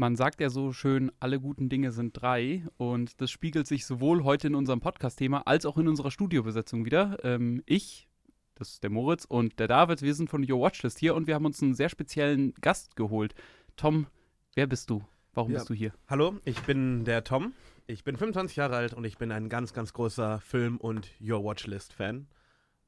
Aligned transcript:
Man 0.00 0.16
sagt 0.16 0.40
ja 0.40 0.48
so 0.48 0.72
schön, 0.72 1.12
alle 1.20 1.38
guten 1.38 1.68
Dinge 1.68 1.92
sind 1.92 2.18
drei. 2.18 2.64
Und 2.78 3.20
das 3.20 3.30
spiegelt 3.30 3.66
sich 3.66 3.84
sowohl 3.84 4.24
heute 4.24 4.46
in 4.46 4.54
unserem 4.54 4.80
Podcast-Thema 4.80 5.46
als 5.46 5.66
auch 5.66 5.76
in 5.76 5.88
unserer 5.88 6.10
Studiobesetzung 6.10 6.86
wieder. 6.86 7.22
Ähm, 7.22 7.62
ich, 7.66 8.08
das 8.54 8.70
ist 8.70 8.82
der 8.82 8.88
Moritz 8.88 9.26
und 9.26 9.58
der 9.58 9.68
David, 9.68 10.00
wir 10.00 10.14
sind 10.14 10.30
von 10.30 10.50
Your 10.50 10.58
Watchlist 10.62 10.98
hier 10.98 11.14
und 11.14 11.26
wir 11.26 11.34
haben 11.34 11.44
uns 11.44 11.62
einen 11.62 11.74
sehr 11.74 11.90
speziellen 11.90 12.54
Gast 12.62 12.96
geholt. 12.96 13.34
Tom, 13.76 14.06
wer 14.54 14.66
bist 14.66 14.88
du? 14.88 15.04
Warum 15.34 15.52
Ja. 15.52 15.58
bist 15.58 15.68
du 15.68 15.74
hier? 15.74 15.92
Hallo, 16.08 16.34
ich 16.46 16.62
bin 16.62 17.04
der 17.04 17.22
Tom. 17.22 17.52
Ich 17.86 18.02
bin 18.02 18.16
25 18.16 18.56
Jahre 18.56 18.76
alt 18.76 18.94
und 18.94 19.04
ich 19.04 19.18
bin 19.18 19.30
ein 19.30 19.50
ganz, 19.50 19.74
ganz 19.74 19.92
großer 19.92 20.40
Film- 20.40 20.78
und 20.78 21.10
Your 21.20 21.44
Watchlist-Fan. 21.44 22.26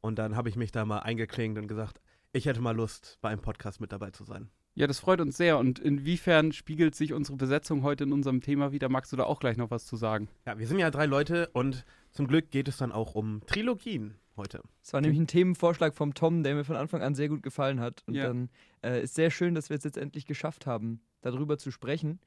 Und 0.00 0.18
dann 0.18 0.34
habe 0.34 0.48
ich 0.48 0.56
mich 0.56 0.72
da 0.72 0.86
mal 0.86 1.00
eingeklingt 1.00 1.58
und 1.58 1.68
gesagt, 1.68 2.00
ich 2.32 2.46
hätte 2.46 2.62
mal 2.62 2.74
Lust, 2.74 3.18
bei 3.20 3.28
einem 3.28 3.42
Podcast 3.42 3.82
mit 3.82 3.92
dabei 3.92 4.12
zu 4.12 4.24
sein. 4.24 4.48
Ja, 4.74 4.86
das 4.86 4.98
freut 5.00 5.20
uns 5.20 5.36
sehr. 5.36 5.58
Und 5.58 5.78
inwiefern 5.78 6.52
spiegelt 6.52 6.94
sich 6.94 7.12
unsere 7.12 7.36
Besetzung 7.36 7.82
heute 7.82 8.04
in 8.04 8.12
unserem 8.12 8.40
Thema 8.40 8.72
wieder? 8.72 8.88
Magst 8.88 9.12
du 9.12 9.16
da 9.16 9.24
auch 9.24 9.38
gleich 9.40 9.56
noch 9.56 9.70
was 9.70 9.84
zu 9.86 9.96
sagen? 9.96 10.28
Ja, 10.46 10.58
wir 10.58 10.66
sind 10.66 10.78
ja 10.78 10.90
drei 10.90 11.06
Leute 11.06 11.48
und 11.52 11.84
zum 12.10 12.26
Glück 12.26 12.50
geht 12.50 12.68
es 12.68 12.78
dann 12.78 12.90
auch 12.92 13.14
um 13.14 13.42
Trilogien 13.46 14.14
heute. 14.36 14.62
Es 14.82 14.92
war 14.94 15.00
nämlich 15.02 15.20
ein 15.20 15.26
Themenvorschlag 15.26 15.94
vom 15.94 16.14
Tom, 16.14 16.42
der 16.42 16.54
mir 16.54 16.64
von 16.64 16.76
Anfang 16.76 17.02
an 17.02 17.14
sehr 17.14 17.28
gut 17.28 17.42
gefallen 17.42 17.80
hat. 17.80 18.02
Und 18.06 18.14
Ja. 18.14 18.28
dann 18.28 18.48
äh, 18.82 19.02
ist 19.02 19.14
sehr 19.14 19.30
schön, 19.30 19.54
dass 19.54 19.68
wir 19.68 19.76
es 19.76 19.84
jetzt 19.84 19.98
endlich 19.98 20.24
geschafft 20.26 20.64
haben, 20.66 21.00
darüber 21.20 21.58
zu 21.58 21.70
sprechen. 21.70 22.18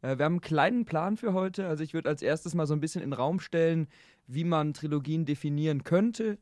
Äh, 0.00 0.18
wir 0.18 0.24
haben 0.24 0.34
einen 0.34 0.40
kleinen 0.40 0.84
Plan 0.84 1.16
für 1.16 1.32
heute. 1.34 1.68
Also 1.68 1.84
ich 1.84 1.94
würde 1.94 2.08
als 2.08 2.20
erstes 2.20 2.54
mal 2.54 2.66
so 2.66 2.74
ein 2.74 2.80
bisschen 2.80 3.02
in 3.02 3.10
den 3.10 3.16
Raum 3.16 3.38
stellen, 3.38 3.86
wie 4.26 4.42
man 4.44 4.74
Trilogien 4.74 5.24
definieren 5.24 5.84
könnte. 5.84 6.38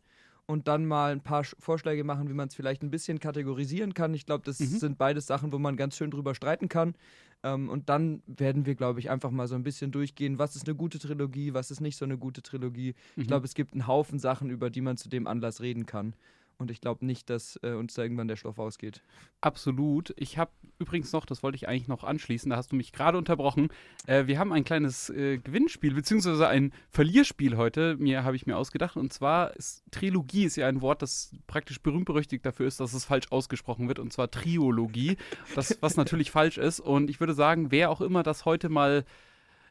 Und 0.46 0.66
dann 0.68 0.86
mal 0.86 1.12
ein 1.12 1.20
paar 1.20 1.42
Sch- 1.42 1.54
Vorschläge 1.58 2.02
machen, 2.04 2.28
wie 2.28 2.32
man 2.34 2.48
es 2.48 2.54
vielleicht 2.54 2.82
ein 2.82 2.90
bisschen 2.90 3.20
kategorisieren 3.20 3.94
kann. 3.94 4.14
Ich 4.14 4.26
glaube, 4.26 4.44
das 4.44 4.58
Mhm. 4.60 4.64
sind 4.78 4.98
beides 4.98 5.26
Sachen, 5.26 5.52
wo 5.52 5.58
man 5.58 5.76
ganz 5.76 5.96
schön 5.96 6.10
drüber 6.10 6.34
streiten 6.34 6.68
kann. 6.68 6.94
Ähm, 7.42 7.68
und 7.68 7.88
dann 7.88 8.22
werden 8.26 8.66
wir, 8.66 8.74
glaube 8.74 9.00
ich, 9.00 9.08
einfach 9.10 9.30
mal 9.30 9.48
so 9.48 9.54
ein 9.54 9.62
bisschen 9.62 9.92
durchgehen, 9.92 10.38
was 10.38 10.56
ist 10.56 10.66
eine 10.68 10.74
gute 10.76 10.98
Trilogie, 10.98 11.54
was 11.54 11.70
ist 11.70 11.80
nicht 11.80 11.96
so 11.96 12.04
eine 12.04 12.18
gute 12.18 12.42
Trilogie. 12.42 12.94
Mhm. 13.16 13.22
Ich 13.22 13.28
glaube, 13.28 13.46
es 13.46 13.54
gibt 13.54 13.72
einen 13.72 13.86
Haufen 13.86 14.18
Sachen, 14.18 14.50
über 14.50 14.68
die 14.70 14.80
man 14.82 14.96
zu 14.96 15.08
dem 15.08 15.26
Anlass 15.26 15.60
reden 15.60 15.86
kann. 15.86 16.14
Und 16.60 16.70
ich 16.70 16.80
glaube 16.82 17.06
nicht, 17.06 17.30
dass 17.30 17.58
äh, 17.62 17.72
uns 17.72 17.94
da 17.94 18.02
irgendwann 18.02 18.28
der 18.28 18.36
Stoff 18.36 18.58
ausgeht. 18.58 19.02
Absolut. 19.40 20.12
Ich 20.16 20.36
habe 20.36 20.50
übrigens 20.78 21.12
noch, 21.12 21.24
das 21.24 21.42
wollte 21.42 21.56
ich 21.56 21.66
eigentlich 21.66 21.88
noch 21.88 22.04
anschließen, 22.04 22.50
da 22.50 22.56
hast 22.56 22.70
du 22.70 22.76
mich 22.76 22.92
gerade 22.92 23.16
unterbrochen. 23.16 23.68
Äh, 24.06 24.26
wir 24.26 24.38
haben 24.38 24.52
ein 24.52 24.64
kleines 24.64 25.08
äh, 25.08 25.38
Gewinnspiel, 25.38 25.94
beziehungsweise 25.94 26.46
ein 26.48 26.72
Verlierspiel 26.90 27.56
heute, 27.56 27.96
mir 27.96 28.24
habe 28.24 28.36
ich 28.36 28.46
mir 28.46 28.58
ausgedacht. 28.58 28.96
Und 28.96 29.12
zwar 29.12 29.56
ist 29.56 29.84
Trilogie 29.90 30.44
ist 30.44 30.56
ja 30.56 30.68
ein 30.68 30.82
Wort, 30.82 31.00
das 31.00 31.34
praktisch 31.46 31.80
berühmt-berüchtigt 31.80 32.44
dafür 32.44 32.66
ist, 32.66 32.78
dass 32.78 32.92
es 32.92 33.06
falsch 33.06 33.30
ausgesprochen 33.30 33.88
wird, 33.88 33.98
und 33.98 34.12
zwar 34.12 34.30
Triologie, 34.30 35.16
das, 35.54 35.78
was 35.80 35.96
natürlich 35.96 36.30
falsch 36.30 36.58
ist. 36.58 36.80
Und 36.80 37.08
ich 37.08 37.20
würde 37.20 37.34
sagen, 37.34 37.70
wer 37.70 37.90
auch 37.90 38.02
immer 38.02 38.22
das 38.22 38.44
heute 38.44 38.68
mal 38.68 39.04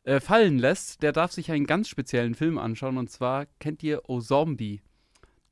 äh, 0.05 0.19
fallen 0.19 0.57
lässt, 0.57 1.03
der 1.03 1.11
darf 1.11 1.31
sich 1.31 1.51
einen 1.51 1.67
ganz 1.67 1.87
speziellen 1.87 2.33
Film 2.33 2.57
anschauen. 2.57 2.97
Und 2.97 3.11
zwar 3.11 3.45
kennt 3.59 3.83
ihr 3.83 4.09
O 4.09 4.19
Zombie. 4.21 4.81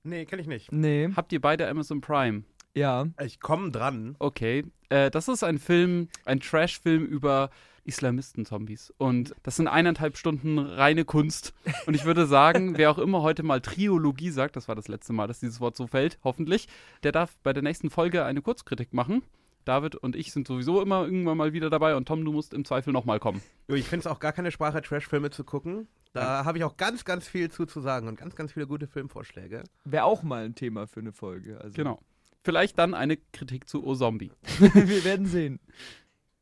Nee, 0.04 0.26
kenne 0.26 0.42
ich 0.42 0.48
nicht. 0.48 0.72
Nee. 0.72 1.10
Habt 1.16 1.32
ihr 1.34 1.42
beide 1.42 1.68
Amazon 1.68 2.02
Prime? 2.02 2.44
Ja. 2.74 3.08
Ich 3.24 3.40
komme 3.40 3.72
dran. 3.72 4.16
Okay, 4.20 4.66
äh, 4.90 5.10
das 5.10 5.28
ist 5.28 5.44
ein 5.44 5.58
Film, 5.58 6.10
ein 6.26 6.40
Trash-Film 6.40 7.06
über 7.06 7.50
Islamisten-Zombies. 7.86 8.94
Und 8.98 9.34
das 9.44 9.56
sind 9.56 9.68
eineinhalb 9.68 10.18
Stunden 10.18 10.60
reine 10.60 11.06
Kunst. 11.06 11.54
Und 11.88 11.96
ich 11.96 12.06
würde 12.06 12.28
sagen, 12.28 12.78
wer 12.78 12.92
auch 12.92 12.98
immer 13.00 13.22
heute 13.22 13.44
mal 13.44 13.62
Triologie 13.62 14.30
sagt, 14.30 14.56
das 14.56 14.68
war 14.68 14.76
das 14.76 14.88
letzte 14.88 15.14
Mal, 15.14 15.28
dass 15.28 15.40
dieses 15.40 15.60
Wort 15.60 15.76
so 15.76 15.88
fällt, 15.88 16.20
hoffentlich, 16.24 16.68
der 17.04 17.12
darf 17.12 17.36
bei 17.44 17.54
der 17.54 17.64
nächsten 17.64 17.90
Folge 17.90 18.26
eine 18.26 18.42
Kurzkritik 18.42 18.94
machen. 18.94 19.24
David 19.66 19.96
und 19.96 20.16
ich 20.16 20.32
sind 20.32 20.48
sowieso 20.48 20.82
immer 20.82 21.04
irgendwann 21.04 21.38
mal 21.38 21.52
wieder 21.52 21.70
dabei 21.70 21.96
und 21.96 22.08
Tom, 22.08 22.24
du 22.24 22.32
musst 22.32 22.54
im 22.54 22.64
Zweifel 22.64 22.94
nochmal 22.94 23.20
kommen. 23.20 23.42
Jo, 23.68 23.76
Ich 23.76 23.88
finde 23.90 24.02
es 24.02 24.08
auch 24.08 24.20
gar 24.20 24.32
keine 24.32 24.52
Sprache, 24.52 24.82
Trash-Filme 24.82 25.30
zu 25.30 25.44
gucken. 25.44 25.88
Da 26.18 26.46
habe 26.46 26.58
ich 26.58 26.64
auch 26.64 26.78
ganz, 26.78 27.06
ganz 27.06 27.28
viel 27.28 27.50
zu, 27.50 27.66
zu 27.66 27.82
sagen 27.82 28.08
und 28.08 28.18
ganz, 28.18 28.36
ganz 28.36 28.54
viele 28.54 28.68
gute 28.68 28.88
Filmvorschläge. 28.88 29.64
Wäre 29.86 30.04
auch 30.04 30.24
mal 30.24 30.46
ein 30.46 30.56
Thema 30.56 30.88
für 30.88 31.00
eine 31.00 31.12
Folge. 31.12 31.60
Also 31.62 31.76
Genau. 31.76 32.00
Vielleicht 32.44 32.78
dann 32.78 32.94
eine 32.94 33.18
Kritik 33.18 33.68
zu 33.68 33.86
O 33.86 33.94
Zombie. 33.96 34.32
wir 34.60 35.04
werden 35.04 35.26
sehen. 35.26 35.60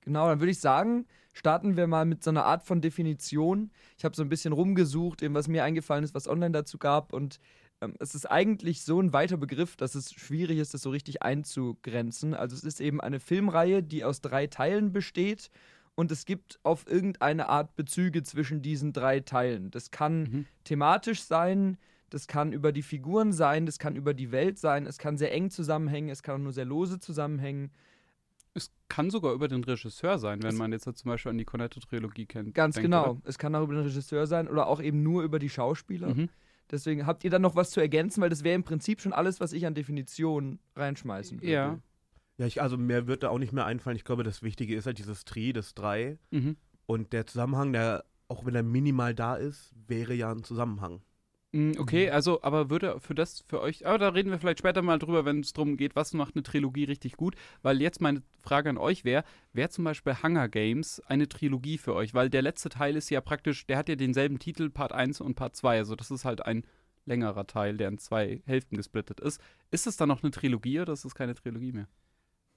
Genau, 0.01 0.27
dann 0.27 0.39
würde 0.39 0.51
ich 0.51 0.59
sagen, 0.59 1.07
starten 1.33 1.77
wir 1.77 1.87
mal 1.87 2.05
mit 2.05 2.23
so 2.23 2.29
einer 2.29 2.45
Art 2.45 2.63
von 2.63 2.79
Definition. 2.79 3.71
Ich 3.97 4.05
habe 4.05 4.15
so 4.15 4.21
ein 4.21 4.29
bisschen 4.29 4.53
rumgesucht, 4.53 5.23
eben 5.23 5.33
was 5.33 5.47
mir 5.47 5.63
eingefallen 5.63 6.03
ist, 6.03 6.13
was 6.13 6.27
online 6.27 6.51
dazu 6.51 6.77
gab. 6.77 7.11
Und 7.11 7.39
ähm, 7.81 7.95
es 7.99 8.15
ist 8.15 8.29
eigentlich 8.29 8.83
so 8.83 9.01
ein 9.01 9.13
weiter 9.13 9.37
Begriff, 9.37 9.75
dass 9.75 9.95
es 9.95 10.13
schwierig 10.13 10.59
ist, 10.59 10.73
das 10.73 10.81
so 10.81 10.91
richtig 10.91 11.23
einzugrenzen. 11.23 12.33
Also 12.33 12.55
es 12.55 12.63
ist 12.63 12.79
eben 12.79 13.01
eine 13.01 13.19
Filmreihe, 13.19 13.83
die 13.83 14.03
aus 14.03 14.21
drei 14.21 14.47
Teilen 14.47 14.91
besteht. 14.91 15.49
Und 15.95 16.11
es 16.11 16.25
gibt 16.25 16.59
auf 16.63 16.87
irgendeine 16.87 17.47
Art 17.47 17.75
Bezüge 17.75 18.21
zwischen 18.23 18.61
diesen 18.61 18.91
drei 18.93 19.21
Teilen. 19.21 19.71
Das 19.71 19.91
kann 19.91 20.23
Mhm. 20.23 20.45
thematisch 20.65 21.23
sein, 21.23 21.77
das 22.09 22.27
kann 22.27 22.51
über 22.53 22.71
die 22.71 22.81
Figuren 22.81 23.31
sein, 23.31 23.65
das 23.65 23.79
kann 23.79 23.95
über 23.95 24.13
die 24.13 24.31
Welt 24.31 24.59
sein, 24.59 24.85
es 24.85 24.97
kann 24.97 25.17
sehr 25.17 25.33
eng 25.33 25.49
zusammenhängen, 25.49 26.09
es 26.09 26.21
kann 26.21 26.35
auch 26.35 26.43
nur 26.43 26.51
sehr 26.53 26.65
lose 26.65 26.99
zusammenhängen. 26.99 27.71
Es 28.53 28.71
kann 28.87 29.09
sogar 29.09 29.33
über 29.33 29.47
den 29.47 29.63
Regisseur 29.63 30.17
sein, 30.19 30.41
wenn 30.43 30.51
Es- 30.53 30.57
man 30.57 30.71
jetzt 30.71 30.83
zum 30.85 31.09
Beispiel 31.09 31.29
an 31.31 31.37
die 31.37 31.43
Cornetto-Trilogie 31.45 32.25
kennt. 32.25 32.53
Ganz 32.53 32.75
denkt, 32.75 32.85
genau. 32.85 33.11
oder? 33.11 33.21
Es 33.25 33.37
kann 33.37 33.53
auch 33.55 33.63
über 33.63 33.73
den 33.73 33.83
Regisseur 33.83 34.27
sein 34.27 34.47
oder 34.47 34.67
auch 34.67 34.81
eben 34.81 35.01
nur 35.03 35.23
über 35.23 35.39
die 35.39 35.49
Schauspieler. 35.49 36.13
Mhm. 36.13 36.29
Deswegen 36.71 37.05
habt 37.05 37.23
ihr 37.23 37.29
dann 37.29 37.41
noch 37.41 37.55
was 37.55 37.71
zu 37.71 37.79
ergänzen, 37.79 38.21
weil 38.21 38.29
das 38.29 38.43
wäre 38.43 38.55
im 38.55 38.63
Prinzip 38.63 38.99
schon 39.01 39.13
alles, 39.13 39.39
was 39.39 39.51
ich 39.53 39.65
an 39.65 39.75
Definitionen 39.75 40.59
reinschmeißen 40.75 41.39
würde. 41.41 41.51
Ja. 41.51 41.79
Ja, 42.37 42.45
ich, 42.45 42.61
also 42.61 42.77
mir 42.77 43.07
wird 43.07 43.23
da 43.23 43.29
auch 43.29 43.39
nicht 43.39 43.53
mehr 43.53 43.65
einfallen. 43.65 43.95
Ich 43.95 44.03
glaube, 44.03 44.23
das 44.23 44.43
Wichtige 44.43 44.75
ist 44.75 44.85
halt 44.85 44.97
dieses 44.97 45.25
Tri, 45.25 45.53
das 45.53 45.73
Drei. 45.73 46.17
Mhm. 46.31 46.57
Und 46.85 47.13
der 47.13 47.25
Zusammenhang, 47.25 47.73
der, 47.73 48.03
auch 48.27 48.45
wenn 48.45 48.55
er 48.55 48.63
minimal 48.63 49.15
da 49.15 49.35
ist, 49.35 49.73
wäre 49.87 50.13
ja 50.13 50.31
ein 50.31 50.43
Zusammenhang. 50.43 51.01
Mm, 51.53 51.71
Okay, 51.79 52.09
also, 52.09 52.41
aber 52.43 52.69
würde 52.69 52.99
für 52.99 53.15
das 53.15 53.45
für 53.47 53.61
euch, 53.61 53.85
aber 53.87 53.97
da 53.97 54.09
reden 54.09 54.29
wir 54.29 54.39
vielleicht 54.39 54.59
später 54.59 54.81
mal 54.81 54.99
drüber, 54.99 55.23
wenn 55.23 55.39
es 55.39 55.53
darum 55.53 55.77
geht, 55.77 55.95
was 55.95 56.13
macht 56.13 56.35
eine 56.35 56.43
Trilogie 56.43 56.83
richtig 56.83 57.15
gut. 57.15 57.35
Weil 57.61 57.81
jetzt 57.81 58.01
meine 58.01 58.21
Frage 58.41 58.69
an 58.69 58.77
euch 58.77 59.05
wäre, 59.05 59.23
wäre 59.53 59.69
zum 59.69 59.85
Beispiel 59.85 60.21
Hunger 60.21 60.49
Games 60.49 60.99
eine 61.07 61.29
Trilogie 61.29 61.77
für 61.77 61.95
euch? 61.95 62.13
Weil 62.13 62.29
der 62.29 62.41
letzte 62.41 62.67
Teil 62.67 62.97
ist 62.97 63.09
ja 63.09 63.21
praktisch, 63.21 63.65
der 63.67 63.77
hat 63.77 63.87
ja 63.87 63.95
denselben 63.95 64.39
Titel, 64.39 64.69
Part 64.69 64.91
1 64.91 65.21
und 65.21 65.35
Part 65.35 65.55
2. 65.55 65.77
Also 65.77 65.95
das 65.95 66.11
ist 66.11 66.25
halt 66.25 66.45
ein 66.45 66.65
längerer 67.05 67.47
Teil, 67.47 67.77
der 67.77 67.87
in 67.87 67.99
zwei 67.99 68.41
Hälften 68.45 68.75
gesplittet 68.75 69.21
ist. 69.21 69.39
Ist 69.71 69.87
es 69.87 69.95
dann 69.95 70.09
noch 70.09 70.23
eine 70.23 70.31
Trilogie 70.31 70.81
oder 70.81 70.91
ist 70.93 71.05
es 71.05 71.15
keine 71.15 71.35
Trilogie 71.35 71.71
mehr? 71.71 71.87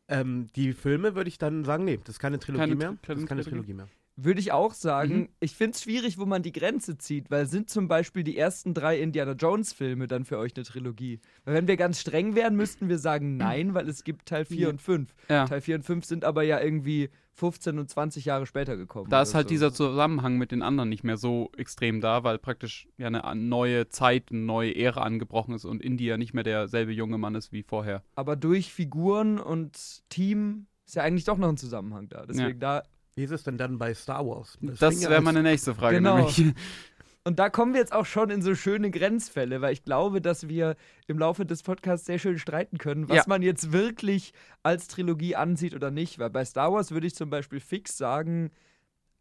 Ähm, 0.09 0.47
die 0.57 0.73
Filme 0.73 1.15
würde 1.15 1.29
ich 1.29 1.39
dann 1.39 1.65
sagen, 1.65 1.85
nee, 1.85 1.99
das 2.03 2.17
ist 2.17 2.19
keine 2.19 2.39
Trilogie 2.39 2.61
Keine 2.61 2.75
mehr. 2.77 2.91
Tri- 2.91 2.97
Das 3.03 3.07
keine 3.09 3.21
ist 3.21 3.27
keine 3.29 3.43
Trilogie. 3.45 3.51
Trilogie 3.67 3.75
mehr. 3.75 3.89
Würde 4.21 4.41
ich 4.41 4.51
auch 4.51 4.75
sagen. 4.75 5.17
Mhm. 5.17 5.29
Ich 5.39 5.55
finde 5.55 5.77
es 5.77 5.83
schwierig, 5.85 6.19
wo 6.19 6.27
man 6.27 6.43
die 6.43 6.51
Grenze 6.51 6.99
zieht, 6.99 7.31
weil 7.31 7.47
sind 7.47 7.71
zum 7.71 7.87
Beispiel 7.87 8.25
die 8.25 8.37
ersten 8.37 8.75
drei 8.75 8.99
Indiana 8.99 9.33
Jones-Filme 9.33 10.09
dann 10.09 10.25
für 10.25 10.39
euch 10.39 10.57
eine 10.57 10.65
Trilogie? 10.65 11.21
Weil 11.45 11.55
wenn 11.55 11.69
wir 11.69 11.77
ganz 11.77 12.01
streng 12.01 12.35
wären, 12.35 12.57
müssten 12.57 12.89
wir 12.89 12.99
sagen 12.99 13.37
nein, 13.37 13.75
weil 13.75 13.89
es 13.89 14.03
gibt 14.03 14.27
Teil 14.27 14.45
4 14.45 14.57
Ja. 14.59 14.69
und 14.71 14.83
5. 14.83 15.15
Ja. 15.29 15.47
Teil 15.47 15.61
4 15.61 15.77
und 15.77 15.83
5 15.85 16.05
sind 16.05 16.25
aber 16.25 16.43
ja 16.43 16.61
irgendwie 16.61 17.11
15 17.35 17.79
und 17.79 17.89
20 17.89 18.25
Jahre 18.25 18.47
später 18.47 18.77
gekommen. 18.77 19.09
Da 19.09 19.23
ist 19.23 19.35
halt 19.35 19.47
so. 19.47 19.51
dieser 19.51 19.73
Zusammenhang 19.73 20.37
mit 20.37 20.51
den 20.51 20.63
anderen 20.63 20.89
nicht 20.89 21.05
mehr 21.05 21.17
so 21.17 21.53
extrem 21.57 22.01
da, 22.01 22.25
weil 22.25 22.39
praktisch 22.39 22.89
ja 22.97 23.07
eine 23.07 23.23
neue 23.37 23.89
Zeit, 23.89 24.33
eine 24.33 24.41
neue 24.41 24.75
Ära 24.75 25.03
angebrochen 25.03 25.55
ist 25.55 25.65
und 25.65 25.81
Indy 25.81 26.07
ja 26.07 26.17
nicht 26.17 26.35
mehr 26.35 26.43
derselbe 26.43 26.91
junge 26.91 27.19
Mann 27.19 27.37
ist 27.37 27.53
wie 27.53 27.63
vorher. 27.63 28.03
Aber 28.17 28.35
durch 28.35 28.73
Figuren 28.73 29.39
und 29.39 29.79
Team 30.09 30.67
ist 30.87 30.97
ja 30.97 31.05
eigentlich 31.05 31.25
doch 31.25 31.39
noch 31.39 31.49
ein 31.51 31.57
Zusammenhang 31.57 32.09
da. 32.09 32.27
Deswegen 32.27 32.59
da. 32.59 32.83
Wie 33.19 33.25
ist 33.25 33.33
es 33.33 33.43
denn 33.43 33.59
dann 33.59 33.79
bei 33.79 33.93
Star 33.95 34.25
Wars? 34.25 34.57
Das 34.63 35.03
ja 35.03 35.11
wäre 35.11 35.21
meine 35.23 35.43
nächste 35.43 35.75
Frage. 35.75 35.97
Genau. 35.97 36.17
Nämlich. 36.19 36.55
Und 37.25 37.39
da 37.41 37.51
kommen 37.51 37.73
wir 37.75 37.81
jetzt 37.81 37.93
auch 37.93 38.07
schon 38.07 38.31
in 38.31 38.41
so 38.43 38.55
schöne 38.55 38.91
Grenzfälle, 38.93 39.61
weil 39.61 39.73
ich 39.73 39.83
glaube, 39.85 40.21
dass 40.23 40.49
wir 40.49 40.77
im 41.09 41.19
Laufe 41.19 41.45
des 41.45 41.63
Podcasts 41.65 42.07
sehr 42.07 42.19
schön 42.21 42.39
streiten 42.39 42.79
können, 42.79 43.09
was 43.09 43.17
Ja. 43.17 43.25
man 43.27 43.43
jetzt 43.43 43.73
wirklich 43.73 44.33
als 44.63 44.87
Trilogie 44.87 45.35
ansieht 45.35 45.75
oder 45.75 45.91
nicht. 45.91 46.21
Weil 46.21 46.31
bei 46.31 46.45
Star 46.45 46.73
Wars 46.73 46.93
würde 46.93 47.07
ich 47.09 47.15
zum 47.17 47.29
Beispiel 47.29 47.59
fix 47.61 47.99
sagen, 47.99 48.51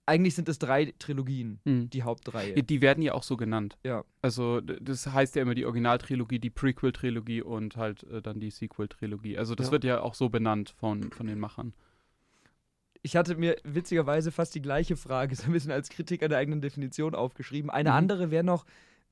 eigentlich 0.06 0.36
sind 0.36 0.48
es 0.48 0.58
drei 0.60 0.94
Trilogien, 1.00 1.60
Hm. 1.66 1.90
die 1.90 2.04
Hauptreihe. 2.04 2.54
Die 2.64 2.82
werden 2.82 3.02
ja 3.02 3.14
auch 3.14 3.24
so 3.24 3.36
genannt. 3.36 3.78
Ja. 3.84 4.06
Also 4.22 4.62
das 4.62 5.08
heißt 5.08 5.36
ja 5.36 5.42
immer 5.42 5.56
die 5.56 5.66
Originaltrilogie, 5.66 6.40
die 6.40 6.52
Prequel-Trilogie 6.52 7.42
und 7.42 7.76
halt 7.76 8.04
äh, 8.04 8.22
dann 8.22 8.40
die 8.40 8.52
Sequel-Trilogie. 8.52 9.38
Also 9.38 9.54
das 9.56 9.66
Ja. 9.68 9.72
wird 9.74 9.84
ja 9.84 10.02
auch 10.02 10.14
so 10.14 10.30
benannt 10.30 10.74
von, 10.80 11.12
von 11.12 11.26
den 11.28 11.40
Machern. 11.40 11.74
Ich 13.04 13.16
hatte 13.16 13.36
mir 13.36 13.56
witzigerweise 13.64 14.32
fast 14.32 14.56
die 14.56 14.62
gleiche 14.62 14.96
Frage, 14.98 15.36
so 15.36 15.46
ein 15.46 15.52
bisschen 15.54 15.72
als 15.72 15.90
Kritik 15.90 16.24
an 16.24 16.30
der 16.30 16.40
eigenen 16.40 16.62
Definition 16.62 17.16
aufgeschrieben. 17.16 17.70
Eine 17.70 17.90
Mhm. 17.92 17.96
andere 17.96 18.32
wäre 18.32 18.44
noch, 18.44 18.66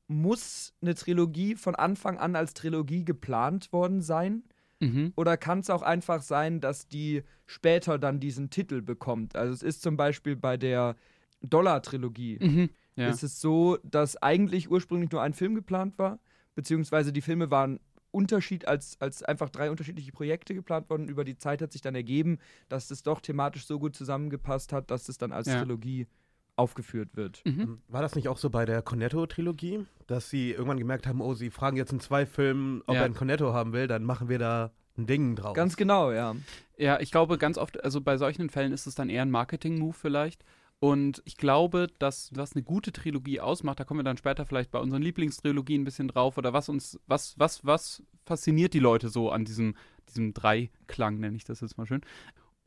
muss 0.07 0.73
eine 0.81 0.95
Trilogie 0.95 1.55
von 1.55 1.75
Anfang 1.75 2.17
an 2.17 2.35
als 2.35 2.53
Trilogie 2.53 3.03
geplant 3.05 3.71
worden 3.73 4.01
sein? 4.01 4.43
Mhm. 4.79 5.13
Oder 5.15 5.37
kann 5.37 5.59
es 5.59 5.69
auch 5.69 5.81
einfach 5.81 6.21
sein, 6.21 6.61
dass 6.61 6.87
die 6.87 7.23
später 7.45 7.97
dann 7.97 8.19
diesen 8.19 8.49
Titel 8.49 8.81
bekommt? 8.81 9.35
Also 9.35 9.53
es 9.53 9.63
ist 9.63 9.81
zum 9.81 9.97
Beispiel 9.97 10.35
bei 10.35 10.57
der 10.57 10.95
Dollar-Trilogie. 11.41 12.39
Mhm. 12.41 12.69
Ja. 12.97 13.09
Ist 13.09 13.23
es 13.23 13.41
so, 13.41 13.77
dass 13.83 14.15
eigentlich 14.21 14.69
ursprünglich 14.69 15.11
nur 15.11 15.21
ein 15.21 15.33
Film 15.33 15.55
geplant 15.55 15.97
war, 15.97 16.19
beziehungsweise 16.55 17.11
die 17.11 17.21
Filme 17.21 17.51
waren 17.51 17.79
Unterschied, 18.15 18.67
als, 18.67 18.99
als 19.01 19.21
einfach 19.23 19.49
drei 19.49 19.69
unterschiedliche 19.69 20.11
Projekte 20.11 20.55
geplant 20.55 20.89
wurden. 20.89 21.07
Über 21.09 21.23
die 21.25 21.37
Zeit 21.37 21.61
hat 21.61 21.71
sich 21.73 21.81
dann 21.81 21.95
ergeben, 21.95 22.39
dass 22.69 22.87
das 22.87 23.03
doch 23.03 23.19
thematisch 23.21 23.65
so 23.67 23.77
gut 23.77 23.95
zusammengepasst 23.95 24.71
hat, 24.73 24.89
dass 24.89 25.03
das 25.05 25.17
dann 25.17 25.31
als 25.31 25.47
Ja. 25.47 25.59
Trilogie 25.59 26.07
aufgeführt 26.55 27.09
wird. 27.15 27.41
Mhm. 27.45 27.59
Ähm, 27.61 27.81
War 27.89 28.01
das 28.01 28.15
nicht 28.15 28.29
auch 28.29 28.37
so 28.37 28.49
bei 28.49 28.65
der 28.65 28.81
Cornetto-Trilogie, 28.81 29.85
dass 30.07 30.29
sie 30.29 30.51
irgendwann 30.51 30.77
gemerkt 30.77 31.05
haben, 31.05 31.19
oh, 31.21 31.33
sie 31.33 31.49
fragen 31.49 31.75
jetzt 31.77 31.91
in 31.91 31.99
zwei 31.99 32.25
Filmen, 32.25 32.81
ob 32.87 32.95
Ja. 32.95 33.01
er 33.01 33.05
einen 33.05 33.13
Cornetto 33.15 33.53
haben 33.53 33.73
will, 33.73 33.87
dann 33.87 34.03
machen 34.05 34.29
wir 34.29 34.39
da 34.39 34.71
ein 34.97 35.05
Ding 35.05 35.35
draus. 35.35 35.53
Ganz 35.53 35.75
genau, 35.75 36.13
ja. 36.13 36.33
Ja, 36.77 36.99
ich 37.01 37.11
glaube 37.11 37.37
ganz 37.37 37.57
oft, 37.57 37.83
also 37.83 37.99
bei 37.99 38.17
solchen 38.17 38.49
Fällen 38.49 38.71
ist 38.71 38.87
es 38.87 38.95
dann 38.95 39.09
eher 39.09 39.23
ein 39.23 39.31
Marketing-Move 39.31 39.93
vielleicht. 39.93 40.45
Und 40.79 41.21
ich 41.25 41.37
glaube, 41.37 41.87
dass 41.99 42.31
was 42.35 42.53
eine 42.53 42.63
gute 42.63 42.91
Trilogie 42.91 43.39
ausmacht, 43.39 43.79
da 43.79 43.85
kommen 43.85 44.01
wir 44.01 44.03
dann 44.03 44.17
später 44.17 44.45
vielleicht 44.45 44.71
bei 44.71 44.79
unseren 44.79 45.01
Lieblingstrilogien 45.01 45.81
ein 45.81 45.85
bisschen 45.85 46.07
drauf 46.07 46.37
oder 46.37 46.53
was 46.53 46.69
uns, 46.69 46.99
was, 47.07 47.37
was, 47.39 47.65
was 47.65 48.03
fasziniert 48.25 48.73
die 48.73 48.79
Leute 48.79 49.09
so 49.09 49.31
an 49.31 49.45
diesem, 49.45 49.75
diesem 50.09 50.33
Dreiklang, 50.33 51.19
nenne 51.19 51.37
ich 51.37 51.45
das 51.45 51.61
jetzt 51.61 51.77
mal 51.77 51.87
schön. 51.87 52.01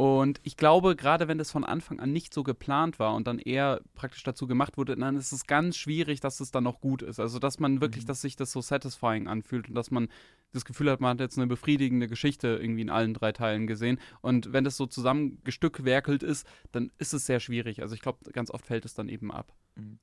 Und 0.01 0.39
ich 0.45 0.57
glaube, 0.57 0.95
gerade 0.95 1.27
wenn 1.27 1.39
das 1.39 1.51
von 1.51 1.65
Anfang 1.65 1.99
an 1.99 2.13
nicht 2.13 2.33
so 2.33 2.45
geplant 2.45 3.01
war 3.01 3.17
und 3.17 3.27
dann 3.27 3.41
eher 3.41 3.81
praktisch 3.97 4.23
dazu 4.23 4.47
gemacht 4.47 4.77
wurde, 4.77 4.95
dann 4.95 5.17
ist 5.17 5.33
es 5.33 5.45
ganz 5.45 5.77
schwierig, 5.77 6.21
dass 6.21 6.39
es 6.39 6.53
dann 6.53 6.63
noch 6.63 6.81
gut 6.81 7.03
ist. 7.03 7.19
Also, 7.19 7.41
dass 7.41 7.59
man 7.59 7.81
wirklich, 7.81 8.05
dass 8.05 8.21
sich 8.21 8.37
das 8.37 8.53
so 8.53 8.61
satisfying 8.61 9.27
anfühlt 9.27 9.69
und 9.69 9.75
dass 9.75 9.91
man 9.91 10.07
das 10.53 10.65
Gefühl 10.65 10.89
hat, 10.89 11.01
man 11.01 11.11
hat 11.11 11.21
jetzt 11.21 11.37
eine 11.37 11.49
befriedigende 11.49 12.07
Geschichte 12.07 12.61
irgendwie 12.63 12.83
in 12.83 12.91
allen 12.91 13.13
drei 13.13 13.33
Teilen 13.33 13.67
gesehen. 13.67 13.99
Und 14.21 14.53
wenn 14.53 14.63
das 14.63 14.77
so 14.77 14.87
zusammengestückwerkelt 14.87 16.23
ist, 16.23 16.47
dann 16.71 16.93
ist 16.99 17.13
es 17.13 17.27
sehr 17.27 17.41
schwierig. 17.41 17.83
Also, 17.83 17.97
ich 17.97 18.01
glaube, 18.01 18.31
ganz 18.31 18.53
oft 18.53 18.67
fällt 18.67 18.85
es 18.85 18.95
dann 18.95 19.09
eben 19.09 19.33
ab. 19.33 19.53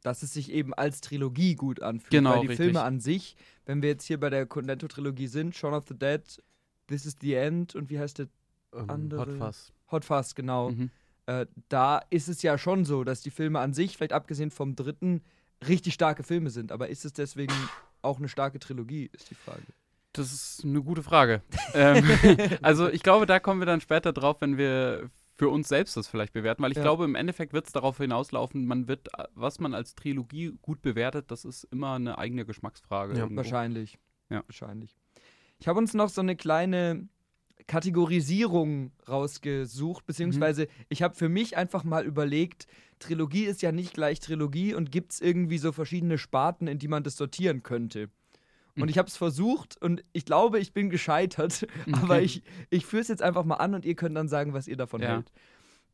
Dass 0.01 0.23
es 0.23 0.33
sich 0.33 0.51
eben 0.51 0.73
als 0.73 0.99
Trilogie 0.99 1.55
gut 1.55 1.81
anfühlt. 1.81 2.11
Genau, 2.11 2.31
Weil 2.31 2.41
die 2.41 2.47
richtig. 2.47 2.65
Filme 2.65 2.81
an 2.81 2.99
sich, 2.99 3.37
wenn 3.65 3.81
wir 3.81 3.87
jetzt 3.87 4.03
hier 4.03 4.19
bei 4.19 4.29
der 4.29 4.45
Cornetto-Trilogie 4.45 5.27
sind, 5.27 5.55
Shaun 5.55 5.73
of 5.73 5.85
the 5.87 5.97
Dead, 5.97 6.21
This 6.87 7.05
is 7.05 7.15
the 7.21 7.33
End 7.35 7.75
und 7.75 7.89
wie 7.89 7.97
heißt 7.97 8.19
der? 8.19 8.27
ähm, 8.73 8.89
andere- 8.89 9.21
Hot 9.21 9.37
Fuzz. 9.37 9.71
Hot 9.95 10.05
Fuzz, 10.05 10.35
genau. 10.35 10.71
Mhm. 10.71 10.89
Äh, 11.27 11.45
da 11.69 12.01
ist 12.09 12.27
es 12.27 12.41
ja 12.41 12.57
schon 12.57 12.85
so, 12.85 13.03
dass 13.03 13.21
die 13.21 13.31
Filme 13.31 13.59
an 13.59 13.73
sich, 13.73 13.97
vielleicht 13.97 14.13
abgesehen 14.13 14.51
vom 14.51 14.75
dritten, 14.75 15.21
richtig 15.67 15.93
starke 15.93 16.23
Filme 16.23 16.49
sind. 16.49 16.71
Aber 16.71 16.89
ist 16.89 17.05
es 17.05 17.13
deswegen 17.13 17.53
auch 18.01 18.19
eine 18.19 18.29
starke 18.29 18.59
Trilogie, 18.59 19.09
ist 19.13 19.29
die 19.31 19.35
Frage. 19.35 19.63
Das 20.13 20.31
ist 20.31 20.63
eine 20.63 20.81
gute 20.81 21.01
Frage. 21.03 21.41
ähm, 21.73 22.05
also 22.61 22.87
ich 22.87 23.01
glaube, 23.03 23.25
da 23.25 23.39
kommen 23.39 23.59
wir 23.59 23.65
dann 23.65 23.81
später 23.81 24.13
drauf, 24.13 24.41
wenn 24.41 24.57
wir 24.57 25.09
für 25.37 25.49
uns 25.49 25.67
selbst 25.67 25.97
das 25.97 26.07
vielleicht 26.07 26.31
bewerten, 26.33 26.63
weil 26.63 26.71
ich 26.71 26.77
Ja. 26.77 26.83
glaube, 26.83 27.03
im 27.03 27.15
Endeffekt 27.15 27.51
wird 27.51 27.65
es 27.65 27.73
darauf 27.73 27.97
hinauslaufen, 27.97 28.65
man 28.65 28.87
wird, 28.87 29.09
äh, 29.17 29.25
was 29.33 29.59
man 29.59 29.73
als 29.73 29.95
Trilogie 29.95 30.53
gut 30.61 30.81
bewertet, 30.81 31.31
das 31.31 31.43
ist 31.43 31.65
immer 31.65 31.95
eine 31.95 32.17
eigene 32.17 32.45
Geschmacksfrage. 32.45 33.13
Ja, 33.13 33.19
irgendwo. 33.23 33.37
Wahrscheinlich. 33.37 33.97
Ja. 34.29 34.43
Wahrscheinlich. 34.47 34.95
Ich 35.59 35.67
habe 35.67 35.79
uns 35.79 35.93
noch 35.93 36.09
so 36.09 36.21
eine 36.21 36.35
kleine 36.35 37.07
Kategorisierung 37.67 38.91
rausgesucht, 39.07 40.05
beziehungsweise 40.05 40.67
ich 40.89 41.01
habe 41.01 41.15
für 41.15 41.29
mich 41.29 41.57
einfach 41.57 41.83
mal 41.83 42.05
überlegt, 42.05 42.67
Trilogie 42.99 43.45
ist 43.45 43.61
ja 43.61 43.71
nicht 43.71 43.93
gleich 43.93 44.19
Trilogie 44.19 44.73
und 44.73 44.91
gibt 44.91 45.13
es 45.13 45.21
irgendwie 45.21 45.57
so 45.57 45.71
verschiedene 45.71 46.17
Sparten, 46.17 46.67
in 46.67 46.77
die 46.79 46.87
man 46.87 47.03
das 47.03 47.15
sortieren 47.17 47.63
könnte. 47.63 48.09
Und 48.75 48.83
Mhm. 48.83 48.89
ich 48.89 48.97
habe 48.97 49.07
es 49.07 49.17
versucht 49.17 49.77
und 49.81 50.03
ich 50.13 50.25
glaube, 50.25 50.59
ich 50.59 50.73
bin 50.73 50.89
gescheitert, 50.89 51.65
aber 51.91 52.15
Okay. 52.17 52.23
ich, 52.25 52.43
ich 52.69 52.85
führe 52.85 53.01
es 53.01 53.07
jetzt 53.07 53.21
einfach 53.21 53.45
mal 53.45 53.55
an 53.55 53.73
und 53.73 53.85
ihr 53.85 53.95
könnt 53.95 54.15
dann 54.15 54.27
sagen, 54.27 54.53
was 54.53 54.67
ihr 54.67 54.77
davon 54.77 55.01
Ja. 55.01 55.15
hält. 55.15 55.31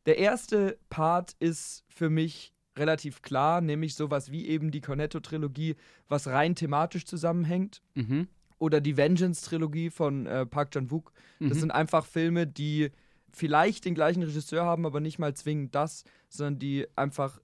Der 0.06 0.18
erste 0.18 0.78
Part 0.90 1.36
ist 1.38 1.84
für 1.88 2.10
mich 2.10 2.52
relativ 2.76 3.22
klar, 3.22 3.60
nämlich 3.60 3.94
sowas 3.94 4.32
wie 4.32 4.48
eben 4.48 4.70
die 4.72 4.80
Cornetto-Trilogie, 4.80 5.76
was 6.08 6.26
rein 6.26 6.54
thematisch 6.54 7.04
zusammenhängt 7.06 7.82
Mhm. 7.94 8.26
Oder 8.62 8.80
die 8.80 8.96
Vengeance-Trilogie 8.96 9.90
von 9.90 10.24
äh, 10.26 10.46
Park 10.46 10.70
Chan-wook. 10.70 11.12
Das 11.40 11.56
Mhm. 11.56 11.60
sind 11.62 11.70
einfach 11.72 12.06
Filme, 12.06 12.46
die 12.46 12.92
vielleicht 13.32 13.84
den 13.84 13.96
gleichen 13.96 14.22
Regisseur 14.22 14.64
haben, 14.64 14.86
aber 14.86 15.00
nicht 15.00 15.18
mal 15.18 15.34
zwingend 15.34 15.74
das, 15.74 16.04
sondern 16.28 16.60
die 16.60 16.86
einfach 16.94 17.40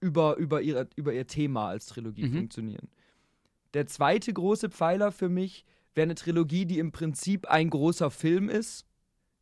über, 0.00 0.36
über, 0.36 0.60
ihre, 0.60 0.86
über 0.96 1.14
ihr 1.14 1.26
Thema 1.26 1.68
als 1.68 1.86
Trilogie 1.86 2.26
Mhm. 2.26 2.32
funktionieren. 2.34 2.88
Der 3.72 3.86
zweite 3.86 4.34
große 4.34 4.68
Pfeiler 4.68 5.12
für 5.12 5.30
mich 5.30 5.64
wäre 5.94 6.04
eine 6.04 6.14
Trilogie, 6.14 6.66
die 6.66 6.78
im 6.78 6.92
Prinzip 6.92 7.46
ein 7.48 7.70
großer 7.70 8.10
Film 8.10 8.50
ist, 8.50 8.84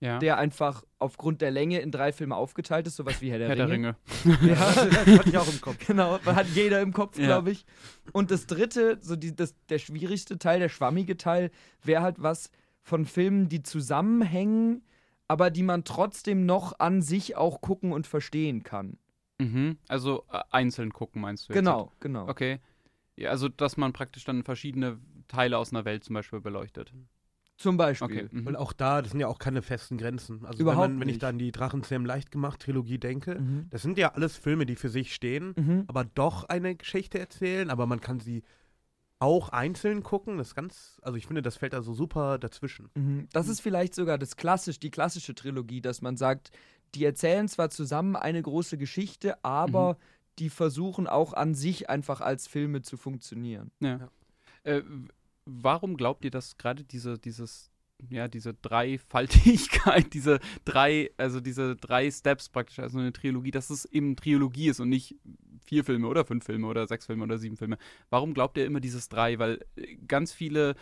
ja. 0.05 0.19
der 0.19 0.39
einfach 0.39 0.85
aufgrund 0.99 1.41
der 1.41 1.51
Länge 1.51 1.81
in 1.81 1.91
drei 1.91 2.13
Filme 2.13 2.37
aufgeteilt 2.37 2.87
ist, 2.87 2.97
sowas 2.97 3.21
wie 3.23 3.31
Herr 3.31 3.39
der 3.39 3.49
Herr 3.49 3.69
Ringe. 3.69 3.97
der 4.25 4.33
Ringe. 4.35 4.49
Ja. 4.49 4.55
das 4.55 4.99
hatte 5.19 5.29
ich 5.31 5.39
auch 5.39 5.49
im 5.51 5.61
Kopf. 5.61 5.87
Genau, 5.87 6.21
hat 6.25 6.47
jeder 6.55 6.81
im 6.81 6.93
Kopf, 6.93 7.19
Ja. 7.19 7.27
glaube 7.27 7.51
ich. 7.51 7.65
Und 8.13 8.31
das 8.31 8.47
dritte, 8.47 8.99
so 9.01 9.17
die, 9.17 9.35
das, 9.35 9.55
der 9.69 9.79
schwierigste 9.79 10.39
Teil, 10.39 10.61
der 10.61 10.69
schwammige 10.69 11.17
Teil, 11.17 11.51
wäre 11.83 12.03
halt 12.03 12.17
was 12.23 12.51
von 12.83 13.07
Filmen, 13.07 13.49
die 13.49 13.63
zusammenhängen, 13.63 14.83
aber 15.27 15.51
die 15.51 15.63
man 15.63 15.85
trotzdem 15.85 16.45
noch 16.45 16.79
an 16.79 17.01
sich 17.01 17.37
auch 17.37 17.61
gucken 17.63 17.93
und 17.93 18.07
verstehen 18.07 18.63
kann. 18.63 18.99
Mhm. 19.39 19.79
Also 19.89 20.25
äh, 20.31 20.41
einzeln 20.51 20.93
gucken, 20.93 21.23
meinst 21.23 21.49
du 21.49 21.53
jetzt? 21.55 21.59
Genau, 21.65 21.91
genau. 22.01 22.29
Okay. 22.29 22.61
Ja, 23.17 23.31
also, 23.31 23.49
dass 23.49 23.77
man 23.77 23.93
praktisch 23.93 24.25
dann 24.25 24.43
verschiedene 24.43 24.99
Teile 25.29 25.57
aus 25.59 25.73
einer 25.73 25.85
Welt 25.85 26.05
zum 26.05 26.15
Beispiel 26.15 26.41
beleuchtet. 26.41 26.93
Zum 27.57 27.77
Beispiel. 27.77 28.25
Okay. 28.25 28.29
Mhm. 28.33 28.47
Und 28.49 28.57
auch 28.57 28.73
da, 28.73 29.01
das 29.01 29.13
sind 29.13 29.21
ja 29.21 29.29
auch 29.29 29.39
keine 29.39 29.63
festen 29.63 29.97
Grenzen. 29.97 30.45
Also 30.45 30.61
Überhaupt 30.61 30.85
wenn, 30.89 30.93
man, 30.95 31.01
wenn 31.03 31.09
ich 31.09 31.15
nicht. 31.15 31.23
da 31.23 31.29
an 31.29 31.39
die 31.39 31.53
Drachenzähmen 31.53 32.07
leicht 32.07 32.31
gemacht 32.33 32.61
Trilogie 32.61 32.99
denke, 32.99 33.37
Mhm. 33.41 33.67
das 33.71 33.83
sind 33.83 33.97
ja 33.97 34.13
alles 34.15 34.37
Filme, 34.37 34.67
die 34.67 34.75
für 34.77 34.89
sich 34.89 35.15
stehen, 35.15 35.55
Mhm. 35.57 35.85
aber 35.87 36.05
doch 36.05 36.45
eine 36.45 36.75
Geschichte 36.75 37.19
erzählen, 37.19 37.71
aber 37.71 37.87
man 37.87 38.01
kann 38.01 38.19
sie 38.19 38.43
auch 39.21 39.51
einzeln 39.51 40.03
gucken. 40.03 40.39
Das 40.39 40.49
ist 40.49 40.55
ganz, 40.57 40.99
also 41.03 41.17
ich 41.17 41.27
finde, 41.27 41.43
das 41.43 41.57
fällt 41.57 41.73
da 41.73 41.83
so 41.83 41.95
super 41.95 42.39
dazwischen. 42.39 42.91
Mhm. 42.95 43.29
Das 43.33 43.49
ist 43.49 43.61
vielleicht 43.61 43.95
sogar 43.95 44.19
das 44.19 44.37
klassisch, 44.37 44.81
die 44.81 44.91
klassische 44.91 45.35
Trilogie, 45.35 45.81
dass 45.81 46.03
man 46.03 46.17
sagt, 46.17 46.51
die 46.97 47.05
erzählen 47.05 47.47
zwar 47.49 47.71
zusammen 47.71 48.17
eine 48.17 48.43
große 48.43 48.77
Geschichte, 48.79 49.43
aber 49.45 49.97
die 50.41 50.51
versuchen 50.51 51.07
auch 51.07 51.33
an 51.33 51.55
sich 51.55 51.89
einfach 51.89 52.21
als 52.21 52.49
Filme 52.49 52.83
zu 52.83 52.97
funktionieren. 52.97 53.71
Ja. 53.81 54.09
Äh, 54.65 54.83
w- 54.83 55.09
warum 55.47 55.97
glaubt 55.97 56.25
ihr, 56.25 56.31
dass 56.31 56.57
gerade 56.57 56.85
diese, 56.85 57.19
dieses, 57.19 57.71
ja, 58.11 58.29
diese 58.29 58.55
Dreifaltigkeit, 58.55 60.13
diese 60.15 60.41
drei, 60.65 61.11
also 61.17 61.41
diese 61.41 61.77
drei 61.77 62.11
Steps 62.11 62.49
praktisch, 62.49 62.79
also 62.79 62.99
eine 62.99 63.13
Trilogie, 63.13 63.51
dass 63.51 63.71
es 63.71 63.85
eben 63.87 64.17
Trilogie 64.17 64.69
ist 64.69 64.81
und 64.81 64.89
nicht 64.89 65.17
vier 65.65 65.85
Filme 65.85 66.09
oder 66.09 66.25
fünf 66.25 66.45
Filme 66.45 66.67
oder 66.67 66.87
sechs 66.87 67.07
Filme 67.07 67.25
oder 67.25 67.39
sieben 67.39 67.57
Filme. 67.57 67.79
Warum 68.11 68.35
glaubt 68.35 68.59
ihr 68.59 68.67
immer 68.67 68.81
dieses 68.81 69.09
drei? 69.09 69.39
Weil 69.39 69.65
äh, 69.77 69.97
ganz 70.07 70.33
viele 70.33 70.75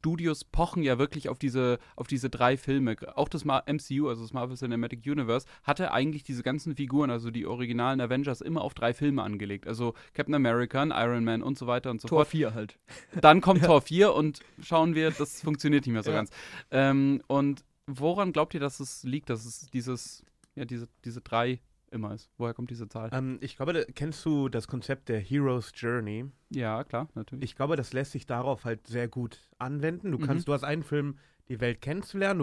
Studios 0.00 0.44
pochen 0.44 0.82
ja 0.82 0.98
wirklich 0.98 1.28
auf 1.28 1.38
diese, 1.38 1.78
auf 1.94 2.06
diese 2.06 2.30
drei 2.30 2.56
Filme. 2.56 2.96
Auch 3.16 3.28
das 3.28 3.44
MCU, 3.44 4.08
also 4.08 4.22
das 4.22 4.32
Marvel 4.32 4.56
Cinematic 4.56 5.00
Universe, 5.06 5.46
hatte 5.62 5.92
eigentlich 5.92 6.22
diese 6.22 6.42
ganzen 6.42 6.74
Figuren, 6.74 7.10
also 7.10 7.30
die 7.30 7.44
originalen 7.44 8.00
Avengers, 8.00 8.40
immer 8.40 8.62
auf 8.62 8.72
drei 8.72 8.94
Filme 8.94 9.22
angelegt. 9.22 9.66
Also 9.66 9.92
Captain 10.14 10.34
America, 10.34 10.82
Iron 10.84 11.24
Man 11.24 11.42
und 11.42 11.58
so 11.58 11.66
weiter 11.66 11.90
und 11.90 12.00
so 12.00 12.08
Tor 12.08 12.20
fort. 12.20 12.28
4 12.28 12.54
halt. 12.54 12.78
Dann 13.20 13.42
kommt 13.42 13.62
Tor 13.62 13.82
4 13.82 14.14
und 14.14 14.40
schauen 14.62 14.94
wir, 14.94 15.10
das 15.10 15.42
funktioniert 15.42 15.84
nicht 15.84 15.92
mehr 15.92 16.02
so 16.02 16.10
Ja. 16.10 16.16
ganz. 16.16 16.30
Ähm, 16.70 17.22
und 17.26 17.62
woran 17.86 18.32
glaubt 18.32 18.54
ihr, 18.54 18.60
dass 18.60 18.80
es 18.80 19.02
liegt, 19.02 19.28
dass 19.28 19.44
es 19.44 19.66
dieses, 19.66 20.24
ja, 20.54 20.64
diese, 20.64 20.88
diese 21.04 21.20
drei 21.20 21.60
immer 21.90 22.14
ist? 22.14 22.30
Woher 22.38 22.54
kommt 22.54 22.70
diese 22.70 22.88
Zahl? 22.88 23.10
Ähm, 23.12 23.38
ich 23.40 23.56
glaube, 23.56 23.72
da, 23.72 23.82
kennst 23.94 24.24
du 24.24 24.48
das 24.48 24.66
Konzept 24.68 25.08
der 25.08 25.20
Hero's 25.20 25.72
Journey? 25.74 26.26
ja, 26.50 26.84
klar, 26.84 27.08
natürlich. 27.14 27.44
Ich 27.44 27.56
glaube, 27.56 27.76
das 27.76 27.92
lässt 27.92 28.12
sich 28.12 28.26
darauf 28.26 28.64
halt 28.64 28.86
sehr 28.86 29.08
gut 29.08 29.48
anwenden. 29.58 30.12
Du 30.12 30.18
Mhm. 30.18 30.22
kannst, 30.22 30.48
du 30.48 30.52
hast 30.52 30.64
einen 30.64 30.82
Film, 30.82 31.18
die 31.48 31.60
Welt 31.60 31.80
kennenzulernen, 31.80 32.38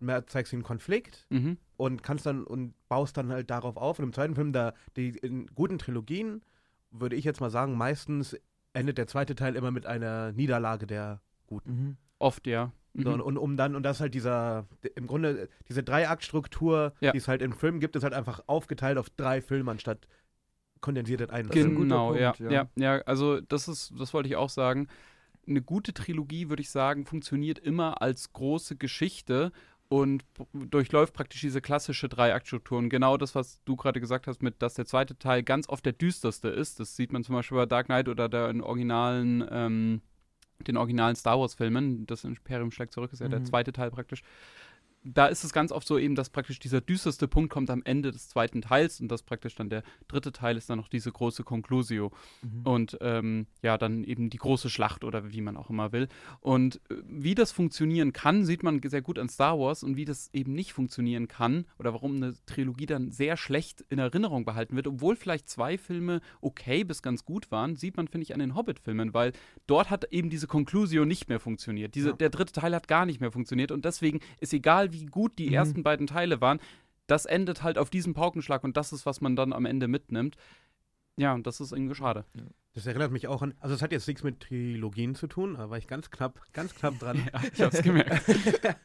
du 0.00 0.22
zeigst 0.26 0.52
den 0.52 0.62
Konflikt 0.62 1.26
mhm. 1.30 1.58
und 1.76 2.02
kannst 2.02 2.26
dann 2.26 2.44
und 2.44 2.74
baust 2.88 3.16
dann 3.16 3.30
halt 3.30 3.50
darauf 3.50 3.76
auf. 3.76 3.98
Und 3.98 4.04
im 4.06 4.12
zweiten 4.12 4.34
Film, 4.34 4.52
da 4.52 4.72
die 4.96 5.10
in 5.10 5.46
guten 5.48 5.78
Trilogien, 5.78 6.42
würde 6.90 7.16
ich 7.16 7.24
jetzt 7.24 7.40
mal 7.40 7.50
sagen, 7.50 7.76
meistens 7.76 8.36
endet 8.72 8.98
der 8.98 9.06
zweite 9.06 9.34
Teil 9.34 9.56
immer 9.56 9.70
mit 9.70 9.86
einer 9.86 10.32
Niederlage 10.32 10.86
der 10.86 11.20
Guten. 11.46 11.70
Mhm. 11.70 11.96
Oft, 12.18 12.46
ja. 12.46 12.72
Mhm. 12.94 13.02
So, 13.02 13.12
und, 13.12 13.20
und 13.20 13.36
um 13.38 13.56
dann, 13.56 13.74
und 13.76 13.82
das 13.82 14.00
halt 14.00 14.14
dieser, 14.14 14.66
im 14.94 15.06
Grunde, 15.06 15.48
diese 15.68 15.82
Dreiaktstruktur, 15.82 16.92
Ja. 17.00 17.12
die 17.12 17.18
es 17.18 17.28
halt 17.28 17.42
in 17.42 17.52
Filmen 17.52 17.80
gibt, 17.80 17.96
ist 17.96 18.02
halt 18.02 18.14
einfach 18.14 18.42
aufgeteilt 18.46 18.98
auf 18.98 19.10
drei 19.10 19.40
Filme 19.40 19.70
anstatt 19.70 20.06
kondensiert 20.80 21.20
in 21.20 21.30
einen. 21.30 21.48
Das 21.48 21.56
ist 21.56 21.64
ein 21.64 21.74
guter 21.74 21.84
Genau, 21.84 22.14
ja, 22.14 22.32
Punkt, 22.32 22.52
ja. 22.52 22.68
ja. 22.76 22.96
ja. 22.96 23.02
also 23.02 23.40
das 23.40 23.68
ist, 23.68 23.92
das 23.98 24.12
wollte 24.12 24.28
ich 24.28 24.36
auch 24.36 24.50
sagen. 24.50 24.88
Eine 25.46 25.62
gute 25.62 25.92
Trilogie, 25.92 26.48
würde 26.50 26.62
ich 26.62 26.70
sagen, 26.70 27.04
funktioniert 27.04 27.58
immer 27.58 28.00
als 28.02 28.32
große 28.32 28.76
Geschichte 28.76 29.52
und 29.88 30.24
durchläuft 30.52 31.14
praktisch 31.14 31.40
diese 31.40 31.60
klassische 31.60 32.08
Dreiaktstruktur. 32.08 32.78
Und 32.78 32.88
genau 32.88 33.16
das, 33.16 33.34
was 33.34 33.60
du 33.64 33.76
gerade 33.76 34.00
gesagt 34.00 34.26
hast, 34.26 34.42
mit 34.42 34.62
dass 34.62 34.74
der 34.74 34.86
zweite 34.86 35.18
Teil 35.18 35.42
ganz 35.42 35.68
oft 35.68 35.84
der 35.84 35.92
düsterste 35.92 36.48
ist, 36.48 36.80
das 36.80 36.96
sieht 36.96 37.12
man 37.12 37.24
zum 37.24 37.34
Beispiel 37.34 37.58
bei 37.58 37.66
Dark 37.66 37.86
Knight 37.86 38.08
oder 38.08 38.28
der 38.28 38.48
in 38.50 38.60
originalen, 38.60 39.44
ähm, 39.50 40.00
den 40.68 40.76
originalen 40.76 41.16
Star 41.16 41.38
Wars-Filmen. 41.38 42.06
Das 42.06 42.24
Imperium 42.24 42.70
schlägt 42.70 42.92
zurück, 42.92 43.12
ist 43.12 43.20
ja 43.20 43.28
der 43.28 43.40
Mhm. 43.40 43.44
zweite 43.46 43.72
Teil 43.72 43.90
praktisch. 43.90 44.22
Da 45.04 45.26
ist 45.26 45.42
es 45.44 45.52
ganz 45.52 45.72
oft 45.72 45.86
so 45.86 45.98
eben, 45.98 46.14
dass 46.14 46.30
praktisch 46.30 46.58
dieser 46.58 46.80
düsterste 46.80 47.26
Punkt 47.28 47.50
kommt 47.52 47.70
am 47.70 47.82
Ende 47.84 48.12
des 48.12 48.28
zweiten 48.28 48.62
Teils 48.62 49.00
und 49.00 49.08
das 49.08 49.22
praktisch 49.22 49.54
dann 49.54 49.68
der 49.68 49.82
dritte 50.08 50.32
Teil 50.32 50.56
ist 50.56 50.70
dann 50.70 50.78
noch 50.78 50.88
diese 50.88 51.10
große 51.10 51.42
Conclusio 51.44 52.12
Mhm. 52.42 52.66
und 52.66 52.98
ähm, 53.00 53.46
ja, 53.62 53.78
dann 53.78 54.04
eben 54.04 54.30
die 54.30 54.36
große 54.36 54.70
Schlacht 54.70 55.04
oder 55.04 55.32
wie 55.32 55.40
man 55.40 55.56
auch 55.56 55.70
immer 55.70 55.92
will. 55.92 56.08
Und 56.40 56.76
äh, 56.90 56.94
wie 57.06 57.34
das 57.34 57.52
funktionieren 57.52 58.12
kann, 58.12 58.44
sieht 58.44 58.62
man 58.62 58.80
sehr 58.84 59.02
gut 59.02 59.18
an 59.18 59.28
Star 59.28 59.58
Wars 59.58 59.82
und 59.82 59.96
wie 59.96 60.04
das 60.04 60.30
eben 60.32 60.52
nicht 60.54 60.72
funktionieren 60.72 61.28
kann 61.28 61.66
oder 61.78 61.92
warum 61.92 62.16
eine 62.16 62.34
Trilogie 62.46 62.86
dann 62.86 63.10
sehr 63.10 63.36
schlecht 63.36 63.84
in 63.88 63.98
Erinnerung 63.98 64.44
behalten 64.44 64.76
wird, 64.76 64.86
obwohl 64.86 65.16
vielleicht 65.16 65.48
zwei 65.48 65.78
Filme 65.78 66.20
okay 66.40 66.84
bis 66.84 67.02
ganz 67.02 67.24
gut 67.24 67.50
waren, 67.50 67.76
sieht 67.76 67.96
man, 67.96 68.08
finde 68.08 68.22
ich, 68.24 68.34
an 68.34 68.40
den 68.40 68.54
Hobbit-Filmen, 68.54 69.14
weil 69.14 69.32
dort 69.66 69.90
hat 69.90 70.04
eben 70.12 70.30
diese 70.30 70.46
Conclusio 70.46 71.04
nicht 71.04 71.28
mehr 71.28 71.40
funktioniert. 71.40 71.94
Diese, 71.94 72.10
Ja. 72.10 72.16
Der 72.16 72.30
dritte 72.30 72.52
Teil 72.52 72.74
hat 72.74 72.86
gar 72.88 73.06
nicht 73.06 73.20
mehr 73.20 73.32
funktioniert 73.32 73.72
und 73.72 73.84
deswegen 73.84 74.20
ist 74.38 74.52
egal, 74.52 74.91
wie 74.92 75.06
gut 75.06 75.38
die 75.38 75.48
Mhm. 75.48 75.54
ersten 75.54 75.82
beiden 75.82 76.06
Teile 76.06 76.40
waren, 76.40 76.60
das 77.06 77.24
endet 77.26 77.62
halt 77.62 77.78
auf 77.78 77.90
diesem 77.90 78.14
Paukenschlag 78.14 78.62
und 78.64 78.76
das 78.76 78.92
ist, 78.92 79.06
was 79.06 79.20
man 79.20 79.36
dann 79.36 79.52
am 79.52 79.64
Ende 79.66 79.88
mitnimmt. 79.88 80.36
Ja, 81.16 81.34
und 81.34 81.46
das 81.46 81.60
ist 81.60 81.72
irgendwie 81.72 81.94
schade. 81.94 82.24
Das 82.74 82.86
erinnert 82.86 83.12
mich 83.12 83.28
auch 83.28 83.42
an, 83.42 83.52
also 83.60 83.74
es 83.74 83.82
hat 83.82 83.92
jetzt 83.92 84.08
nichts 84.08 84.22
mit 84.22 84.40
Trilogien 84.40 85.14
zu 85.14 85.26
tun, 85.26 85.54
da 85.58 85.68
war 85.68 85.76
ich 85.76 85.86
ganz 85.86 86.10
knapp, 86.10 86.40
ganz 86.54 86.74
knapp 86.74 86.98
dran. 86.98 87.16
Ja, 87.34 87.40
ich 87.52 87.60
hab's 87.60 87.82
gemerkt. 87.82 88.22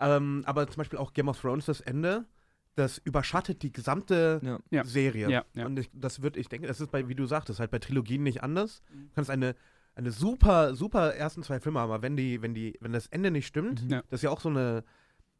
ähm, 0.00 0.42
aber 0.46 0.66
zum 0.68 0.78
Beispiel 0.78 0.98
auch 0.98 1.12
Game 1.12 1.28
of 1.28 1.40
Thrones, 1.40 1.66
das 1.66 1.80
Ende, 1.80 2.24
das 2.74 2.98
überschattet 2.98 3.62
die 3.62 3.72
gesamte 3.72 4.40
Ja. 4.70 4.84
Serie. 4.84 5.30
Ja, 5.30 5.44
ja. 5.54 5.66
Und 5.66 5.78
ich, 5.78 5.90
das 5.92 6.22
wird, 6.22 6.36
ich 6.36 6.48
denke, 6.48 6.66
das 6.66 6.80
ist 6.80 6.90
bei, 6.90 7.08
wie 7.08 7.14
du 7.14 7.26
sagtest, 7.26 7.60
halt 7.60 7.70
bei 7.70 7.78
Trilogien 7.78 8.22
nicht 8.22 8.42
anders. 8.42 8.82
Mhm. 8.92 9.08
Du 9.08 9.14
kannst 9.14 9.30
eine, 9.30 9.54
eine 9.94 10.10
super, 10.10 10.74
super 10.74 11.14
ersten 11.14 11.42
zwei 11.42 11.60
Filme 11.60 11.78
haben, 11.80 11.90
aber 11.90 12.02
wenn 12.02 12.16
die, 12.16 12.42
wenn 12.42 12.54
die, 12.54 12.76
wenn 12.80 12.92
das 12.92 13.06
Ende 13.08 13.30
nicht 13.30 13.46
stimmt, 13.46 13.82
Mhm. 13.84 13.90
Das 14.10 14.18
ist 14.18 14.22
ja 14.22 14.30
auch 14.30 14.40
so 14.40 14.48
eine, 14.48 14.84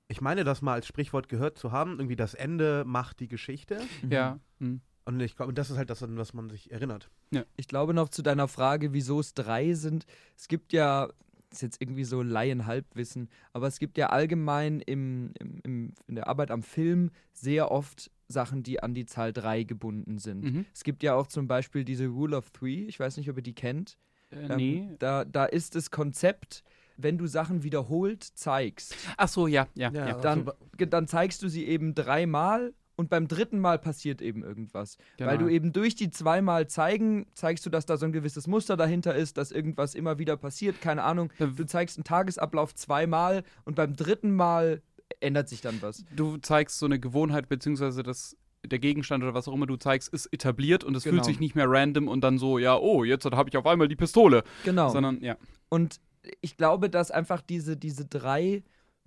ich 0.08 0.20
meine, 0.20 0.44
das 0.44 0.62
mal 0.62 0.74
als 0.74 0.86
Sprichwort 0.86 1.28
gehört 1.28 1.58
zu 1.58 1.72
haben, 1.72 1.98
irgendwie 1.98 2.16
das 2.16 2.34
Ende 2.34 2.84
macht 2.86 3.20
die 3.20 3.28
Geschichte. 3.28 3.80
Mhm. 4.02 4.10
Ja. 4.12 4.38
hm. 4.60 4.80
Und 5.06 5.20
ich 5.20 5.36
glaube, 5.36 5.52
das 5.52 5.70
ist 5.70 5.76
halt 5.76 5.90
das, 5.90 6.02
an 6.02 6.16
was 6.16 6.32
man 6.32 6.48
sich 6.48 6.70
erinnert. 6.72 7.10
Ich 7.56 7.68
glaube 7.68 7.92
noch 7.92 8.08
zu 8.08 8.22
deiner 8.22 8.48
Frage, 8.48 8.94
wieso 8.94 9.20
es 9.20 9.34
drei 9.34 9.74
sind. 9.74 10.06
Es 10.34 10.48
gibt 10.48 10.72
ja, 10.72 11.08
ist 11.50 11.60
jetzt 11.60 11.82
irgendwie 11.82 12.04
so 12.04 12.22
Laien-Halbwissen, 12.22 13.28
aber 13.52 13.66
es 13.66 13.78
gibt 13.78 13.98
ja 13.98 14.08
allgemein 14.10 14.80
im, 14.80 15.32
im, 15.38 15.60
im, 15.62 15.94
in 16.06 16.14
der 16.14 16.26
Arbeit 16.28 16.50
am 16.50 16.62
Film 16.62 17.10
sehr 17.32 17.70
oft 17.70 18.10
Sachen, 18.28 18.62
die 18.62 18.82
an 18.82 18.94
die 18.94 19.04
Zahl 19.04 19.32
3 19.34 19.64
gebunden 19.64 20.16
sind. 20.18 20.42
Mhm. 20.44 20.64
Es 20.72 20.84
gibt 20.84 21.02
ja 21.02 21.14
auch 21.14 21.26
zum 21.26 21.48
Beispiel 21.48 21.84
diese 21.84 22.06
Rule 22.06 22.36
of 22.36 22.50
Three, 22.50 22.84
ich 22.86 22.98
weiß 22.98 23.18
nicht, 23.18 23.28
ob 23.28 23.36
ihr 23.36 23.42
die 23.42 23.54
kennt. 23.54 23.98
Äh, 24.30 24.46
Ähm, 24.46 24.56
nee. 24.56 24.88
da, 25.00 25.24
da 25.26 25.44
ist 25.44 25.74
das 25.74 25.90
Konzept, 25.90 26.62
wenn 26.96 27.18
du 27.18 27.26
Sachen 27.26 27.62
wiederholt 27.62 28.22
zeigst, 28.22 28.94
Ach 29.16 29.28
so, 29.28 29.46
ja, 29.46 29.66
ja, 29.74 29.90
ja. 29.92 30.08
Ja. 30.08 30.18
dann, 30.20 30.40
Also, 30.40 30.52
ge- 30.76 30.86
dann 30.88 31.06
zeigst 31.08 31.42
du 31.42 31.48
sie 31.48 31.64
eben 31.66 31.94
dreimal 31.94 32.72
und 32.96 33.10
beim 33.10 33.26
dritten 33.26 33.58
Mal 33.58 33.78
passiert 33.80 34.22
eben 34.22 34.44
irgendwas. 34.44 34.96
Genau. 35.16 35.30
Weil 35.30 35.38
du 35.38 35.48
eben 35.48 35.72
durch 35.72 35.96
die 35.96 36.10
zweimal 36.10 36.68
zeigen, 36.68 37.26
zeigst 37.34 37.66
du, 37.66 37.70
dass 37.70 37.86
da 37.86 37.96
so 37.96 38.06
ein 38.06 38.12
gewisses 38.12 38.46
Muster 38.46 38.76
dahinter 38.76 39.14
ist, 39.16 39.36
dass 39.36 39.50
irgendwas 39.50 39.94
immer 39.96 40.18
wieder 40.18 40.36
passiert, 40.36 40.80
keine 40.80 41.02
Ahnung. 41.02 41.32
Du 41.38 41.64
zeigst 41.66 41.98
einen 41.98 42.04
Tagesablauf 42.04 42.74
zweimal 42.74 43.42
und 43.64 43.74
beim 43.74 43.96
dritten 43.96 44.34
Mal 44.36 44.80
ändert 45.20 45.48
sich 45.48 45.60
dann 45.60 45.80
was. 45.82 46.04
du 46.14 46.36
zeigst 46.38 46.78
so 46.78 46.86
eine 46.86 47.00
Gewohnheit, 47.00 47.48
beziehungsweise 47.48 48.02
das, 48.04 48.36
der 48.64 48.78
Gegenstand 48.78 49.24
oder 49.24 49.34
was 49.34 49.48
auch 49.48 49.54
immer 49.54 49.66
du 49.66 49.76
zeigst, 49.76 50.08
ist 50.14 50.26
etabliert 50.32 50.84
und 50.84 50.94
es 50.96 51.02
Genau. 51.04 51.14
fühlt 51.16 51.24
sich 51.24 51.40
nicht 51.40 51.54
mehr 51.56 51.66
random 51.68 52.06
und 52.08 52.22
dann 52.22 52.38
so, 52.38 52.58
ja, 52.58 52.76
oh, 52.76 53.02
jetzt 53.04 53.24
habe 53.24 53.48
ich 53.50 53.56
auf 53.56 53.66
einmal 53.66 53.88
die 53.88 53.96
Pistole. 53.96 54.44
Genau. 54.64 54.88
Sondern, 54.90 55.20
ja. 55.20 55.36
Und 55.68 56.00
ich 56.40 56.56
glaube, 56.56 56.90
dass 56.90 57.10
einfach 57.10 57.40
diese, 57.42 57.76
diese 57.76 58.04
drei 58.06 58.62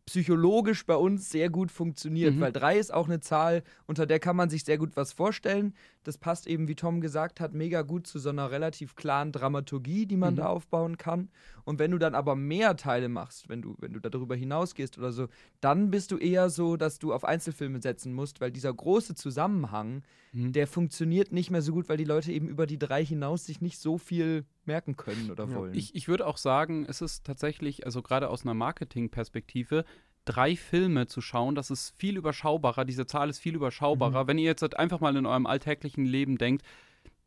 psychologisch 0.06 0.86
bei 0.86 0.96
uns 0.96 1.30
sehr 1.30 1.50
gut 1.50 1.70
funktioniert, 1.70 2.36
Mhm. 2.36 2.40
weil 2.40 2.52
drei 2.54 2.78
ist 2.78 2.94
auch 2.94 3.08
eine 3.08 3.20
Zahl, 3.20 3.62
unter 3.88 4.06
der 4.06 4.20
kann 4.20 4.38
man 4.38 4.50
sich 4.50 4.64
sehr 4.64 4.78
gut 4.78 4.96
was 4.96 5.12
vorstellen. 5.12 5.74
Das 6.04 6.18
passt 6.18 6.48
eben, 6.48 6.70
wie 6.70 6.76
Tom 6.76 7.02
gesagt 7.02 7.42
hat, 7.42 7.54
mega 7.54 7.82
gut 7.82 8.08
zu 8.08 8.18
so 8.18 8.30
einer 8.30 8.50
relativ 8.50 8.96
klaren 8.96 9.34
Dramaturgie, 9.34 10.06
die 10.06 10.16
man 10.16 10.36
Mhm. 10.36 10.38
da 10.38 10.46
aufbauen 10.48 10.98
kann. 10.98 11.30
Und 11.68 11.80
wenn 11.80 11.92
du 11.92 11.98
dann 11.98 12.16
aber 12.16 12.38
mehr 12.38 12.78
Teile 12.78 13.10
machst, 13.10 13.50
wenn 13.50 13.62
du, 13.62 13.76
wenn 13.80 13.92
du 13.92 14.00
darüber 14.00 14.36
hinausgehst 14.38 14.98
oder 14.98 15.12
so, 15.12 15.28
dann 15.60 15.92
bist 15.92 16.12
du 16.12 16.18
eher 16.18 16.50
so, 16.50 16.78
dass 16.78 16.98
du 16.98 17.14
auf 17.14 17.26
Einzelfilme 17.26 17.82
setzen 17.82 18.14
musst, 18.14 18.40
weil 18.40 18.52
dieser 18.52 18.74
große 18.74 19.16
Zusammenhang, 19.16 20.02
Mhm. 20.32 20.54
der 20.54 20.66
funktioniert 20.68 21.34
nicht 21.34 21.52
mehr 21.52 21.62
so 21.62 21.74
gut, 21.74 21.90
weil 21.90 21.98
die 21.98 22.06
Leute 22.06 22.32
eben 22.32 22.48
über 22.48 22.68
die 22.68 22.80
drei 22.80 23.04
hinaus 23.04 23.46
sich 23.46 23.60
nicht 23.60 23.80
so 23.80 23.98
viel 23.98 24.46
merken 24.66 24.96
können 24.96 25.30
oder 25.30 25.46
Ja. 25.46 25.56
wollen. 25.58 25.74
Ich, 25.74 25.94
ich 25.94 26.08
würde 26.08 26.26
auch 26.26 26.38
sagen, 26.38 26.86
es 26.88 27.02
ist 27.02 27.26
tatsächlich, 27.26 27.86
also 27.86 28.02
gerade 28.02 28.30
aus 28.30 28.44
einer 28.44 28.54
Marketingperspektive, 28.54 29.84
drei 30.26 30.56
Filme 30.56 31.08
zu 31.08 31.20
schauen, 31.20 31.54
das 31.56 31.70
ist 31.70 31.94
viel 31.98 32.16
überschaubarer, 32.18 32.86
diese 32.86 33.08
Zahl 33.08 33.30
ist 33.30 33.40
viel 33.40 33.56
überschaubarer. 33.56 34.24
Mhm. 34.24 34.28
Wenn 34.28 34.38
ihr 34.38 34.46
jetzt 34.46 34.62
halt 34.62 34.78
einfach 34.78 35.00
mal 35.02 35.16
in 35.18 35.26
eurem 35.26 35.46
alltäglichen 35.46 36.06
Leben 36.06 36.38
denkt, 36.38 36.64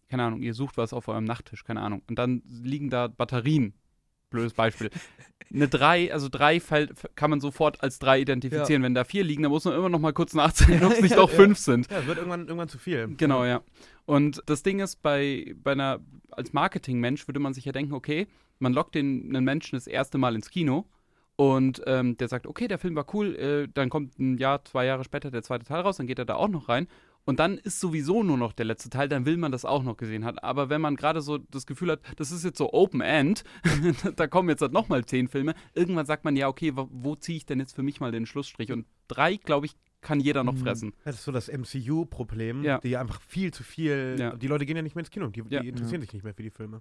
keine 0.09 0.25
Ahnung, 0.25 0.41
ihr 0.43 0.55
sucht 0.55 0.77
was 0.79 0.93
auf 0.95 1.09
eurem 1.09 1.25
Nachttisch, 1.25 1.63
keine 1.65 1.83
Ahnung, 1.83 2.03
und 2.09 2.19
dann 2.19 2.43
liegen 2.49 2.89
da 2.91 3.07
Batterien. 3.07 3.75
Blödes 4.31 4.55
Beispiel. 4.55 4.91
Eine 5.53 5.67
drei, 5.69 6.13
also 6.13 6.29
drei 6.29 6.61
fällt, 6.61 6.93
kann 7.17 7.31
man 7.31 7.41
sofort 7.41 7.83
als 7.83 7.99
drei 7.99 8.21
identifizieren. 8.21 8.85
Wenn 8.85 8.95
da 8.95 9.03
vier 9.03 9.25
liegen, 9.25 9.43
dann 9.43 9.51
muss 9.51 9.65
man 9.65 9.75
immer 9.75 9.89
noch 9.89 9.99
mal 9.99 10.13
kurz 10.13 10.33
nachzählen, 10.33 10.85
ob 10.85 10.93
es 10.93 11.01
nicht 11.01 11.11
Ja, 11.11 11.17
doch 11.17 11.31
ja. 11.31 11.37
fünf 11.37 11.59
sind. 11.59 11.91
ja, 11.91 12.07
wird 12.07 12.19
irgendwann, 12.19 12.43
irgendwann 12.43 12.69
zu 12.69 12.79
viel. 12.79 13.09
Genau, 13.17 13.45
ja. 13.45 13.61
Und 14.07 14.43
das 14.47 14.63
Ding 14.63 14.79
ist, 14.79 15.03
bei, 15.03 15.55
bei 15.63 15.73
einer, 15.73 15.99
als 16.31 16.53
Marketingmensch 16.53 17.27
würde 17.27 17.41
man 17.41 17.53
sich 17.53 17.65
ja 17.65 17.73
denken, 17.73 17.93
okay, 17.95 18.29
man 18.61 18.73
lockt 18.73 18.95
den 18.95 19.25
einen 19.29 19.45
Menschen 19.45 19.77
das 19.77 19.89
erste 19.89 20.19
Mal 20.19 20.37
ins 20.37 20.51
Kino 20.51 20.87
und 21.37 21.83
ähm, 21.87 22.17
der 22.17 22.29
sagt, 22.29 22.47
okay, 22.47 22.69
der 22.69 22.79
Film 22.79 22.95
war 22.95 23.07
cool, 23.15 23.35
äh, 23.35 23.69
dann 23.73 23.89
kommt 23.89 24.19
ein 24.19 24.39
Jahr, 24.39 24.65
zwei 24.65 24.85
Jahre 24.85 25.05
später 25.05 25.31
der 25.31 25.43
zweite 25.43 25.65
Teil 25.65 25.81
raus, 25.81 25.97
dann 25.97 26.07
geht 26.07 26.19
er 26.19 26.27
da 26.27 26.35
auch 26.35 26.49
noch 26.49 26.69
rein. 26.69 26.87
Und 27.27 27.39
dann 27.39 27.59
ist 27.59 27.79
sowieso 27.81 28.23
nur 28.23 28.37
noch 28.39 28.53
der 28.53 28.65
letzte 28.65 28.89
Teil, 28.91 29.09
dann 29.09 29.25
will 29.27 29.37
man 29.37 29.53
das 29.53 29.65
auch 29.65 29.83
noch 29.83 29.97
gesehen 29.97 30.25
haben. 30.25 30.39
Aber 30.39 30.69
wenn 30.71 30.81
man 30.81 30.97
gerade 30.97 31.21
so 31.21 31.39
das 31.39 31.67
Gefühl 31.67 31.93
hat, 31.93 32.01
das 32.17 32.33
ist 32.33 32.45
jetzt 32.45 32.59
so 32.59 32.73
Open 32.73 33.01
End, 33.03 33.45
da 34.17 34.27
kommen 34.27 34.49
jetzt 34.49 34.63
halt 34.63 34.73
nochmal 34.73 35.05
zehn 35.05 35.29
Filme, 35.29 35.55
irgendwann 35.75 36.07
sagt 36.07 36.25
man 36.25 36.35
ja, 36.35 36.49
okay, 36.49 36.73
wo, 36.75 36.89
wo 36.91 37.15
ziehe 37.17 37.37
ich 37.37 37.47
denn 37.47 37.61
jetzt 37.61 37.75
für 37.77 37.83
mich 37.83 38.01
mal 38.01 38.11
den 38.11 38.27
Schlussstrich? 38.27 38.73
Und 38.73 38.87
drei, 39.07 39.37
glaube 39.37 39.67
ich, 39.67 39.77
kann 40.01 40.19
jeder 40.19 40.45
noch 40.45 40.55
Mhm. 40.55 40.59
fressen. 40.59 40.93
Das 41.05 41.17
ist 41.17 41.25
so 41.25 41.31
das 41.33 41.49
MCU-Problem, 41.49 42.65
Ja. 42.65 42.79
die 42.79 42.97
einfach 42.97 43.21
viel 43.21 43.53
zu 43.53 43.63
viel. 43.63 44.17
Ja. 44.19 44.35
Die 44.37 44.47
Leute 44.47 44.65
gehen 44.67 44.77
ja 44.77 44.83
nicht 44.83 44.95
mehr 44.97 45.01
ins 45.03 45.11
Kino, 45.11 45.27
die, 45.29 45.43
die 45.43 45.55
Ja. 45.55 45.61
interessieren 45.61 46.01
sich 46.01 46.13
nicht 46.13 46.25
mehr 46.25 46.35
für 46.35 46.43
die 46.43 46.51
Filme. 46.51 46.81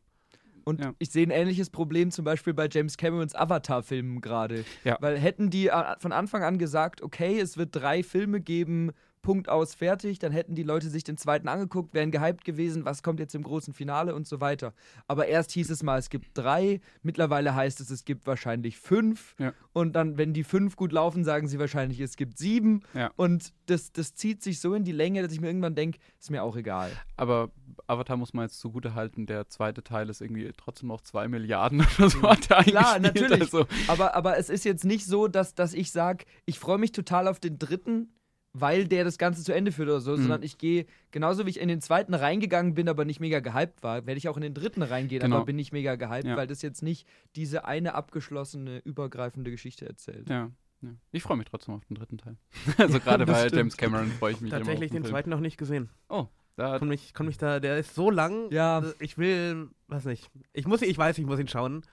Und 0.63 0.81
Ja. 0.81 0.93
ich 0.99 1.09
sehe 1.09 1.25
ein 1.25 1.31
ähnliches 1.31 1.69
Problem 1.69 2.11
zum 2.11 2.25
Beispiel 2.25 2.53
bei 2.53 2.67
James 2.71 2.97
Camerons 2.97 3.35
Avatar-Filmen 3.35 4.21
gerade. 4.21 4.65
Ja. 4.83 4.97
Weil 5.01 5.17
hätten 5.17 5.49
die 5.49 5.67
äh, 5.67 5.95
von 5.99 6.11
Anfang 6.11 6.43
an 6.43 6.57
gesagt, 6.57 7.01
okay, 7.01 7.39
es 7.39 7.57
wird 7.57 7.75
drei 7.75 8.03
Filme 8.03 8.39
geben, 8.39 8.91
Punkt 9.21 9.49
aus, 9.49 9.75
fertig, 9.75 10.19
dann 10.19 10.31
hätten 10.31 10.55
die 10.55 10.63
Leute 10.63 10.89
sich 10.89 11.03
den 11.03 11.17
zweiten 11.17 11.47
angeguckt, 11.47 11.93
wären 11.93 12.11
gehypt 12.11 12.45
gewesen, 12.45 12.85
was 12.85 13.03
kommt 13.03 13.19
jetzt 13.19 13.35
im 13.35 13.43
großen 13.43 13.73
Finale 13.73 14.15
und 14.15 14.27
so 14.27 14.41
weiter. 14.41 14.73
Aber 15.07 15.27
erst 15.27 15.51
hieß 15.51 15.69
es 15.69 15.83
mal, 15.83 15.99
es 15.99 16.09
gibt 16.09 16.29
drei, 16.37 16.79
mittlerweile 17.01 17.53
heißt 17.53 17.81
es, 17.81 17.89
es 17.89 18.05
gibt 18.05 18.27
wahrscheinlich 18.27 18.77
fünf. 18.77 19.35
Ja. 19.37 19.53
Und 19.73 19.93
dann, 19.93 20.17
wenn 20.17 20.33
die 20.33 20.43
fünf 20.43 20.75
gut 20.75 20.91
laufen, 20.91 21.23
sagen 21.23 21.47
sie 21.47 21.59
wahrscheinlich, 21.59 21.99
es 21.99 22.15
gibt 22.15 22.37
sieben. 22.37 22.81
Ja. 22.93 23.11
Und 23.15 23.53
das, 23.65 23.91
das 23.91 24.15
zieht 24.15 24.41
sich 24.41 24.59
so 24.59 24.73
in 24.73 24.83
die 24.83 24.91
Länge, 24.91 25.21
dass 25.21 25.33
ich 25.33 25.41
mir 25.41 25.47
irgendwann 25.47 25.75
denke, 25.75 25.99
ist 26.19 26.31
mir 26.31 26.43
auch 26.43 26.55
egal. 26.55 26.91
Aber 27.17 27.51
Avatar 27.87 28.17
muss 28.17 28.33
man 28.33 28.45
jetzt 28.45 28.59
zugute 28.59 28.95
halten, 28.95 29.25
der 29.25 29.47
zweite 29.49 29.83
Teil 29.83 30.09
ist 30.09 30.21
irgendwie 30.21 30.51
trotzdem 30.55 30.87
noch 30.87 31.01
zwei 31.01 31.27
Milliarden 31.27 31.85
oder 31.97 32.09
so 32.09 32.21
hat 32.23 32.49
er 32.49 32.63
Klar, 32.63 32.99
natürlich. 32.99 33.41
Also, 33.41 33.65
Aber, 33.87 34.15
aber 34.15 34.37
es 34.37 34.49
ist 34.49 34.65
jetzt 34.65 34.85
nicht 34.85 35.05
so, 35.05 35.27
dass, 35.27 35.55
dass 35.55 35.73
ich 35.73 35.91
sage, 35.91 36.25
ich 36.45 36.59
freue 36.59 36.77
mich 36.77 36.91
total 36.91 37.27
auf 37.27 37.39
den 37.39 37.57
dritten, 37.57 38.13
weil 38.53 38.87
der 38.87 39.03
das 39.03 39.17
Ganze 39.17 39.43
zu 39.43 39.53
Ende 39.53 39.71
führt 39.71 39.89
oder 39.89 39.99
so, 40.01 40.11
Mhm. 40.13 40.21
sondern 40.21 40.43
ich 40.43 40.57
gehe, 40.57 40.85
genauso 41.11 41.45
wie 41.45 41.51
ich 41.51 41.59
in 41.59 41.67
den 41.67 41.81
zweiten 41.81 42.13
reingegangen 42.13 42.73
bin, 42.73 42.89
aber 42.89 43.05
nicht 43.05 43.19
mega 43.19 43.39
gehypt 43.39 43.83
war, 43.83 44.05
werde 44.07 44.17
ich 44.17 44.27
auch 44.27 44.37
in 44.37 44.41
den 44.43 44.53
dritten 44.55 44.81
reingehen, 44.81 45.21
Genau. 45.21 45.37
aber 45.37 45.45
bin 45.45 45.55
nicht 45.55 45.71
mega 45.71 45.95
gehypt, 45.95 46.25
Ja. 46.25 46.35
weil 46.35 46.47
das 46.47 46.61
jetzt 46.61 46.81
nicht 46.81 47.07
diese 47.35 47.65
eine 47.65 47.93
abgeschlossene, 47.93 48.79
übergreifende 48.79 49.51
Geschichte 49.51 49.85
erzählt. 49.87 50.29
ja, 50.29 50.49
ja. 50.81 50.89
Ich 51.11 51.23
freue 51.23 51.37
mich 51.37 51.47
trotzdem 51.47 51.75
auf 51.75 51.85
den 51.85 51.95
dritten 51.95 52.17
Teil. 52.17 52.37
also 52.77 52.99
gerade 52.99 53.25
bei 53.25 53.39
stimmt. 53.47 53.55
James 53.55 53.77
Cameron 53.77 54.11
freue 54.13 54.31
ich 54.33 54.41
mich 54.41 54.49
Tatsächlich 54.51 54.91
immer 54.91 54.99
den 54.99 55.03
auf 55.03 55.07
den, 55.07 55.11
zweiten 55.11 55.29
noch 55.29 55.41
nicht 55.41 55.57
gesehen. 55.57 55.89
Oh, 56.07 56.27
da, 56.55 56.79
Kann 56.79 56.87
mich, 56.87 57.13
kann 57.13 57.25
mich 57.27 57.37
da, 57.37 57.59
der 57.59 57.77
ist 57.77 57.95
so 57.95 58.09
lang. 58.09 58.49
Ja. 58.51 58.83
Ich 58.99 59.17
will, 59.17 59.69
weiß 59.87 60.05
nicht. 60.05 60.29
Ich 60.53 60.65
muss, 60.67 60.81
ich 60.81 60.97
weiß, 60.97 61.17
ich 61.17 61.25
muss 61.25 61.39
ihn 61.39 61.47
schauen, 61.47 61.83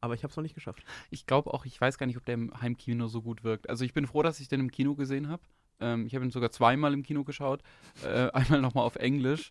aber 0.00 0.14
ich 0.14 0.22
habe 0.24 0.30
es 0.30 0.36
noch 0.36 0.42
nicht 0.42 0.54
geschafft. 0.54 0.82
ich 1.10 1.24
glaube 1.26 1.52
auch, 1.54 1.64
ich 1.66 1.80
weiß 1.80 1.98
gar 1.98 2.06
nicht, 2.06 2.16
ob 2.16 2.24
der 2.26 2.34
im 2.34 2.52
Heimkino 2.60 3.06
so 3.08 3.22
gut 3.22 3.44
wirkt. 3.44 3.68
Also 3.70 3.84
ich 3.84 3.92
bin 3.94 4.06
froh, 4.06 4.22
dass 4.22 4.40
ich 4.40 4.48
den 4.48 4.60
im 4.60 4.70
Kino 4.70 4.94
gesehen 4.94 5.28
habe. 5.28 5.42
Ähm, 5.80 6.06
ich 6.06 6.14
habe 6.14 6.24
ihn 6.24 6.30
sogar 6.30 6.50
zweimal 6.50 6.94
im 6.94 7.02
Kino 7.02 7.24
geschaut. 7.24 7.62
Äh, 8.04 8.30
einmal 8.32 8.60
nochmal 8.60 8.84
auf 8.84 8.96
Englisch. 8.96 9.50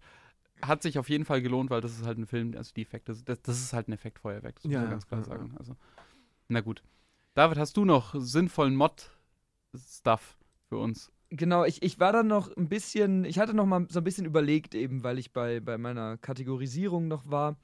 Hat 0.62 0.82
sich 0.82 1.00
auf 1.00 1.10
jeden 1.10 1.26
Fall 1.26 1.42
gelohnt, 1.42 1.70
weil 1.70 1.82
das 1.82 1.94
ist 1.98 2.06
halt 2.06 2.18
ein 2.18 2.28
Film, 2.28 2.54
also 2.58 2.74
die 2.76 2.82
Effekte, 2.82 3.16
das, 3.26 3.42
das 3.42 3.60
ist 3.60 3.74
halt 3.74 3.88
ein 3.88 3.94
Effektfeuerwerk, 3.94 4.56
das 4.56 4.66
muss 4.66 4.74
Ja, 4.74 4.82
man 4.82 4.90
ganz 4.90 5.08
klar 5.08 5.22
ja. 5.22 5.26
sagen. 5.26 5.56
Also, 5.58 5.76
na 6.50 6.62
gut. 6.62 6.84
David, 7.34 7.58
hast 7.58 7.78
du 7.78 7.86
noch 7.86 8.14
sinnvollen 8.18 8.76
Mod-Stuff 8.76 10.38
für 10.68 10.78
uns? 10.78 11.12
Genau, 11.32 11.64
ich, 11.64 11.84
ich 11.84 12.00
war 12.00 12.12
dann 12.12 12.28
noch 12.28 12.56
ein 12.58 12.70
bisschen, 12.70 13.24
ich 13.24 13.38
hatte 13.38 13.54
noch 13.54 13.68
mal 13.68 13.86
so 13.90 14.00
ein 14.00 14.04
bisschen 14.04 14.26
überlegt, 14.26 14.74
eben 14.74 15.04
weil 15.04 15.20
ich 15.20 15.32
bei, 15.32 15.60
bei 15.60 15.78
meiner 15.78 16.18
Kategorisierung 16.18 17.08
noch 17.08 17.30
war. 17.30 17.56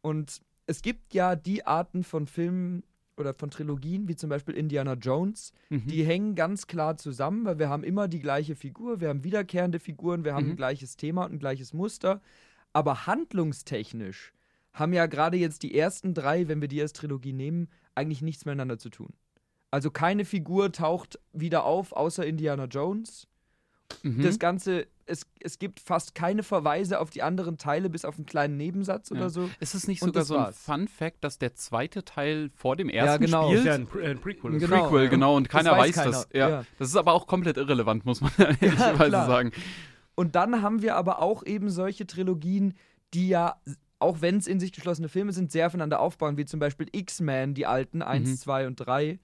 Und 0.00 0.40
es 0.66 0.80
gibt 0.82 1.12
ja 1.12 1.36
die 1.36 1.66
Arten 1.66 2.04
von 2.04 2.26
Filmen, 2.26 2.84
oder 3.16 3.34
von 3.34 3.50
Trilogien, 3.50 4.08
wie 4.08 4.16
zum 4.16 4.30
Beispiel 4.30 4.54
Indiana 4.54 4.94
Jones, 4.94 5.52
Mhm. 5.70 5.86
die 5.86 6.04
hängen 6.04 6.34
ganz 6.34 6.66
klar 6.66 6.96
zusammen, 6.96 7.44
weil 7.44 7.58
wir 7.58 7.68
haben 7.68 7.84
immer 7.84 8.08
die 8.08 8.20
gleiche 8.20 8.54
Figur, 8.56 9.00
wir 9.00 9.08
haben 9.08 9.24
wiederkehrende 9.24 9.78
Figuren, 9.78 10.24
wir 10.24 10.34
haben 10.34 10.44
Mhm. 10.46 10.50
ein 10.52 10.56
gleiches 10.56 10.96
Thema 10.96 11.24
und 11.24 11.32
ein 11.34 11.38
gleiches 11.38 11.72
Muster. 11.74 12.20
Aber 12.72 13.06
handlungstechnisch 13.06 14.32
haben 14.72 14.92
ja 14.94 15.06
gerade 15.06 15.36
jetzt 15.36 15.62
die 15.62 15.74
ersten 15.76 16.14
drei, 16.14 16.48
wenn 16.48 16.60
wir 16.62 16.68
die 16.68 16.80
als 16.80 16.94
Trilogie 16.94 17.34
nehmen, 17.34 17.68
eigentlich 17.94 18.22
nichts 18.22 18.46
miteinander 18.46 18.78
zu 18.78 18.88
tun. 18.88 19.10
Also 19.70 19.90
keine 19.90 20.24
Figur 20.24 20.72
taucht 20.72 21.18
wieder 21.32 21.64
auf, 21.64 21.92
außer 21.92 22.24
Indiana 22.26 22.64
Jones. 22.64 23.26
Mhm. 24.02 24.22
Das 24.22 24.38
Ganze, 24.38 24.86
es, 25.06 25.26
es 25.40 25.58
gibt 25.58 25.78
fast 25.80 26.14
keine 26.14 26.42
Verweise 26.42 26.98
auf 27.00 27.10
die 27.10 27.22
anderen 27.22 27.58
Teile, 27.58 27.88
bis 27.90 28.04
auf 28.04 28.16
einen 28.16 28.26
kleinen 28.26 28.56
Nebensatz 28.56 29.10
Ja. 29.10 29.16
oder 29.16 29.30
so. 29.30 29.48
Ist 29.60 29.74
es 29.74 29.86
nicht 29.86 30.02
Und 30.02 30.08
sogar 30.08 30.20
das 30.22 30.28
so 30.28 30.34
ein 30.36 30.40
war's. 30.44 30.58
Fun 30.58 30.88
Fact, 30.88 31.22
dass 31.22 31.38
der 31.38 31.54
zweite 31.54 32.04
Teil 32.04 32.50
vor 32.54 32.74
dem 32.76 32.88
ersten 32.88 33.24
genau. 33.26 33.44
spielt? 33.46 33.60
Ist 33.60 33.66
ja 33.66 33.74
ein, 33.74 33.86
Pre 33.86 34.02
ein 34.04 34.18
Prequel. 34.18 34.58
Genau. 34.58 34.88
Prequel, 34.88 35.08
genau, 35.08 35.36
und 35.36 35.46
Das 35.46 35.52
keiner 35.52 35.72
weiß 35.72 35.88
weiß, 35.88 35.94
keiner, 35.94 36.10
das. 36.10 36.28
Ja. 36.32 36.48
ja. 36.48 36.64
Das 36.78 36.88
ist 36.88 36.96
aber 36.96 37.12
auch 37.12 37.26
komplett 37.26 37.56
irrelevant, 37.58 38.04
muss 38.04 38.20
man 38.20 38.32
ehrlicherweise 38.38 39.08
klar. 39.10 39.26
sagen. 39.26 39.52
Und 40.14 40.34
dann 40.34 40.62
haben 40.62 40.82
wir 40.82 40.96
aber 40.96 41.20
auch 41.20 41.44
eben 41.44 41.70
solche 41.70 42.06
Trilogien, 42.06 42.74
die 43.14 43.28
ja, 43.28 43.56
auch 43.98 44.20
wenn 44.20 44.36
es 44.38 44.46
in 44.46 44.58
sich 44.58 44.72
geschlossene 44.72 45.08
Filme 45.08 45.32
sind, 45.32 45.52
sehr 45.52 45.66
aufeinander 45.68 46.00
aufbauen, 46.00 46.36
wie 46.36 46.44
zum 46.44 46.58
Beispiel 46.60 46.88
X-Men, 46.92 47.54
die 47.54 47.66
alten, 47.66 48.02
1, 48.02 48.28
Mhm. 48.30 48.36
2 48.36 48.66
und 48.66 48.76
3. 48.76 49.18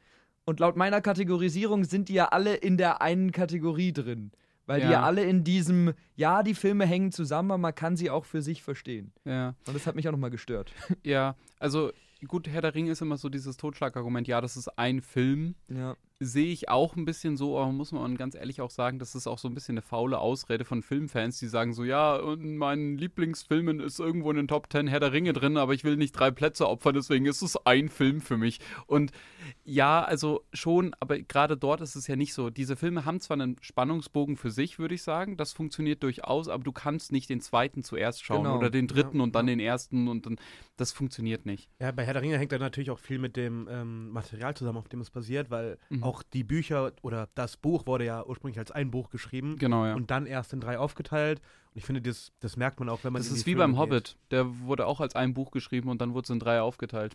Und 0.45 0.61
laut 0.61 0.77
meiner 0.77 1.00
Kategorisierung 1.00 1.85
sind 1.85 2.09
die 2.09 2.15
ja 2.15 2.27
alle 2.29 2.55
in 2.55 2.77
der 2.79 3.03
einen 3.03 3.33
Kategorie 3.33 3.93
drin. 3.93 4.31
Weil 4.69 4.81
die 4.81 4.87
Ja. 4.87 4.93
ja 4.93 5.03
alle 5.03 5.25
in 5.25 5.45
diesem, 5.45 5.95
ja, 6.15 6.43
die 6.43 6.55
Filme 6.55 6.85
hängen 6.85 7.11
zusammen, 7.11 7.51
aber 7.51 7.59
man 7.59 7.75
kann 7.75 7.97
sie 7.97 8.11
auch 8.11 8.27
für 8.27 8.43
sich 8.43 8.63
verstehen. 8.63 9.13
Ja. 9.25 9.55
Und 9.67 9.75
das 9.75 9.87
hat 9.87 9.97
mich 9.97 10.07
auch 10.07 10.13
nochmal 10.13 10.31
gestört. 10.31 10.73
Ja, 11.03 11.37
also 11.59 11.91
gut, 12.27 12.49
Herr 12.49 12.61
der 12.61 12.75
Ringe 12.75 12.91
ist 12.91 13.01
immer 13.01 13.17
so 13.17 13.31
dieses 13.31 13.57
Totschlagargument, 13.57 14.29
ja, 14.29 14.41
das 14.43 14.57
ist 14.59 14.69
ein 14.79 15.01
Film. 15.01 15.55
Ja. 15.69 15.97
Sehe 16.21 16.51
ich 16.53 16.69
auch 16.69 16.97
ein 16.97 17.05
bisschen 17.05 17.37
so, 17.37 17.57
aber 17.61 17.71
muss 17.71 17.93
man 17.93 18.17
ganz 18.17 18.35
ehrlich 18.35 18.61
auch 18.61 18.71
sagen, 18.71 18.99
das 18.99 19.15
ist 19.15 19.29
auch 19.29 19.39
so 19.39 19.47
ein 19.47 19.55
bisschen 19.55 19.75
eine 19.75 19.83
faule 19.83 20.19
Ausrede 20.19 20.65
von 20.65 20.83
Filmfans, 20.83 21.39
die 21.39 21.47
sagen 21.47 21.73
so, 21.73 21.85
ja, 21.85 22.17
in 22.33 22.57
meinen 22.57 22.99
Lieblingsfilmen 22.99 23.79
ist 23.79 24.01
irgendwo 24.01 24.29
in 24.33 24.37
den 24.37 24.49
Top 24.49 24.67
10 24.73 24.89
Herr 24.89 24.99
der 24.99 25.13
Ringe 25.13 25.33
drin, 25.33 25.57
aber 25.57 25.75
ich 25.75 25.85
will 25.85 25.97
nicht 25.97 26.11
drei 26.13 26.33
Plätze 26.33 26.69
opfern, 26.69 26.95
deswegen 26.95 27.25
ist 27.27 27.43
es 27.43 27.57
ein 27.67 27.89
Film 27.89 28.21
für 28.21 28.37
mich. 28.37 28.59
Und 28.89 29.13
ja, 29.65 30.03
also 30.03 30.43
schon, 30.53 30.93
aber 30.99 31.21
gerade 31.21 31.57
dort 31.57 31.81
ist 31.83 31.95
es 31.95 32.09
ja 32.09 32.17
nicht 32.17 32.35
so. 32.35 32.51
Diese 32.51 32.75
Filme 32.75 33.05
haben 33.05 33.21
zwar 33.21 33.37
einen 33.37 33.55
Spannungsbogen 33.61 34.37
für 34.37 34.51
sich, 34.51 34.81
würde 34.81 34.97
ich 34.97 35.03
sagen, 35.05 35.37
das 35.37 35.53
funktioniert 35.53 36.03
durchaus, 36.03 36.49
aber 36.49 36.65
du 36.65 36.73
kannst 36.73 37.13
nicht 37.13 37.31
den 37.31 37.41
zweiten 37.41 37.85
zuerst 37.85 38.25
schauen 38.25 38.43
Genau. 38.43 38.57
oder 38.59 38.71
den 38.71 38.89
dritten 38.89 39.19
Ja, 39.19 39.23
und 39.23 39.37
dann 39.37 39.47
den 39.47 39.61
ersten 39.61 40.09
und 40.09 40.27
dann, 40.27 40.35
das 40.77 40.91
funktioniert 40.91 41.47
nicht. 41.47 41.71
Ja, 41.81 41.93
bei 41.93 42.05
Herr 42.05 42.15
der 42.15 42.23
Ringe 42.23 42.39
hängt 42.39 42.51
dann 42.51 42.61
natürlich 42.61 42.91
auch 42.91 42.99
viel 42.99 43.21
mit 43.21 43.37
dem 43.37 43.69
ähm, 43.71 44.11
Material 44.11 44.57
zusammen, 44.57 44.79
auf 44.79 44.89
dem 44.89 45.01
es 45.01 45.11
basiert, 45.11 45.51
weil 45.51 45.79
Mhm. 45.91 46.08
Auch 46.09 46.23
die 46.23 46.45
Bücher 46.45 46.93
oder 47.03 47.29
das 47.35 47.57
Buch 47.57 47.87
wurde 47.87 48.05
ja 48.05 48.25
ursprünglich 48.25 48.59
als 48.59 48.71
ein 48.71 48.91
Buch 48.91 49.11
geschrieben 49.11 49.57
Genau, 49.59 49.85
ja. 49.87 49.95
und 49.95 50.11
dann 50.11 50.27
erst 50.27 50.53
in 50.53 50.61
drei 50.61 50.79
aufgeteilt. 50.79 51.41
Und 51.75 51.79
ich 51.79 51.85
finde, 51.85 52.00
das, 52.00 52.33
das 52.41 52.57
merkt 52.57 52.81
man 52.81 52.88
auch, 52.88 53.05
wenn 53.05 53.12
man 53.12 53.21
Das 53.21 53.29
in 53.31 53.37
ist 53.37 53.41
wie 53.47 53.50
Filme 53.50 53.65
beim 53.65 53.73
geht. 53.73 53.79
Hobbit. 53.81 54.17
Der 54.31 54.61
wurde 54.61 54.87
auch 54.87 55.00
als 55.00 55.15
ein 55.15 55.35
Buch 55.35 55.50
geschrieben 55.50 55.88
und 55.91 56.00
dann 56.00 56.15
wurde 56.15 56.25
es 56.25 56.31
in 56.31 56.38
drei 56.41 56.61
aufgeteilt. 56.62 57.15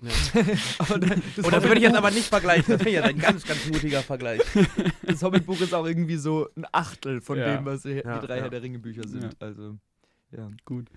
Aber 0.80 1.00
das, 1.00 1.20
Oh, 1.44 1.50
das 1.50 1.64
würde 1.64 1.78
ich 1.78 1.84
jetzt 1.84 1.96
aber 1.98 2.12
nicht 2.12 2.28
vergleichen. 2.28 2.66
Das 2.78 2.86
wäre 2.86 2.96
ja 2.96 3.02
ein 3.04 3.18
ganz, 3.18 3.44
ganz 3.46 3.66
mutiger 3.68 4.02
Vergleich. 4.04 4.42
das 5.04 5.22
Hobbit-Buch 5.24 5.60
ist 5.62 5.74
auch 5.74 5.86
irgendwie 5.86 6.18
so 6.18 6.48
ein 6.56 6.66
Achtel 6.72 7.20
von 7.22 7.38
Ja. 7.38 7.56
dem, 7.58 7.66
was 7.66 7.82
die, 7.82 8.02
Ja, 8.06 8.20
die 8.20 8.28
drei 8.28 8.38
ja. 8.38 8.44
Herr 8.44 8.50
der 8.50 8.62
Ringe-Bücher 8.62 9.08
sind. 9.08 9.24
Ja. 9.24 9.30
Also, 9.40 9.78
ja. 10.32 10.50
Gut. 10.66 10.88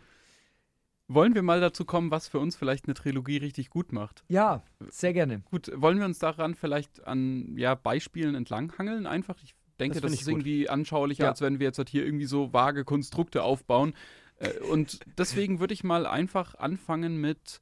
Wollen 1.08 1.34
wir 1.34 1.42
mal 1.42 1.60
dazu 1.60 1.84
kommen, 1.84 2.10
was 2.10 2.26
für 2.26 2.40
uns 2.40 2.56
vielleicht 2.56 2.86
eine 2.86 2.94
Trilogie 2.94 3.36
richtig 3.36 3.70
gut 3.70 3.92
macht? 3.92 4.24
Ja, 4.28 4.62
sehr 4.88 5.12
gerne. 5.12 5.42
Gut, 5.50 5.70
wollen 5.74 5.98
wir 5.98 6.04
uns 6.04 6.18
daran 6.18 6.54
vielleicht 6.54 7.06
an 7.06 7.56
ja, 7.56 7.74
Beispielen 7.76 8.34
entlanghangeln 8.34 9.06
einfach? 9.06 9.36
Ich 9.44 9.54
denke, 9.78 10.00
Das 10.00 10.10
das, 10.10 10.20
ist 10.20 10.26
gut. 10.26 10.34
irgendwie 10.34 10.68
anschaulicher, 10.68 11.24
Ja. 11.24 11.30
als 11.30 11.40
wenn 11.42 11.60
wir 11.60 11.66
jetzt 11.68 11.78
halt 11.78 11.88
hier 11.90 12.04
irgendwie 12.04 12.26
so 12.26 12.52
vage 12.52 12.84
Konstrukte 12.84 13.44
aufbauen. 13.44 13.94
Äh, 14.38 14.58
und 14.70 14.98
deswegen 15.18 15.60
würde 15.60 15.74
ich 15.74 15.84
mal 15.84 16.06
einfach 16.06 16.56
anfangen 16.56 17.20
mit 17.20 17.60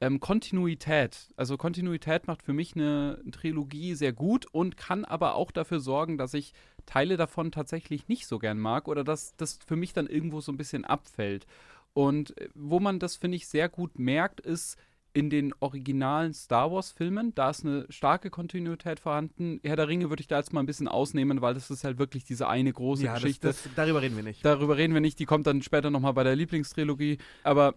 ähm, 0.00 0.18
Kontinuität. 0.18 1.28
Also 1.36 1.56
Kontinuität 1.56 2.26
macht 2.26 2.42
für 2.42 2.54
mich 2.54 2.74
eine 2.74 3.22
Trilogie 3.30 3.94
sehr 3.94 4.12
gut 4.12 4.46
und 4.50 4.76
kann 4.76 5.04
aber 5.04 5.36
auch 5.36 5.52
dafür 5.52 5.78
sorgen, 5.78 6.18
dass 6.18 6.34
ich 6.34 6.54
Teile 6.86 7.16
davon 7.16 7.52
tatsächlich 7.52 8.08
nicht 8.08 8.26
so 8.26 8.38
gern 8.40 8.58
mag 8.58 8.88
oder 8.88 9.04
dass 9.04 9.36
das 9.36 9.58
für 9.64 9.76
mich 9.76 9.92
dann 9.92 10.08
irgendwo 10.08 10.40
so 10.40 10.50
ein 10.50 10.56
bisschen 10.56 10.84
abfällt. 10.84 11.46
Und 11.92 12.36
äh, 12.38 12.48
wo 12.54 12.80
man 12.80 12.98
das, 12.98 13.16
finde 13.16 13.36
ich, 13.36 13.48
sehr 13.48 13.68
gut 13.68 13.98
merkt, 13.98 14.40
ist 14.40 14.76
in 15.12 15.28
den 15.28 15.52
originalen 15.58 16.32
Star 16.32 16.70
Wars-Filmen. 16.70 17.34
Da 17.34 17.50
ist 17.50 17.64
eine 17.64 17.86
starke 17.88 18.30
Kontinuität 18.30 19.00
vorhanden. 19.00 19.60
Herr 19.64 19.76
der 19.76 19.88
Ringe 19.88 20.08
würde 20.08 20.20
ich 20.20 20.28
da 20.28 20.38
jetzt 20.38 20.52
mal 20.52 20.60
ein 20.60 20.66
bisschen 20.66 20.88
ausnehmen, 20.88 21.40
weil 21.40 21.54
das 21.54 21.70
ist 21.70 21.82
halt 21.82 21.98
wirklich 21.98 22.24
diese 22.24 22.48
eine 22.48 22.72
große 22.72 23.04
ja, 23.04 23.14
das, 23.14 23.22
Geschichte. 23.22 23.48
das, 23.48 23.68
darüber 23.74 24.02
reden 24.02 24.16
wir 24.16 24.22
nicht. 24.22 24.44
Darüber 24.44 24.76
reden 24.76 24.94
wir 24.94 25.00
nicht, 25.00 25.18
die 25.18 25.26
kommt 25.26 25.46
dann 25.46 25.62
später 25.62 25.90
nochmal 25.90 26.12
bei 26.12 26.22
der 26.22 26.36
Lieblingstrilogie. 26.36 27.18
Aber 27.42 27.74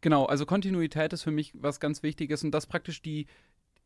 genau, 0.00 0.26
also 0.26 0.46
Kontinuität 0.46 1.12
ist 1.12 1.22
für 1.22 1.32
mich 1.32 1.52
was 1.54 1.80
ganz 1.80 2.04
Wichtiges 2.04 2.44
und 2.44 2.52
dass 2.52 2.66
praktisch 2.66 3.02
die 3.02 3.26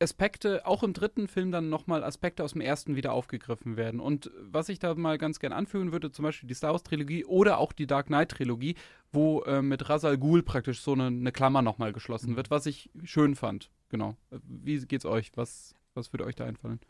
Aspekte, 0.00 0.66
auch 0.66 0.82
im 0.82 0.92
dritten 0.92 1.26
Film 1.26 1.50
dann 1.50 1.70
nochmal 1.70 2.04
Aspekte 2.04 2.44
aus 2.44 2.52
dem 2.52 2.60
ersten 2.60 2.96
wieder 2.96 3.12
aufgegriffen 3.12 3.76
werden. 3.76 3.98
Und 4.00 4.30
was 4.40 4.68
ich 4.68 4.78
da 4.78 4.94
mal 4.94 5.16
ganz 5.16 5.38
gern 5.40 5.52
anführen 5.52 5.92
würde, 5.92 6.12
zum 6.12 6.24
Beispiel 6.24 6.48
die 6.48 6.54
Star 6.54 6.72
Wars 6.72 6.82
Trilogie 6.82 7.24
oder 7.24 7.58
auch 7.58 7.72
die 7.72 7.86
Dark 7.86 8.06
Knight 8.06 8.30
Trilogie, 8.30 8.76
wo 9.12 9.42
äh, 9.42 9.62
mit 9.62 9.88
Rasal 9.88 10.18
Ghul 10.18 10.42
praktisch 10.42 10.80
so 10.80 10.92
eine, 10.92 11.06
eine 11.06 11.32
Klammer 11.32 11.62
nochmal 11.62 11.92
geschlossen 11.92 12.36
wird, 12.36 12.50
was 12.50 12.66
ich 12.66 12.90
schön 13.04 13.34
fand. 13.34 13.70
Genau. 13.88 14.16
Wie 14.30 14.78
geht's 14.84 15.06
euch? 15.06 15.32
Was, 15.34 15.74
was 15.94 16.12
würde 16.12 16.24
euch 16.24 16.34
da 16.34 16.44
einfallen? 16.44 16.80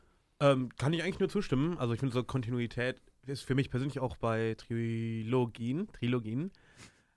Ähm, 0.40 0.71
kann 0.77 0.92
ich 0.92 1.03
eigentlich 1.03 1.21
nur 1.21 1.29
zustimmen. 1.29 1.79
Also 1.79 1.95
ich 1.95 2.01
finde 2.01 2.12
so 2.12 2.25
Kontinuität 2.25 3.01
ist 3.27 3.42
für 3.42 3.55
mich 3.55 3.71
persönlich 3.71 4.01
auch 4.01 4.16
bei 4.16 4.55
Trilogien, 4.57 5.88
Trilogien 5.92 6.53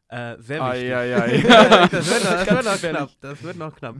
äh, 0.09 0.37
sehr 0.39 0.59
wichtig. 0.59 0.93
Eieiei. 0.93 1.37
das 1.91 2.09
wird 2.09 2.23
noch, 2.23 2.45
das 2.45 2.51
wird 2.51 2.65
noch 2.65 2.77
knapp. 2.79 3.09
Das 3.21 3.43
wird 3.43 3.57
noch 3.57 3.75
knapp. 3.75 3.95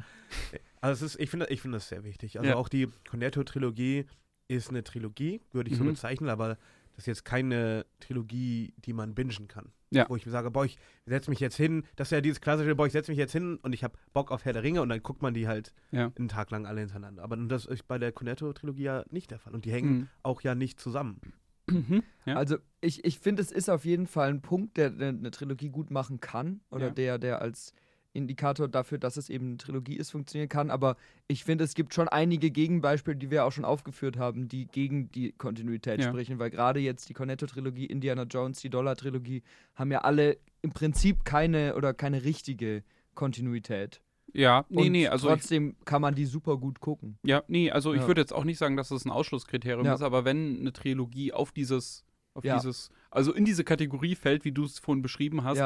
Also 0.81 1.05
es 1.05 1.13
ist, 1.15 1.19
ich 1.21 1.29
finde 1.29 1.47
ich 1.49 1.61
finde 1.61 1.77
das 1.77 1.89
sehr 1.89 2.03
wichtig. 2.03 2.37
Also 2.39 2.49
Ja. 2.49 2.55
auch 2.55 2.69
die 2.69 2.87
Cornetto-Trilogie 3.09 4.05
ist 4.47 4.69
eine 4.69 4.83
Trilogie, 4.83 5.41
würde 5.51 5.69
ich 5.69 5.77
so 5.77 5.83
Mhm. 5.83 5.89
bezeichnen, 5.89 6.29
aber 6.29 6.47
das 6.95 7.03
ist 7.03 7.05
jetzt 7.05 7.25
keine 7.25 7.85
Trilogie, 7.99 8.73
die 8.77 8.93
man 8.93 9.13
bingen 9.15 9.47
kann. 9.47 9.71
Ja. 9.91 10.05
Wo 10.09 10.15
ich 10.15 10.25
mir 10.25 10.31
sage, 10.31 10.51
boah, 10.51 10.65
ich 10.65 10.77
setze 11.05 11.29
mich 11.29 11.39
jetzt 11.39 11.55
hin, 11.55 11.83
das 11.95 12.07
ist 12.07 12.11
ja 12.11 12.21
dieses 12.21 12.41
klassische, 12.41 12.75
boah, 12.75 12.85
ich 12.85 12.93
setze 12.93 13.11
mich 13.11 13.17
jetzt 13.17 13.31
hin 13.31 13.57
und 13.63 13.73
ich 13.73 13.83
habe 13.83 13.97
Bock 14.13 14.31
auf 14.31 14.45
Herr 14.45 14.53
der 14.53 14.63
Ringe 14.63 14.81
und 14.81 14.89
dann 14.89 15.01
guckt 15.01 15.21
man 15.21 15.33
die 15.33 15.47
halt 15.47 15.73
Ja. 15.91 16.11
einen 16.17 16.27
Tag 16.27 16.51
lang 16.51 16.65
alle 16.67 16.79
hintereinander. 16.81 17.23
Aber 17.23 17.35
das 17.37 17.65
ist 17.65 17.87
bei 17.87 17.97
der 17.97 18.11
Cornetto-Trilogie 18.11 18.83
ja 18.83 19.03
nicht 19.09 19.31
der 19.31 19.39
Fall. 19.39 19.53
Und 19.53 19.65
die 19.65 19.71
hängen 19.71 19.91
Mhm. 19.97 20.07
auch 20.23 20.41
ja 20.41 20.53
nicht 20.55 20.79
zusammen. 20.79 21.19
Mhm. 21.67 22.03
Ja. 22.25 22.35
Also 22.35 22.57
ich, 22.81 23.03
ich 23.05 23.19
finde, 23.19 23.41
es 23.41 23.51
ist 23.51 23.69
auf 23.69 23.85
jeden 23.85 24.07
Fall 24.07 24.29
ein 24.29 24.41
Punkt, 24.41 24.77
der, 24.77 24.89
der 24.91 25.09
eine 25.09 25.31
Trilogie 25.31 25.69
gut 25.69 25.91
machen 25.91 26.19
kann 26.19 26.61
oder 26.71 26.87
Ja. 26.87 26.91
der, 26.93 27.17
der 27.19 27.41
als 27.41 27.73
Indikator 28.13 28.67
dafür, 28.67 28.97
dass 28.97 29.17
es 29.17 29.29
eben 29.29 29.47
eine 29.49 29.57
Trilogie 29.57 29.95
ist, 29.97 30.09
funktionieren 30.11 30.49
kann. 30.49 30.71
Aber 30.71 30.97
ich 31.27 31.43
finde, 31.43 31.63
es 31.63 31.73
gibt 31.75 31.93
schon 31.93 32.07
einige 32.07 32.49
Gegenbeispiele, 32.51 33.15
die 33.15 33.29
wir 33.31 33.45
auch 33.45 33.51
schon 33.51 33.65
aufgeführt 33.65 34.17
haben, 34.17 34.47
die 34.47 34.65
gegen 34.67 35.11
die 35.11 35.31
Kontinuität 35.33 36.01
Ja. 36.01 36.09
sprechen, 36.09 36.39
weil 36.39 36.49
gerade 36.49 36.79
jetzt 36.79 37.07
die 37.09 37.13
Cornetto-Trilogie, 37.13 37.85
Indiana 37.85 38.23
Jones, 38.23 38.59
die 38.61 38.69
Dollar-Trilogie 38.69 39.43
haben 39.75 39.91
ja 39.91 39.99
alle 40.01 40.37
im 40.61 40.71
Prinzip 40.71 41.23
keine 41.23 41.75
oder 41.75 41.93
keine 41.93 42.23
richtige 42.23 42.83
Kontinuität. 43.15 44.01
Ja, 44.33 44.65
nee, 44.69 44.85
Und 44.85 44.91
nee, 44.91 45.07
also 45.07 45.27
ich, 45.27 45.33
trotzdem 45.33 45.75
kann 45.85 46.01
man 46.01 46.13
die 46.15 46.25
super 46.25 46.57
gut 46.57 46.79
gucken. 46.79 47.17
ja, 47.23 47.43
nee, 47.47 47.71
also 47.71 47.93
ich 47.93 48.01
Ja. 48.01 48.07
würde 48.07 48.21
jetzt 48.21 48.33
auch 48.33 48.43
nicht 48.43 48.57
sagen, 48.59 48.77
dass 48.77 48.89
das 48.89 49.05
ein 49.05 49.11
Ausschlusskriterium 49.11 49.85
Ja. 49.85 49.93
ist, 49.95 50.01
aber 50.01 50.25
wenn 50.25 50.59
eine 50.59 50.71
Trilogie 50.73 51.33
auf 51.33 51.51
dieses, 51.51 52.03
auf 52.33 52.43
dieses, 52.43 52.89
also 53.11 53.33
in 53.33 53.43
diese 53.45 53.63
Kategorie 53.63 54.15
fällt, 54.15 54.45
wie 54.45 54.51
du 54.51 54.63
es 54.65 54.79
vorhin 54.79 55.01
beschrieben 55.01 55.43
hast. 55.43 55.57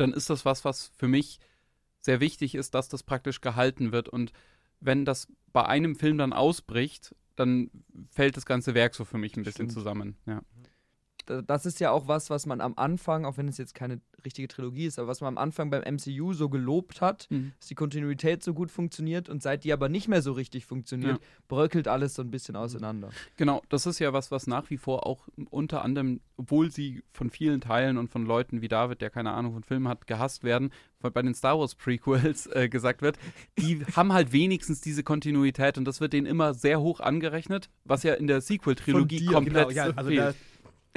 Dann 0.00 0.12
ist 0.12 0.30
das 0.30 0.44
was, 0.44 0.64
was 0.64 0.92
für 0.96 1.08
mich 1.08 1.38
sehr 2.00 2.20
wichtig 2.20 2.54
ist, 2.54 2.74
dass 2.74 2.88
das 2.88 3.02
praktisch 3.02 3.40
gehalten 3.40 3.92
wird. 3.92 4.08
Und 4.08 4.32
wenn 4.80 5.04
das 5.04 5.28
bei 5.52 5.64
einem 5.64 5.96
Film 5.96 6.18
dann 6.18 6.32
ausbricht, 6.32 7.14
dann 7.36 7.70
fällt 8.10 8.36
das 8.36 8.46
ganze 8.46 8.74
Werk 8.74 8.94
so 8.94 9.04
für 9.04 9.18
mich 9.18 9.36
ein 9.36 9.44
bisschen 9.44 9.70
Stimmt. 9.70 9.72
zusammen. 9.72 10.16
Ja. 10.26 10.42
Da- 11.26 11.42
das 11.42 11.66
ist 11.66 11.80
ja 11.80 11.90
auch 11.90 12.08
was, 12.08 12.30
was 12.30 12.46
man 12.46 12.60
am 12.60 12.74
Anfang, 12.76 13.24
auch 13.24 13.36
wenn 13.36 13.48
es 13.48 13.58
jetzt 13.58 13.74
keine 13.74 14.00
richtige 14.24 14.46
Trilogie 14.48 14.86
ist, 14.86 14.98
aber 15.00 15.08
was 15.08 15.20
man 15.20 15.28
am 15.36 15.38
Anfang 15.38 15.70
beim 15.70 15.82
MCU 15.82 16.32
so 16.32 16.48
gelobt 16.48 17.00
hat, 17.00 17.26
Mhm. 17.30 17.52
dass 17.58 17.68
die 17.68 17.74
Kontinuität 17.74 18.42
so 18.44 18.54
gut 18.54 18.70
funktioniert 18.70 19.28
und 19.28 19.42
seit 19.42 19.64
die 19.64 19.72
aber 19.72 19.88
nicht 19.88 20.06
mehr 20.08 20.22
so 20.22 20.32
richtig 20.32 20.64
funktioniert, 20.66 21.18
bröckelt 21.48 21.88
alles 21.88 22.14
so 22.14 22.22
ein 22.22 22.30
bisschen 22.30 22.54
auseinander. 22.54 23.10
Genau, 23.36 23.62
das 23.68 23.86
ist 23.86 23.98
ja 23.98 24.12
was, 24.12 24.30
was 24.30 24.46
nach 24.46 24.70
wie 24.70 24.76
vor 24.76 25.06
auch 25.06 25.26
unter 25.50 25.82
anderem, 25.82 26.20
obwohl 26.36 26.70
sie 26.70 27.02
von 27.12 27.30
vielen 27.30 27.60
Teilen 27.60 27.98
und 27.98 28.10
von 28.10 28.24
Leuten 28.24 28.60
wie 28.62 28.68
David, 28.68 29.00
der 29.00 29.10
keine 29.10 29.32
Ahnung 29.32 29.54
von 29.54 29.64
Filmen 29.64 29.88
hat, 29.88 30.06
gehasst 30.06 30.44
werden, 30.44 30.70
weil 31.00 31.10
bei 31.10 31.22
den 31.22 31.34
Star 31.34 31.58
Wars 31.58 31.74
Prequels 31.74 32.46
äh, 32.54 32.68
gesagt 32.68 33.02
wird, 33.02 33.18
die 33.58 33.84
haben 33.96 34.12
halt 34.12 34.32
wenigstens 34.32 34.80
diese 34.80 35.02
Kontinuität 35.02 35.78
und 35.78 35.84
das 35.84 36.00
wird 36.00 36.12
denen 36.12 36.26
immer 36.26 36.54
sehr 36.54 36.80
hoch 36.80 37.00
angerechnet, 37.00 37.70
was 37.84 38.04
ja 38.04 38.14
in 38.14 38.28
der 38.28 38.40
Sequel-Trilogie 38.40 39.26
komplett 39.26 39.68
Genau, 39.70 39.70
ja, 39.70 39.92
also 39.96 40.10
fehlt. 40.10 40.36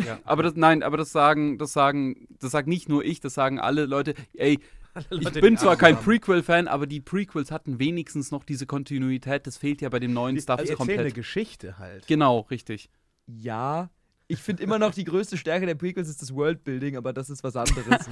Ja. 0.03 0.19
Aber 0.25 0.43
das, 0.43 0.55
nein, 0.55 0.83
aber 0.83 0.97
das 0.97 1.11
sagen, 1.11 1.57
das 1.57 1.73
sagen, 1.73 2.27
das 2.39 2.51
sagt 2.51 2.67
nicht 2.67 2.89
nur 2.89 3.03
ich, 3.05 3.19
das 3.19 3.33
sagen 3.33 3.59
alle 3.59 3.85
Leute, 3.85 4.13
ey, 4.33 4.59
Leute, 5.09 5.39
Ich 5.39 5.41
bin 5.41 5.57
zwar 5.57 5.75
kein. 5.75 5.97
Prequel-Fan, 5.97 6.67
aber 6.67 6.87
die 6.87 7.01
Prequels 7.01 7.51
hatten 7.51 7.79
wenigstens 7.79 8.31
noch 8.31 8.43
diese 8.45 8.65
Kontinuität. 8.65 9.45
Das 9.45 9.57
fehlt 9.57 9.81
ja 9.81 9.89
bei 9.89 9.99
dem 9.99 10.13
neuen 10.13 10.39
Stuff 10.39 10.61
Die 10.61 10.69
erzählen 10.69 10.89
eine 10.89 10.95
komplett. 10.95 11.15
Geschichte 11.15 11.77
halt. 11.77 12.07
Genau, 12.07 12.39
richtig. 12.49 12.89
Ja. 13.27 13.89
Ich 14.27 14.39
finde 14.39 14.63
immer 14.63 14.79
noch, 14.79 14.93
die 14.93 15.03
größte 15.03 15.37
Stärke 15.37 15.65
der 15.65 15.75
Prequels 15.75 16.09
ist 16.09 16.21
das 16.21 16.33
Worldbuilding, 16.33 16.95
aber 16.97 17.13
das 17.13 17.29
ist 17.29 17.43
was 17.43 17.55
anderes. 17.55 17.85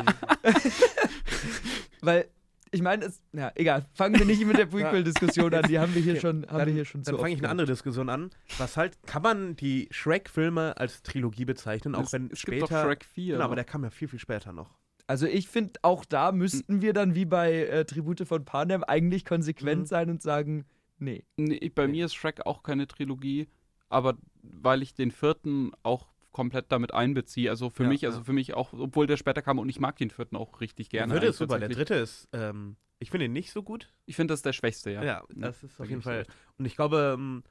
Weil, 2.02 2.28
ich 2.73 2.81
meine, 2.81 3.05
es. 3.05 3.21
Ja, 3.31 3.51
egal. 3.55 3.86
Fangen 3.93 4.17
wir 4.19 4.25
nicht 4.25 4.45
mit 4.45 4.57
der 4.57 4.65
Prequel-Diskussion 4.67 5.53
an. 5.53 5.63
Die 5.67 5.79
haben 5.79 5.93
wir 5.95 6.01
hier 6.01 6.13
Okay, 6.13 6.21
schon, 6.21 6.45
haben 6.47 6.57
dann, 6.57 6.67
wir 6.67 6.73
hier 6.73 6.86
schon 6.86 7.03
Dann 7.03 7.15
zu 7.15 7.19
fange 7.21 7.33
ich 7.33 7.39
eine 7.39 7.49
andere 7.49 7.67
Diskussion 7.67 8.09
an. 8.09 8.31
Was 8.57 8.75
halt, 8.77 8.97
kann 9.05 9.21
man 9.21 9.55
die 9.55 9.88
Shrek-Filme 9.91 10.75
als 10.77 11.01
Trilogie 11.03 11.45
bezeichnen, 11.45 11.95
auch 11.95 12.03
es, 12.03 12.13
wenn 12.13 12.29
es 12.31 12.39
später. 12.39 12.59
gibt 12.67 12.71
doch 12.71 12.83
Shrek 12.83 13.05
4. 13.05 13.33
Genau, 13.33 13.45
aber 13.45 13.51
noch. 13.51 13.55
der 13.55 13.63
kam 13.65 13.83
ja 13.83 13.89
viel, 13.89 14.07
viel 14.07 14.19
später 14.19 14.51
noch. 14.51 14.77
Also 15.07 15.25
ich 15.27 15.47
finde, 15.49 15.79
auch 15.81 16.05
da 16.05 16.31
müssten 16.31 16.81
wir 16.81 16.93
dann 16.93 17.13
wie 17.15 17.25
bei 17.25 17.65
äh, 17.65 17.86
Tribute 17.86 18.25
von 18.27 18.45
Panem 18.45 18.83
eigentlich 18.83 19.25
konsequent 19.25 19.81
Mhm. 19.81 19.86
sein 19.86 20.09
und 20.09 20.21
sagen, 20.21 20.65
nee. 20.97 21.25
Nee, 21.38 21.69
bei 21.75 21.86
Nee. 21.88 21.91
mir 21.91 22.05
ist 22.05 22.15
Shrek 22.15 22.45
auch 22.45 22.63
keine 22.63 22.88
Trilogie, 22.88 23.49
aber 23.89 24.17
weil 24.41 24.81
ich 24.81 24.93
den 24.93 25.12
vierten 25.12 25.71
auch 25.83 26.12
komplett 26.34 26.72
damit 26.72 26.93
einbeziehe. 26.93 27.50
Also 27.50 27.69
für 27.69 27.84
Ja, 27.84 27.89
mich, 27.89 28.06
also 28.06 28.17
ja. 28.19 28.24
für 28.26 28.34
mich 28.34 28.54
auch, 28.54 28.74
obwohl 28.74 29.08
der 29.08 29.15
später 29.17 29.41
kam 29.41 29.60
und 29.60 29.69
ich 29.69 29.80
mag 29.80 29.96
den 29.96 30.10
vierten 30.10 30.36
auch 30.36 30.60
richtig 30.60 30.89
gerne. 30.89 31.13
Der 31.13 31.22
vierte 31.22 31.32
ist 31.32 31.38
super, 31.38 31.60
der 31.60 31.69
dritte 31.69 31.96
ist, 31.96 32.28
ähm, 32.34 32.76
ich 33.00 33.10
finde 33.12 33.26
ihn 33.28 33.34
nicht 33.34 33.52
so 33.52 33.63
gut. 33.63 33.93
Ich 34.06 34.15
finde, 34.17 34.34
das 34.34 34.39
ist 34.39 34.46
der 34.46 34.54
schwächste, 34.54 34.91
ja. 34.91 35.04
Ja, 35.04 35.24
das 35.36 35.63
ist 35.63 35.80
auf 35.80 35.89
jeden 35.89 36.02
Fall. 36.02 36.26
Und 36.58 36.65
ich 36.65 36.76
glaube, 36.76 37.13
ähm, 37.17 37.43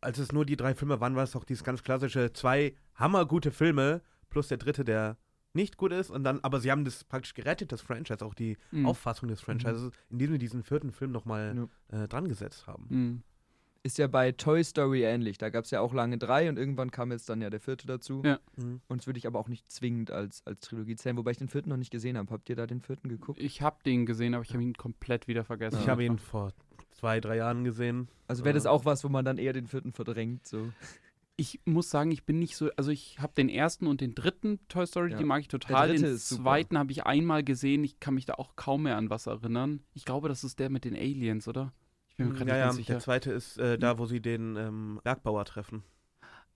als 0.00 0.18
es 0.18 0.32
nur 0.32 0.44
die 0.44 0.56
drei 0.56 0.74
Filme 0.74 1.00
waren, 1.00 1.16
war 1.16 1.22
es 1.24 1.34
auch 1.36 1.44
dieses 1.44 1.64
ganz 1.64 1.82
klassische 1.82 2.32
zwei 2.32 2.74
hammergute 2.94 3.50
Filme 3.50 4.02
plus 4.30 4.48
der 4.48 4.58
dritte, 4.58 4.84
der 4.84 5.16
nicht 5.52 5.76
gut 5.76 5.92
ist. 5.92 6.10
Und 6.10 6.24
dann, 6.24 6.40
aber 6.42 6.58
sie 6.60 6.70
haben 6.70 6.84
das 6.84 7.04
praktisch 7.04 7.34
gerettet, 7.34 7.70
das 7.70 7.80
Franchise, 7.80 8.24
auch 8.24 8.34
die 8.34 8.56
Mhm. 8.72 8.86
Auffassung 8.86 9.28
des 9.28 9.40
Franchises, 9.40 9.90
indem 10.10 10.32
sie 10.32 10.38
diesen 10.38 10.62
vierten 10.62 10.90
Film 10.90 11.12
nochmal 11.12 11.68
Ja. 11.92 12.04
äh, 12.04 12.08
dran 12.08 12.26
gesetzt 12.28 12.66
haben. 12.66 12.86
Mhm. 12.88 13.22
Ist 13.86 13.98
ja 13.98 14.06
bei 14.06 14.32
Toy 14.32 14.64
Story 14.64 15.02
ähnlich. 15.04 15.36
Da 15.36 15.50
gab 15.50 15.64
es 15.66 15.70
ja 15.70 15.80
auch 15.80 15.92
lange 15.92 16.16
drei 16.16 16.48
und 16.48 16.56
irgendwann 16.58 16.90
kam 16.90 17.12
jetzt 17.12 17.28
dann 17.28 17.42
ja 17.42 17.50
der 17.50 17.60
vierte 17.60 17.86
dazu. 17.86 18.22
Ja. 18.24 18.40
Mhm. 18.56 18.80
Und 18.88 19.02
das 19.02 19.06
würde 19.06 19.18
ich 19.18 19.26
aber 19.26 19.38
auch 19.38 19.48
nicht 19.48 19.70
zwingend 19.70 20.10
als, 20.10 20.42
als 20.46 20.60
Trilogie 20.60 20.96
zählen, 20.96 21.18
wobei 21.18 21.32
ich 21.32 21.36
den 21.36 21.48
vierten 21.48 21.68
noch 21.68 21.76
nicht 21.76 21.90
gesehen 21.90 22.16
habe. 22.16 22.30
Habt 22.32 22.48
ihr 22.48 22.56
da 22.56 22.66
den 22.66 22.80
vierten 22.80 23.10
geguckt? 23.10 23.38
Ich 23.38 23.60
habe 23.60 23.76
den 23.84 24.06
gesehen, 24.06 24.34
aber 24.34 24.42
ich 24.42 24.54
habe 24.54 24.62
ihn 24.62 24.72
komplett 24.72 25.28
wieder 25.28 25.44
vergessen. 25.44 25.78
Ich 25.82 25.88
habe 25.90 26.02
ihn 26.02 26.18
vor 26.18 26.52
zwei, 26.92 27.20
drei 27.20 27.36
Jahren 27.36 27.62
gesehen. 27.62 28.08
Also 28.26 28.44
wäre 28.46 28.54
das 28.54 28.64
Ja. 28.64 28.70
auch 28.70 28.86
was, 28.86 29.04
wo 29.04 29.10
man 29.10 29.22
dann 29.24 29.36
eher 29.36 29.52
den 29.52 29.66
vierten 29.66 29.92
verdrängt. 29.92 30.46
So. 30.46 30.72
Ich 31.36 31.60
muss 31.66 31.90
sagen, 31.90 32.10
ich 32.10 32.24
bin 32.24 32.38
nicht 32.38 32.56
so, 32.56 32.70
also 32.76 32.90
ich 32.90 33.18
habe 33.18 33.34
den 33.36 33.50
ersten 33.50 33.86
und 33.86 34.00
den 34.00 34.14
dritten 34.14 34.60
Toy 34.68 34.86
Story, 34.86 35.10
Ja. 35.10 35.18
die 35.18 35.24
mag 35.24 35.40
ich 35.42 35.48
total. 35.48 35.88
dritte 35.88 36.04
Den 36.04 36.14
ist 36.14 36.28
super. 36.30 36.42
zweiten 36.44 36.78
habe 36.78 36.90
ich 36.92 37.04
einmal 37.04 37.44
gesehen, 37.44 37.84
ich 37.84 38.00
kann 38.00 38.14
mich 38.14 38.24
da 38.24 38.34
auch 38.34 38.56
kaum 38.56 38.84
mehr 38.84 38.96
an 38.96 39.10
was 39.10 39.26
erinnern. 39.26 39.80
Ich 39.92 40.06
glaube, 40.06 40.28
das 40.30 40.42
ist 40.42 40.58
der 40.58 40.70
mit 40.70 40.86
den 40.86 40.94
Aliens, 40.94 41.48
oder? 41.48 41.72
Ich 42.14 42.18
bin 42.18 42.28
mir 42.28 42.34
gerade 42.34 42.50
Ja, 42.50 42.54
nicht 42.56 42.64
ja, 42.64 42.72
sicher. 42.72 42.92
der 42.94 43.00
zweite 43.00 43.32
ist 43.32 43.58
äh, 43.58 43.76
da, 43.76 43.98
wo 43.98 44.06
sie 44.06 44.20
den 44.20 44.54
ähm, 44.56 45.00
Bergbauer 45.02 45.44
treffen. 45.44 45.82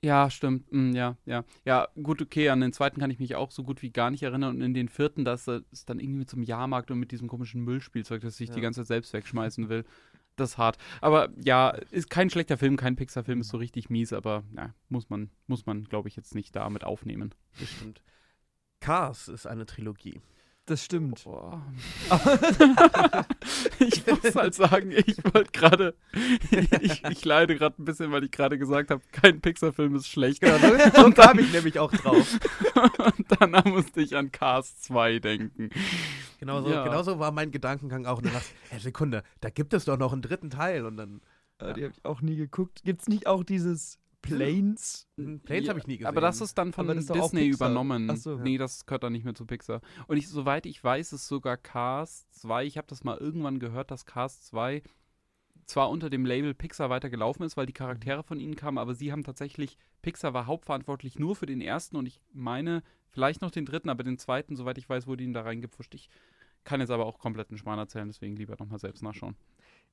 Ja, 0.01 0.31
stimmt. 0.31 0.71
Mm, 0.73 0.93
ja, 0.93 1.17
ja. 1.27 1.45
Ja, 1.65 1.89
gut, 2.01 2.23
okay. 2.23 2.49
An 2.51 2.61
den 2.61 2.73
zweiten 2.73 3.01
kann 3.01 3.11
ich 3.11 3.19
mich 3.19 3.35
auch 3.35 3.51
so 3.51 3.65
gut 3.65 3.83
wie 3.83 3.91
gar 3.91 4.13
nicht 4.13 4.23
erinnern. 4.23 4.55
Und 4.55 4.63
in 4.63 4.73
den 4.73 4.89
vierten, 4.89 5.25
das 5.25 5.49
ist 5.49 5.91
dann 5.91 5.99
irgendwie 5.99 6.21
mit 6.21 6.31
so 6.31 6.37
einem 6.37 6.45
Jahrmarkt 6.45 6.93
und 6.93 7.01
mit 7.01 7.11
diesem 7.11 7.27
komischen 7.27 7.63
Müllspielzeug, 7.65 8.23
das 8.23 8.39
ich 8.39 8.51
die 8.51 8.57
Ja. 8.57 8.63
ganze 8.63 8.83
Zeit 8.83 8.87
selbst 8.87 9.13
wegschmeißen 9.13 9.69
will. 9.69 9.85
Das 10.37 10.51
ist 10.51 10.59
hart. 10.59 10.79
Aber 11.01 11.31
ja, 11.43 11.71
ist 11.91 12.09
kein 12.11 12.31
schlechter 12.31 12.57
Film, 12.57 12.77
kein 12.77 12.95
Pixar-Film, 12.95 13.41
ist 13.41 13.49
so 13.49 13.57
richtig 13.57 13.91
mies, 13.91 14.13
aber 14.13 14.45
ja, 14.57 14.73
muss 14.89 15.11
man, 15.11 15.31
muss 15.49 15.67
man, 15.67 15.83
glaube 15.83 16.09
ich, 16.09 16.15
jetzt 16.15 16.37
nicht 16.37 16.55
damit 16.55 16.85
aufnehmen. 16.85 17.35
Bestimmt. 17.59 18.01
Cars 18.79 19.27
ist 19.27 19.47
eine 19.49 19.67
Trilogie. 19.67 20.21
Das 20.69 20.85
stimmt. 20.85 21.25
Boah. 21.25 21.63
ich 23.79 24.07
muss 24.07 24.35
halt 24.37 24.55
sagen, 24.55 24.91
ich 24.93 25.17
wollte 25.33 25.51
gerade, 25.53 25.95
ich, 26.81 27.03
ich 27.05 27.25
leide 27.25 27.57
gerade 27.57 27.81
ein 27.81 27.85
bisschen, 27.87 28.13
weil 28.13 28.25
ich 28.25 28.31
gerade 28.31 28.59
gesagt 28.59 28.91
habe, 28.91 29.01
kein 29.13 29.41
Pixar-Film 29.41 29.95
ist 29.97 30.09
schlecht. 30.09 30.41
Genau, 30.43 30.59
so, 30.95 31.03
so 31.03 31.11
kam 31.13 31.39
ich 31.39 31.51
nämlich 31.53 31.79
auch 31.79 31.91
drauf. 31.91 32.39
Und 32.99 33.27
danach 33.41 33.65
musste 33.65 34.03
ich 34.03 34.15
an 34.15 34.31
Cars 34.31 34.79
2 34.83 35.21
denken. 35.21 35.71
Genauso, 36.39 36.71
Ja. 36.71 36.85
genauso 36.85 37.19
war 37.19 37.33
mein 37.33 37.51
Gedankengang 37.51 38.05
auch. 38.07 38.19
Und 38.19 38.27
dann 38.27 38.35
dachte 38.35 38.47
ich, 38.67 38.71
hey, 38.73 38.81
Sekunde, 38.81 39.23
da 39.41 39.49
gibt 39.51 39.73
es 39.73 39.87
doch 39.87 39.99
noch 39.99 40.13
einen 40.13 40.23
dritten 40.23 40.51
Teil. 40.51 40.85
Und 40.85 40.99
dann, 40.99 41.21
Äh, 41.61 41.73
die 41.75 41.85
habe 41.85 41.95
ich 41.97 42.05
auch 42.05 42.21
nie 42.21 42.37
geguckt. 42.37 42.83
Gibt 42.85 43.01
es 43.01 43.09
nicht 43.09 43.27
auch 43.27 43.43
dieses 43.43 43.99
Planes? 44.23 45.09
hm, 45.17 45.41
Planes 45.41 45.67
Ja, 45.67 45.71
habe 45.71 45.81
ich 45.81 45.87
nie 45.87 45.99
gesehen. 45.99 46.09
Aber 46.09 46.21
das 46.21 46.41
ist 46.41 46.57
dann 46.59 46.73
von 46.73 46.89
ist 46.91 47.15
Disney 47.15 47.49
übernommen. 47.49 48.11
Ach 48.11 48.17
so. 48.17 48.37
Nee, 48.37 48.59
das 48.59 48.87
gehört 48.87 49.03
dann 49.03 49.13
nicht 49.13 49.25
mehr 49.25 49.35
zu 49.35 49.47
Pixar. 49.47 49.81
Und 50.07 50.17
ich, 50.17 50.29
soweit 50.29 50.67
ich 50.67 50.83
weiß, 50.83 51.13
ist 51.13 51.29
sogar 51.29 51.57
Cars 51.57 52.29
2, 52.31 52.65
ich 52.65 52.79
habe 52.79 52.87
das 52.89 53.05
mal 53.05 53.17
irgendwann 53.19 53.59
gehört, 53.59 53.91
dass 53.91 54.07
Cars 54.07 54.43
2 54.43 54.83
zwar 55.69 55.91
unter 55.91 56.09
dem 56.11 56.25
Label 56.25 56.55
Pixar 56.55 56.91
weitergelaufen 56.91 57.45
ist, 57.45 57.57
weil 57.57 57.67
die 57.67 57.75
Charaktere 57.75 58.23
von 58.23 58.41
ihnen 58.41 58.57
kamen, 58.57 58.79
aber 58.79 58.95
sie 58.95 59.13
haben 59.13 59.23
tatsächlich, 59.23 59.77
Pixar 60.01 60.33
war 60.33 60.47
hauptverantwortlich 60.47 61.19
nur 61.19 61.37
für 61.37 61.47
den 61.47 61.61
ersten 61.61 61.97
und 61.97 62.07
ich 62.07 62.21
meine, 62.33 62.83
vielleicht 63.09 63.43
noch 63.43 63.51
den 63.51 63.67
dritten, 63.67 63.91
aber 63.91 64.03
den 64.03 64.19
zweiten, 64.19 64.57
soweit 64.57 64.79
ich 64.79 64.89
weiß, 64.89 65.07
wurde 65.07 65.25
ihnen 65.25 65.35
da 65.35 65.43
reingepfuscht. 65.43 65.95
Ich 65.95 66.09
kann 66.65 66.81
jetzt 66.81 66.91
aber 66.91 67.07
auch 67.07 67.19
kompletten 67.19 67.59
Schmarrn 67.59 67.79
erzählen, 67.79 68.09
deswegen 68.09 68.37
lieber 68.37 68.57
nochmal 68.59 68.79
selbst 68.79 69.03
nachschauen. 69.03 69.37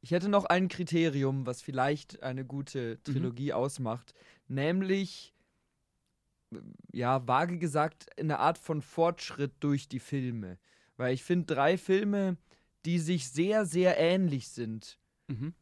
Ich 0.02 0.12
hätte 0.12 0.30
noch 0.30 0.46
ein 0.46 0.68
Kriterium, 0.68 1.46
was 1.46 1.62
vielleicht 1.62 2.22
eine 2.22 2.46
gute 2.46 3.02
Trilogie 3.04 3.54
ausmacht, 3.54 4.14
nämlich, 4.48 5.34
äh, 6.54 6.58
ja, 6.92 7.28
vage 7.28 7.58
gesagt, 7.58 8.08
eine 8.20 8.40
Art 8.40 8.58
von 8.58 8.82
Fortschritt 8.82 9.54
durch 9.60 9.88
die 9.88 10.00
Filme. 10.00 10.58
Weil 10.98 11.14
ich 11.14 11.24
finde, 11.24 11.54
drei 11.54 11.78
Filme, 11.78 12.38
die 12.86 13.00
sich 13.00 13.30
sehr, 13.30 13.66
sehr 13.66 13.98
ähnlich 13.98 14.50
sind, 14.50 14.98
Mhm. 15.28 15.54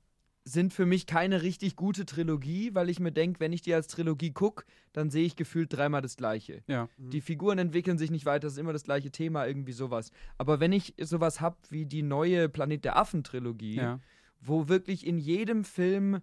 sind 0.43 0.74
für 0.74 0.86
mich 0.86 1.08
keine 1.08 1.41
richtig 1.41 1.78
gute 1.78 2.06
Trilogie, 2.06 2.76
weil 2.76 2.89
ich 2.89 3.00
mir 3.00 3.13
denke, 3.13 3.39
wenn 3.39 3.54
ich 3.54 3.62
die 3.62 3.74
als 3.74 3.88
Trilogie 3.88 4.32
gucke, 4.34 4.65
dann 4.91 5.10
sehe 5.10 5.26
ich 5.26 5.38
gefühlt 5.38 5.72
dreimal 5.72 6.02
das 6.02 6.17
Gleiche. 6.17 6.63
Ja. 6.67 6.89
Die 6.98 7.22
Figuren 7.22 7.58
entwickeln 7.60 7.98
sich 7.98 8.12
nicht 8.12 8.26
weiter, 8.26 8.48
es 8.48 8.54
ist 8.54 8.60
immer 8.60 8.74
das 8.74 8.84
gleiche 8.84 9.10
Thema, 9.10 9.48
irgendwie 9.48 9.72
sowas. 9.72 10.12
Aber 10.38 10.60
wenn 10.60 10.74
ich 10.74 10.93
sowas 11.00 11.39
habe 11.39 11.56
wie 11.69 11.86
die 11.86 12.04
neue 12.04 12.50
Planet 12.50 12.84
der 12.84 12.98
Affen-Trilogie, 12.98 13.76
Ja. 13.78 14.02
Wo 14.46 14.68
wirklich 14.70 15.06
in 15.06 15.18
jedem 15.18 15.64
Film 15.64 16.22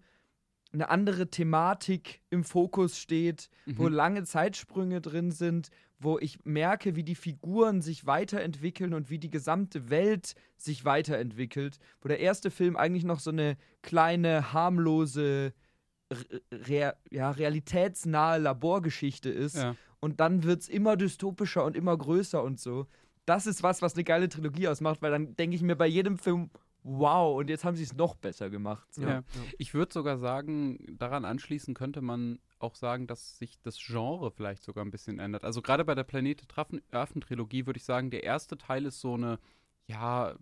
eine 0.72 0.88
andere 0.88 1.28
Thematik 1.28 2.20
im 2.30 2.44
Fokus 2.44 2.98
steht, 2.98 3.50
wo 3.66 3.88
Mhm. 3.88 3.94
lange 3.94 4.24
Zeitsprünge 4.24 5.00
drin 5.00 5.32
sind, 5.32 5.70
wo 5.98 6.18
ich 6.18 6.38
merke, 6.44 6.94
wie 6.96 7.02
die 7.02 7.16
Figuren 7.16 7.82
sich 7.82 8.06
weiterentwickeln 8.06 8.94
und 8.94 9.10
wie 9.10 9.18
die 9.18 9.30
gesamte 9.30 9.90
Welt 9.90 10.34
sich 10.56 10.84
weiterentwickelt, 10.84 11.78
wo 12.00 12.08
der 12.08 12.20
erste 12.20 12.50
Film 12.50 12.76
eigentlich 12.76 13.04
noch 13.04 13.18
so 13.20 13.30
eine 13.30 13.56
kleine, 13.82 14.52
harmlose, 14.52 15.52
re 16.52 16.94
ja, 17.10 17.30
realitätsnahe 17.30 18.38
Laborgeschichte 18.38 19.28
ist 19.30 19.56
ja. 19.56 19.76
und 20.00 20.20
dann 20.20 20.42
wird 20.44 20.62
es 20.62 20.68
immer 20.68 20.96
dystopischer 20.96 21.64
und 21.64 21.76
immer 21.76 21.96
größer 21.96 22.42
und 22.42 22.58
so. 22.60 22.86
Das 23.26 23.46
ist 23.46 23.62
was, 23.62 23.82
was 23.82 23.94
eine 23.94 24.04
geile 24.04 24.28
Trilogie 24.28 24.68
ausmacht, 24.68 25.02
weil 25.02 25.10
dann 25.12 25.36
denke 25.36 25.54
ich 25.56 25.62
mir 25.62 25.76
bei 25.76 25.86
jedem 25.86 26.18
Film, 26.18 26.50
wow, 26.82 27.38
und 27.38 27.50
jetzt 27.50 27.64
haben 27.64 27.76
sie 27.76 27.82
es 27.82 27.94
noch 27.94 28.14
besser 28.14 28.50
gemacht. 28.50 28.92
So. 28.92 29.02
Ja. 29.02 29.22
Ich 29.58 29.74
würde 29.74 29.92
sogar 29.92 30.18
sagen, 30.18 30.96
daran 30.98 31.24
anschließend 31.24 31.76
könnte 31.76 32.00
man 32.00 32.38
auch 32.58 32.74
sagen, 32.74 33.06
dass 33.06 33.38
sich 33.38 33.60
das 33.62 33.78
Genre 33.78 34.30
vielleicht 34.30 34.62
sogar 34.62 34.84
ein 34.84 34.90
bisschen 34.90 35.18
ändert. 35.18 35.44
Also 35.44 35.62
gerade 35.62 35.84
bei 35.84 35.94
der 35.94 36.04
Planete 36.04 36.44
Affen-Trilogie 36.90 37.66
würde 37.66 37.78
ich 37.78 37.84
sagen, 37.84 38.10
der 38.10 38.24
erste 38.24 38.56
Teil 38.58 38.86
ist 38.86 39.00
so 39.00 39.14
eine, 39.14 39.38
ja, 39.86 40.34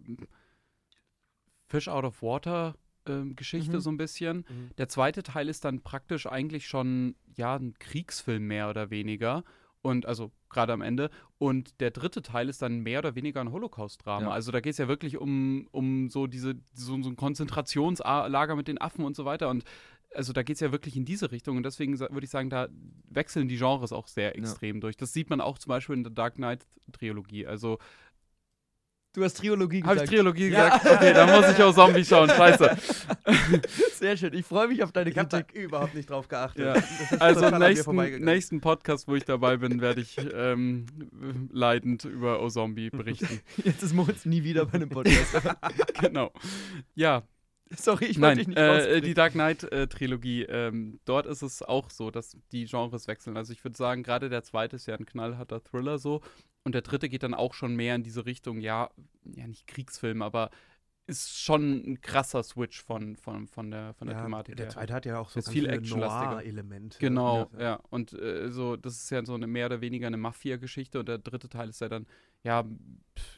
Fish 1.66 1.88
out 1.88 2.05
of 2.05 2.22
Water 2.22 2.74
ähm, 3.07 3.37
Geschichte 3.37 3.77
Mhm. 3.77 3.81
so 3.81 3.90
ein 3.90 3.96
bisschen. 3.96 4.38
Mhm. 4.48 4.70
Der 4.79 4.88
zweite 4.88 5.22
Teil 5.22 5.48
ist 5.48 5.64
dann 5.64 5.81
praktisch 5.83 6.27
eigentlich 6.27 6.66
schon, 6.66 7.14
ja, 7.37 7.57
ein 7.57 7.74
Kriegsfilm 7.79 8.46
mehr 8.46 8.68
oder 8.70 8.90
weniger. 8.90 9.44
Und 9.83 10.07
also 10.07 10.33
gerade 10.51 10.73
am 10.73 10.83
Ende. 10.83 11.11
Und 11.38 11.81
der 11.81 11.91
dritte 11.91 12.23
Teil 12.23 12.49
ist 12.49 12.62
dann 12.62 12.81
mehr 12.81 12.99
oder 12.99 13.14
weniger 13.14 13.41
ein 13.41 13.53
Holocaust-Drama. 13.53 14.27
Ja. 14.27 14.31
Also 14.33 14.51
da 14.51 14.61
geht 14.61 14.73
es 14.73 14.79
ja 14.79 14.88
wirklich 14.88 15.19
um, 15.19 15.69
um 15.71 16.11
so 16.11 16.27
diese, 16.27 16.55
so, 16.75 17.01
so 17.01 17.09
ein 17.09 17.17
Konzentrationslager 17.17 18.57
mit 18.57 18.69
den 18.69 18.81
Affen 18.81 19.05
und 19.05 19.14
so 19.14 19.25
weiter. 19.25 19.49
Und 19.49 19.64
also 20.14 20.33
da 20.33 20.43
geht 20.43 20.55
es 20.55 20.61
ja 20.61 20.73
wirklich 20.73 20.97
in 20.97 21.05
diese 21.05 21.31
Richtung. 21.31 21.57
Und 21.57 21.62
deswegen 21.62 21.99
würde 21.99 22.25
ich 22.25 22.31
sagen, 22.31 22.51
da 22.51 22.69
wechseln 23.09 23.47
die 23.49 23.57
Genres 23.57 23.93
auch 23.93 24.09
sehr 24.09 24.37
extrem 24.37 24.81
durch. 24.81 24.97
Das 24.97 25.12
sieht 25.12 25.31
man 25.31 25.41
auch 25.41 25.59
zum 25.59 25.71
Beispiel 25.71 25.97
in 25.97 26.03
der 26.03 26.12
Dark 26.12 26.37
Knight-Trilogie. 26.37 27.47
Also 27.47 27.79
Du 29.14 29.25
hast 29.25 29.38
Trilogie 29.38 29.83
habe 29.83 29.94
ich 29.97 30.03
gesagt. 30.03 30.11
Trilogie 30.11 30.49
Ja. 30.49 30.68
gesagt? 30.77 30.97
Okay, 30.97 31.14
dann 31.14 31.31
muss 31.31 31.51
ich 31.51 31.62
auch 31.62 31.75
Zombie 31.75 32.05
schauen. 32.05 32.29
Scheiße. 32.29 32.77
Sehr 33.94 34.16
schön. 34.18 34.35
Ich 34.35 34.44
freue 34.44 34.68
mich 34.68 34.83
auf 34.83 34.92
deine 34.92 35.09
Ich 35.11 35.16
Kritik. 35.16 35.53
überhaupt 35.55 35.94
nicht 35.94 36.11
drauf 36.11 36.29
geachtet. 36.29 36.64
Ja. 36.77 37.18
Also 37.18 37.47
im 37.47 37.59
nächsten, 37.59 38.25
nächsten 38.25 38.61
Podcast, 38.61 39.09
wo 39.09 39.14
ich 39.16 39.25
dabei 39.25 39.57
bin, 39.57 39.81
werde 39.81 40.03
ich 40.03 40.16
ähm, 40.35 40.87
leidend 41.51 42.05
über 42.05 42.42
O-Zombie 42.42 42.90
berichten. 42.90 43.40
Jetzt 43.64 43.83
ist 43.83 43.94
Moritz 43.94 44.27
nie 44.27 44.44
wieder 44.44 44.66
bei 44.66 44.75
einem 44.75 44.90
Podcast. 44.90 45.40
genau. 46.01 46.31
Ja, 46.94 47.23
Sorry, 47.77 48.07
ich 48.07 48.18
wollte 48.18 48.21
nein, 48.21 48.38
dich 48.38 48.47
nicht 48.49 48.59
äh, 48.59 49.01
die 49.03 49.12
Dark 49.12 49.33
Knight-Trilogie, 49.35 50.44
ähm, 50.44 51.01
dort 51.05 51.27
ist 51.27 51.42
es 51.42 51.61
auch 51.62 51.90
so, 51.90 52.11
dass 52.11 52.35
die 52.51 52.64
Genres 52.64 53.09
wechseln. 53.09 53.37
Also 53.37 53.53
ich 53.53 53.62
würde 53.62 53.77
sagen, 53.77 54.03
gerade 54.03 54.31
der 54.31 54.42
zweite 54.42 54.77
ist 54.77 54.87
ja 54.87 54.94
ein 54.94 55.05
knallharter 55.05 55.62
Thriller 55.62 55.99
so. 55.99 56.23
Und 56.68 56.74
der 56.74 56.83
dritte 56.83 57.09
geht 57.09 57.22
dann 57.22 57.33
auch 57.33 57.54
schon 57.54 57.76
mehr 57.76 57.94
in 57.94 58.02
diese 58.02 58.26
Richtung, 58.26 58.61
ja, 58.61 58.90
ja 59.24 59.46
nicht 59.46 59.66
Kriegsfilm, 59.66 60.20
aber 60.20 60.50
ist 61.07 61.38
schon 61.38 61.92
ein 61.92 62.00
krasser 62.02 62.42
Switch 62.42 62.83
von, 62.83 63.16
von, 63.16 63.48
von 63.48 63.70
der, 63.70 63.94
von 63.94 64.07
der 64.07 64.18
ja, 64.18 64.22
Thematik 64.22 64.57
der 64.59 64.68
zweite 64.68 64.92
hat 64.92 65.07
ja 65.07 65.18
auch 65.18 65.31
so 65.31 65.40
viel. 65.40 65.66
Noir-Elemente. 65.81 66.98
Genau, 66.98 67.50
ja. 67.59 67.81
Und 67.88 68.12
äh, 68.12 68.50
so, 68.50 68.76
das 68.76 68.96
ist 68.96 69.09
ja 69.09 69.24
so 69.24 69.33
eine 69.33 69.46
mehr 69.46 69.64
oder 69.64 69.81
weniger 69.81 70.09
eine 70.09 70.18
Mafia-Geschichte 70.18 70.98
und 70.98 71.09
der 71.09 71.16
dritte 71.16 71.48
Teil 71.48 71.70
ist 71.70 71.81
ja 71.81 71.88
dann, 71.88 72.07
ja, 72.42 72.66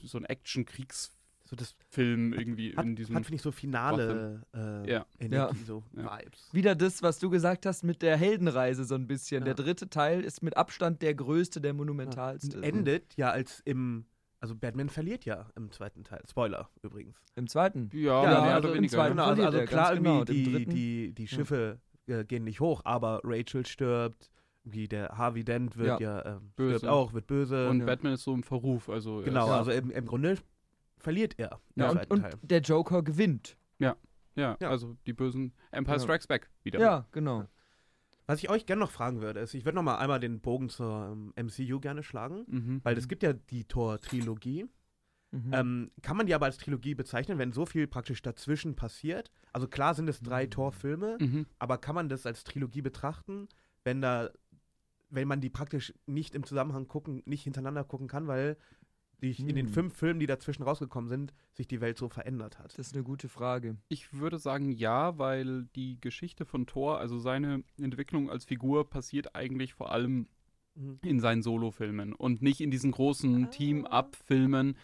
so 0.02 0.18
ein 0.18 0.24
Action-Kriegsfilm 0.24 1.19
So 1.50 1.56
das 1.56 1.74
irgendwie 1.96 2.76
hat, 2.76 2.84
in 2.84 2.94
diesem. 2.94 3.16
hat 3.16 3.24
finde 3.26 3.34
ich, 3.36 3.42
so 3.42 3.50
finale 3.50 4.40
äh, 4.54 4.88
Ja. 4.88 5.06
Energie, 5.18 5.58
so 5.66 5.82
Ja. 5.96 6.16
Vibes. 6.20 6.48
Wieder 6.52 6.76
das, 6.76 7.02
was 7.02 7.18
du 7.18 7.28
gesagt 7.28 7.66
hast 7.66 7.82
mit 7.82 8.02
der 8.02 8.16
Heldenreise 8.16 8.84
so 8.84 8.94
ein 8.94 9.08
bisschen. 9.08 9.40
Ja. 9.40 9.46
Der 9.46 9.54
dritte 9.54 9.90
Teil 9.90 10.20
ist 10.22 10.42
mit 10.44 10.56
Abstand 10.56 11.02
der 11.02 11.12
größte, 11.14 11.60
der 11.60 11.74
monumentalste. 11.74 12.56
Und 12.58 12.62
endet 12.62 13.16
ja 13.16 13.30
als 13.32 13.60
im, 13.64 14.04
also 14.38 14.54
Batman 14.54 14.88
verliert 14.90 15.24
ja 15.24 15.48
im 15.56 15.72
zweiten 15.72 16.04
Teil. 16.04 16.22
Spoiler 16.30 16.70
übrigens. 16.82 17.16
Im 17.34 17.48
zweiten. 17.48 17.90
ja, 17.94 18.22
Ja, 18.22 18.42
also 18.54 18.68
im 18.68 18.74
weniger. 18.74 18.92
zweiten 18.92 19.16
Genau, 19.16 19.26
also, 19.28 19.42
also 19.42 19.60
klar, 19.64 19.96
genau. 19.96 20.24
die, 20.24 20.66
die, 20.66 21.12
die 21.12 21.22
Ja. 21.24 21.28
Schiffe 21.28 21.80
äh, 22.06 22.24
gehen 22.24 22.44
nicht 22.44 22.60
hoch, 22.60 22.82
aber 22.84 23.20
Rachel 23.24 23.66
stirbt. 23.66 24.30
Wie 24.62 24.86
der 24.86 25.08
Harvey 25.16 25.42
Dent 25.42 25.78
wird 25.78 26.00
ja, 26.00 26.36
ähm, 26.36 26.52
Böse. 26.54 26.78
stirbt 26.78 26.92
auch, 26.92 27.12
wird 27.14 27.26
böse. 27.26 27.68
Und 27.70 27.80
Ja. 27.80 27.86
Batman 27.86 28.12
ist 28.12 28.22
so 28.24 28.34
im 28.34 28.42
Verruf, 28.44 28.88
also. 28.90 29.22
genau, 29.24 29.48
Ja. 29.48 29.56
also 29.56 29.70
im, 29.72 29.90
im 29.90 30.04
Grunde 30.06 30.36
verliert 31.00 31.38
er 31.38 31.60
im 31.74 31.82
Ja, 31.82 31.90
und, 31.90 31.96
zweiten 31.96 32.12
und 32.12 32.20
Teil. 32.22 32.32
der 32.42 32.60
Joker 32.60 33.02
gewinnt. 33.02 33.56
Ja, 33.78 33.96
Ja. 34.36 34.56
also 34.60 34.96
die 35.06 35.12
bösen 35.12 35.52
Empire 35.72 35.96
Ja. 35.96 36.02
Strikes 36.02 36.26
Back 36.26 36.50
wieder. 36.62 36.78
Ja, 36.80 37.06
genau. 37.12 37.46
Was 38.26 38.38
ich 38.42 38.48
euch 38.48 38.64
gerne 38.66 38.80
noch 38.80 38.90
fragen 38.92 39.20
würde, 39.20 39.40
ist, 39.40 39.54
ich 39.54 39.64
würde 39.64 39.74
noch 39.76 39.82
mal 39.82 39.98
einmal 39.98 40.20
den 40.20 40.40
Bogen 40.40 40.68
zur 40.68 41.08
ähm, 41.12 41.32
MCU 41.36 41.80
gerne 41.80 42.02
schlagen, 42.04 42.44
Mhm. 42.46 42.80
weil 42.84 42.96
es 42.96 43.08
gibt 43.08 43.22
ja 43.24 43.32
die 43.32 43.64
Tor-Trilogie. 43.64 44.66
Mhm. 45.32 45.50
Ähm, 45.52 45.90
kann 46.02 46.16
man 46.16 46.26
die 46.26 46.34
aber 46.34 46.46
als 46.46 46.58
Trilogie 46.58 46.94
bezeichnen, 46.94 47.38
wenn 47.38 47.52
so 47.52 47.66
viel 47.66 47.86
praktisch 47.88 48.22
dazwischen 48.22 48.76
passiert? 48.76 49.30
Also 49.52 49.66
klar 49.68 49.94
sind 49.94 50.08
es 50.08 50.20
drei 50.20 50.46
Tor-Filme, 50.46 51.18
Mhm. 51.20 51.46
aber 51.58 51.78
kann 51.78 51.94
man 51.96 52.08
das 52.08 52.24
als 52.26 52.44
Trilogie 52.44 52.82
betrachten, 52.82 53.48
wenn 53.84 54.00
da, 54.00 54.30
wenn 55.08 55.26
man 55.26 55.40
die 55.40 55.50
praktisch 55.50 55.92
nicht 56.06 56.34
im 56.36 56.44
Zusammenhang 56.44 56.86
gucken, 56.86 57.22
nicht 57.26 57.42
hintereinander 57.44 57.82
gucken 57.84 58.06
kann, 58.06 58.28
weil 58.28 58.56
die, 59.20 59.30
in 59.38 59.54
den 59.56 59.66
Hm. 59.66 59.72
fünf 59.72 59.94
Filmen, 59.96 60.20
die 60.20 60.26
dazwischen 60.26 60.62
rausgekommen 60.62 61.08
sind, 61.08 61.32
sich 61.52 61.66
die 61.68 61.80
Welt 61.80 61.98
so 61.98 62.08
verändert 62.08 62.58
hat. 62.58 62.78
Das 62.78 62.88
ist 62.88 62.94
eine 62.94 63.04
gute 63.04 63.28
Frage. 63.28 63.76
Ich 63.88 64.12
würde 64.12 64.38
sagen 64.38 64.70
ja, 64.70 65.18
weil 65.18 65.64
die 65.76 66.00
Geschichte 66.00 66.44
von 66.44 66.66
Thor, 66.66 66.98
also 66.98 67.18
seine 67.18 67.62
Entwicklung 67.78 68.30
als 68.30 68.44
Figur, 68.44 68.88
passiert 68.88 69.34
eigentlich 69.34 69.74
vor 69.74 69.92
allem 69.92 70.26
Mhm. 70.76 70.98
in 71.04 71.18
seinen 71.20 71.42
Solofilmen 71.42 72.12
und 72.12 72.42
nicht 72.42 72.60
in 72.60 72.70
diesen 72.70 72.92
großen 72.92 73.44
Ah. 73.46 73.46
Team-Up-Filmen. 73.48 74.76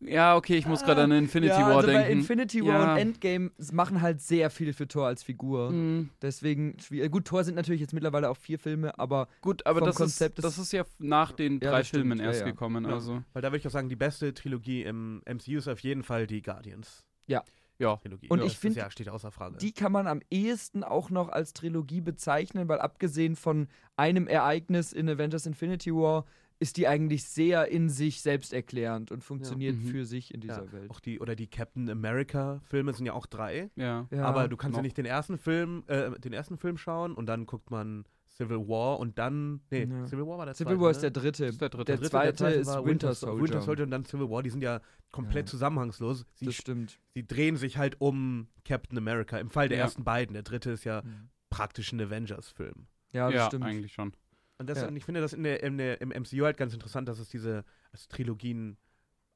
Ja, 0.00 0.36
okay, 0.36 0.56
ich 0.56 0.66
muss 0.66 0.82
gerade 0.84 1.02
an 1.02 1.12
Infinity 1.12 1.54
ja, 1.54 1.60
War 1.68 1.76
also 1.76 1.86
bei 1.86 1.94
denken. 1.94 2.12
Infinity 2.18 2.64
War 2.64 2.68
Ja. 2.86 2.92
und 2.92 2.98
Endgame 2.98 3.50
machen 3.72 4.02
halt 4.02 4.20
sehr 4.20 4.50
viel 4.50 4.72
für 4.72 4.86
Thor 4.86 5.06
als 5.06 5.22
Figur. 5.22 5.70
Mhm. 5.70 6.10
Deswegen, 6.20 6.76
schwierig. 6.80 7.10
gut, 7.10 7.24
Thor 7.26 7.42
sind 7.44 7.54
natürlich 7.54 7.80
jetzt 7.80 7.94
mittlerweile 7.94 8.28
auch 8.28 8.36
vier 8.36 8.58
Filme, 8.58 8.98
aber 8.98 9.28
Gut, 9.40 9.64
aber 9.66 9.78
Vom 9.78 9.86
das 9.86 9.96
Konzept 9.96 10.38
ist, 10.38 10.44
ist- 10.44 10.58
das 10.58 10.64
ist 10.66 10.72
ja 10.72 10.84
nach 10.98 11.32
den 11.32 11.60
Ja, 11.60 11.70
drei 11.70 11.84
stimmt, 11.84 12.02
Filmen 12.02 12.18
ja, 12.18 12.24
erst 12.26 12.40
ja. 12.40 12.46
gekommen. 12.46 12.84
Ja. 12.84 12.90
Also, 12.92 13.22
Weil 13.32 13.40
da 13.42 13.48
würde 13.48 13.58
ich 13.58 13.66
auch 13.66 13.70
sagen, 13.70 13.88
die 13.88 13.96
beste 13.96 14.34
Trilogie 14.34 14.82
im 14.82 15.22
MCU 15.24 15.56
ist 15.58 15.68
auf 15.68 15.78
jeden 15.80 16.02
Fall 16.02 16.26
die 16.26 16.42
Guardians. 16.42 17.04
ja. 17.26 17.42
Trilogie. 17.76 18.28
Und 18.28 18.38
Ja, 18.38 18.44
ich 18.46 18.52
das 18.52 18.60
find, 18.60 18.76
ja, 18.76 18.88
steht 18.90 19.08
außer 19.08 19.30
Frage. 19.32 19.58
die 19.58 19.72
kann 19.72 19.90
man 19.92 20.06
am 20.06 20.20
ehesten 20.30 20.84
auch 20.84 21.10
noch 21.10 21.28
als 21.28 21.52
Trilogie 21.54 22.00
bezeichnen, 22.00 22.68
weil 22.68 22.78
abgesehen 22.78 23.34
von 23.36 23.66
einem 23.96 24.26
Ereignis 24.28 24.92
in 24.92 25.08
Avengers 25.08 25.44
Infinity 25.44 25.92
War 25.92 26.24
ist 26.60 26.76
die 26.76 26.86
eigentlich 26.88 27.24
sehr 27.24 27.68
in 27.68 27.88
sich 27.88 28.20
selbsterklärend 28.22 29.10
und 29.12 29.22
funktioniert 29.24 29.76
Mhm. 29.76 29.82
für 29.86 30.04
sich 30.06 30.32
in 30.32 30.40
ja, 30.42 30.58
dieser 30.60 30.72
Welt. 30.72 30.90
auch 30.90 31.00
die 31.00 31.20
oder 31.20 31.34
die 31.36 31.46
Captain 31.48 31.88
America 31.90 32.60
Filme 32.64 32.92
sind 32.94 33.06
ja 33.06 33.12
auch 33.12 33.26
drei, 33.26 33.70
Ja. 33.76 34.06
Ja. 34.10 34.24
aber 34.24 34.48
du 34.48 34.56
kannst 34.56 34.74
ja 34.76 34.78
noch. 34.78 34.84
nicht 34.84 34.96
den 34.96 35.04
ersten 35.06 35.36
Film 35.38 35.82
äh, 35.88 36.18
den 36.20 36.32
ersten 36.32 36.56
Film 36.56 36.76
schauen 36.78 37.14
und 37.14 37.26
dann 37.26 37.46
guckt 37.46 37.70
man 37.70 38.04
Civil 38.26 38.66
War 38.68 38.98
und 38.98 39.18
dann 39.18 39.60
nee, 39.70 39.84
Ja. 39.84 40.06
Civil 40.06 40.26
War 40.26 40.38
war 40.38 40.46
der 40.46 40.54
Civil 40.54 40.72
zweite, 40.72 40.80
War 40.80 40.90
ist 40.90 40.96
ne? 40.96 41.00
der 41.02 41.10
dritte. 41.22 41.44
ist 41.46 41.60
der 41.60 41.68
dritte. 41.68 41.84
Der 41.84 41.96
dritte, 41.96 42.10
zweite 42.10 42.34
zweite 42.36 42.56
ist 42.58 42.66
war 42.66 42.84
Winter 42.86 43.14
So- 43.14 43.26
Soldier. 43.26 43.42
Winter 43.44 43.60
Soldier 43.60 43.84
und 43.84 43.90
dann 43.90 44.04
Civil 44.04 44.28
War, 44.30 44.42
die 44.42 44.50
sind 44.50 44.62
ja 44.62 44.80
komplett 45.12 45.46
Ja. 45.46 45.50
zusammenhangslos. 45.50 46.24
Sie, 46.34 46.46
Das 46.46 46.54
stimmt. 46.56 46.98
sie 47.14 47.24
drehen 47.26 47.56
sich 47.56 47.78
halt 47.78 48.00
um 48.00 48.48
Captain 48.64 48.98
America. 48.98 49.38
Im 49.38 49.50
Fall 49.50 49.68
der 49.68 49.78
Ja. 49.78 49.84
ersten 49.84 50.02
beiden. 50.02 50.34
Der 50.34 50.42
dritte 50.42 50.70
ist 50.72 50.82
ja 50.84 51.02
Mhm. 51.02 51.28
praktisch 51.50 51.92
ein 51.92 52.00
Avengers-Film. 52.00 52.86
Ja, 53.12 53.26
das 53.26 53.34
ja, 53.34 53.46
stimmt. 53.46 53.64
eigentlich 53.64 53.92
schon. 53.92 54.12
Und, 54.58 54.68
das, 54.68 54.82
Ja. 54.82 54.88
und 54.88 54.96
ich 54.96 55.04
finde 55.04 55.20
das 55.20 55.32
in 55.32 55.42
der, 55.42 55.62
in 55.62 55.78
der, 55.78 56.00
im 56.00 56.10
MCU 56.10 56.44
halt 56.44 56.56
ganz 56.56 56.74
interessant, 56.74 57.08
dass 57.08 57.18
es 57.18 57.28
diese 57.28 57.64
als 57.92 58.08
Trilogien 58.08 58.76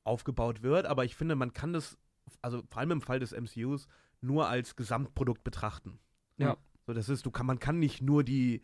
aufgebaut 0.05 0.63
wird. 0.63 0.87
Aber 0.87 1.05
ich 1.05 1.17
finde, 1.17 1.35
man 1.35 1.53
kann 1.53 1.73
das, 1.73 1.99
also 2.41 2.63
vor 2.71 2.81
allem 2.81 2.93
im 2.93 3.01
Fall 3.01 3.19
des 3.19 3.33
MCUs, 3.33 3.87
nur 4.21 4.49
als 4.49 4.77
Gesamtprodukt 4.77 5.45
betrachten. 5.45 5.99
Ja. 6.37 6.57
So, 6.87 6.93
das 6.95 7.09
ist, 7.09 7.27
du 7.27 7.31
kann, 7.31 7.47
man 7.47 7.59
kann 7.59 7.79
nicht 7.79 8.01
nur 8.01 8.25
die 8.25 8.63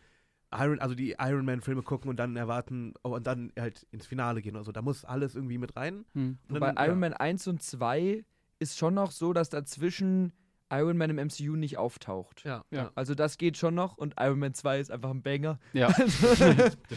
Iron, 0.53 0.79
also 0.79 0.95
die 0.95 1.17
Iron 1.19 1.45
Man-Filme 1.45 1.83
gucken 1.83 2.09
und 2.09 2.17
dann 2.17 2.37
erwarten 2.37 2.95
oh, 3.03 3.15
und 3.15 3.27
dann 3.27 3.53
halt 3.59 3.87
ins 3.91 4.07
Finale 4.07 4.41
gehen. 4.41 4.57
Also 4.57 4.73
da 4.73 4.83
muss 4.83 5.05
alles 5.05 5.35
irgendwie 5.35 5.59
mit 5.59 5.77
rein. 5.77 6.05
Hm. 6.15 6.39
Und 6.49 6.61
Bei 6.61 6.73
dann, 6.73 6.77
Iron 6.77 7.03
ja. 7.03 7.09
Man 7.09 7.13
1 7.15 7.49
und 7.49 7.63
2 7.63 8.25
ist 8.61 8.79
schon 8.79 8.95
noch 8.95 9.11
so, 9.11 9.33
dass 9.33 9.51
dazwischen 9.51 10.33
Iron 10.71 10.97
Man 10.97 11.11
im 11.11 11.17
MCU 11.17 11.57
nicht 11.57 11.77
auftaucht. 11.79 12.43
Ja, 12.45 12.65
Ja. 12.71 12.91
Also 12.95 13.15
das 13.15 13.39
geht 13.39 13.57
schon 13.57 13.75
noch 13.75 13.97
und 13.97 14.15
Iron 14.19 14.39
Man 14.39 14.55
2 14.55 14.81
ist 14.81 14.91
einfach 14.91 15.11
ein 15.11 15.23
Banger. 15.23 15.59
Ja, 15.73 15.89
das 15.99 16.15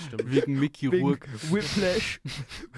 stimmt. 0.05 0.31
wegen 0.31 0.59
Mickey 0.59 0.91
Wegen 0.91 1.05
Rourke. 1.05 1.29
Whiplash. 1.51 2.21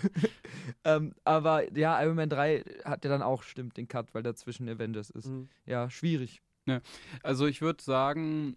ähm, 0.84 1.14
aber 1.24 1.72
ja, 1.78 2.02
Iron 2.04 2.16
Man 2.16 2.30
3 2.30 2.64
hat 2.86 3.04
ja 3.06 3.10
dann 3.10 3.22
auch, 3.22 3.44
stimmt, 3.44 3.78
den 3.78 3.88
Cut, 3.88 4.14
weil 4.14 4.24
dazwischen 4.24 4.68
Avengers 4.68 5.10
ist. 5.10 5.28
Mhm. 5.28 5.50
Ja, 5.66 5.90
schwierig. 5.90 6.42
Also 7.24 7.48
ich 7.48 7.62
würde 7.62 7.82
sagen, 7.84 8.56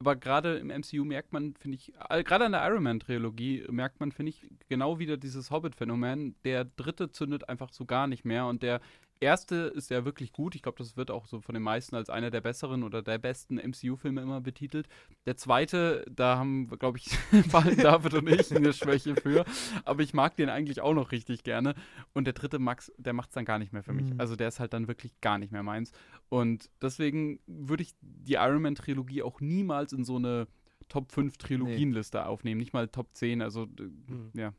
aber 0.00 0.16
gerade 0.16 0.58
im 0.58 0.68
MCU 0.68 1.04
merkt 1.04 1.32
man, 1.32 1.54
finde 1.56 1.76
ich, 1.76 1.92
gerade 2.24 2.44
an 2.44 2.52
der 2.52 2.66
Iron 2.68 2.82
Man-Trilogie 2.82 3.64
merkt 3.70 4.00
man, 4.00 4.12
finde 4.12 4.30
ich, 4.30 4.46
genau 4.68 4.98
wieder 4.98 5.16
dieses 5.16 5.50
Hobbit-Phänomen. 5.50 6.36
Der 6.44 6.64
dritte 6.64 7.10
zündet 7.10 7.48
einfach 7.48 7.72
so 7.72 7.84
gar 7.86 8.06
nicht 8.06 8.24
mehr 8.24 8.46
und 8.46 8.62
der 8.62 8.80
erste 9.20 9.54
ist 9.74 9.90
ja 9.90 10.04
wirklich 10.04 10.32
gut. 10.32 10.54
Ich 10.54 10.62
glaube, 10.62 10.78
das 10.78 10.96
wird 10.96 11.10
auch 11.10 11.26
so 11.26 11.40
von 11.40 11.54
den 11.54 11.62
meisten 11.62 11.94
als 11.96 12.10
einer 12.10 12.30
der 12.30 12.40
besseren 12.40 12.82
oder 12.82 13.02
der 13.02 13.18
besten 13.18 13.56
MCU-Filme 13.56 14.20
immer 14.20 14.40
betitelt. 14.40 14.88
Der 15.26 15.36
zweite, 15.36 16.04
da 16.10 16.36
haben, 16.38 16.68
glaube 16.78 16.98
ich, 16.98 17.08
vor 17.50 17.64
allem 17.64 17.76
David 17.76 18.14
und 18.14 18.28
ich 18.28 18.54
eine 18.54 18.72
Schwäche 18.72 19.16
für. 19.16 19.44
Aber 19.84 20.02
ich 20.02 20.14
mag 20.14 20.36
den 20.36 20.48
eigentlich 20.48 20.80
auch 20.80 20.94
noch 20.94 21.12
richtig 21.12 21.42
gerne. 21.44 21.74
Und 22.14 22.24
der 22.26 22.34
dritte, 22.34 22.58
Max, 22.58 22.92
der 22.98 23.12
macht 23.12 23.30
es 23.30 23.34
dann 23.34 23.44
gar 23.44 23.58
nicht 23.58 23.72
mehr 23.72 23.82
für 23.82 23.92
mich. 23.92 24.10
Mhm. 24.12 24.20
Also 24.20 24.36
der 24.36 24.48
ist 24.48 24.60
halt 24.60 24.72
dann 24.72 24.88
wirklich 24.88 25.12
gar 25.20 25.38
nicht 25.38 25.52
mehr 25.52 25.62
meins. 25.62 25.92
Und 26.28 26.70
deswegen 26.82 27.40
würde 27.46 27.82
ich 27.82 27.94
die 28.00 28.34
Iron 28.34 28.62
Man-Trilogie 28.62 29.22
auch 29.22 29.40
niemals 29.40 29.92
in 29.92 30.04
so 30.04 30.16
eine 30.16 30.46
Top 30.88 31.12
5 31.12 31.36
Trilogienliste 31.36 32.24
aufnehmen. 32.26 32.58
Nicht 32.60 32.72
mal 32.72 32.88
Top 32.88 33.08
10. 33.14 33.42
Also, 33.42 33.66
d- 33.66 33.84
Mhm. 33.84 34.30
ja. 34.34 34.52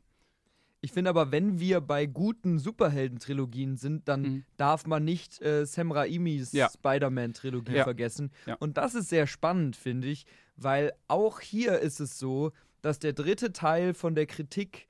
Ich 0.82 0.92
finde 0.92 1.10
aber, 1.10 1.30
wenn 1.30 1.60
wir 1.60 1.80
bei 1.80 2.06
guten 2.06 2.58
Superhelden-Trilogien 2.58 3.76
sind, 3.76 4.08
dann 4.08 4.22
Mhm. 4.22 4.44
darf 4.56 4.86
man 4.86 5.04
nicht 5.04 5.40
äh, 5.42 5.66
Sam 5.66 5.92
Raimis 5.92 6.52
Ja. 6.52 6.70
Spider-Man-Trilogie 6.70 7.74
Ja. 7.76 7.84
vergessen. 7.84 8.30
Ja. 8.46 8.56
Und 8.60 8.76
das 8.78 8.94
ist 8.94 9.08
sehr 9.08 9.26
spannend, 9.26 9.76
finde 9.76 10.08
ich, 10.08 10.24
weil 10.56 10.92
auch 11.08 11.40
hier 11.40 11.78
ist 11.80 12.00
es 12.00 12.18
so, 12.18 12.52
dass 12.82 12.98
der 12.98 13.12
dritte 13.12 13.52
Teil 13.52 13.92
von 13.94 14.14
der 14.14 14.24
Kritik, 14.26 14.88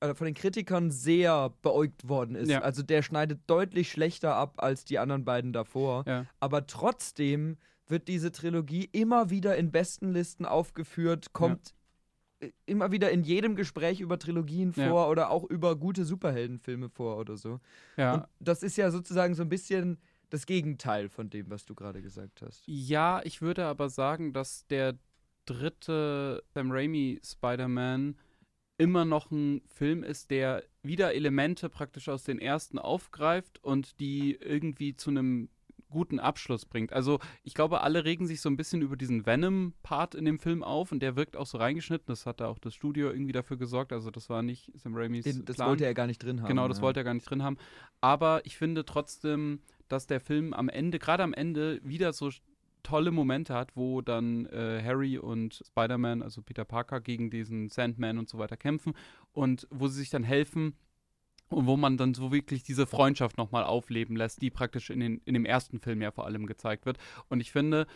äh, 0.00 0.14
von 0.14 0.26
den 0.26 0.34
Kritikern 0.34 0.90
sehr 0.92 1.50
beäugt 1.62 2.08
worden 2.08 2.36
ist. 2.36 2.48
Ja. 2.48 2.60
Also 2.60 2.82
der 2.84 3.02
schneidet 3.02 3.40
deutlich 3.48 3.90
schlechter 3.90 4.36
ab 4.36 4.54
als 4.62 4.84
die 4.84 4.98
anderen 5.00 5.24
beiden 5.24 5.52
davor. 5.52 6.04
Ja. 6.06 6.26
Aber 6.38 6.66
trotzdem 6.68 7.56
wird 7.88 8.06
diese 8.08 8.30
Trilogie 8.30 8.88
immer 8.92 9.28
wieder 9.30 9.56
in 9.56 9.72
besten 9.72 10.12
Listen 10.12 10.46
aufgeführt, 10.46 11.32
kommt 11.32 11.70
äh, 11.70 11.72
immer 12.66 12.92
wieder 12.92 13.10
in 13.10 13.22
jedem 13.22 13.56
Gespräch 13.56 14.00
über 14.00 14.18
Trilogien 14.18 14.72
Ja. 14.76 14.88
vor 14.88 15.08
oder 15.08 15.30
auch 15.30 15.44
über 15.44 15.76
gute 15.76 16.04
Superheldenfilme 16.04 16.88
vor 16.88 17.18
oder 17.18 17.36
so. 17.36 17.60
Ja. 17.96 18.14
Und 18.14 18.24
das 18.40 18.62
ist 18.62 18.76
ja 18.76 18.90
sozusagen 18.90 19.34
so 19.34 19.42
ein 19.42 19.48
bisschen 19.48 19.98
das 20.30 20.46
Gegenteil 20.46 21.08
von 21.08 21.28
dem, 21.30 21.50
was 21.50 21.64
du 21.66 21.74
gerade 21.74 22.00
gesagt 22.02 22.42
hast. 22.42 22.62
Ja, 22.66 23.20
ich 23.24 23.42
würde 23.42 23.66
aber 23.66 23.88
sagen, 23.90 24.32
dass 24.32 24.66
der 24.68 24.98
dritte 25.44 26.42
Sam 26.54 26.70
Raimi 26.70 27.20
Spider-Man 27.24 28.16
immer 28.78 29.04
noch 29.04 29.30
ein 29.30 29.60
Film 29.66 30.02
ist, 30.02 30.30
der 30.30 30.64
wieder 30.82 31.14
Elemente 31.14 31.68
praktisch 31.68 32.08
aus 32.08 32.24
den 32.24 32.38
ersten 32.38 32.78
aufgreift 32.78 33.62
und 33.62 34.00
die 34.00 34.34
irgendwie 34.34 34.96
zu 34.96 35.10
einem 35.10 35.50
guten 35.92 36.18
Abschluss 36.18 36.66
bringt. 36.66 36.92
Also 36.92 37.20
ich 37.44 37.54
glaube, 37.54 37.82
alle 37.82 38.04
regen 38.04 38.26
sich 38.26 38.40
so 38.40 38.48
ein 38.48 38.56
bisschen 38.56 38.82
über 38.82 38.96
diesen 38.96 39.24
Venom-Part 39.24 40.14
in 40.14 40.24
dem 40.24 40.38
Film 40.38 40.64
auf 40.64 40.90
und 40.90 41.00
der 41.00 41.14
wirkt 41.14 41.36
auch 41.36 41.46
so 41.46 41.58
reingeschnitten. 41.58 42.06
Das 42.08 42.26
hat 42.26 42.40
da 42.40 42.48
auch 42.48 42.58
das 42.58 42.74
Studio 42.74 43.10
irgendwie 43.10 43.32
dafür 43.32 43.56
gesorgt. 43.56 43.92
Also 43.92 44.10
das 44.10 44.28
war 44.28 44.42
nicht 44.42 44.70
Sam 44.74 44.96
Raimis 44.96 45.24
Den, 45.24 45.44
das 45.44 45.56
Plan. 45.56 45.68
wollte 45.68 45.84
er 45.84 45.94
gar 45.94 46.06
nicht 46.06 46.22
drin 46.22 46.40
haben. 46.40 46.48
Genau, 46.48 46.66
das 46.66 46.78
ja. 46.78 46.82
wollte 46.82 47.00
er 47.00 47.04
gar 47.04 47.14
nicht 47.14 47.28
drin 47.28 47.42
haben. 47.42 47.56
Aber 48.00 48.44
ich 48.44 48.56
finde 48.56 48.84
trotzdem, 48.84 49.60
dass 49.88 50.06
der 50.06 50.20
Film 50.20 50.52
am 50.52 50.68
Ende, 50.68 50.98
gerade 50.98 51.22
am 51.22 51.34
Ende, 51.34 51.80
wieder 51.84 52.12
so 52.12 52.30
tolle 52.82 53.12
Momente 53.12 53.54
hat, 53.54 53.76
wo 53.76 54.00
dann 54.00 54.46
äh, 54.46 54.82
Harry 54.84 55.18
und 55.18 55.62
Spider-Man, 55.64 56.22
also 56.22 56.42
Peter 56.42 56.64
Parker, 56.64 57.00
gegen 57.00 57.30
diesen 57.30 57.68
Sandman 57.68 58.18
und 58.18 58.28
so 58.28 58.38
weiter 58.38 58.56
kämpfen 58.56 58.94
und 59.32 59.68
wo 59.70 59.88
sie 59.88 60.00
sich 60.00 60.10
dann 60.10 60.24
helfen 60.24 60.74
und 61.52 61.66
wo 61.66 61.76
man 61.76 61.96
dann 61.96 62.14
so 62.14 62.32
wirklich 62.32 62.62
diese 62.62 62.86
Freundschaft 62.86 63.38
nochmal 63.38 63.64
aufleben 63.64 64.16
lässt, 64.16 64.42
die 64.42 64.50
praktisch 64.50 64.90
in, 64.90 65.00
den, 65.00 65.20
in 65.24 65.34
dem 65.34 65.44
ersten 65.44 65.78
Film 65.78 66.02
ja 66.02 66.10
vor 66.10 66.26
allem 66.26 66.46
gezeigt 66.46 66.86
wird. 66.86 66.98
Und 67.28 67.40
ich 67.40 67.52
finde, 67.52 67.86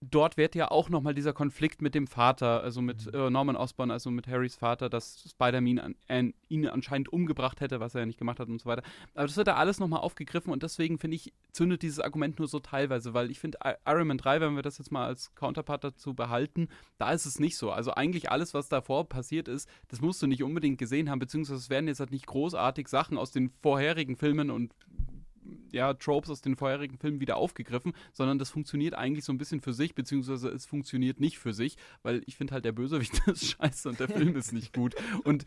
dort 0.00 0.36
wird 0.36 0.54
ja 0.54 0.70
auch 0.70 0.88
nochmal 0.90 1.14
dieser 1.14 1.32
Konflikt 1.32 1.80
mit 1.80 1.94
dem 1.94 2.06
Vater, 2.06 2.62
also 2.62 2.82
mit 2.82 3.12
äh, 3.14 3.30
Norman 3.30 3.56
Osborn, 3.56 3.90
also 3.90 4.10
mit 4.10 4.28
Harrys 4.28 4.54
Vater, 4.54 4.90
dass 4.90 5.24
Spider-Man 5.30 5.78
an, 5.78 5.94
an, 6.08 6.34
ihn 6.48 6.66
anscheinend 6.68 7.12
umgebracht 7.12 7.60
hätte, 7.60 7.80
was 7.80 7.94
er 7.94 8.00
ja 8.00 8.06
nicht 8.06 8.18
gemacht 8.18 8.38
hat 8.38 8.48
und 8.48 8.60
so 8.60 8.66
weiter. 8.66 8.82
Aber 9.14 9.26
das 9.26 9.36
wird 9.36 9.48
da 9.48 9.54
alles 9.54 9.80
nochmal 9.80 10.00
aufgegriffen 10.00 10.52
und 10.52 10.62
deswegen 10.62 10.98
finde 10.98 11.16
ich, 11.16 11.32
zündet 11.52 11.82
dieses 11.82 12.00
Argument 12.00 12.38
nur 12.38 12.48
so 12.48 12.60
teilweise, 12.60 13.14
weil 13.14 13.30
ich 13.30 13.40
finde, 13.40 13.58
Iron 13.86 14.08
Man 14.08 14.18
3, 14.18 14.40
wenn 14.40 14.54
wir 14.54 14.62
das 14.62 14.78
jetzt 14.78 14.92
mal 14.92 15.06
als 15.06 15.34
Counterpart 15.34 15.84
dazu 15.84 16.14
behalten, 16.14 16.68
da 16.98 17.12
ist 17.12 17.24
es 17.24 17.38
nicht 17.38 17.56
so. 17.56 17.70
Also 17.70 17.92
eigentlich 17.92 18.30
alles, 18.30 18.52
was 18.52 18.68
davor 18.68 19.08
passiert 19.08 19.48
ist, 19.48 19.68
das 19.88 20.00
musst 20.02 20.20
du 20.20 20.26
nicht 20.26 20.42
unbedingt 20.42 20.78
gesehen 20.78 21.10
haben, 21.10 21.18
beziehungsweise 21.18 21.58
es 21.58 21.70
werden 21.70 21.88
jetzt 21.88 22.00
halt 22.00 22.12
nicht 22.12 22.26
großartig 22.26 22.88
Sachen 22.88 23.16
aus 23.16 23.32
den 23.32 23.50
vorherigen 23.62 24.16
Filmen 24.16 24.50
und 24.50 24.74
ja, 25.72 25.94
Tropes 25.94 26.30
aus 26.30 26.40
den 26.40 26.56
vorherigen 26.56 26.98
Filmen 26.98 27.20
wieder 27.20 27.36
aufgegriffen, 27.36 27.92
sondern 28.12 28.38
das 28.38 28.50
funktioniert 28.50 28.94
eigentlich 28.94 29.24
so 29.24 29.32
ein 29.32 29.38
bisschen 29.38 29.60
für 29.60 29.72
sich, 29.72 29.94
beziehungsweise 29.94 30.48
es 30.48 30.66
funktioniert 30.66 31.20
nicht 31.20 31.38
für 31.38 31.52
sich, 31.52 31.76
weil 32.02 32.22
ich 32.26 32.36
finde 32.36 32.54
halt, 32.54 32.64
der 32.64 32.72
Bösewicht 32.72 33.20
ist 33.28 33.46
scheiße 33.52 33.88
und 33.88 34.00
der 34.00 34.08
Film 34.08 34.36
ist 34.36 34.52
nicht 34.52 34.72
gut. 34.72 34.94
Und 35.24 35.44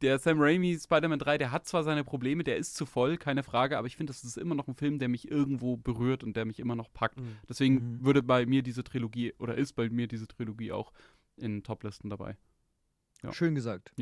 der 0.00 0.18
Sam 0.18 0.40
Raimi 0.40 0.76
Spider-Man 0.78 1.20
3, 1.20 1.38
der 1.38 1.52
hat 1.52 1.66
zwar 1.66 1.84
seine 1.84 2.02
Probleme, 2.02 2.42
der 2.42 2.56
ist 2.56 2.74
zu 2.74 2.86
voll, 2.86 3.16
keine 3.16 3.44
Frage, 3.44 3.78
aber 3.78 3.86
ich 3.86 3.96
finde, 3.96 4.12
das 4.12 4.24
ist 4.24 4.36
immer 4.36 4.56
noch 4.56 4.66
ein 4.66 4.74
Film, 4.74 4.98
der 4.98 5.08
mich 5.08 5.30
irgendwo 5.30 5.76
berührt 5.76 6.24
und 6.24 6.36
der 6.36 6.44
mich 6.44 6.58
immer 6.58 6.74
noch 6.74 6.92
packt. 6.92 7.20
Mhm. 7.20 7.36
Deswegen 7.48 7.74
Mhm. 7.74 8.04
würde 8.04 8.22
bei 8.22 8.44
mir 8.44 8.62
diese 8.62 8.82
Trilogie, 8.82 9.32
oder 9.38 9.54
ist 9.54 9.74
bei 9.74 9.88
mir 9.88 10.08
diese 10.08 10.26
Trilogie 10.26 10.72
auch 10.72 10.92
in 11.36 11.62
Toplisten 11.62 12.10
dabei. 12.10 12.36
Ja. 13.22 13.32
Schön 13.32 13.54
gesagt. 13.54 13.92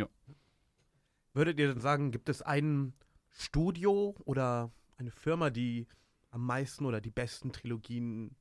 Würdet 1.35 1.59
ihr 1.61 1.69
denn 1.69 1.81
sagen, 1.81 2.11
gibt 2.11 2.29
es 2.29 2.43
ein 2.43 2.95
Studio 3.31 4.17
oder 4.25 4.73
eine 5.01 5.11
Firma, 5.11 5.51
die 5.51 5.87
am 6.31 6.45
meisten 6.47 6.85
oder 6.87 7.01
die 7.01 7.11
besten 7.11 7.53
Trilogien, 7.53 8.37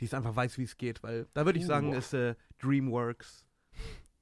die 0.00 0.04
es 0.06 0.14
einfach 0.14 0.34
weiß, 0.34 0.56
wie 0.58 0.62
es 0.64 0.76
geht? 0.78 1.02
Weil 1.02 1.26
da 1.34 1.44
würde 1.44 1.58
ich 1.58 1.64
Uh. 1.64 1.68
sagen, 1.68 1.92
ist 1.92 2.14
äh, 2.14 2.34
DreamWorks 2.62 3.46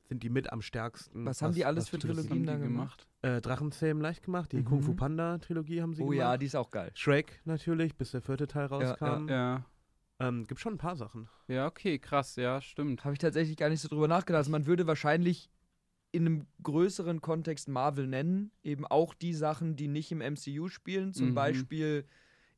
sind 0.04 0.22
die 0.22 0.31
mit 0.31 0.50
am 0.52 0.62
stärksten. 0.62 1.26
Was 1.26 1.42
haben 1.42 1.52
die 1.54 1.64
alles 1.66 1.85
was 1.85 1.88
für 1.90 1.98
Trilogien- 1.98 2.46
dann 2.46 2.62
gemacht? 2.62 3.07
Äh, 3.20 3.40
Drachenzähmen 3.42 4.02
leicht 4.02 4.22
gemacht, 4.22 4.52
die 4.52 4.59
Mhm. 4.59 4.64
Kung 4.64 4.83
Fu 4.83 4.94
Panda 4.94 5.38
Trilogie 5.38 5.83
haben 5.83 5.92
sie 5.94 6.02
Oh 6.02 6.07
gemacht. 6.07 6.18
ja, 6.18 6.37
die 6.38 6.46
ist 6.46 6.54
auch 6.57 6.70
geil. 6.70 6.90
Shrek 6.94 7.40
natürlich, 7.44 7.94
bis 7.96 8.12
der 8.12 8.22
vierte 8.22 8.46
Teil 8.46 8.68
ja. 8.70 8.76
rauskam. 8.94 9.28
Ja. 9.28 9.64
Ähm, 10.20 10.46
gibt 10.46 10.61
schon 10.61 10.74
ein 10.74 10.78
paar 10.78 10.96
Sachen. 10.96 11.28
Ja, 11.46 11.66
okay, 11.66 11.98
krass, 11.98 12.37
ja, 12.37 12.61
stimmt. 12.62 13.04
Habe 13.04 13.12
ich 13.12 13.18
tatsächlich 13.20 13.57
gar 13.57 13.68
nicht 13.68 13.81
so 13.81 13.88
drüber 13.88 14.09
nachgedacht. 14.09 14.38
Also 14.38 14.50
man 14.50 14.66
würde 14.66 14.87
wahrscheinlich 14.87 15.50
in 16.10 16.26
einem 16.26 16.46
größeren 16.62 17.20
Kontext 17.20 17.68
Marvel 17.68 18.06
nennen, 18.06 18.50
eben 18.62 18.86
auch 18.86 19.14
die 19.14 19.34
Sachen, 19.34 19.76
die 19.76 19.88
nicht 19.88 20.10
im 20.10 20.20
MCU 20.20 20.68
spielen, 20.68 21.12
zum 21.12 21.30
Mhm. 21.30 21.34
Beispiel 21.34 22.04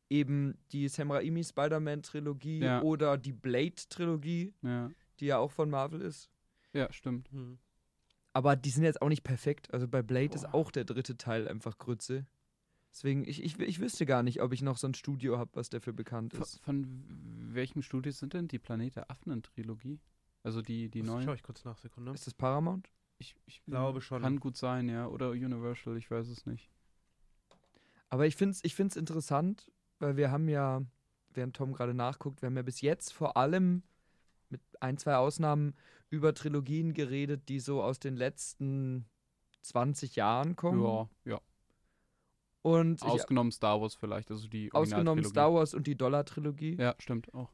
eben 0.08 0.56
die 0.72 0.88
Sam 0.88 1.10
Raimi 1.10 1.42
Spider-Man-Trilogie 1.44 2.60
Ja. 2.60 2.82
oder 2.82 3.16
die 3.18 3.32
Blade-Trilogie, 3.32 4.54
Ja, 4.62 4.90
die 5.20 5.26
ja 5.26 5.38
auch 5.38 5.50
von 5.52 5.70
Marvel 5.70 6.00
ist. 6.00 6.30
ja 6.72 6.92
stimmt. 6.92 7.28
Aber 8.32 8.54
die 8.56 8.70
sind 8.70 8.84
jetzt 8.84 9.02
auch 9.02 9.08
nicht 9.08 9.24
perfekt. 9.24 9.72
Also 9.74 9.88
bei 9.88 10.02
Blade 10.02 10.34
ist 10.34 10.44
Boah. 10.44 10.54
auch 10.54 10.70
der 10.70 10.84
dritte 10.84 11.16
Teil 11.16 11.48
einfach 11.48 11.78
Grütze. 11.78 12.26
Deswegen, 12.92 13.24
ich, 13.26 13.42
ich, 13.42 13.58
ich 13.60 13.80
wüsste 13.80 14.04
gar 14.06 14.22
nicht, 14.22 14.40
ob 14.42 14.52
ich 14.52 14.62
noch 14.62 14.76
so 14.76 14.86
ein 14.88 14.94
Studio 14.94 15.38
habe, 15.38 15.50
was 15.54 15.68
dafür 15.68 15.92
bekannt 15.92 16.32
Von, 16.34 16.42
ist. 16.42 16.60
von 16.60 17.04
welchem 17.52 17.82
Studio 17.82 18.10
sind 18.12 18.34
denn 18.34 18.48
die 18.48 18.58
Planet 18.58 18.96
der 18.96 19.10
Affen-Trilogie? 19.10 20.00
Also 20.42 20.62
die, 20.62 20.88
die 20.88 21.02
neuen? 21.02 21.22
Schau 21.24 21.34
ich 21.34 21.42
kurz 21.42 21.64
nach, 21.64 21.78
Sekunde. 21.78 22.12
Ist 22.12 22.26
das 22.26 22.34
Paramount? 22.34 22.90
Ich, 23.20 23.36
ich 23.46 23.62
glaube 23.64 24.00
schon. 24.00 24.22
Kann 24.22 24.40
gut 24.40 24.56
sein, 24.56 24.88
ja. 24.88 25.06
Oder 25.06 25.30
Universal, 25.30 25.96
ich 25.96 26.10
weiß 26.10 26.28
es 26.28 26.46
nicht. 26.46 26.70
Aber 28.08 28.26
ich 28.26 28.34
finde 28.34 28.52
es 28.52 28.64
ich 28.64 28.74
find's 28.74 28.96
interessant, 28.96 29.70
weil 29.98 30.16
wir 30.16 30.30
haben 30.30 30.48
ja, 30.48 30.82
während 31.34 31.54
Tom 31.54 31.72
gerade 31.72 31.94
nachguckt, 31.94 32.42
wir 32.42 32.46
haben 32.46 32.56
ja 32.56 32.62
bis 32.62 32.80
jetzt 32.80 33.12
vor 33.12 33.36
allem 33.36 33.82
mit 34.48 34.60
ein, 34.80 34.96
zwei 34.96 35.16
Ausnahmen 35.16 35.74
über 36.08 36.34
Trilogien 36.34 36.94
geredet, 36.94 37.48
die 37.48 37.60
so 37.60 37.82
aus 37.82 38.00
den 38.00 38.16
letzten 38.16 39.04
20 39.62 40.16
Jahren 40.16 40.56
kommen. 40.56 40.82
Ja, 40.82 41.08
ja. 41.24 41.40
Und 42.62 43.02
ich, 43.02 43.08
Ausgenommen 43.08 43.52
Star 43.52 43.80
Wars 43.80 43.94
vielleicht, 43.94 44.30
also 44.30 44.48
die 44.48 44.72
ausgenommen. 44.72 45.24
Star 45.24 45.52
Wars 45.52 45.74
und 45.74 45.86
die 45.86 45.96
Dollar-Trilogie. 45.96 46.76
Ja, 46.76 46.94
stimmt 46.98 47.32
auch. 47.34 47.52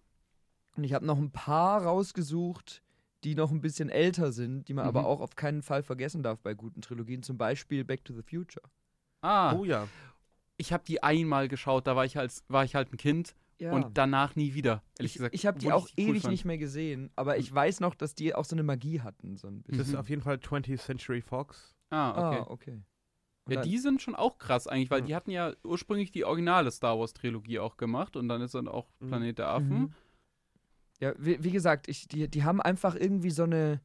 Und 0.76 0.85
ich 0.85 0.92
habe 0.92 1.05
noch 1.05 1.18
ein 1.18 1.33
paar 1.33 1.83
rausgesucht, 1.83 2.83
die 3.24 3.35
noch 3.35 3.50
ein 3.50 3.61
bisschen 3.61 3.88
älter 3.88 4.33
sind, 4.33 4.68
die 4.68 4.74
man 4.74 4.87
aber 4.87 5.00
Mhm. 5.00 5.07
auch 5.07 5.20
auf 5.20 5.35
keinen 5.37 5.62
Fall 5.62 5.83
vergessen 5.83 6.22
darf 6.22 6.38
bei 6.40 6.55
guten 6.55 6.81
Trilogien. 6.83 7.22
Zum 7.22 7.38
Beispiel 7.38 7.85
Back 7.85 8.05
to 8.05 8.14
the 8.14 8.22
Future. 8.22 8.64
Ah, 9.22 9.55
Oh 9.57 9.64
ja. 9.64 9.88
ich 10.59 10.72
habe 10.72 10.85
die 10.87 11.02
einmal 11.02 11.48
geschaut, 11.48 11.87
da 11.87 11.96
war 11.96 12.05
ich, 12.05 12.18
als, 12.18 12.44
war 12.48 12.64
ich 12.64 12.74
halt 12.74 12.92
ein 12.92 12.96
Kind 12.98 13.35
Ja. 13.59 13.72
und 13.72 13.96
danach 13.98 14.37
nie 14.37 14.55
wieder, 14.55 14.83
ehrlich 14.98 15.12
ich 15.12 15.18
gesagt. 15.18 15.35
ich 15.35 15.46
habe 15.46 15.59
die 15.59 15.72
auch 15.72 15.85
cool 15.87 16.05
ewig 16.11 16.22
fand. 16.22 16.33
nicht 16.33 16.44
mehr 16.44 16.59
gesehen, 16.59 17.11
aber 17.16 17.38
ich 17.38 17.52
weiß 17.52 17.81
noch, 17.81 17.94
dass 17.94 18.14
die 18.14 18.35
auch 18.35 18.44
so 18.44 18.55
eine 18.55 18.62
Magie 18.62 19.00
hatten. 19.00 19.37
So 19.37 19.48
ein 19.48 19.62
bisschen. 19.62 19.79
Das 19.79 19.87
ist 19.88 19.94
Mhm. 19.94 19.98
auf 20.00 20.09
jeden 20.11 20.22
Fall 20.22 20.37
20th 20.38 20.83
Century 20.83 21.20
Fox. 21.22 21.74
Ah, 21.90 22.11
okay. 22.31 22.40
Ah, 22.42 22.46
okay. 22.50 22.83
Ja, 23.48 23.55
dann- 23.61 23.68
die 23.68 23.79
sind 23.79 24.02
schon 24.02 24.14
auch 24.16 24.38
krass 24.38 24.66
eigentlich, 24.66 24.90
weil 24.90 25.00
Ja. 25.00 25.07
die 25.07 25.14
hatten 25.14 25.31
ja 25.31 25.52
ursprünglich 25.64 26.11
die 26.11 26.24
originale 26.24 26.70
Star 26.70 26.98
Wars 26.98 27.14
Trilogie 27.14 27.61
auch 27.61 27.76
gemacht 27.76 28.16
und 28.16 28.29
dann 28.29 28.42
ist 28.42 28.55
dann 28.55 28.66
auch 28.68 28.88
Mhm. 29.00 29.07
Planet 29.09 29.38
der 29.38 29.48
Affen. 29.48 29.68
Mhm. 29.81 29.92
Ja, 31.00 31.12
wie, 31.18 31.42
wie 31.44 31.50
gesagt, 31.50 31.88
ich, 31.88 32.09
die, 32.09 32.28
die 32.28 32.44
haben 32.44 32.61
einfach 32.61 32.94
irgendwie 32.94 33.30
so 33.30 33.42
eine, 33.44 33.80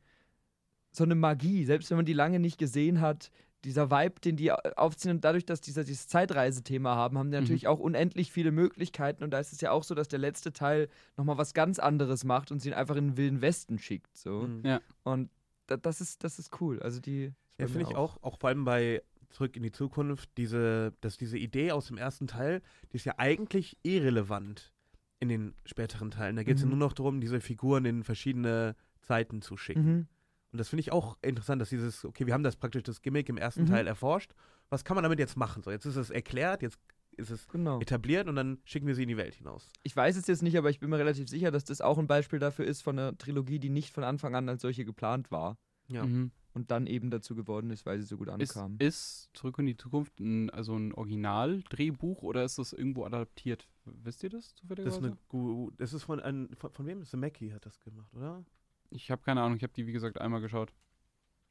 so 0.91 1.03
eine 1.03 1.15
Magie, 1.15 1.65
selbst 1.65 1.89
wenn 1.89 1.97
man 1.97 2.05
die 2.05 2.13
lange 2.13 2.39
nicht 2.39 2.57
gesehen 2.57 3.01
hat. 3.01 3.31
Dieser 3.63 3.91
Vibe, 3.91 4.19
den 4.21 4.37
die 4.37 4.51
au- 4.51 4.57
aufziehen 4.75 5.11
und 5.11 5.23
dadurch, 5.23 5.45
dass 5.45 5.61
die 5.61 5.69
so 5.71 5.83
dieses 5.83 6.07
Zeitreisethema 6.07 6.95
haben, 6.95 7.17
haben 7.19 7.29
die 7.29 7.37
Mhm. 7.37 7.43
natürlich 7.43 7.67
auch 7.67 7.79
unendlich 7.79 8.31
viele 8.31 8.51
Möglichkeiten 8.51 9.23
und 9.23 9.29
da 9.31 9.39
ist 9.39 9.53
es 9.53 9.61
ja 9.61 9.69
auch 9.71 9.83
so, 9.83 9.93
dass 9.93 10.07
der 10.07 10.17
letzte 10.17 10.51
Teil 10.51 10.89
nochmal 11.15 11.37
was 11.37 11.53
ganz 11.53 11.77
anderes 11.77 12.23
macht 12.23 12.51
und 12.51 12.59
sie 12.59 12.69
ihn 12.69 12.73
einfach 12.73 12.95
in 12.95 13.09
den 13.09 13.17
Wilden 13.17 13.41
Westen 13.41 13.77
schickt. 13.77 14.17
So. 14.17 14.47
Mhm. 14.47 14.63
Ja. 14.65 14.81
Und 15.03 15.29
da, 15.67 15.77
das, 15.77 16.01
ist, 16.01 16.23
das 16.23 16.39
ist 16.39 16.59
cool. 16.59 16.81
Also 16.81 16.99
die. 16.99 17.33
Ja, 17.59 17.67
finde 17.67 17.85
ich 17.87 17.95
auch, 17.95 18.17
auch 18.23 18.39
vor 18.39 18.49
allem 18.49 18.65
bei 18.65 19.03
Zurück 19.29 19.55
in 19.55 19.61
die 19.61 19.71
Zukunft, 19.71 20.29
diese, 20.37 20.93
dass 21.01 21.17
diese 21.17 21.37
Idee 21.37 21.71
aus 21.71 21.85
dem 21.87 21.97
ersten 21.97 22.25
Teil, 22.25 22.61
die 22.91 22.95
ist 22.95 23.05
ja 23.05 23.13
eigentlich 23.17 23.77
irrelevant 23.83 24.73
in 25.21 25.29
den 25.29 25.53
späteren 25.65 26.11
Teilen. 26.11 26.35
Da 26.35 26.43
geht 26.43 26.57
es 26.57 26.63
Mhm. 26.65 26.71
ja 26.71 26.75
nur 26.77 26.87
noch 26.87 26.93
darum, 26.93 27.21
diese 27.21 27.39
Figuren 27.39 27.85
in 27.85 28.03
verschiedene 28.03 28.75
Zeiten 29.01 29.41
zu 29.41 29.55
schicken. 29.55 29.85
Mhm. 29.85 30.07
Und 30.51 30.57
das 30.57 30.67
finde 30.67 30.81
ich 30.81 30.91
auch 30.91 31.17
interessant, 31.21 31.61
dass 31.61 31.69
dieses, 31.69 32.03
okay, 32.03 32.25
wir 32.27 32.33
haben 32.33 32.43
das 32.43 32.57
praktisch 32.57 32.83
das 32.83 33.01
Gimmick 33.01 33.29
im 33.29 33.37
ersten 33.37 33.61
Mhm. 33.63 33.67
Teil 33.67 33.87
erforscht. 33.87 34.33
Was 34.69 34.83
kann 34.83 34.95
man 34.95 35.03
damit 35.03 35.19
jetzt 35.19 35.37
machen? 35.37 35.63
So, 35.63 35.71
jetzt 35.71 35.85
ist 35.85 35.95
es 35.95 36.09
erklärt, 36.09 36.61
jetzt 36.61 36.77
ist 37.17 37.29
es 37.29 37.47
Genau. 37.49 37.79
etabliert 37.79 38.27
und 38.27 38.35
dann 38.35 38.59
schicken 38.65 38.87
wir 38.87 38.95
sie 38.95 39.03
in 39.03 39.09
die 39.09 39.17
Welt 39.17 39.35
hinaus. 39.35 39.69
Ich 39.83 39.95
weiß 39.95 40.15
es 40.17 40.27
jetzt 40.27 40.41
nicht, 40.43 40.57
aber 40.57 40.69
ich 40.69 40.79
bin 40.79 40.89
mir 40.89 40.97
relativ 40.97 41.29
sicher, 41.29 41.51
dass 41.51 41.63
das 41.63 41.79
auch 41.81 41.97
ein 41.97 42.07
Beispiel 42.07 42.39
dafür 42.39 42.65
ist 42.65 42.81
von 42.81 42.97
einer 42.97 43.17
Trilogie, 43.17 43.59
die 43.59 43.69
nicht 43.69 43.93
von 43.93 44.03
Anfang 44.03 44.35
an 44.35 44.49
als 44.49 44.61
solche 44.61 44.85
geplant 44.85 45.29
war. 45.31 45.57
Ja. 45.87 46.05
Mhm. 46.05 46.31
Und 46.53 46.69
dann 46.71 46.87
eben 46.87 47.09
dazu 47.09 47.35
geworden 47.35 47.69
ist, 47.71 47.85
weil 47.85 47.99
sie 47.99 48.05
so 48.05 48.17
gut 48.17 48.27
Ist, 48.39 48.55
ankam. 48.57 48.75
ist 48.79 49.29
Zurück 49.33 49.57
in 49.59 49.65
die 49.67 49.77
Zukunft 49.77 50.19
ein, 50.19 50.49
also 50.49 50.75
ein 50.75 50.93
Originaldrehbuch 50.93 52.21
oder 52.23 52.43
ist 52.43 52.57
das 52.57 52.73
irgendwo 52.73 53.05
adaptiert? 53.05 53.67
Wisst 53.85 54.23
ihr 54.23 54.29
das 54.29 54.41
Das 54.41 54.51
ist, 54.53 54.57
zufälligerweise? 54.59 54.97
eine, 55.05 55.17
gu- 55.29 55.71
das 55.77 55.93
ist 55.93 56.03
von, 56.03 56.19
ein, 56.19 56.49
von, 56.55 56.71
von 56.71 56.85
wem? 56.85 57.03
Mackie 57.17 57.53
hat 57.53 57.65
das 57.65 57.79
gemacht, 57.79 58.13
oder? 58.13 58.43
Ich 58.89 59.09
habe 59.11 59.21
keine 59.23 59.41
Ahnung, 59.41 59.57
ich 59.57 59.63
habe 59.63 59.73
die 59.73 59.87
wie 59.87 59.91
gesagt 59.93 60.19
einmal 60.19 60.41
geschaut. 60.41 60.73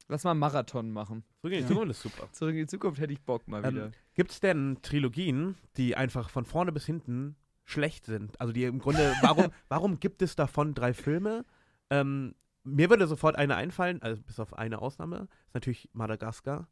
Lass 0.07 0.23
mal 0.23 0.31
einen 0.31 0.39
Marathon 0.39 0.91
machen. 0.91 1.23
Zurück 1.41 1.53
in 1.53 1.59
die 1.59 1.63
Ja. 1.63 1.67
Zukunft 1.67 1.91
ist 1.91 2.01
super. 2.01 2.29
Zurück 2.31 2.53
in 2.53 2.61
die 2.61 2.67
Zukunft 2.67 2.99
hätte 2.99 3.13
ich 3.13 3.21
Bock 3.21 3.47
mal 3.47 3.63
Ähm, 3.65 3.73
wieder. 3.73 3.91
Gibt 4.13 4.31
es 4.31 4.39
denn 4.39 4.77
Trilogien, 4.81 5.55
die 5.77 5.95
einfach 5.95 6.29
von 6.29 6.45
vorne 6.45 6.71
bis 6.71 6.85
hinten 6.85 7.35
schlecht 7.63 8.05
sind? 8.05 8.39
Also 8.41 8.51
die 8.53 8.63
im 8.65 8.79
Grunde, 8.79 9.13
warum, 9.21 9.47
warum 9.69 9.99
gibt 9.99 10.21
es 10.21 10.35
davon 10.35 10.73
drei 10.73 10.93
Filme? 10.93 11.45
Ähm, 11.89 12.35
mir 12.63 12.89
würde 12.89 13.07
sofort 13.07 13.35
eine 13.35 13.55
einfallen, 13.55 14.01
also 14.01 14.21
bis 14.21 14.39
auf 14.39 14.53
eine 14.57 14.81
Ausnahme, 14.81 15.27
ist 15.47 15.53
natürlich 15.53 15.89
Madagaskar. 15.93 16.67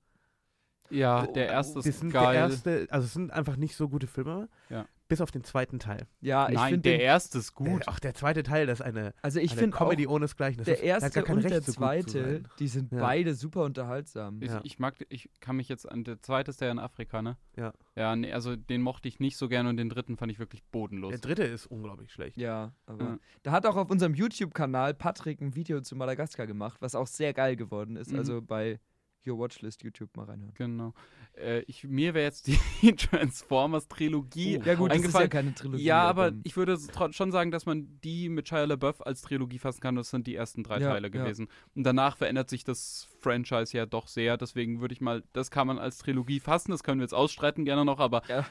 Ja, 0.90 1.26
Oh, 1.28 1.34
der 1.34 1.48
erste 1.48 1.80
ist 1.80 2.00
sind 2.00 2.12
geil. 2.12 2.34
der 2.34 2.42
erste, 2.42 2.88
also 2.90 3.06
es 3.06 3.14
sind 3.14 3.32
einfach 3.32 3.56
nicht 3.58 3.76
so 3.76 3.90
gute 3.90 4.08
Filme. 4.08 4.50
Ja. 4.70 4.86
Bis 5.10 5.22
auf 5.22 5.32
den 5.32 5.44
zweiten 5.44 5.80
Teil. 5.80 6.08
Ja, 6.22 6.48
ich 6.50 6.54
Nein, 6.56 6.70
finde 6.70 6.90
der 6.90 6.98
den, 7.00 7.02
erste 7.02 7.40
ist 7.40 7.56
gut. 7.56 7.82
Der, 7.82 7.90
ach, 7.90 8.00
der 8.00 8.14
zweite 8.14 8.44
Teil, 8.44 8.68
das 8.68 8.80
ist 8.80 8.86
eine, 8.86 9.14
also 9.24 9.40
ich 9.40 9.52
eine 9.52 9.60
finde 9.60 9.76
auch 9.76 9.80
Comedy 9.90 10.06
ohnesgleichen. 10.08 10.60
Das 10.60 10.66
der 10.66 10.76
ist, 10.76 10.82
der 10.84 10.88
erste 10.90 11.10
gar 11.10 11.24
kein 11.24 11.38
und 11.38 11.44
der 11.44 11.52
Recht, 11.52 11.66
so 11.66 11.72
zu 11.72 11.78
zweite, 11.80 12.24
sein. 12.24 12.48
die 12.60 12.68
sind 12.68 12.92
Ja. 12.92 13.00
beide 13.00 13.34
super 13.34 13.64
unterhaltsam. 13.64 14.40
Ich, 14.42 14.50
Ja. 14.52 14.62
ich 14.64 14.78
mag, 14.78 15.04
ich 15.10 15.28
kann 15.40 15.56
mich 15.56 15.68
jetzt 15.68 15.90
an, 15.92 16.04
der 16.04 16.22
zweite 16.22 16.52
ist 16.52 16.62
der 16.62 16.70
in 16.72 16.78
Afrika, 16.78 17.24
ne? 17.24 17.38
Ja. 17.58 17.74
Ja, 17.96 18.16
nee, 18.16 18.32
also 18.32 18.56
den 18.56 18.84
mochte 18.84 19.08
ich 19.08 19.20
nicht 19.20 19.36
so 19.36 19.50
gerne 19.50 19.68
und 19.70 19.78
den 19.78 19.90
dritten 19.90 20.16
fand 20.16 20.32
ich 20.32 20.38
wirklich 20.38 20.64
bodenlos. 20.66 21.10
Der 21.10 21.20
dritte 21.20 21.44
ist 21.44 21.66
unglaublich 21.66 22.14
schlecht. 22.14 22.38
Ja, 22.38 22.72
aber 22.86 23.04
Ja. 23.04 23.20
da 23.42 23.52
hat 23.52 23.66
auch 23.66 23.78
auf 23.78 23.90
unserem 23.90 24.14
YouTube-Kanal 24.14 24.94
Patrick 24.94 25.42
ein 25.42 25.56
Video 25.56 25.82
zu 25.82 25.96
Madagaskar 25.96 26.46
gemacht, 26.46 26.80
was 26.82 26.94
auch 26.94 27.08
sehr 27.08 27.34
geil 27.34 27.56
geworden 27.56 27.96
ist. 27.96 28.12
Mhm. 28.12 28.20
Also 28.20 28.42
bei 28.44 28.80
Your 29.28 29.40
Watchlist 29.40 29.84
YouTube 29.84 30.16
mal 30.16 30.26
reinhören. 30.28 30.54
Genau. 30.54 30.94
Äh, 31.40 31.62
ich, 31.68 31.84
mir 31.86 32.14
wäre 32.14 32.26
jetzt 32.26 32.48
die 32.82 32.96
Transformers-Trilogie 32.96 34.60
Oh, 34.60 34.64
Ja 34.66 34.76
gut, 34.76 34.92
das 34.92 34.98
ist 35.00 35.04
ja 35.04 35.08
eingefallen. 35.22 35.30
keine 35.30 35.54
Trilogie. 35.56 35.84
Ja, 35.84 36.02
aber 36.04 36.34
ich 36.44 36.56
würde 36.58 36.78
schon 37.12 37.32
sagen, 37.32 37.52
dass 37.52 37.66
man 37.66 38.00
die 38.04 38.30
mit 38.30 38.48
Shia 38.50 38.64
LaBeouf 38.66 39.06
als 39.06 39.22
Trilogie 39.22 39.60
fassen 39.60 39.82
kann. 39.82 39.96
Das 39.96 40.10
sind 40.10 40.28
die 40.28 40.36
ersten 40.36 40.64
drei 40.64 40.80
Ja, 40.80 40.90
Teile 40.92 41.08
ja. 41.08 41.10
gewesen. 41.10 41.48
Und 41.76 41.84
danach 41.84 42.18
verändert 42.18 42.50
sich 42.50 42.64
das 42.64 43.08
Franchise 43.20 43.76
ja 43.78 43.86
doch 43.86 44.08
sehr. 44.08 44.38
Deswegen 44.38 44.82
würde 44.82 44.94
ich 44.94 45.02
mal, 45.02 45.24
das 45.34 45.50
kann 45.52 45.68
man 45.68 45.80
als 45.80 45.98
Trilogie 46.00 46.40
fassen. 46.40 46.72
Das 46.72 46.84
können 46.84 47.00
wir 47.00 47.06
jetzt 47.06 47.14
ausstreiten 47.14 47.66
gerne 47.66 47.86
noch, 47.86 48.00
aber 48.00 48.22
Ja. 48.28 48.46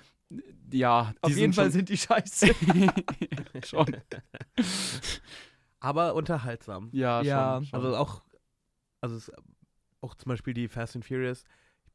ja, 0.73 1.13
die 1.13 1.23
Auf 1.23 1.31
jeden 1.31 1.53
sind 1.53 1.55
Fall 1.55 1.71
sind 1.71 1.89
die 1.89 1.97
scheiße. 1.97 2.55
schon. 3.65 3.97
Aber 5.81 6.15
unterhaltsam. 6.15 6.89
Ja, 6.93 7.23
Ja. 7.23 7.57
schon, 7.59 7.67
schon. 7.67 7.81
Also 7.85 7.97
auch, 7.97 8.23
also 9.01 9.17
es, 9.17 9.31
auch 10.01 10.15
zum 10.15 10.31
Beispiel 10.31 10.55
die 10.55 10.69
Fast 10.69 10.97
and 10.97 11.05
Furious. 11.05 11.45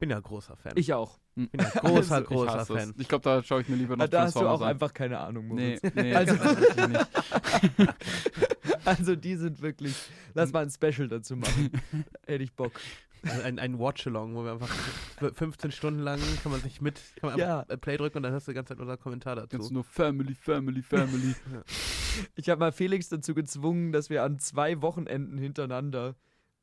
Ich 0.04 0.08
bin 0.08 0.16
ja 0.16 0.20
großer 0.20 0.54
Fan. 0.56 0.72
ich 0.76 0.92
auch. 0.92 1.18
bin 1.34 1.48
ja 1.58 1.64
großer, 1.80 2.16
Also, 2.16 2.18
ich 2.18 2.24
großer 2.26 2.52
hasse 2.52 2.74
Fan. 2.74 2.90
es. 2.90 2.94
Ich 3.00 3.08
glaube, 3.08 3.22
da 3.24 3.42
schaue 3.42 3.62
ich 3.62 3.68
mir 3.70 3.76
lieber 3.76 3.96
noch 3.96 4.06
da 4.06 4.24
hast 4.24 4.36
du 4.36 4.40
auch 4.46 4.60
an. 4.60 4.68
einfach 4.68 4.92
keine 4.92 5.18
Ahnung, 5.18 5.48
Nee, 5.54 5.78
Moritz. 5.82 5.94
nee, 5.94 6.14
Also- 6.14 6.38
wirklich 6.44 6.88
nicht. 6.88 7.88
Also 8.84 9.16
die 9.16 9.36
sind 9.36 9.62
wirklich. 9.62 9.94
Lass 10.34 10.52
mal 10.52 10.62
ein 10.62 10.70
Special 10.70 11.08
dazu 11.08 11.36
machen. 11.36 11.70
Hätte 12.26 12.44
ich 12.44 12.52
Bock. 12.54 12.72
Also 13.22 13.40
ein, 13.42 13.58
ein 13.58 13.78
Watch-Along, 13.78 14.34
wo 14.34 14.44
wir 14.44 14.52
einfach 14.52 14.68
15 15.34 15.72
Stunden 15.72 16.00
lang 16.00 16.20
kann 16.42 16.52
man 16.52 16.60
sich 16.60 16.82
mit, 16.82 17.00
kann 17.18 17.30
man 17.30 17.38
Ja. 17.38 17.60
einfach 17.60 17.80
Play 17.80 17.96
drücken 17.96 18.18
und 18.18 18.22
dann 18.24 18.32
hörst 18.32 18.46
du 18.46 18.50
die 18.52 18.56
ganze 18.56 18.74
Zeit 18.74 18.80
unser 18.80 18.98
Kommentar 18.98 19.36
Ganz 19.36 19.48
dazu. 19.48 19.72
nur 19.72 19.84
Family, 19.84 20.34
Family, 20.34 20.82
Family. 20.82 21.34
Ich 22.36 22.50
habe 22.50 22.58
mal 22.60 22.72
Felix 22.72 23.08
dazu 23.08 23.32
gezwungen, 23.34 23.92
dass 23.92 24.10
wir 24.10 24.22
an 24.22 24.38
zwei 24.38 24.82
Wochenenden 24.82 25.38
hintereinander 25.38 26.14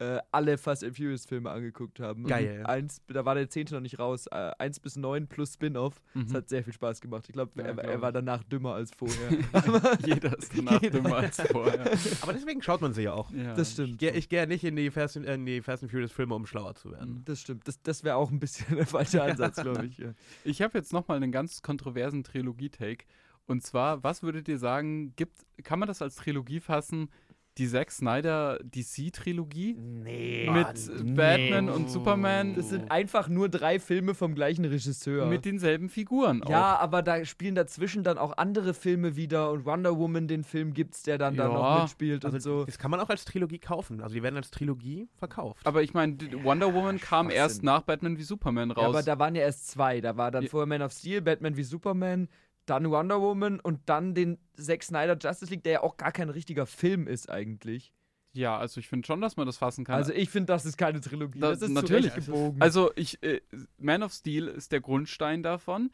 äh, 0.02 0.20
alle 0.32 0.58
Fast 0.58 0.84
and 0.84 0.98
Furious 0.98 1.28
Filme 1.28 1.52
angeguckt 1.52 2.00
haben. 2.00 2.24
Geil. 2.26 2.64
Eins, 2.66 3.02
da 3.08 3.24
war 3.24 3.36
der 3.36 3.50
zehnte 3.50 3.76
noch 3.76 3.82
nicht 3.82 4.00
raus. 4.00 4.26
Äh, 4.28 4.52
eins 4.58 4.80
bis 4.80 4.96
neun 4.96 5.28
plus 5.28 5.54
Spin-off. 5.54 6.02
Das 6.16 6.24
Mhm. 6.30 6.34
hat 6.34 6.50
sehr 6.50 6.64
viel 6.64 6.74
Spaß 6.74 7.02
gemacht. 7.02 7.26
Ich 7.28 7.34
glaube, 7.34 7.52
Ja, 7.56 7.66
er, 7.68 7.74
glaub 7.76 7.86
er 7.86 8.02
war 8.02 8.10
ich. 8.10 8.14
danach 8.16 8.44
dümmer 8.44 8.74
als 8.74 8.90
vorher. 8.98 9.30
Jeder 10.06 10.38
ist 10.38 10.58
danach 10.58 10.82
Jeder. 10.82 11.02
dümmer 11.02 11.18
als 11.18 11.40
vorher. 11.42 11.82
Aber 12.22 12.34
deswegen 12.34 12.62
schaut 12.64 12.82
man 12.82 12.94
sie 12.94 13.04
ja 13.04 13.14
auch. 13.14 13.30
Ja. 13.32 13.54
das 13.54 13.68
Ich 13.70 13.74
stimmt. 13.74 14.00
gehe 14.00 14.12
ich 14.14 14.28
geh 14.28 14.38
ja 14.38 14.46
nicht 14.48 14.64
in 14.64 14.76
die, 14.76 14.90
Fast 14.90 15.18
and, 15.18 15.28
in 15.28 15.46
die 15.46 15.62
Fast 15.62 15.84
and 15.84 15.92
Furious 15.92 16.12
Filme, 16.12 16.34
um 16.34 16.46
schlauer 16.48 16.74
zu 16.74 16.92
werden. 16.92 17.18
Mhm. 17.20 17.26
Das 17.26 17.40
stimmt. 17.42 17.68
Das, 17.68 17.82
das 17.84 18.04
wäre 18.04 18.16
auch 18.16 18.32
ein 18.32 18.40
bisschen 18.40 18.76
der 18.76 18.88
falsche 18.88 19.22
Ansatz, 19.22 19.58
glaube 19.62 19.86
ich. 19.86 19.98
Ja. 20.00 20.14
Ich 20.44 20.62
habe 20.62 20.78
jetzt 20.78 20.94
nochmal 20.94 21.18
einen 21.18 21.32
ganz 21.32 21.62
kontroversen 21.62 22.24
Trilogie-Take. 22.24 23.06
Und 23.46 23.64
zwar, 23.64 24.04
was 24.04 24.24
würdet 24.24 24.48
ihr 24.48 24.58
sagen, 24.58 25.14
gibt, 25.16 25.46
kann 25.64 25.78
man 25.80 25.88
das 25.88 26.02
als 26.02 26.16
Trilogie 26.16 26.60
fassen? 26.60 27.10
Die 27.58 27.68
Zack 27.68 27.92
Snyder 27.92 28.60
DC-Trilogie 28.64 29.74
Nee. 29.78 30.50
mit 30.50 31.16
Batman 31.16 31.70
und 31.70 31.90
Superman 31.90 32.56
Das 32.56 32.70
sind 32.70 32.90
einfach 32.90 33.28
nur 33.28 33.50
drei 33.50 33.78
Filme 33.80 34.14
vom 34.14 34.36
gleichen 34.36 34.64
Regisseur. 34.66 35.26
mit 35.26 35.44
denselben 35.46 35.90
Figuren. 35.90 36.42
ja, 36.48 36.76
auch. 36.76 36.80
aber 36.82 37.02
da 37.02 37.26
spielen 37.26 37.56
dazwischen 37.56 38.04
dann 38.04 38.18
auch 38.18 38.38
andere 38.38 38.74
Filme 38.74 39.16
wieder 39.16 39.52
und 39.52 39.66
Wonder 39.66 39.98
Woman, 39.98 40.28
den 40.28 40.44
Film 40.44 40.74
gibt's, 40.74 41.04
der 41.04 41.18
dann 41.18 41.36
da 41.36 41.48
Ja. 41.48 41.54
noch 41.54 41.82
mitspielt 41.82 42.24
Also 42.24 42.36
und 42.36 42.42
so. 42.42 42.66
das 42.66 42.78
kann 42.78 42.90
man 42.90 43.00
auch 43.02 43.10
als 43.10 43.26
Trilogie 43.26 43.60
kaufen. 43.60 44.02
Also 44.02 44.16
die 44.16 44.24
werden 44.24 44.38
als 44.38 44.50
Trilogie 44.52 45.10
verkauft. 45.18 45.66
Aber 45.68 45.82
ich 45.84 45.94
meine, 45.94 46.18
Wonder 46.44 46.74
Woman 46.74 47.00
kam 47.00 47.26
Schwachsinn. 47.26 47.38
erst 47.38 47.64
nach 47.64 47.82
Batman 47.82 48.18
wie 48.18 48.24
Superman 48.24 48.72
raus. 48.72 48.82
Ja, 48.84 48.88
aber 48.90 49.04
da 49.04 49.20
waren 49.20 49.36
ja 49.36 49.42
erst 49.42 49.68
zwei. 49.70 50.00
Da 50.02 50.16
war 50.16 50.32
dann 50.32 50.44
Ja. 50.44 50.50
vorher 50.50 50.68
Man 50.68 50.82
of 50.82 50.94
Steel, 50.94 51.22
Batman 51.22 51.58
wie 51.58 51.64
Superman, 51.64 52.30
dann 52.66 52.90
Wonder 52.90 53.20
Woman 53.22 53.60
und 53.60 53.82
dann 53.88 54.14
den 54.14 54.38
Zack 54.56 54.84
Snyder 54.84 55.18
Justice 55.22 55.52
League, 55.52 55.64
der 55.64 55.72
ja 55.74 55.82
auch 55.84 55.98
gar 55.98 56.12
kein 56.12 56.30
richtiger 56.30 56.66
Film 56.66 57.08
ist 57.08 57.30
eigentlich. 57.30 57.94
ja, 58.34 58.58
also 58.58 58.80
ich 58.80 58.88
finde 58.88 59.06
schon, 59.06 59.20
dass 59.20 59.36
man 59.36 59.46
das 59.46 59.58
fassen 59.58 59.84
kann. 59.84 59.96
Also 59.96 60.14
ich 60.14 60.30
finde, 60.30 60.48
das 60.54 60.66
ist 60.66 60.78
keine 60.78 61.02
Trilogie. 61.02 61.40
Da- 61.40 61.50
das 61.50 61.62
ist 61.64 61.72
natürlich. 61.72 62.08
zurechtgebogen. 62.12 62.62
Also 62.62 62.92
ich, 62.96 63.22
äh, 63.24 63.42
Man 63.78 64.04
of 64.04 64.14
Steel 64.14 64.48
ist 64.48 64.72
der 64.72 64.80
Grundstein 64.80 65.44
davon. 65.44 65.92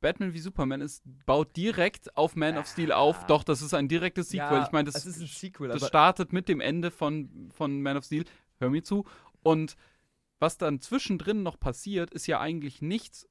Batman 0.00 0.32
wie 0.32 0.38
Superman 0.38 0.80
ist, 0.80 1.02
baut 1.26 1.56
direkt 1.56 2.16
auf 2.16 2.36
Man 2.36 2.56
of 2.56 2.68
Steel 2.68 2.92
auf. 2.92 3.26
Doch, 3.26 3.42
das 3.42 3.62
ist 3.62 3.74
ein 3.74 3.88
direktes 3.88 4.28
Sequel. 4.28 4.58
Ja, 4.58 4.64
ich 4.64 4.70
meine, 4.70 4.84
das, 4.84 5.04
ist 5.04 5.20
ein 5.20 5.26
Sequel, 5.26 5.66
das 5.68 5.84
startet 5.88 6.32
mit 6.32 6.48
dem 6.48 6.60
Ende 6.60 6.92
von, 6.92 7.48
von 7.50 7.82
Man 7.82 7.96
of 7.96 8.04
Steel. 8.04 8.24
Hör 8.60 8.70
mir 8.70 8.84
zu. 8.84 9.04
Und 9.42 9.74
was 10.38 10.56
dann 10.58 10.78
zwischendrin 10.80 11.42
noch 11.42 11.58
passiert, 11.58 12.12
ist 12.12 12.28
ja 12.28 12.38
eigentlich 12.38 12.80
nichts 12.80 13.26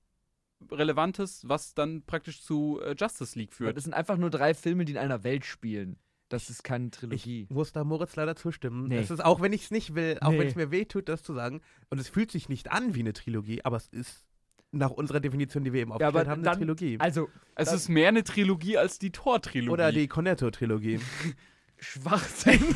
Relevantes, 0.72 1.41
was 1.47 1.74
dann 1.74 2.03
praktisch 2.03 2.41
zu 2.41 2.80
äh, 2.84 2.95
Justice 2.97 3.38
League 3.38 3.53
führt. 3.53 3.78
das 3.78 3.84
sind 3.84 3.93
einfach 3.93 4.18
nur 4.18 4.30
drei 4.30 4.53
Filme, 4.53 4.86
die 4.86 4.93
in 4.93 4.97
einer 4.97 5.24
Welt 5.24 5.45
spielen. 5.45 5.97
Das 6.30 6.49
ist 6.49 6.64
keine 6.64 6.89
Trilogie. 6.91 7.43
Ich 7.43 7.49
muss 7.55 7.72
da 7.72 7.84
Moritz 7.86 8.16
leider 8.18 8.36
zustimmen. 8.36 8.88
Nee. 8.89 8.97
Es 8.97 9.12
ist 9.12 9.24
auch, 9.24 9.39
wenn 9.39 9.53
ich 9.53 9.64
es 9.66 9.72
nicht 9.72 9.95
will, 9.95 10.18
auch 10.20 10.32
Nee. 10.32 10.39
wenn 10.39 10.47
es 10.47 10.55
mir 10.55 10.72
wehtut, 10.72 11.08
das 11.08 11.24
zu 11.24 11.34
sagen. 11.34 11.62
Und 11.89 11.99
es 11.99 12.10
fühlt 12.10 12.32
sich 12.32 12.49
nicht 12.49 12.70
an 12.72 12.95
wie 12.95 12.99
eine 12.99 13.14
Trilogie, 13.14 13.64
aber 13.64 13.78
es 13.78 13.88
ist 13.88 14.26
nach 14.74 14.91
unserer 14.91 15.22
Definition, 15.22 15.64
die 15.64 15.72
wir 15.72 15.82
eben 15.82 15.91
Ja, 15.91 15.95
aufgestellt 15.95 16.16
aber 16.28 16.30
haben, 16.32 16.39
eine 16.39 16.43
dann- 16.49 16.58
Trilogie. 16.58 16.99
Also, 16.99 17.30
es 17.55 17.72
ist 17.72 17.88
mehr 17.88 18.10
eine 18.10 18.26
Trilogie 18.26 18.78
als 18.78 18.99
die 18.99 19.12
Thor-Trilogie. 19.14 19.70
Oder 19.70 19.93
die 19.93 20.08
Cornetto-Trilogie. 20.10 20.99
Schwachsinn. 21.80 22.59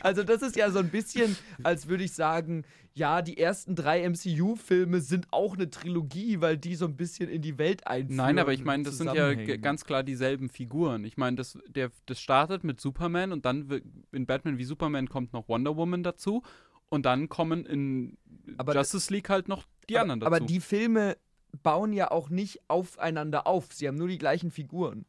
also 0.00 0.22
das 0.22 0.42
ist 0.42 0.56
ja 0.56 0.70
so 0.70 0.80
ein 0.80 0.88
bisschen, 0.88 1.36
als 1.62 1.86
würde 1.88 2.04
ich 2.04 2.12
sagen, 2.12 2.64
ja, 2.94 3.22
die 3.22 3.38
ersten 3.38 3.76
drei 3.76 4.08
MCU-Filme 4.08 5.00
sind 5.00 5.28
auch 5.30 5.54
eine 5.54 5.70
Trilogie, 5.70 6.40
weil 6.40 6.58
die 6.58 6.74
so 6.74 6.86
ein 6.86 6.96
bisschen 6.96 7.28
in 7.28 7.42
die 7.42 7.58
Welt 7.58 7.86
einführen. 7.86 8.16
Nein, 8.16 8.38
aber 8.38 8.52
ich 8.52 8.64
meine, 8.64 8.82
das 8.82 8.98
sind 8.98 9.12
ja 9.14 9.32
ganz 9.56 9.84
klar 9.84 10.02
dieselben 10.02 10.48
Figuren. 10.48 11.04
Ich 11.04 11.16
meine, 11.16 11.36
das, 11.36 11.58
der, 11.68 11.90
das 12.06 12.20
startet 12.20 12.64
mit 12.64 12.80
Superman 12.80 13.32
und 13.32 13.44
dann 13.44 13.68
in 14.12 14.26
Batman 14.26 14.58
wie 14.58 14.64
Superman 14.64 15.08
kommt 15.08 15.32
noch 15.32 15.48
Wonder 15.48 15.76
Woman 15.76 16.02
dazu 16.02 16.42
und 16.88 17.06
dann 17.06 17.28
kommen 17.28 17.64
in 17.64 18.18
Aber 18.58 18.74
Justice 18.74 19.12
League 19.12 19.28
halt 19.28 19.48
noch 19.48 19.64
die 19.88 19.96
aber, 19.96 20.02
anderen 20.02 20.20
dazu. 20.20 20.34
Aber 20.34 20.44
die 20.44 20.60
Filme 20.60 21.16
bauen 21.62 21.92
ja 21.92 22.10
auch 22.10 22.28
nicht 22.28 22.60
aufeinander 22.68 23.46
auf. 23.46 23.72
Sie 23.72 23.86
haben 23.86 23.96
nur 23.96 24.08
die 24.08 24.18
gleichen 24.18 24.50
Figuren. 24.50 25.06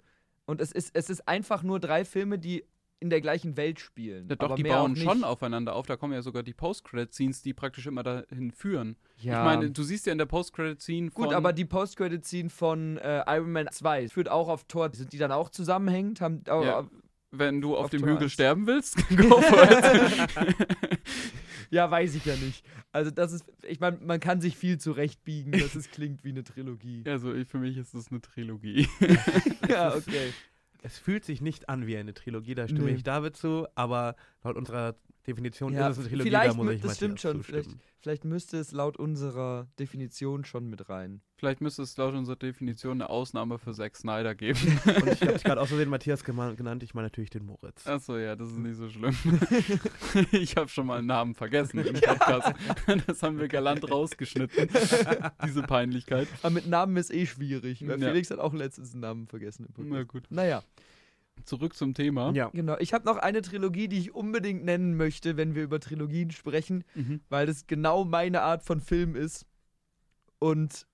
Und 0.52 0.60
es 0.60 0.72
ist, 0.74 0.92
es 0.94 1.10
ist 1.10 1.28
einfach 1.30 1.64
nur 1.64 1.80
drei 1.80 2.04
Filme, 2.04 2.38
die 2.38 2.66
in 3.00 3.10
der 3.10 3.22
gleichen 3.22 3.56
Welt 3.58 3.80
spielen. 3.80 4.28
ja, 4.30 4.36
doch, 4.36 4.54
die 4.54 4.64
bauen 4.64 4.96
schon 4.96 5.24
aufeinander 5.24 5.76
auf. 5.76 5.88
Da 5.88 5.96
kommen 5.96 6.14
ja 6.14 6.22
sogar 6.22 6.44
die 6.44 6.54
Post-Credit-Scenes, 6.54 7.42
die 7.42 7.54
praktisch 7.54 7.88
immer 7.88 8.04
dahin 8.04 8.52
führen. 8.52 8.96
Ja. 9.18 9.40
Ich 9.40 9.46
meine, 9.56 9.72
du 9.72 9.82
siehst 9.82 10.06
ja 10.06 10.12
in 10.12 10.18
der 10.20 10.26
Post-Credit-Scene 10.28 11.10
von... 11.10 11.24
Gut, 11.26 11.34
aber 11.34 11.52
die 11.54 11.66
Post-Credit-Scene 11.66 12.50
von 12.50 12.98
äh, 12.98 13.24
Iron 13.28 13.52
Man 13.54 13.70
2 13.72 14.10
führt 14.10 14.30
auch 14.30 14.50
auf 14.50 14.66
Tor. 14.66 14.92
Sind 14.94 15.14
die 15.14 15.18
dann 15.18 15.32
auch 15.32 15.50
zusammenhängend? 15.50 16.22
Haben, 16.22 16.44
Ja. 16.46 16.86
wenn 17.32 17.62
du 17.62 17.76
auf, 17.78 17.86
auf 17.86 17.90
dem 17.90 18.02
Tor 18.02 18.10
Hügel 18.10 18.24
eins. 18.24 18.34
sterben 18.34 18.68
willst, 18.68 18.98
go 19.18 19.42
for 19.42 19.64
it. 19.64 21.00
Ja, 21.72 21.90
weiß 21.90 22.16
ich 22.16 22.26
ja 22.26 22.36
nicht. 22.36 22.64
Also 22.92 23.10
das 23.12 23.32
ist, 23.32 23.46
ich 23.68 23.80
meine, 23.80 23.98
man 24.02 24.20
kann 24.20 24.42
sich 24.42 24.58
viel 24.58 24.78
zurechtbiegen, 24.78 25.54
dass 25.54 25.74
es 25.74 25.90
klingt 25.90 26.24
wie 26.24 26.30
eine 26.30 26.44
Trilogie. 26.44 27.04
also 27.08 27.34
ich, 27.34 27.48
für 27.48 27.58
mich 27.60 27.78
ist 27.78 27.94
das 27.96 28.12
eine 28.12 28.22
Trilogie. 28.22 28.88
Ja, 29.70 29.96
okay. 29.96 30.34
Es 30.84 30.98
fühlt 30.98 31.24
sich 31.26 31.42
nicht 31.42 31.70
an 31.70 31.88
wie 31.88 31.96
eine 31.96 32.14
Trilogie, 32.14 32.56
da 32.56 32.68
stimme 32.68 32.86
Nee. 32.86 32.96
ich 32.96 33.04
David 33.04 33.38
zu, 33.38 33.68
aber 33.76 34.16
laut 34.44 34.58
unserer 34.58 34.96
Definition 35.28 35.74
Ja, 35.74 35.90
ist 35.90 35.98
es 35.98 36.00
eine 36.00 36.10
Trilogie, 36.10 36.30
vielleicht 36.30 36.50
da 36.52 36.54
muss 36.64 36.72
ich 36.74 36.82
das 36.82 36.96
stimmt 36.96 37.22
schon, 37.22 37.44
vielleicht-. 37.44 37.70
Vielleicht 38.00 38.26
müsste 38.26 38.58
es 38.58 38.72
laut 38.72 38.98
unserer 38.98 39.68
Definition 39.78 40.44
schon 40.44 40.68
mit 40.68 40.90
rein. 40.90 41.22
Vielleicht 41.38 41.62
müsste 41.62 41.84
es 41.84 41.96
laut 41.98 42.16
unserer 42.16 42.36
Definition 42.36 42.94
eine 43.00 43.12
Ausnahme 43.12 43.60
für 43.60 43.74
Zack 43.74 43.96
Snyder 43.96 44.34
geben. 44.34 44.58
Und 44.86 45.08
ich 45.08 45.22
habe 45.22 45.38
gerade 45.38 45.62
aus 45.62 45.68
Versehen 45.70 45.90
Matthias 45.90 46.24
genannt, 46.24 46.82
ich 46.82 46.96
meine 46.96 47.06
natürlich 47.06 47.30
den 47.30 47.46
Moritz. 47.46 47.86
Achso, 47.86 48.18
ja, 48.18 48.36
das 48.36 48.50
ist 48.50 48.58
nicht 48.58 48.76
so 48.78 48.90
schlimm. 48.90 49.16
ich 50.32 50.56
habe 50.56 50.68
schon 50.70 50.88
mal 50.88 50.98
einen 50.98 51.08
Namen 51.08 51.36
vergessen 51.36 51.78
im 51.86 51.94
Podcast. 52.02 52.54
Das 53.06 53.22
haben 53.22 53.38
wir 53.40 53.48
galant 53.48 53.90
rausgeschnitten, 53.90 54.68
diese 55.46 55.62
Peinlichkeit. 55.62 56.28
Aber 56.42 56.52
mit 56.56 56.68
Namen 56.68 56.98
ist 56.98 57.14
eh 57.14 57.28
schwierig, 57.28 57.88
weil 57.88 58.02
Ja. 58.02 58.08
Felix 58.10 58.32
hat 58.32 58.40
auch 58.40 58.54
letztens 58.56 58.94
einen 58.94 59.02
Namen 59.02 59.28
vergessen 59.28 59.66
im 59.78 59.90
Na 59.90 59.98
Podcast. 59.98 60.08
gut. 60.08 60.24
Naja, 60.32 60.64
Zurück 61.46 61.76
zum 61.76 61.94
Thema. 61.94 62.32
Ja. 62.34 62.50
genau. 62.50 62.78
Ich 62.80 62.94
habe 62.94 63.06
noch 63.06 63.18
eine 63.18 63.42
Trilogie, 63.42 63.88
die 63.88 63.98
ich 64.00 64.14
unbedingt 64.14 64.64
nennen 64.64 64.96
möchte, 64.96 65.38
wenn 65.38 65.56
wir 65.56 65.64
über 65.64 65.80
Trilogien 65.80 66.32
sprechen, 66.32 66.84
Mhm. 66.96 67.22
weil 67.30 67.46
das 67.46 67.68
genau 67.68 68.06
meine 68.06 68.42
Art 68.42 68.64
von 68.64 68.80
Film 68.82 69.16
ist 69.16 69.46
und 70.40 70.88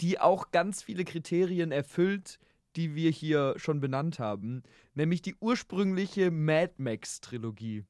die 0.00 0.18
auch 0.18 0.50
ganz 0.50 0.82
viele 0.82 1.04
Kriterien 1.04 1.70
erfüllt, 1.72 2.38
die 2.76 2.94
wir 2.94 3.10
hier 3.10 3.54
schon 3.56 3.80
benannt 3.80 4.18
haben, 4.18 4.62
nämlich 4.94 5.22
die 5.22 5.34
ursprüngliche 5.40 6.30
Mad 6.30 6.72
Max 6.78 7.20
Trilogie. 7.20 7.84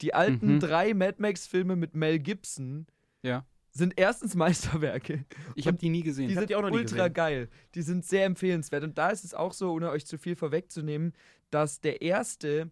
Die 0.00 0.14
alten 0.14 0.54
Mhm. 0.54 0.60
drei 0.60 0.94
Mad 0.94 1.16
Max 1.18 1.46
Filme 1.46 1.76
mit 1.76 1.94
Mel 1.94 2.18
Gibson 2.18 2.86
Ja. 3.22 3.44
Sind 3.76 3.94
erstens 3.96 4.34
Meisterwerke. 4.34 5.24
Ich 5.54 5.66
habe 5.66 5.76
die 5.78 5.88
nie 5.90 6.02
gesehen. 6.02 6.28
Die 6.28 6.34
sind 6.34 6.50
die 6.50 6.56
auch 6.56 6.62
noch 6.62 6.70
ultra 6.70 6.96
gesehen. 7.08 7.12
geil. 7.14 7.48
Die 7.74 7.82
sind 7.82 8.04
sehr 8.04 8.24
empfehlenswert. 8.24 8.84
Und 8.84 8.98
da 8.98 9.10
ist 9.10 9.24
es 9.24 9.34
auch 9.34 9.52
so, 9.52 9.72
ohne 9.72 9.90
euch 9.90 10.06
zu 10.06 10.18
viel 10.18 10.36
vorwegzunehmen, 10.36 11.12
dass 11.50 11.80
der 11.80 12.02
erste, 12.02 12.70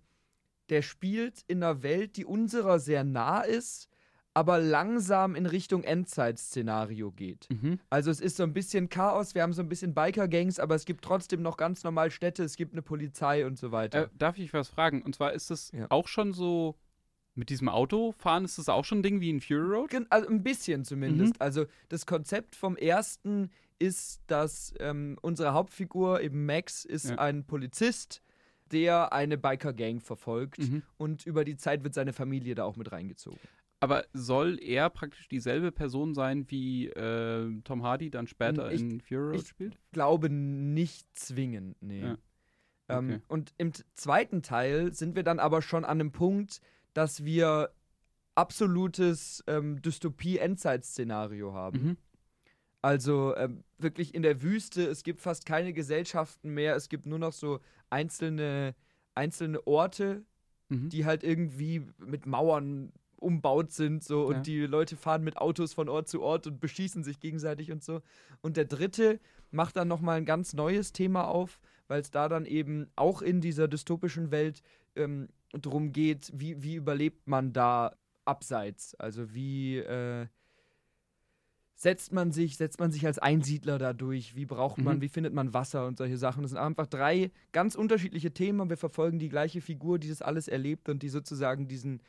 der 0.71 0.83
spielt 0.83 1.43
in 1.47 1.63
einer 1.63 1.83
Welt, 1.83 2.17
die 2.17 2.25
unserer 2.25 2.79
sehr 2.79 3.05
nah 3.05 3.41
ist, 3.43 3.89
aber 4.37 4.59
langsam 4.59 5.37
in 5.37 5.47
Richtung 5.47 5.85
Endzeit-Szenario 5.85 7.13
geht. 7.13 7.47
Mhm. 7.51 7.79
Also 7.91 8.11
es 8.11 8.21
ist 8.21 8.37
so 8.37 8.43
ein 8.43 8.53
bisschen 8.53 8.89
Chaos, 8.89 9.35
wir 9.37 9.43
haben 9.43 9.53
so 9.53 9.63
ein 9.63 9.69
bisschen 9.69 9.95
Biker-Gangs, 9.95 10.59
aber 10.59 10.75
es 10.75 10.85
gibt 10.87 11.05
trotzdem 11.05 11.41
noch 11.43 11.57
ganz 11.57 11.85
normal 11.85 12.11
Städte, 12.11 12.43
es 12.43 12.57
gibt 12.57 12.73
eine 12.73 12.83
Polizei 12.83 13.47
und 13.47 13.59
so 13.59 13.71
weiter. 13.71 14.05
Äh, 14.05 14.09
darf 14.19 14.39
ich 14.39 14.53
was 14.53 14.69
fragen? 14.69 15.03
Und 15.03 15.15
zwar 15.15 15.33
ist 15.35 15.51
es 15.53 15.71
Ja. 15.73 15.87
auch 15.91 16.09
schon 16.09 16.33
so 16.33 16.75
Mit 17.35 17.51
diesem 17.51 17.69
Autofahren 17.69 18.45
ist 18.45 18.59
das 18.59 18.69
auch 18.69 18.85
schon 18.85 18.99
ein 19.01 19.03
Ding 19.03 19.21
wie 19.21 19.31
in 19.31 19.41
Fury 19.41 19.61
Road? 19.61 19.91
Also 20.11 20.29
ein 20.29 20.43
bisschen 20.43 20.85
zumindest. 20.85 21.35
Mhm. 21.35 21.41
Also 21.43 21.67
das 21.89 22.07
Konzept 22.07 22.55
vom 22.55 22.77
ersten 22.77 23.51
ist, 23.81 24.21
dass 24.29 24.73
ähm, 24.79 25.19
unsere 25.21 25.53
Hauptfigur, 25.53 26.21
eben 26.21 26.47
Max, 26.47 26.85
ist 26.85 27.11
Ja. 27.11 27.17
ein 27.19 27.45
Polizist, 27.45 28.23
der 28.71 29.13
eine 29.13 29.37
Biker-Gang 29.37 30.01
verfolgt 30.01 30.59
Mhm. 30.59 30.83
und 30.97 31.27
über 31.27 31.45
die 31.45 31.57
Zeit 31.57 31.83
wird 31.83 31.93
seine 31.95 32.13
Familie 32.13 32.55
da 32.55 32.65
auch 32.65 32.77
mit 32.77 32.93
reingezogen. 32.93 33.39
Aber 33.81 34.05
soll 34.15 34.59
er 34.63 34.89
praktisch 34.89 35.29
dieselbe 35.29 35.71
Person 35.73 36.15
sein, 36.15 36.49
wie 36.51 36.87
äh, 36.87 37.61
Tom 37.65 37.83
Hardy 37.83 38.11
dann 38.11 38.27
später 38.29 38.73
Ich- 38.73 38.81
in 38.81 39.01
Fury 39.01 39.31
Road 39.33 39.41
ich- 39.43 39.49
spielt? 39.49 39.77
Glaube 39.93 40.31
nicht 40.31 41.07
zwingend, 41.19 41.77
nee. 41.83 42.01
Ja. 42.03 42.19
Ähm, 42.89 43.09
Okay. 43.11 43.21
und 43.29 43.53
im 43.59 43.73
zweiten 43.95 44.41
Teil 44.43 44.93
sind 44.95 45.17
wir 45.17 45.25
dann 45.25 45.39
aber 45.41 45.61
schon 45.63 45.85
an 45.85 46.01
einem 46.01 46.13
Punkt, 46.13 46.61
dass 46.95 47.25
wir 47.25 47.71
absolutes 48.35 49.45
ähm, 49.47 49.81
Dystopie-Endzeit-Szenario 49.83 51.53
haben. 51.53 51.83
Mhm. 51.83 51.97
Also 52.83 53.35
ähm, 53.37 53.65
wirklich 53.79 54.15
in 54.15 54.23
der 54.23 54.43
Wüste, 54.43 54.83
es 54.87 55.05
gibt 55.05 55.21
fast 55.21 55.47
keine 55.47 55.73
Gesellschaften 55.73 56.51
mehr, 56.53 56.77
es 56.77 56.89
gibt 56.89 57.07
nur 57.07 57.19
noch 57.19 57.33
so 57.33 57.61
einzelne, 57.91 58.75
einzelne 59.15 59.67
Orte, 59.67 60.25
Mhm. 60.71 60.89
die 60.89 61.05
halt 61.05 61.23
irgendwie 61.23 61.87
mit 61.99 62.25
Mauern 62.25 62.91
umbaut 63.17 63.71
sind 63.71 64.03
so 64.03 64.25
und 64.25 64.35
Ja. 64.37 64.41
die 64.41 64.61
Leute 64.61 64.97
fahren 64.97 65.23
mit 65.23 65.37
Autos 65.37 65.75
von 65.75 65.91
Ort 65.91 66.09
zu 66.09 66.23
Ort 66.23 66.47
und 66.47 66.59
beschießen 66.59 67.05
sich 67.05 67.21
gegenseitig 67.21 67.71
und 67.71 67.83
so. 67.85 68.01
Und 68.41 68.57
der 68.57 68.65
dritte 68.65 69.21
macht 69.51 69.77
dann 69.77 69.89
nochmal 69.89 70.17
ein 70.17 70.25
ganz 70.25 70.55
neues 70.55 70.93
Thema 70.93 71.29
auf, 71.29 71.61
weil 71.87 72.01
es 72.01 72.11
da 72.11 72.31
dann 72.31 72.47
eben 72.47 72.89
auch 72.97 73.21
in 73.21 73.43
dieser 73.43 73.69
dystopischen 73.69 74.31
Welt 74.31 74.63
ähm, 74.97 75.29
drum 75.63 75.93
geht, 75.93 76.31
wie, 76.35 76.63
wie 76.63 76.75
überlebt 76.77 77.27
man 77.29 77.53
da 77.53 77.97
abseits? 78.25 78.95
Also 78.97 79.35
wie 79.35 79.79
äh, 79.79 80.27
setzt 81.75 82.13
man 82.13 82.33
sich, 82.33 82.57
setzt 82.57 82.79
man 82.81 82.91
sich 82.93 83.05
als 83.07 83.19
Einsiedler 83.19 83.79
da 83.79 83.93
durch? 83.93 84.37
Wie 84.37 84.47
braucht 84.47 84.79
man, 84.79 84.99
Mhm. 84.99 85.01
wie 85.03 85.09
findet 85.09 85.35
man 85.35 85.53
Wasser 85.53 85.87
und 85.87 85.99
solche 85.99 86.17
Sachen? 86.17 86.43
Das 86.43 86.51
sind 86.53 86.59
einfach 86.61 86.87
drei 86.87 87.31
ganz 87.53 87.75
unterschiedliche 87.75 88.33
Themen 88.33 88.61
und 88.61 88.71
wir 88.71 88.77
verfolgen 88.77 89.19
die 89.19 89.29
gleiche 89.29 89.61
Figur, 89.61 89.99
die 89.99 90.09
das 90.09 90.23
alles 90.23 90.49
erlebt 90.49 90.89
und 90.89 91.03
die 91.03 91.09
sozusagen 91.09 91.69
diesen 91.69 92.03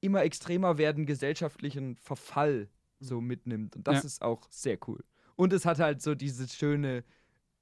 immer 0.00 0.22
extremer 0.22 0.76
werden 0.76 1.06
gesellschaftlichen 1.06 1.96
Verfall 1.96 2.68
so 3.00 3.20
mitnimmt. 3.20 3.76
Und 3.76 3.88
das 3.88 4.02
Ja. 4.02 4.06
ist 4.06 4.22
auch 4.22 4.46
sehr 4.50 4.78
cool. 4.86 5.02
Und 5.36 5.52
es 5.52 5.64
hat 5.64 5.78
halt 5.78 6.02
so 6.02 6.14
dieses 6.14 6.54
schöne 6.54 7.04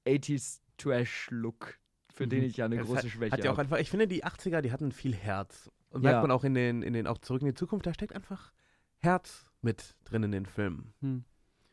80s 0.04 0.60
Trash-Look, 0.78 1.78
für 2.12 2.26
den 2.28 2.40
Mhm. 2.40 2.46
ich 2.46 2.56
ja 2.56 2.66
eine 2.66 2.76
Ja, 2.76 2.80
das 2.82 2.88
große 2.90 3.02
hat, 3.04 3.10
Schwäche 3.10 3.32
hat 3.32 3.44
ja 3.44 3.50
auch 3.50 3.54
habe. 3.58 3.62
einfach, 3.62 3.78
ich 3.78 3.90
finde, 3.90 4.06
die 4.08 4.24
80er, 4.24 4.60
die 4.62 4.72
hatten 4.72 4.92
viel 4.92 5.14
Herz. 5.14 5.70
Und 5.90 6.02
Ja. 6.04 6.10
merkt 6.10 6.22
man 6.22 6.30
auch 6.30 6.44
in 6.44 6.54
den, 6.54 6.82
in 6.82 6.92
den, 6.92 7.06
auch 7.06 7.18
zurück 7.18 7.42
in 7.42 7.48
die 7.48 7.54
Zukunft, 7.54 7.86
da 7.86 7.92
steckt 7.94 8.14
einfach 8.14 8.52
Herz 8.98 9.50
mit 9.60 9.94
drin 10.04 10.22
in 10.22 10.32
den 10.32 10.46
Filmen. 10.46 10.94
Hm. 11.00 11.24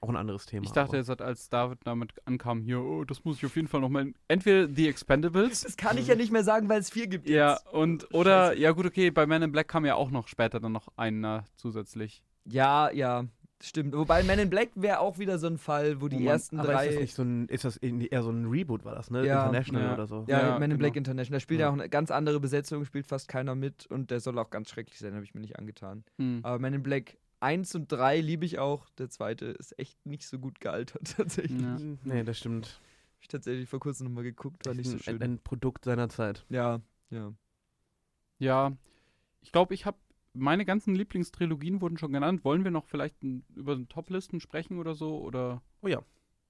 Auch 0.02 0.08
ein 0.10 0.16
anderes 0.16 0.46
Thema. 0.46 0.64
Ich 0.64 0.72
dachte 0.72 0.98
aber- 0.98 1.06
jetzt, 1.10 1.22
als 1.22 1.50
David 1.50 1.80
damit 1.84 2.14
ankam, 2.26 2.62
hier, 2.62 2.80
oh, 2.82 3.04
das 3.04 3.26
muss 3.26 3.38
ich 3.38 3.46
auf 3.46 3.56
jeden 3.58 3.68
Fall 3.68 3.82
noch 3.82 3.90
mal. 3.90 4.14
Entweder 4.30 4.68
The 4.74 4.88
Expendables. 4.88 5.62
Das 5.64 5.76
kann 5.78 5.98
ich 5.98 6.08
ja 6.08 6.16
nicht 6.16 6.32
mehr 6.32 6.44
sagen, 6.44 6.70
weil 6.70 6.80
es 6.80 6.90
vier 6.90 7.08
gibt. 7.08 7.28
Ja, 7.28 7.54
jetzt. 7.54 7.68
und, 7.74 8.14
oder, 8.14 8.48
Scheiße. 8.52 8.62
ja 8.62 8.72
gut, 8.72 8.86
okay, 8.86 9.12
bei 9.12 9.26
Man 9.26 9.42
in 9.42 9.52
Black 9.52 9.68
kam 9.68 9.86
ja 9.86 9.96
auch 9.96 10.10
noch 10.10 10.28
später 10.30 10.60
dann 10.62 10.72
noch 10.72 10.88
einer 10.96 11.44
zusätzlich. 11.58 12.24
Ja, 12.46 12.90
ja, 12.92 13.26
stimmt. 13.62 13.95
Wobei 13.95 14.24
Man 14.24 14.39
in 14.39 14.49
Black 14.49 14.70
wäre 14.76 14.99
auch 14.99 15.18
wieder 15.20 15.38
so 15.39 15.47
ein 15.47 15.57
Fall, 15.57 16.01
wo 16.01 16.07
die 16.07 16.16
Wo 16.18 16.20
man- 16.22 16.28
ersten 16.30 16.60
aber 16.60 16.74
drei. 16.74 16.88
ist 16.88 16.93
das 16.95 17.01
nicht 17.01 17.14
so 17.16 17.24
ein, 17.24 17.47
ist 17.47 17.66
das 17.66 17.78
eher 17.78 18.24
so 18.24 18.30
ein 18.30 18.45
Reboot, 18.45 18.86
war 18.86 18.95
das, 18.95 19.12
ne? 19.12 19.26
Ja. 19.26 19.41
International 19.45 19.84
Ja. 19.84 19.93
oder 19.93 20.07
so. 20.07 20.26
ja, 20.28 20.39
Ja, 20.39 20.51
Man 20.53 20.64
in 20.64 20.70
genau. 20.72 20.80
Black 20.80 20.95
International. 20.95 21.38
Da 21.38 21.39
spielt 21.41 21.60
ja. 21.60 21.66
Ja. 21.68 21.70
auch 21.70 21.74
eine 21.78 21.89
ganz 21.89 22.12
andere 22.12 22.39
Besetzung, 22.39 22.86
spielt 22.86 23.05
fast 23.07 23.28
keiner 23.28 23.55
mit 23.55 23.86
und 23.88 24.12
der 24.12 24.20
soll 24.20 24.38
auch 24.39 24.49
ganz 24.49 24.70
schrecklich 24.70 24.97
sein, 24.99 25.14
habe 25.14 25.24
ich 25.24 25.34
mir 25.34 25.41
nicht 25.41 25.57
angetan. 25.60 26.03
Hm. 26.18 26.39
Aber 26.43 26.60
Man 26.60 26.74
in 26.74 26.84
Black 26.84 27.18
1 27.41 27.74
und 27.76 27.89
3 27.91 28.20
liebe 28.20 28.45
ich 28.45 28.60
auch. 28.60 28.89
Der 28.97 29.10
zweite 29.10 29.45
ist 29.45 29.78
echt 29.80 30.05
nicht 30.05 30.26
so 30.28 30.39
gut 30.39 30.60
gealtert, 30.60 31.01
tatsächlich. 31.18 31.62
Ja. 31.62 31.78
Hm, 31.78 31.99
Nee, 32.03 32.24
das 32.24 32.38
stimmt. 32.38 32.68
Hab 33.16 33.22
ich 33.22 33.28
tatsächlich 33.28 33.68
vor 33.70 33.80
kurzem 33.80 34.07
nochmal 34.07 34.24
geguckt, 34.24 34.66
war 34.66 34.74
nicht 34.74 34.88
so 34.88 34.95
ein, 34.95 34.99
schön. 34.99 35.22
ein 35.22 35.39
Produkt 35.39 35.86
seiner 35.86 36.07
Zeit. 36.10 36.45
ja, 36.49 36.80
ja. 37.10 37.34
Ja, 38.41 38.72
ich 39.41 39.51
glaube, 39.51 39.74
ich 39.74 39.86
habe 39.86 39.97
meine 40.34 40.66
ganzen 40.66 40.96
Lieblingstrilogien 40.96 41.82
wurden 41.82 41.98
schon 41.98 42.14
genannt. 42.14 42.44
Wollen 42.46 42.64
wir 42.64 42.72
noch 42.72 42.86
vielleicht 42.86 43.22
n- 43.24 43.44
über 43.56 43.76
den 43.76 43.90
Toplisten 43.90 44.40
sprechen 44.40 44.78
oder 44.80 44.96
so? 44.96 45.20
Oder? 45.20 45.62
Oh 45.82 45.88
ja. 45.88 46.02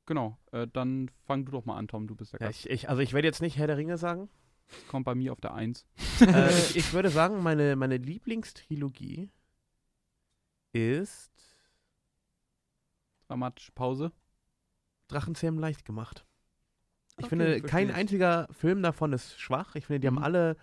Genau. 0.06 0.38
Äh, 0.52 0.68
dann 0.72 1.10
fang 1.26 1.46
du 1.46 1.52
doch 1.52 1.66
mal 1.66 1.78
an, 1.78 1.88
Tom. 1.88 2.08
Du 2.08 2.16
bist 2.16 2.34
der 2.34 2.40
Ja, 2.42 2.48
Gast. 2.48 2.66
ich, 2.66 2.70
ich, 2.72 2.90
also 2.90 3.02
ich 3.02 3.14
werde 3.14 3.28
jetzt 3.28 3.42
nicht 3.42 3.58
Herr 3.58 3.68
der 3.68 3.78
Ringe 3.78 3.98
sagen. 3.98 4.30
Das 4.70 4.88
kommt 4.88 5.06
bei 5.06 5.16
mir 5.16 5.32
auf 5.32 5.42
der 5.42 5.54
Eins. 5.54 5.86
äh, 6.22 6.50
ich, 6.50 6.76
ich 6.76 6.94
würde 6.94 7.10
sagen, 7.10 7.42
meine, 7.42 7.76
meine 7.76 7.98
Lieblingstrilogie 7.98 9.30
ist 10.74 11.32
Dramatische 13.28 13.72
Pause. 13.72 14.12
Drachenzähmen 15.08 15.60
leicht 15.60 15.86
gemacht. 15.86 16.26
Ich 17.18 17.26
Okay, 17.26 17.30
finde, 17.30 17.62
kein 17.62 17.92
einziger 17.92 18.48
Film 18.52 18.82
davon 18.82 19.14
ist 19.14 19.40
schwach. 19.40 19.76
Ich 19.76 19.86
finde, 19.86 20.00
die 20.00 20.10
Mhm. 20.10 20.16
haben 20.18 20.24
alle 20.24 20.58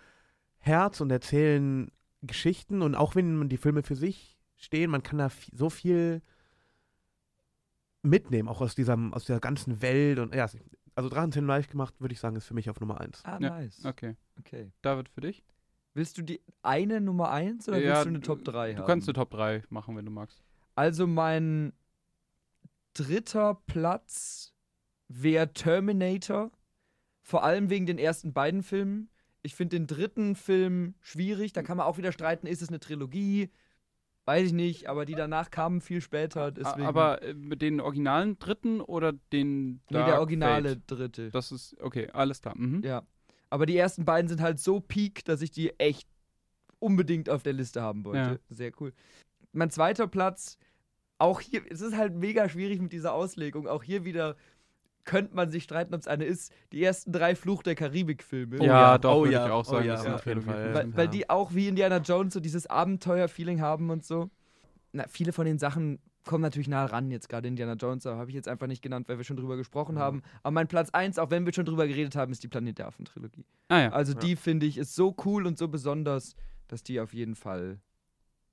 Herz 0.59 1.01
und 1.01 1.11
erzählen 1.11 1.91
Geschichten. 2.23 2.83
Und 2.83 2.95
auch 2.95 3.14
wenn 3.14 3.37
man 3.37 3.49
die 3.49 3.57
Filme 3.57 3.83
für 3.83 3.97
sich 3.97 4.37
stehen, 4.57 4.91
man 4.91 5.03
kann 5.03 5.19
da 5.19 5.31
so 5.53 5.71
viel 5.71 6.23
mitnehmen, 8.03 8.49
auch 8.49 8.61
aus, 8.61 8.75
diesem, 8.75 9.12
aus 9.14 9.25
dieser 9.25 9.41
ganzen 9.41 9.83
Welt. 9.83 10.19
Und 10.19 10.35
ja, 10.35 10.49
also 10.95 11.09
Drachenzähmen 11.09 11.49
leicht 11.49 11.71
gemacht, 11.71 11.95
würde 12.01 12.12
ich 12.14 12.21
sagen, 12.21 12.37
ist 12.37 12.47
für 12.47 12.55
mich 12.55 12.71
auf 12.71 12.81
Nummer 12.81 13.01
eins. 13.01 13.25
Ah, 13.25 13.39
Ja, 13.41 13.51
nice. 13.51 13.85
Okay. 13.85 14.17
Okay. 14.39 14.71
David, 14.83 15.09
für 15.09 15.21
dich? 15.23 15.45
Willst 15.95 16.19
du 16.19 16.23
die 16.23 16.41
eine 16.62 17.01
Nummer 17.01 17.31
1 17.31 17.69
oder 17.69 17.79
Ja, 17.79 17.95
willst 17.95 18.05
du 18.05 18.09
eine 18.11 18.21
Top 18.21 18.45
3 18.45 18.73
Du 18.75 18.79
haben? 18.81 18.87
kannst 18.87 19.09
eine 19.09 19.14
Top 19.14 19.31
3 19.31 19.62
machen, 19.71 19.97
wenn 19.97 20.05
du 20.05 20.11
magst. 20.11 20.43
Also 20.75 21.07
mein 21.07 21.73
dritter 22.93 23.55
Platz 23.67 24.53
wäre 25.09 25.53
Terminator. 25.53 26.51
Vor 27.23 27.45
allem 27.45 27.71
wegen 27.71 27.87
den 27.87 27.99
ersten 27.99 28.33
beiden 28.35 28.62
Filmen. 28.62 29.09
Ich 29.47 29.55
finde 29.55 29.78
den 29.78 29.86
dritten 29.86 30.34
Film 30.34 30.94
schwierig. 31.01 31.53
Da 31.53 31.62
kann 31.62 31.76
man 31.76 31.86
auch 31.86 31.99
wieder 31.99 32.11
streiten, 32.11 32.49
ist 32.49 32.62
es 32.62 32.68
eine 32.68 32.80
Trilogie? 32.80 33.49
Weiß 34.24 34.49
ich 34.49 34.53
nicht, 34.53 34.88
aber 34.88 35.05
die 35.05 35.14
danach 35.14 35.53
kamen 35.53 35.80
viel 35.80 36.01
später. 36.01 36.51
Deswegen. 36.51 36.84
Aber 36.84 37.22
äh, 37.22 37.32
mit 37.32 37.62
den 37.62 37.80
originalen 37.80 38.40
dritten 38.40 38.80
oder 38.80 39.12
den 39.12 39.74
nee, 39.74 39.80
Dark 39.90 40.07
der 40.07 40.18
originale 40.18 40.68
Fate? 40.70 40.82
dritte. 40.88 41.30
Das 41.30 41.53
ist, 41.53 41.80
okay, 41.80 42.11
alles 42.12 42.42
klar. 42.42 42.59
Mhm. 42.59 42.82
Ja. 42.82 43.07
Aber 43.49 43.66
die 43.66 43.76
ersten 43.76 44.05
beiden 44.05 44.28
sind 44.28 44.40
halt 44.40 44.59
so 44.59 44.80
peak, 44.80 45.24
dass 45.24 45.42
ich 45.42 45.53
die 45.53 45.78
echt 45.78 46.09
unbedingt 46.80 47.30
auf 47.30 47.44
der 47.44 47.53
Liste 47.53 47.82
haben 47.82 48.05
wollte. 48.05 48.18
Ja. 48.18 48.38
Sehr 48.49 48.72
cool. 48.80 48.92
Mein 49.53 49.70
zweiter 49.70 50.09
Platz, 50.09 50.59
auch 51.18 51.40
hier, 51.40 51.62
es 51.70 51.80
ist 51.80 51.97
halt 51.97 52.14
mega 52.16 52.49
schwierig 52.49 52.80
mit 52.80 52.92
dieser 52.92 53.14
Auslegung. 53.14 53.68
Auch 53.68 53.84
hier 53.84 54.05
wieder 54.05 54.34
könnte 55.07 55.34
man 55.34 55.48
sich 55.50 55.62
streiten, 55.62 55.94
ob 55.94 56.00
es 56.02 56.07
eine 56.09 56.24
ist. 56.24 56.52
Die 56.72 56.82
ersten 56.84 57.12
drei 57.12 57.34
Fluch 57.34 57.62
der 57.62 57.74
Karibik-Filme. 57.74 58.59
Ja, 58.59 58.64
ja, 58.66 58.98
doch, 58.98 59.14
oh 59.16 59.20
würde 59.22 59.32
ja, 59.32 59.46
ich 59.46 59.52
auch 59.52 59.61
oh 59.66 59.70
sagen. 59.70 59.86
ja, 59.86 59.92
das 59.92 60.00
ist 60.02 60.07
eine 60.07 60.14
auf 60.16 60.26
jeden. 60.26 60.42
Fall. 60.42 60.74
Weil, 60.74 60.88
Ja. 60.90 60.96
weil 60.96 61.09
die 61.09 61.30
auch 61.30 61.54
wie 61.54 61.68
Indiana 61.68 61.98
Jones 61.98 62.34
so 62.34 62.40
dieses 62.40 62.66
Abenteuer-Feeling 62.66 63.61
haben 63.62 63.88
und 63.90 64.04
so. 64.04 64.28
Na, 64.92 65.04
viele 65.09 65.32
von 65.32 65.46
den 65.46 65.59
Sachen 65.59 65.98
kommen 66.24 66.42
natürlich 66.42 66.66
nah 66.68 66.84
ran, 66.86 67.11
jetzt 67.11 67.28
gerade 67.28 67.46
Indiana 67.46 67.74
Jones, 67.74 68.04
aber 68.04 68.18
habe 68.18 68.30
ich 68.30 68.34
jetzt 68.34 68.48
einfach 68.48 68.66
nicht 68.66 68.82
genannt, 68.82 69.09
weil 69.09 69.16
wir 69.16 69.24
schon 69.24 69.36
drüber 69.36 69.57
gesprochen 69.57 69.94
Ja. 69.96 70.02
haben. 70.02 70.22
Aber 70.42 70.50
mein 70.52 70.66
Platz 70.66 70.90
1, 70.90 71.18
auch 71.20 71.30
wenn 71.30 71.46
wir 71.46 71.52
schon 71.54 71.64
drüber 71.64 71.86
geredet 71.86 72.16
haben, 72.16 72.32
ist 72.32 72.42
die 72.42 72.48
Planet 72.48 72.78
der 72.78 72.88
Affen-Trilogie. 72.88 73.44
Ah 73.68 73.80
ja. 73.82 73.92
Also 73.92 74.12
Ja. 74.12 74.18
die 74.18 74.34
finde 74.36 74.66
ich 74.66 74.76
ist 74.76 74.94
so 74.96 75.14
cool 75.24 75.46
und 75.46 75.57
so 75.57 75.68
besonders, 75.68 76.34
dass 76.66 76.82
die 76.82 76.98
auf 77.00 77.14
jeden 77.14 77.36
Fall 77.36 77.78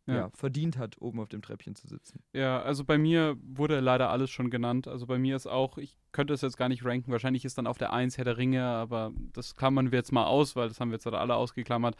Ja. 0.05 0.15
ja. 0.15 0.29
verdient 0.33 0.77
hat, 0.77 1.01
oben 1.01 1.19
auf 1.19 1.29
dem 1.29 1.41
Treppchen 1.41 1.75
zu 1.75 1.87
sitzen. 1.87 2.21
Ja, 2.33 2.61
also 2.61 2.83
bei 2.83 2.97
mir 2.97 3.37
wurde 3.41 3.79
leider 3.79 4.09
alles 4.09 4.29
schon 4.31 4.49
genannt. 4.49 4.87
Also 4.87 5.05
bei 5.05 5.17
mir 5.17 5.35
ist 5.35 5.47
auch, 5.47 5.77
ich 5.77 5.97
könnte 6.11 6.33
es 6.33 6.41
jetzt 6.41 6.57
gar 6.57 6.69
nicht 6.69 6.83
ranken. 6.83 7.11
Wahrscheinlich 7.11 7.45
ist 7.45 7.57
dann 7.57 7.67
auf 7.67 7.77
der 7.77 7.93
1 7.93 8.17
Herr 8.17 8.25
der 8.25 8.37
Ringe, 8.37 8.63
aber 8.63 9.13
das 9.31 9.55
klammern 9.55 9.91
wir 9.91 9.99
jetzt 9.99 10.11
mal 10.11 10.25
aus, 10.25 10.55
weil 10.55 10.67
das 10.67 10.79
haben 10.79 10.89
wir 10.89 10.95
jetzt 10.95 11.07
alle 11.07 11.35
ausgeklammert, 11.35 11.95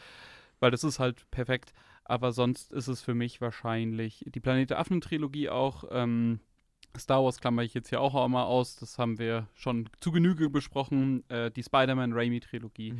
weil 0.60 0.70
das 0.70 0.84
ist 0.84 0.98
halt 0.98 1.30
perfekt. 1.30 1.72
Aber 2.04 2.32
sonst 2.32 2.72
ist 2.72 2.88
es 2.88 3.00
für 3.00 3.14
mich 3.14 3.40
wahrscheinlich 3.40 4.24
die 4.28 4.40
Planet 4.40 4.70
der 4.70 4.78
Affen-Trilogie 4.78 5.48
auch. 5.48 5.84
Ähm, 5.90 6.40
Star 6.96 7.24
Wars 7.24 7.40
klammer 7.40 7.62
ich 7.62 7.74
jetzt 7.74 7.88
hier 7.88 8.00
auch 8.00 8.28
mal 8.28 8.44
aus. 8.44 8.76
Das 8.76 8.98
haben 8.98 9.18
wir 9.18 9.48
schon 9.54 9.88
zu 10.00 10.12
Genüge 10.12 10.50
besprochen. 10.50 11.28
Äh, 11.30 11.50
die 11.50 11.62
Spider-Man-Raimi-Trilogie 11.62 12.94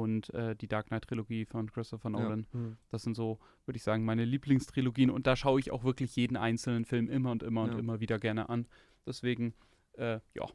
und 0.00 0.32
äh, 0.34 0.54
die 0.56 0.68
Dark 0.68 0.86
Knight-Trilogie 0.88 1.44
von 1.46 1.70
Christopher 1.70 2.10
Ja. 2.10 2.18
Nolan. 2.18 2.46
Hm. 2.52 2.76
Das 2.90 3.02
sind 3.02 3.14
so, 3.14 3.38
würde 3.66 3.76
ich 3.76 3.82
sagen, 3.82 4.04
meine 4.04 4.24
Lieblingstrilogien 4.24 5.10
und 5.10 5.26
da 5.26 5.36
schaue 5.36 5.60
ich 5.60 5.70
auch 5.70 5.84
wirklich 5.84 6.14
jeden 6.16 6.36
einzelnen 6.36 6.84
Film 6.84 7.08
immer 7.08 7.30
und 7.30 7.42
immer 7.42 7.66
Ja. 7.66 7.72
und 7.72 7.78
immer 7.78 8.00
wieder 8.00 8.18
gerne 8.18 8.48
an. 8.48 8.66
Deswegen, 9.06 9.54
äh, 9.94 10.20
ja. 10.34 10.46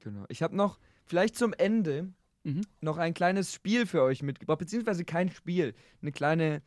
Genau. 0.00 0.24
Ich 0.28 0.42
habe 0.42 0.54
noch, 0.56 0.78
vielleicht 1.04 1.36
zum 1.36 1.52
Ende, 1.54 2.12
Mhm. 2.44 2.62
noch 2.82 2.98
ein 2.98 3.14
kleines 3.14 3.54
Spiel 3.54 3.86
für 3.86 4.02
euch 4.02 4.22
mitgebracht, 4.22 4.58
beziehungsweise 4.58 5.04
kein 5.04 5.30
Spiel, 5.30 5.74
eine 6.02 6.12
kleine, 6.12 6.62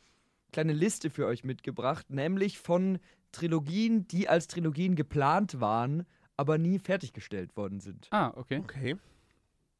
kleine 0.52 0.74
Liste 0.74 1.10
für 1.12 1.28
euch 1.28 1.44
mitgebracht, 1.44 2.10
nämlich 2.10 2.58
von 2.58 2.98
Trilogien, 3.32 4.08
die 4.08 4.28
als 4.28 4.48
Trilogien 4.48 4.96
geplant 4.96 5.60
waren, 5.60 6.06
aber 6.36 6.58
nie 6.58 6.80
fertiggestellt 6.80 7.56
worden 7.56 7.80
sind. 7.80 8.08
Ah, 8.12 8.32
okay. 8.36 8.60
Okay. 8.60 8.96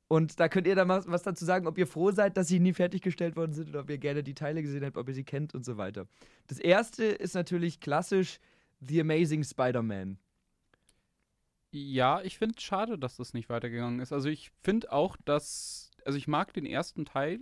Und 0.08 0.40
da 0.40 0.48
könnt 0.48 0.68
ihr 0.68 0.76
dann 0.76 0.88
was, 0.88 1.08
was 1.08 1.24
dazu 1.24 1.44
sagen, 1.44 1.68
ob 1.68 1.78
ihr 1.78 1.88
froh 1.88 2.12
seid, 2.12 2.38
dass 2.38 2.48
sie 2.48 2.60
nie 2.60 2.74
fertiggestellt 2.74 3.36
worden 3.36 3.54
sind 3.54 3.70
oder 3.70 3.82
ob 3.82 3.90
ihr 3.90 3.98
gerne 3.98 4.24
die 4.24 4.36
Teile 4.36 4.62
gesehen 4.62 4.86
habt, 4.86 4.96
ob 4.96 5.08
ihr 5.10 5.14
sie 5.14 5.26
kennt 5.26 5.54
und 5.54 5.66
so 5.66 5.78
weiter. 5.78 6.08
Das 6.48 6.60
erste 6.60 7.04
ist 7.04 7.36
natürlich 7.36 7.82
klassisch 7.82 8.40
The 8.80 9.02
Amazing 9.02 9.44
Spider-Man. 9.44 10.18
Ja, 11.72 12.22
ich 12.22 12.38
finde 12.38 12.56
es 12.58 12.64
schade, 12.64 12.98
dass 12.98 13.18
das 13.18 13.34
nicht 13.34 13.50
weitergegangen 13.50 14.00
ist. 14.00 14.14
Also 14.14 14.30
ich 14.30 14.52
finde 14.62 14.94
auch, 14.94 15.18
dass, 15.26 15.92
also 16.06 16.18
ich 16.18 16.28
mag 16.28 16.54
den 16.54 16.66
ersten 16.66 17.04
Teil 17.04 17.40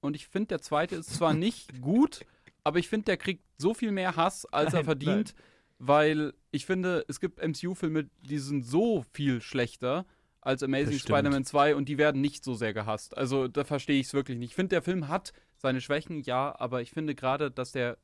und 0.00 0.16
ich 0.16 0.26
finde, 0.26 0.48
der 0.48 0.62
zweite 0.62 0.96
ist 0.96 1.14
zwar 1.14 1.34
nicht 1.34 1.80
gut, 1.80 2.26
aber 2.64 2.80
ich 2.80 2.88
finde, 2.88 3.04
der 3.04 3.16
kriegt 3.16 3.44
so 3.58 3.74
viel 3.74 3.92
mehr 3.92 4.16
Hass, 4.16 4.44
als 4.46 4.72
er 4.72 4.80
Nein, 4.80 4.84
verdient, 4.84 5.34
weil 5.78 6.34
ich 6.50 6.66
finde, 6.66 7.04
es 7.06 7.20
gibt 7.20 7.40
MCU-Filme, 7.40 8.10
die 8.22 8.38
sind 8.38 8.64
so 8.64 9.04
viel 9.12 9.40
schlechter 9.40 10.04
als 10.48 10.62
Amazing. 10.62 10.98
Spider-Man 10.98 11.44
2 11.44 11.76
und 11.76 11.90
die 11.90 11.98
werden 11.98 12.22
nicht 12.22 12.42
so 12.42 12.54
sehr 12.54 12.72
gehasst. 12.72 13.16
Also 13.16 13.48
da 13.48 13.64
verstehe 13.64 14.00
ich 14.00 14.06
es 14.06 14.14
wirklich 14.14 14.38
nicht. 14.38 14.50
Ich 14.50 14.54
finde, 14.54 14.70
der 14.70 14.82
Film 14.82 15.08
hat 15.08 15.34
seine 15.58 15.82
Schwächen, 15.82 16.22
ja, 16.22 16.54
aber 16.58 16.80
ich 16.80 16.90
finde 16.90 17.14
gerade, 17.14 17.50
dass 17.50 17.72
der 17.72 17.98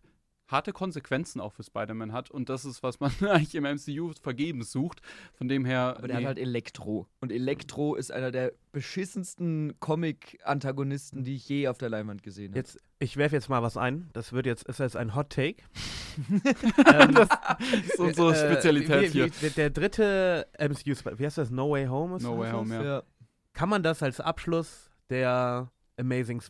harte 0.48 0.72
Konsequenzen 0.72 1.40
auch 1.40 1.52
für 1.52 1.62
Spider-Man 1.62 2.12
hat 2.12 2.30
und 2.30 2.48
das 2.48 2.64
ist, 2.64 2.82
was 2.82 3.00
man 3.00 3.10
eigentlich 3.20 3.54
im 3.54 3.64
MCU 3.64 4.12
vergebens 4.20 4.70
sucht. 4.70 5.00
Von 5.34 5.48
dem 5.48 5.64
her. 5.64 5.94
Aber 5.96 6.08
der 6.08 6.16
nee. 6.16 6.22
hat 6.22 6.28
halt 6.28 6.38
Elektro. 6.38 7.06
Und 7.20 7.32
Elektro 7.32 7.94
ist 7.94 8.12
einer 8.12 8.30
der 8.30 8.52
beschissensten 8.72 9.78
Comic-Antagonisten, 9.80 11.24
die 11.24 11.36
ich 11.36 11.48
je 11.48 11.68
auf 11.68 11.78
der 11.78 11.88
Leinwand 11.88 12.22
gesehen 12.22 12.50
habe. 12.50 12.58
Jetzt, 12.58 12.78
ich 12.98 13.16
werfe 13.16 13.36
jetzt 13.36 13.48
mal 13.48 13.62
was 13.62 13.76
ein. 13.76 14.10
Das 14.12 14.32
wird 14.32 14.46
jetzt, 14.46 14.64
ist 14.64 14.80
jetzt 14.80 14.96
ein 14.96 15.14
Hot 15.14 15.30
Take. 15.30 15.62
ähm, 16.92 17.14
das 17.14 17.28
ist 17.84 17.98
unsere 17.98 18.32
äh, 18.32 18.52
Spezialität 18.52 19.02
wie, 19.02 19.08
hier. 19.08 19.26
wie, 19.26 19.30
der, 19.40 19.50
der 19.50 19.70
dritte 19.70 20.46
MCU, 20.58 21.18
wie 21.18 21.24
heißt 21.24 21.38
das? 21.38 21.50
No 21.50 21.70
Way 21.70 21.86
Home? 21.86 22.16
Ist 22.16 22.22
No 22.22 22.38
Way? 22.38 22.52
Home, 22.52 22.74
ja. 22.74 22.82
Ja. 22.82 23.02
Kann 23.52 23.68
man 23.68 23.82
das 23.82 24.02
als 24.02 24.20
Abschluss 24.20 24.90
der 25.10 25.70
Amazing 25.96 26.40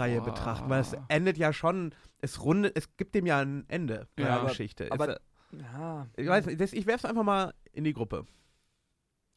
Spider-Man-Reihe 0.00 0.20
Boah. 0.20 0.24
betrachten? 0.32 0.70
Weil 0.70 0.80
es 0.80 0.96
endet 1.08 1.36
ja 1.38 1.52
schon, 1.52 1.94
es 2.20 2.42
rundet, 2.42 2.76
es 2.76 2.96
gibt 2.96 3.14
dem 3.14 3.26
ja 3.26 3.38
ein 3.40 3.64
Ende 3.68 4.08
bei 4.16 4.22
Ja, 4.22 4.28
der 4.28 4.38
aber- 4.40 4.48
Geschichte. 4.48 4.90
aber- 4.92 5.16
Ist, 5.16 5.20
ja, 5.60 6.08
ich 6.16 6.26
weiß 6.28 6.46
nicht, 6.46 6.60
das- 6.60 6.72
ich 6.72 6.86
werfe 6.86 7.06
es 7.06 7.10
einfach 7.10 7.24
mal 7.24 7.54
in 7.72 7.84
die 7.84 7.92
Gruppe. 7.92 8.26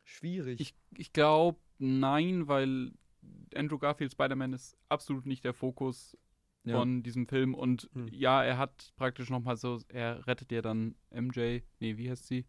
schwierig. 0.05 0.59
Ich, 0.59 0.75
ich 0.97 1.13
glaube, 1.13 1.59
nein, 1.77 2.47
weil 2.47 2.91
Andrew 3.55 3.77
Garfield 3.77 4.11
Spider-Man 4.11 4.53
ist 4.53 4.75
absolut 4.89 5.25
nicht 5.25 5.43
der 5.45 5.53
Fokus 5.53 6.17
Ja. 6.65 6.77
von 6.77 7.03
diesem 7.03 7.25
Film. 7.27 7.53
Und 7.55 7.89
Hm. 7.93 8.07
ja, 8.11 8.43
er 8.43 8.57
hat 8.57 8.91
praktisch 8.97 9.29
nochmal 9.29 9.55
so, 9.57 9.79
er 9.89 10.25
rettet 10.27 10.51
ja 10.51 10.61
dann 10.61 10.95
MJ, 11.09 11.61
nee, 11.79 11.97
wie 11.97 12.09
heißt 12.09 12.27
sie? 12.27 12.45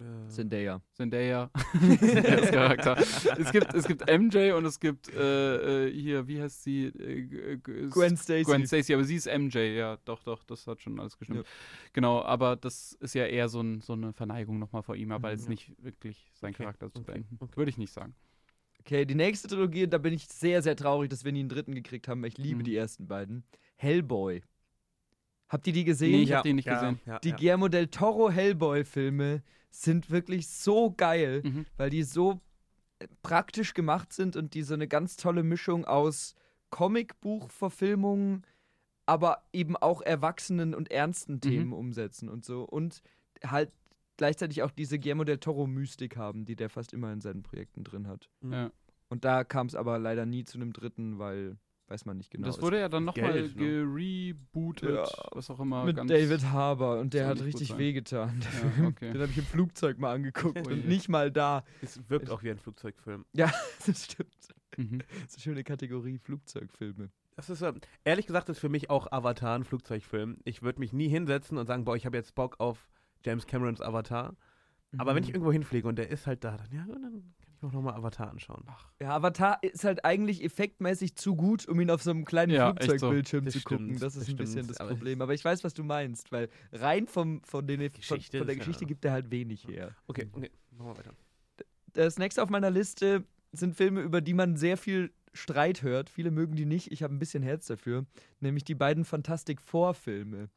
Äh, 0.00 0.28
Zendaya. 0.28 0.80
Zendaya. 0.92 1.50
Zendaya's 1.98 2.50
Charakter. 2.50 2.96
es, 3.38 3.52
gibt, 3.52 3.74
es 3.74 3.86
gibt 3.86 4.02
MJ 4.10 4.52
und 4.52 4.64
es 4.64 4.80
gibt 4.80 5.08
äh, 5.14 5.86
äh, 5.86 5.92
hier, 5.92 6.26
wie 6.26 6.40
heißt 6.42 6.64
sie? 6.64 6.86
Äh, 6.86 7.26
g- 7.26 7.86
Gwen 7.90 8.16
Stacy. 8.16 8.42
Gwen 8.44 8.66
Stacy, 8.66 8.94
aber 8.94 9.04
sie 9.04 9.16
ist 9.16 9.26
MJ, 9.26 9.58
ja, 9.76 9.96
doch, 10.04 10.22
doch, 10.24 10.42
das 10.44 10.66
hat 10.66 10.80
schon 10.82 10.98
alles 10.98 11.16
gestimmt. 11.16 11.40
Ja. 11.40 11.50
Genau, 11.92 12.22
aber 12.22 12.56
das 12.56 12.94
ist 13.00 13.14
ja 13.14 13.26
eher 13.26 13.48
so, 13.48 13.60
ein, 13.60 13.80
so 13.82 13.92
eine 13.92 14.12
Verneigung 14.12 14.58
nochmal 14.58 14.82
vor 14.82 14.96
ihm, 14.96 15.12
aber 15.12 15.28
Mhm, 15.28 15.34
jetzt 15.34 15.44
ja. 15.44 15.50
nicht 15.50 15.72
wirklich 15.84 16.30
seinen 16.34 16.54
Okay, 16.54 16.62
Charakter 16.64 16.90
zu 16.90 17.00
okay, 17.00 17.12
beenden. 17.12 17.36
okay. 17.40 17.56
Würde 17.56 17.70
ich 17.70 17.78
nicht 17.78 17.92
sagen. 17.92 18.14
Okay, 18.80 19.04
die 19.06 19.14
nächste 19.14 19.48
Trilogie, 19.48 19.86
da 19.86 19.98
bin 19.98 20.12
ich 20.12 20.26
sehr, 20.26 20.60
sehr 20.60 20.76
traurig, 20.76 21.08
dass 21.08 21.24
wir 21.24 21.32
nie 21.32 21.40
einen 21.40 21.48
dritten 21.48 21.74
gekriegt 21.74 22.06
haben. 22.08 22.20
weil 22.20 22.28
Ich 22.28 22.38
liebe 22.38 22.60
Mhm. 22.60 22.64
die 22.64 22.76
ersten 22.76 23.06
beiden. 23.06 23.44
Hellboy. 23.76 24.42
Habt 25.48 25.66
ihr 25.66 25.72
die 25.72 25.84
gesehen? 25.84 26.12
Nee, 26.12 26.22
ich 26.22 26.32
hab 26.32 26.42
die 26.42 26.52
nicht 26.52 26.68
gesehen. 26.68 26.98
Ja, 27.06 27.18
Die 27.20 27.28
ja. 27.30 27.36
Guillermo 27.36 27.68
del 27.68 27.86
Toro 27.88 28.30
Hellboy-Filme 28.30 29.42
sind 29.82 30.10
wirklich 30.10 30.48
so 30.48 30.92
geil, 30.96 31.42
Mhm. 31.44 31.66
weil 31.76 31.90
die 31.90 32.02
so 32.02 32.40
äh, 33.00 33.08
praktisch 33.22 33.74
gemacht 33.74 34.12
sind 34.12 34.36
und 34.36 34.54
die 34.54 34.62
so 34.62 34.74
eine 34.74 34.86
ganz 34.88 35.16
tolle 35.16 35.42
Mischung 35.42 35.84
aus 35.84 36.34
Comicbuchverfilmungen, 36.70 38.44
aber 39.06 39.42
eben 39.52 39.76
auch 39.76 40.00
erwachsenen 40.02 40.74
und 40.74 40.90
ernsten 40.90 41.40
Themen 41.40 41.72
umsetzen 41.72 42.28
und 42.28 42.44
so. 42.44 42.64
Und 42.64 43.02
halt 43.44 43.70
gleichzeitig 44.16 44.62
auch 44.62 44.70
diese 44.70 44.98
Guillermo 44.98 45.24
del 45.24 45.38
Toro-Mystik 45.38 46.16
haben, 46.16 46.44
die 46.44 46.56
der 46.56 46.70
fast 46.70 46.92
immer 46.92 47.12
in 47.12 47.20
seinen 47.20 47.42
Projekten 47.42 47.84
drin 47.84 48.06
hat. 48.08 48.30
Mhm. 48.40 48.52
Ja. 48.52 48.70
Und 49.08 49.24
da 49.24 49.44
kam 49.44 49.66
es 49.66 49.74
aber 49.74 49.98
leider 49.98 50.24
nie 50.26 50.44
zu 50.44 50.56
einem 50.58 50.72
dritten, 50.72 51.18
weil 51.18 51.56
weiß 51.94 52.04
man 52.06 52.16
nicht 52.16 52.30
genau. 52.30 52.46
das 52.48 52.60
wurde 52.60 52.80
ja 52.80 52.88
dann 52.88 53.04
nochmal 53.04 53.42
ne? 53.42 53.48
gerebootet, 53.50 54.90
Ja, 54.94 55.04
was 55.32 55.48
auch 55.50 55.60
immer. 55.60 55.84
mit 55.84 55.96
ganz, 55.96 56.10
David 56.10 56.50
Harbour 56.50 56.98
und 56.98 57.14
der 57.14 57.28
hat 57.28 57.40
richtig 57.42 57.76
wehgetan. 57.78 58.40
der 58.40 58.50
Ja, 58.62 58.70
Film. 58.70 58.86
okay. 58.88 59.12
Den 59.12 59.20
habe 59.22 59.30
ich 59.30 59.38
im 59.38 59.44
Flugzeug 59.44 59.98
mal 59.98 60.12
angeguckt 60.14 60.60
Oh 60.66 60.70
und 60.70 60.86
nicht 60.88 61.08
mal 61.08 61.30
da. 61.30 61.64
Es 61.82 62.00
wirkt 62.10 62.30
auch 62.30 62.42
wie 62.42 62.50
ein 62.50 62.58
Flugzeugfilm. 62.58 63.24
Ja, 63.32 63.50
das 63.86 64.04
stimmt. 64.06 64.30
Mhm. 64.76 64.98
Das 64.98 65.30
ist 65.30 65.36
eine 65.36 65.42
schöne 65.42 65.64
Kategorie 65.64 66.18
Flugzeugfilme. 66.18 67.10
Das 67.36 67.48
ist, 67.50 67.62
ähm, 67.62 67.80
ehrlich 68.04 68.26
gesagt, 68.26 68.48
ist 68.48 68.58
für 68.58 68.68
mich 68.68 68.90
auch 68.90 69.10
Avatar 69.12 69.56
ein 69.56 69.64
Flugzeugfilm. 69.64 70.38
Ich 70.44 70.62
würde 70.62 70.80
mich 70.80 70.92
nie 70.92 71.08
hinsetzen 71.08 71.58
und 71.58 71.66
sagen, 71.66 71.84
boah, 71.84 71.96
ich 71.96 72.06
habe 72.06 72.16
jetzt 72.16 72.34
Bock 72.34 72.56
auf 72.60 72.88
James 73.24 73.46
Camerons 73.46 73.80
Avatar. 73.80 74.34
Aber 74.98 75.14
wenn 75.14 75.22
ich 75.24 75.30
Mhm. 75.30 75.34
irgendwo 75.36 75.52
hinfliege 75.52 75.88
und 75.88 75.96
der 75.96 76.10
ist 76.10 76.26
halt 76.26 76.44
da, 76.44 76.56
dann, 76.56 76.70
ja, 76.72 76.84
dann 76.86 77.34
auch 77.64 77.72
nochmal 77.72 77.94
Avatar 77.94 78.30
anschauen. 78.30 78.64
ja, 79.00 79.10
Avatar 79.16 79.58
ist 79.62 79.84
halt 79.84 80.04
eigentlich 80.04 80.42
effektmäßig 80.44 81.16
zu 81.16 81.34
gut, 81.36 81.66
um 81.66 81.80
ihn 81.80 81.90
auf 81.90 82.02
so 82.02 82.10
einem 82.10 82.24
kleinen 82.24 82.52
Ja, 82.52 82.74
so. 82.80 82.86
Flugzeugbildschirm 82.86 83.44
Das 83.46 83.54
zu 83.54 83.60
gucken. 83.62 83.86
stimmt, 83.86 84.02
Das 84.02 84.16
ist 84.16 84.22
das 84.22 84.28
ein 84.30 84.36
bisschen 84.36 84.66
das 84.66 84.78
Problem. 84.78 85.20
Aber 85.22 85.34
ich 85.34 85.44
weiß, 85.44 85.64
was 85.64 85.74
du 85.74 85.82
meinst, 85.84 86.30
weil 86.32 86.48
rein 86.72 87.06
vom, 87.08 87.42
von, 87.44 87.66
den, 87.66 87.80
von, 87.80 87.90
Geschichte 87.92 88.38
von 88.38 88.46
der 88.46 88.54
ist 88.56 88.58
ja- 88.60 88.64
Geschichte 88.66 88.86
gibt 88.86 89.04
er 89.04 89.12
halt 89.12 89.30
wenig 89.30 89.66
her. 89.66 89.94
Okay, 90.06 90.28
okay, 90.32 90.50
machen 90.72 90.88
wir 90.90 90.98
weiter. 90.98 91.14
Das 91.92 92.18
nächste 92.18 92.42
auf 92.42 92.50
meiner 92.50 92.70
Liste 92.70 93.24
sind 93.52 93.74
Filme, 93.76 94.00
über 94.02 94.20
die 94.20 94.34
man 94.34 94.56
sehr 94.56 94.76
viel 94.76 95.12
Streit 95.32 95.82
hört. 95.82 96.10
Viele 96.10 96.30
mögen 96.30 96.54
die 96.56 96.64
nicht. 96.66 96.92
Ich 96.92 97.02
habe 97.02 97.14
ein 97.14 97.18
bisschen 97.18 97.42
Herz 97.42 97.66
dafür. 97.66 98.04
Nämlich 98.40 98.64
die 98.64 98.74
beiden 98.74 99.04
Fantastic 99.04 99.60
Four-Filme. 99.60 100.48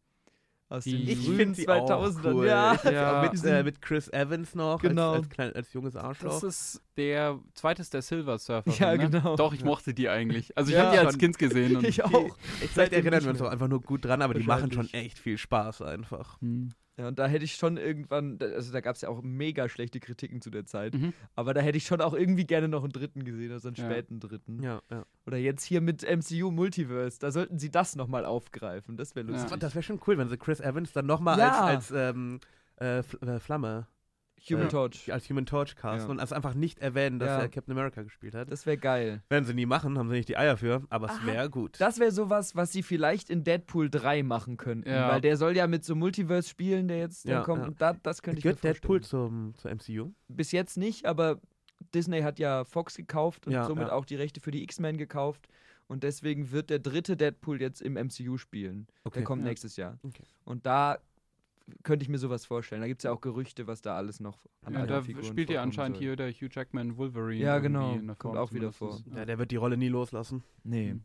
Aus 0.69 0.83
den 0.83 0.97
Die- 0.97 1.11
Ich 1.13 1.19
frühen 1.25 1.37
finde 1.37 1.55
sie 1.55 1.67
auch 1.69 1.87
2000ern. 1.89 2.33
cool. 2.33 2.45
Ja, 2.47 2.77
Ja. 2.91 3.29
mit, 3.31 3.43
äh, 3.45 3.63
mit 3.63 3.81
Chris 3.81 4.09
Evans 4.09 4.53
noch 4.53 4.81
Genau. 4.81 5.11
als, 5.13 5.19
als, 5.21 5.29
klein, 5.29 5.53
als 5.55 5.71
junges 5.73 5.95
Arschloch. 5.95 6.29
Das 6.41 6.43
ist 6.43 6.81
der 6.97 7.39
zweite 7.53 7.81
ist 7.81 7.93
der 7.93 8.01
Silver 8.01 8.37
Surfer. 8.37 8.69
Ja, 8.77 8.91
ne? 8.97 9.09
genau. 9.09 9.35
Doch, 9.37 9.53
ich 9.53 9.63
mochte 9.63 9.93
die 9.93 10.09
eigentlich. 10.09 10.57
Also 10.57 10.71
ich 10.71 10.75
Ja. 10.77 10.87
habe 10.87 10.97
die 10.99 11.05
als. 11.05 11.17
Kind 11.17 11.37
gesehen. 11.37 11.77
Und 11.77 11.85
ich 11.87 12.03
auch. 12.03 12.37
Vielleicht 12.73 12.91
erinnern 12.91 13.23
wir 13.23 13.29
uns 13.31 13.41
auch 13.41 13.49
einfach 13.49 13.69
nur 13.69 13.81
gut 13.81 14.03
dran, 14.03 14.21
aber 14.21 14.33
die 14.33 14.43
machen 14.43 14.71
schon 14.71 14.91
echt 14.93 15.17
viel 15.19 15.37
Spaß 15.37 15.81
einfach. 15.83 16.39
Hm. 16.41 16.69
Ja, 16.99 17.07
und 17.09 17.19
da 17.19 17.27
hätte 17.27 17.45
ich 17.45 17.53
schon 17.55 17.77
irgendwann, 17.77 18.39
da- 18.39 18.47
also 18.47 18.73
da 18.73 18.81
gab 18.81 18.95
es 18.95 19.01
ja 19.01 19.09
auch 19.09 19.21
mega 19.21 19.69
schlechte 19.69 19.99
Kritiken 19.99 20.41
zu 20.41 20.49
der 20.49 20.65
Zeit, 20.65 20.95
Mhm. 20.95 21.13
aber 21.35 21.53
da 21.53 21.61
hätte 21.61 21.77
ich 21.77 21.85
schon 21.85 22.01
auch 22.01 22.13
irgendwie 22.15 22.45
gerne 22.45 22.67
noch 22.67 22.83
einen 22.83 22.91
dritten 22.91 23.23
gesehen, 23.23 23.51
also 23.51 23.67
einen 23.67 23.75
Ja. 23.75 23.85
späten 23.85 24.19
dritten. 24.19 24.63
Ja, 24.63 24.81
ja. 24.89 25.05
Oder 25.27 25.37
jetzt 25.37 25.63
hier 25.63 25.79
mit 25.81 26.03
MCU 26.03 26.49
Multiverse, 26.49 27.19
da 27.19 27.29
sollten 27.31 27.59
sie 27.59 27.69
das 27.69 27.95
nochmal 27.95 28.25
aufgreifen, 28.25 28.97
das 28.97 29.15
wäre 29.15 29.27
Ja. 29.27 29.33
lustig. 29.33 29.59
Das 29.59 29.75
wäre 29.75 29.83
schon 29.83 29.99
cool, 30.07 30.17
wenn 30.17 30.27
sie 30.29 30.37
Chris 30.37 30.59
Evans 30.59 30.91
dann 30.91 31.05
nochmal 31.05 31.37
Ja. 31.37 31.65
als, 31.65 31.91
als 31.91 32.15
ähm, 32.15 32.39
äh, 32.79 32.99
äh, 32.99 33.39
Flamme, 33.39 33.87
Human 34.51 34.67
äh, 34.67 34.69
Torch, 34.69 35.11
als 35.13 35.29
Human 35.29 35.45
Torch 35.45 35.75
casten 35.75 36.07
Ja. 36.07 36.11
und 36.11 36.19
also 36.19 36.35
einfach 36.35 36.53
nicht 36.53 36.79
erwähnen, 36.79 37.19
dass 37.19 37.29
Ja. 37.29 37.39
er 37.39 37.49
Captain 37.49 37.71
America 37.73 38.01
gespielt 38.03 38.35
hat. 38.35 38.51
das 38.51 38.65
wäre 38.65 38.77
geil. 38.77 39.21
Werden 39.29 39.45
sie 39.45 39.53
nie 39.53 39.65
machen, 39.65 39.97
haben 39.97 40.09
sie 40.09 40.15
nicht 40.15 40.29
die 40.29 40.37
Eier 40.37 40.57
für, 40.57 40.83
aber 40.89 41.07
es 41.07 41.11
Aha. 41.13 41.25
wäre 41.27 41.49
gut. 41.49 41.79
Das 41.79 41.99
wäre 41.99 42.11
sowas, 42.11 42.55
was 42.55 42.71
sie 42.71 42.83
vielleicht 42.83 43.29
in 43.29 43.43
Deadpool 43.43 43.89
3 43.89 44.23
machen 44.23 44.57
könnten, 44.57 44.89
Ja. 44.89 45.09
weil 45.09 45.21
der 45.21 45.37
soll 45.37 45.55
ja 45.55 45.67
mit 45.67 45.83
so 45.85 45.95
Multiverse 45.95 46.47
spielen, 46.49 46.87
der 46.87 46.99
jetzt 46.99 47.27
dann 47.27 47.43
kommt 47.43 47.67
und 47.67 47.81
da, 47.81 47.93
das 47.93 48.21
könnte 48.21 48.39
ich 48.39 48.45
mir 48.45 48.51
Gehört 48.51 48.63
Deadpool 48.63 48.99
vorstellen. 48.99 49.53
zum, 49.55 49.55
zur 49.57 49.71
MCU? 49.71 50.11
Bis 50.27 50.51
jetzt 50.51 50.77
nicht, 50.77 51.05
aber 51.05 51.39
Disney 51.93 52.21
hat 52.21 52.39
ja 52.39 52.63
Fox 52.63 52.95
gekauft 52.97 53.47
und 53.47 53.53
somit 53.65 53.89
auch 53.89 54.05
die 54.05 54.15
Rechte 54.15 54.39
für 54.41 54.51
die 54.51 54.63
X-Men 54.63 54.97
gekauft. 54.97 55.47
Und 55.89 56.03
deswegen 56.03 56.51
wird 56.51 56.69
der 56.69 56.79
dritte 56.79 57.15
Deadpool 57.15 57.61
jetzt 57.61 57.81
im 57.81 57.93
MCU 57.93 58.37
spielen. 58.37 58.87
Okay. 59.05 59.19
Der 59.19 59.23
kommt 59.23 59.43
nächstes 59.43 59.77
Jahr. 59.77 59.97
Okay. 60.03 60.23
Und 60.43 60.65
da 60.65 60.97
könnte 61.83 62.03
ich 62.03 62.09
mir 62.09 62.17
sowas 62.17 62.45
vorstellen. 62.45 62.81
Da 62.81 62.87
gibt 62.87 62.99
es 63.01 63.03
ja 63.03 63.11
auch 63.11 63.21
Gerüchte, 63.21 63.67
was 63.67 63.81
da 63.81 63.95
alles 63.95 64.19
noch 64.19 64.45
an 64.63 64.73
Ja, 64.73 64.81
anderen 64.81 65.01
da 65.01 65.05
Figuren 65.05 65.25
spielt 65.25 65.49
ja 65.49 65.61
anscheinend 65.61 65.97
soll. 65.97 66.05
hier 66.05 66.15
der 66.15 66.31
Hugh 66.31 66.49
Jackman 66.51 66.97
Wolverine. 66.97 67.43
Ja, 67.43 67.59
genau. 67.59 67.93
in 67.93 68.07
der 68.07 68.15
Kommt 68.15 68.35
Form 68.35 68.37
auch 68.37 68.53
wieder 68.53 68.71
zumindest. 68.71 69.07
Ja, 69.15 69.25
der 69.25 69.37
wird 69.37 69.51
die 69.51 69.57
Rolle 69.57 69.77
nie 69.77 69.89
loslassen. 69.89 70.43
Nee. 70.63 70.93
Mhm. 70.93 71.03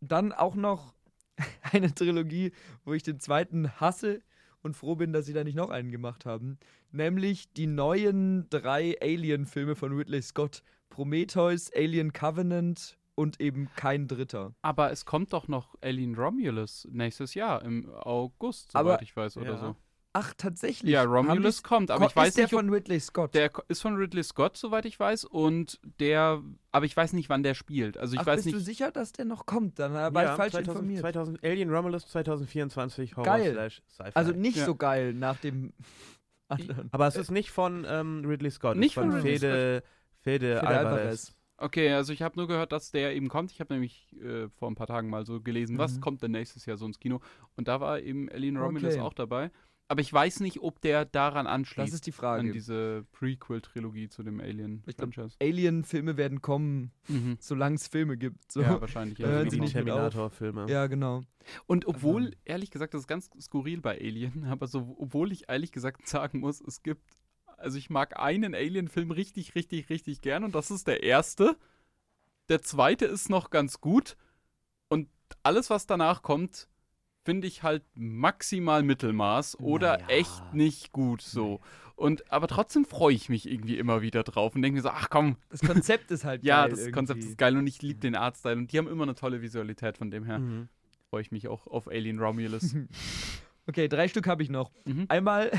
Dann 0.00 0.32
auch 0.32 0.54
noch 0.54 0.94
eine 1.72 1.94
Trilogie, 1.94 2.52
wo 2.84 2.92
ich 2.92 3.02
den 3.02 3.20
zweiten 3.20 3.70
hasse 3.80 4.22
und 4.62 4.76
froh 4.76 4.96
bin, 4.96 5.12
dass 5.12 5.26
sie 5.26 5.32
da 5.32 5.44
nicht 5.44 5.56
noch 5.56 5.70
einen 5.70 5.90
gemacht 5.90 6.26
haben. 6.26 6.58
Nämlich 6.90 7.52
die 7.52 7.66
neuen 7.66 8.48
drei 8.50 8.96
Alien-Filme 9.00 9.76
von 9.76 9.92
Ridley 9.92 10.22
Scott. 10.22 10.62
Prometheus, 10.90 11.70
Alien 11.74 12.12
Covenant 12.12 12.97
und 13.18 13.40
eben 13.40 13.68
kein 13.76 14.06
dritter. 14.06 14.54
Aber 14.62 14.92
es 14.92 15.04
kommt 15.04 15.32
doch 15.32 15.48
noch 15.48 15.74
Alien 15.82 16.14
Romulus 16.14 16.86
nächstes 16.90 17.34
Jahr 17.34 17.62
im 17.62 17.90
August, 17.92 18.72
soweit 18.72 18.80
Aber- 18.94 19.02
ich 19.02 19.16
weiß, 19.16 19.36
oder 19.36 19.52
Ja. 19.52 19.58
so. 19.58 19.76
Ach, 20.14 20.32
tatsächlich. 20.36 20.90
Ja, 20.90 21.02
Romulus 21.04 21.62
kommt, 21.62 21.90
aber 21.90 22.06
ich 22.06 22.16
weiß 22.16 22.28
ist 22.28 22.38
der 22.38 22.44
nicht, 22.44 22.50
von 22.54 22.70
Ridley 22.70 22.98
Scott. 22.98 23.34
der 23.34 23.50
ist 23.68 23.82
von 23.82 23.94
Ridley 23.96 24.22
Scott, 24.24 24.56
soweit 24.56 24.84
ich 24.86 24.98
weiß, 24.98 25.24
und 25.24 25.78
der, 26.00 26.42
aber 26.72 26.86
ich 26.86 26.96
weiß 26.96 27.12
nicht, 27.12 27.28
wann 27.28 27.42
der 27.42 27.54
spielt. 27.54 27.98
Also 27.98 28.14
ich 28.14 28.20
Ach, 28.20 28.26
weiß 28.26 28.44
bist 28.44 28.52
du 28.54 28.56
nicht. 28.56 28.64
sicher, 28.66 28.90
dass 28.90 29.12
der 29.12 29.26
noch 29.26 29.44
kommt? 29.46 29.78
Dann 29.78 29.92
war 29.92 30.08
ich 30.08 30.30
falsch 30.30 30.52
2000, 30.52 30.68
informiert. 30.68 31.00
2000, 31.02 31.44
Alien 31.44 31.70
Romulus 31.72 32.06
2024 32.08 33.16
Horror 33.16 33.24
Geil. 33.26 33.52
slash 33.52 33.82
Sci-Fi. 33.88 34.10
Also 34.14 34.32
nicht 34.32 34.56
Ja. 34.56 34.64
so 34.64 34.74
geil 34.76 35.12
nach 35.12 35.36
dem 35.38 35.72
anderen. 36.48 36.88
aber 36.92 37.06
es 37.06 37.16
ist 37.16 37.30
nicht 37.30 37.50
von 37.50 37.84
ähm, 37.88 38.24
Ridley 38.26 38.50
Scott. 38.50 38.76
Nicht 38.76 38.96
es 38.96 39.02
ist 39.02 39.02
von 39.02 39.10
von 39.10 39.20
Ridley 39.20 39.38
Fede, 39.38 39.82
Fede, 40.22 40.56
Fede 40.60 40.66
Alvarez. 40.66 40.86
Alvarez. 40.86 41.34
Okay, 41.60 41.90
also 41.92 42.12
ich 42.12 42.22
habe 42.22 42.36
nur 42.36 42.46
gehört, 42.46 42.70
dass 42.72 42.92
der 42.92 43.14
eben 43.16 43.28
kommt. 43.28 43.50
Ich 43.50 43.58
habe 43.60 43.74
nämlich 43.74 44.14
äh, 44.22 44.48
vor 44.48 44.70
ein 44.70 44.76
paar 44.76 44.86
Tagen 44.86 45.10
mal 45.10 45.26
so 45.26 45.40
gelesen, 45.40 45.76
was 45.76 45.96
Mhm. 45.96 46.00
kommt 46.00 46.22
denn 46.22 46.30
nächstes 46.30 46.66
Jahr 46.66 46.76
so 46.76 46.86
ins 46.86 47.00
Kino. 47.00 47.20
Und 47.56 47.66
da 47.68 47.80
war 47.80 48.00
eben 48.00 48.28
Alien 48.30 48.56
Romulus 48.56 48.94
Okay. 48.94 49.00
auch 49.00 49.12
dabei. 49.12 49.50
Aber 49.90 50.02
ich 50.02 50.12
weiß 50.12 50.40
nicht, 50.40 50.60
ob 50.60 50.80
der 50.82 51.06
daran 51.06 51.46
Das 51.46 51.54
anschließt. 51.54 51.94
ist 51.94 52.06
die 52.06 52.10
an 52.10 52.14
Frage. 52.16 52.52
diese 52.52 53.06
Prequel-Trilogie 53.12 54.08
zu 54.10 54.22
dem 54.22 54.38
Alien 54.38 54.82
Ich 54.86 54.96
glaub, 54.96 55.14
Franchise. 55.14 55.36
Alien-Filme 55.40 56.16
werden 56.16 56.42
kommen, 56.42 56.92
Mhm. 57.08 57.36
solange 57.40 57.76
es 57.76 57.88
Filme 57.88 58.16
gibt. 58.18 58.52
So. 58.52 58.60
Ja, 58.60 58.80
wahrscheinlich. 58.80 59.18
Ja, 59.18 59.28
hören 59.28 59.48
sie 59.50 59.58
nicht 59.58 59.74
mit 59.74 59.88
auf. 59.90 59.96
Terminator-Filme. 60.12 60.66
Ja, 60.68 60.86
genau. 60.88 61.22
Und 61.66 61.86
obwohl, 61.86 62.26
Also- 62.26 62.36
ehrlich 62.44 62.70
gesagt, 62.70 62.92
das 62.94 63.00
ist 63.02 63.06
ganz 63.08 63.30
skurril 63.40 63.80
bei 63.80 63.98
Alien, 63.98 64.44
aber 64.52 64.66
so, 64.66 64.94
obwohl 64.98 65.32
ich 65.32 65.48
ehrlich 65.48 65.72
gesagt 65.72 66.06
sagen 66.06 66.40
muss, 66.40 66.60
es 66.60 66.82
gibt, 66.82 67.02
also 67.58 67.78
ich 67.78 67.90
mag 67.90 68.18
einen 68.18 68.54
Alien-Film 68.54 69.10
richtig, 69.10 69.54
richtig, 69.54 69.90
richtig 69.90 70.20
gern 70.20 70.44
und 70.44 70.54
das 70.54 70.70
ist 70.70 70.86
der 70.86 71.02
erste. 71.02 71.56
Der 72.48 72.62
zweite 72.62 73.04
ist 73.04 73.28
noch 73.28 73.50
ganz 73.50 73.80
gut 73.80 74.16
und 74.88 75.08
alles, 75.42 75.68
was 75.70 75.86
danach 75.86 76.22
kommt, 76.22 76.68
finde 77.24 77.46
ich 77.46 77.62
halt 77.62 77.82
maximal 77.94 78.82
Mittelmaß 78.82 79.60
oder 79.60 79.98
Naja. 79.98 80.06
echt 80.08 80.54
nicht 80.54 80.92
gut 80.92 81.20
so. 81.20 81.60
Und 81.94 82.30
aber 82.32 82.46
trotzdem 82.46 82.84
freue 82.86 83.12
ich 83.12 83.28
mich 83.28 83.50
irgendwie 83.50 83.76
immer 83.76 84.00
wieder 84.02 84.22
drauf 84.22 84.54
und 84.54 84.62
denke 84.62 84.76
mir 84.76 84.82
so, 84.82 84.88
ach 84.88 85.10
komm, 85.10 85.36
Das 85.50 85.60
Konzept 85.60 86.10
ist 86.10 86.24
halt 86.24 86.42
ja, 86.44 86.62
geil 86.62 86.70
das 86.70 86.78
irgendwie. 86.78 86.92
Konzept 86.92 87.24
ist 87.24 87.36
geil 87.36 87.56
und 87.56 87.66
ich 87.66 87.82
liebe 87.82 88.00
den 88.00 88.14
Artstyle 88.14 88.56
und 88.56 88.72
die 88.72 88.78
haben 88.78 88.88
immer 88.88 89.02
eine 89.02 89.14
tolle 89.14 89.42
Visualität 89.42 89.98
von 89.98 90.10
dem 90.10 90.24
her. 90.24 90.38
Mhm. 90.38 90.68
Freue 91.10 91.20
ich 91.22 91.30
mich 91.32 91.48
auch 91.48 91.66
auf 91.66 91.88
Alien 91.88 92.18
Romulus. 92.18 92.74
Okay, 93.66 93.86
drei 93.86 94.08
Stück 94.08 94.26
habe 94.26 94.42
ich 94.42 94.48
noch. 94.48 94.72
Mhm. 94.86 95.04
Einmal, 95.08 95.50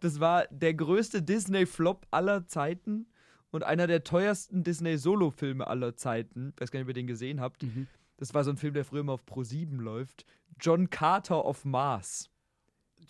das 0.00 0.20
war 0.20 0.44
der 0.50 0.74
größte 0.74 1.22
Disney-Flop 1.22 2.06
aller 2.10 2.46
Zeiten 2.46 3.06
und 3.50 3.64
einer 3.64 3.86
der 3.86 4.04
teuersten 4.04 4.62
Disney-Solo-Filme 4.64 5.66
aller 5.66 5.96
Zeiten. 5.96 6.52
Ich 6.54 6.60
weiß 6.62 6.70
gar 6.70 6.78
nicht, 6.80 6.84
ob 6.84 6.90
ihr 6.90 6.94
den 6.94 7.06
gesehen 7.06 7.40
habt. 7.40 7.62
Mhm. 7.62 7.86
Das 8.16 8.34
war 8.34 8.44
so 8.44 8.50
ein 8.50 8.56
Film, 8.56 8.74
der 8.74 8.84
früher 8.84 9.00
immer 9.00 9.12
auf 9.14 9.24
Pro 9.26 9.42
7 9.42 9.78
läuft. 9.80 10.24
John 10.60 10.90
Carter 10.90 11.44
of 11.44 11.64
Mars. 11.64 12.30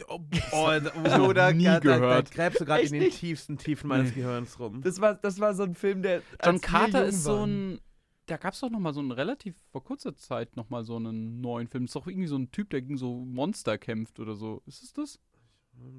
Oh, 0.09 0.21
oh, 0.53 0.81
oh, 1.21 1.33
da, 1.35 1.53
nie 1.53 1.65
da, 1.65 1.81
da, 1.81 1.81
da 1.81 1.99
gehört. 1.99 2.31
gräbst 2.31 2.61
du 2.61 2.65
gerade 2.65 2.85
in 2.85 2.93
den 2.93 3.03
nicht? 3.03 3.19
tiefsten 3.19 3.59
Tiefen 3.59 3.89
meines 3.89 4.11
Nee. 4.11 4.23
Gehirns 4.23 4.59
rum. 4.59 4.81
Das 4.83 5.01
war, 5.01 5.15
das 5.15 5.41
war 5.41 5.53
so 5.55 5.65
ein 5.65 5.75
Film, 5.75 6.03
der. 6.03 6.23
John 6.45 6.61
Carter 6.61 7.05
ist 7.05 7.25
so 7.25 7.45
ein. 7.45 7.81
Da 8.27 8.37
gab 8.37 8.55
es 8.55 8.61
doch 8.61 8.71
noch 8.71 8.79
mal 8.79 8.95
so 8.95 9.01
einen 9.01 9.11
relativ 9.11 9.57
vor 9.73 9.83
kurzer 9.83 10.17
Zeit 10.17 10.57
noch 10.57 10.71
mal 10.71 10.85
so 10.85 10.95
einen 10.97 11.41
neuen 11.41 11.67
Film. 11.67 11.85
Das 11.85 11.91
ist 11.91 11.97
doch 11.97 12.07
irgendwie 12.07 12.29
so 12.29 12.37
ein 12.37 12.53
Typ, 12.53 12.71
der 12.71 12.81
gegen 12.81 12.97
so 12.97 13.25
Monster 13.25 13.77
kämpft 13.77 14.21
oder 14.21 14.37
so. 14.37 14.63
Ist 14.67 14.85
es 14.85 14.93
das? 14.93 15.19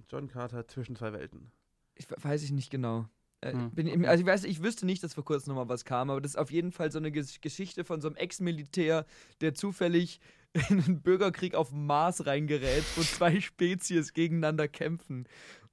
John 0.09 0.27
Carter 0.27 0.67
zwischen 0.67 0.95
zwei 0.95 1.13
Welten. 1.13 1.51
Ich 1.95 2.09
we- 2.09 2.15
weiß 2.21 2.43
ich 2.43 2.51
nicht 2.51 2.69
genau. 2.69 3.07
Äh, 3.41 3.53
Hm, 3.53 3.71
bin. 3.71 4.05
Also 4.05 4.21
ich 4.21 4.27
weiß, 4.27 4.43
ich 4.43 4.61
wüsste 4.61 4.85
nicht, 4.85 5.03
dass 5.03 5.15
vor 5.15 5.25
kurzem 5.25 5.53
noch 5.55 5.63
mal 5.65 5.69
was 5.69 5.83
kam, 5.85 6.09
aber 6.09 6.21
das 6.21 6.31
ist 6.33 6.37
auf 6.37 6.51
jeden 6.51 6.71
Fall 6.71 6.91
so 6.91 6.99
eine 6.99 7.11
Ges 7.11 7.41
Geschichte 7.41 7.83
von 7.83 7.99
so 8.01 8.07
einem 8.07 8.17
Ex-Militär, 8.17 9.05
der 9.41 9.53
zufällig 9.55 10.19
in 10.69 10.83
einen 10.83 11.01
Bürgerkrieg 11.01 11.55
auf 11.55 11.69
dem 11.69 11.85
Mars 11.85 12.25
reingerät, 12.25 12.83
wo 12.95 13.01
zwei 13.01 13.39
Spezies 13.41 14.13
gegeneinander 14.13 14.67
kämpfen. 14.67 15.27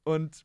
Und 0.05 0.45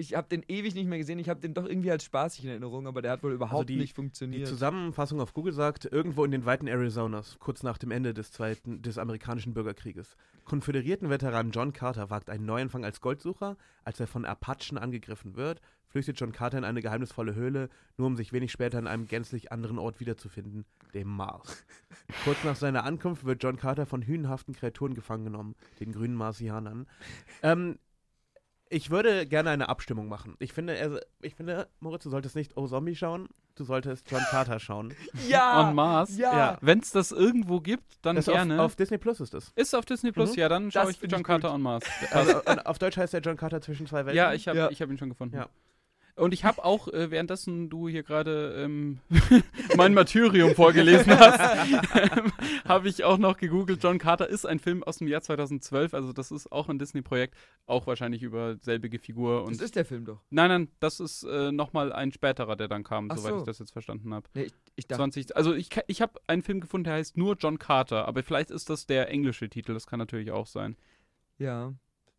ich 0.00 0.14
habe 0.14 0.28
den 0.28 0.42
ewig 0.48 0.74
nicht 0.74 0.88
mehr 0.88 0.98
gesehen. 0.98 1.18
Ich 1.18 1.28
habe 1.28 1.40
den 1.40 1.54
doch 1.54 1.66
irgendwie 1.66 1.90
als 1.90 2.04
spaßig 2.04 2.44
in 2.44 2.50
Erinnerung, 2.50 2.86
aber 2.86 3.02
der 3.02 3.12
hat 3.12 3.22
wohl 3.22 3.32
überhaupt 3.32 3.68
die- 3.68 3.76
nicht 3.76 3.90
Die 3.90 3.94
funktioniert. 3.94 4.48
Zusammenfassung 4.48 5.20
auf 5.20 5.32
Google 5.34 5.52
sagt, 5.52 5.84
irgendwo 5.84 6.24
in 6.24 6.30
den 6.30 6.44
weiten 6.46 6.68
Arizonas, 6.68 7.36
kurz 7.38 7.62
nach 7.62 7.78
dem 7.78 7.90
Ende 7.90 8.14
des 8.14 8.32
zweiten, 8.32 8.82
des 8.82 8.98
amerikanischen 8.98 9.54
Bürgerkrieges, 9.54 10.16
konföderierten 10.44 11.10
Veteran 11.10 11.50
John 11.52 11.72
Carter 11.72 12.10
wagt 12.10 12.30
einen 12.30 12.46
Neuanfang 12.46 12.84
als 12.84 13.00
Goldsucher, 13.00 13.56
als 13.84 14.00
er 14.00 14.06
von 14.06 14.24
Apachen 14.24 14.78
angegriffen 14.78 15.36
wird, 15.36 15.60
flüchtet 15.86 16.18
John 16.18 16.32
Carter 16.32 16.58
in 16.58 16.64
eine 16.64 16.82
geheimnisvolle 16.82 17.34
Höhle, 17.34 17.68
nur 17.96 18.06
um 18.06 18.16
sich 18.16 18.32
wenig 18.32 18.50
später 18.52 18.78
an 18.78 18.86
einem 18.86 19.06
gänzlich 19.06 19.52
anderen 19.52 19.78
Ort 19.78 20.00
wiederzufinden, 20.00 20.64
dem 20.94 21.08
Mars. 21.08 21.64
kurz 22.24 22.42
nach 22.44 22.56
seiner 22.56 22.84
Ankunft 22.84 23.24
wird 23.24 23.42
John 23.42 23.56
Carter 23.56 23.86
von 23.86 24.02
hünenhaften 24.02 24.54
Kreaturen 24.54 24.94
gefangen 24.94 25.24
genommen, 25.24 25.54
den 25.80 25.92
grünen 25.92 26.14
Marsianern. 26.14 26.86
Ähm, 27.42 27.78
ich 28.70 28.90
würde 28.90 29.26
gerne 29.26 29.50
eine 29.50 29.68
Abstimmung 29.68 30.08
machen. 30.08 30.36
Ich 30.38 30.52
finde, 30.52 30.76
er, 30.78 31.00
ich 31.20 31.34
finde, 31.34 31.68
Moritz, 31.80 32.04
du 32.04 32.10
solltest 32.10 32.36
nicht 32.36 32.56
Oh 32.56 32.66
Zombie 32.66 32.94
schauen, 32.96 33.28
du 33.56 33.64
solltest 33.64 34.10
John 34.10 34.22
Carter 34.30 34.58
schauen. 34.60 34.94
ja! 35.28 35.68
On 35.68 35.74
Mars? 35.74 36.16
Ja! 36.16 36.36
Ja. 36.36 36.58
Wenn 36.62 36.78
es 36.78 36.90
das 36.92 37.10
irgendwo 37.12 37.60
gibt, 37.60 37.98
dann 38.02 38.16
Das 38.16 38.26
gerne. 38.26 38.54
Auf, 38.60 38.66
auf 38.66 38.76
Disney 38.76 38.96
Plus 38.98 39.20
ist 39.20 39.34
es. 39.34 39.50
ist 39.56 39.74
auf 39.74 39.84
Disney 39.84 40.12
Plus? 40.12 40.32
Mhm. 40.32 40.38
Ja, 40.38 40.48
dann 40.48 40.70
schaue 40.70 40.86
Das 40.86 41.02
ich 41.02 41.10
John 41.10 41.22
Carter 41.22 41.48
gut. 41.48 41.54
on 41.56 41.62
Mars. 41.62 41.84
Also, 42.12 42.40
auf 42.64 42.78
Deutsch 42.78 42.96
heißt 42.96 43.12
der 43.12 43.20
John 43.20 43.36
Carter 43.36 43.60
zwischen 43.60 43.86
zwei 43.86 44.06
Welten. 44.06 44.16
ja, 44.16 44.32
ich 44.32 44.48
habe 44.48 44.56
Ja. 44.56 44.70
ich 44.70 44.80
hab 44.80 44.88
ihn 44.88 44.96
schon 44.98 45.10
gefunden. 45.10 45.36
Ja. 45.36 45.48
Und 46.16 46.34
ich 46.34 46.44
habe 46.44 46.64
auch, 46.64 46.88
äh, 46.88 47.10
währenddessen 47.10 47.70
du 47.70 47.88
hier 47.88 48.02
gerade 48.02 48.54
ähm, 48.64 48.98
mein 49.76 49.94
Martyrium 49.94 50.54
vorgelesen 50.54 51.18
hast, 51.18 51.40
ähm, 51.94 52.32
habe 52.66 52.88
ich 52.88 53.04
auch 53.04 53.18
noch 53.18 53.36
gegoogelt. 53.36 53.82
John 53.82 53.98
Carter 53.98 54.28
ist 54.28 54.44
ein 54.44 54.58
Film 54.58 54.82
aus 54.82 54.98
dem 54.98 55.08
Jahr 55.08 55.22
2012, 55.22 55.94
also 55.94 56.12
das 56.12 56.30
ist 56.30 56.50
auch 56.52 56.68
ein 56.68 56.78
Disney-Projekt, 56.78 57.34
auch 57.66 57.86
wahrscheinlich 57.86 58.22
über 58.22 58.56
selbige 58.60 58.98
Figur. 58.98 59.44
Und 59.44 59.54
Das 59.56 59.62
ist 59.62 59.76
der 59.76 59.84
Film 59.84 60.04
doch. 60.04 60.20
nein, 60.30 60.48
nein, 60.48 60.68
das 60.80 61.00
ist 61.00 61.22
äh, 61.22 61.52
nochmal 61.52 61.92
ein 61.92 62.12
späterer, 62.12 62.56
der 62.56 62.68
dann 62.68 62.84
kam, 62.84 63.08
Ach 63.10 63.16
soweit 63.16 63.32
so. 63.32 63.38
ich 63.38 63.44
das 63.44 63.58
jetzt 63.58 63.72
verstanden 63.72 64.12
habe. 64.12 64.26
Nee, 64.34 64.42
ich, 64.44 64.52
ich 64.76 64.86
dachte, 64.86 64.98
20, 65.00 65.36
also 65.36 65.54
ich, 65.54 65.70
ich 65.86 66.02
habe 66.02 66.20
einen 66.26 66.42
Film 66.42 66.60
gefunden, 66.60 66.84
der 66.84 66.94
heißt 66.94 67.16
nur 67.16 67.36
John 67.38 67.58
Carter, 67.58 68.06
aber 68.06 68.22
vielleicht 68.22 68.50
ist 68.50 68.68
das 68.70 68.86
der 68.86 69.08
englische 69.10 69.48
Titel, 69.48 69.72
das 69.74 69.86
kann 69.86 69.98
natürlich 69.98 70.30
auch 70.30 70.46
sein. 70.46 70.76
ja. 71.38 71.72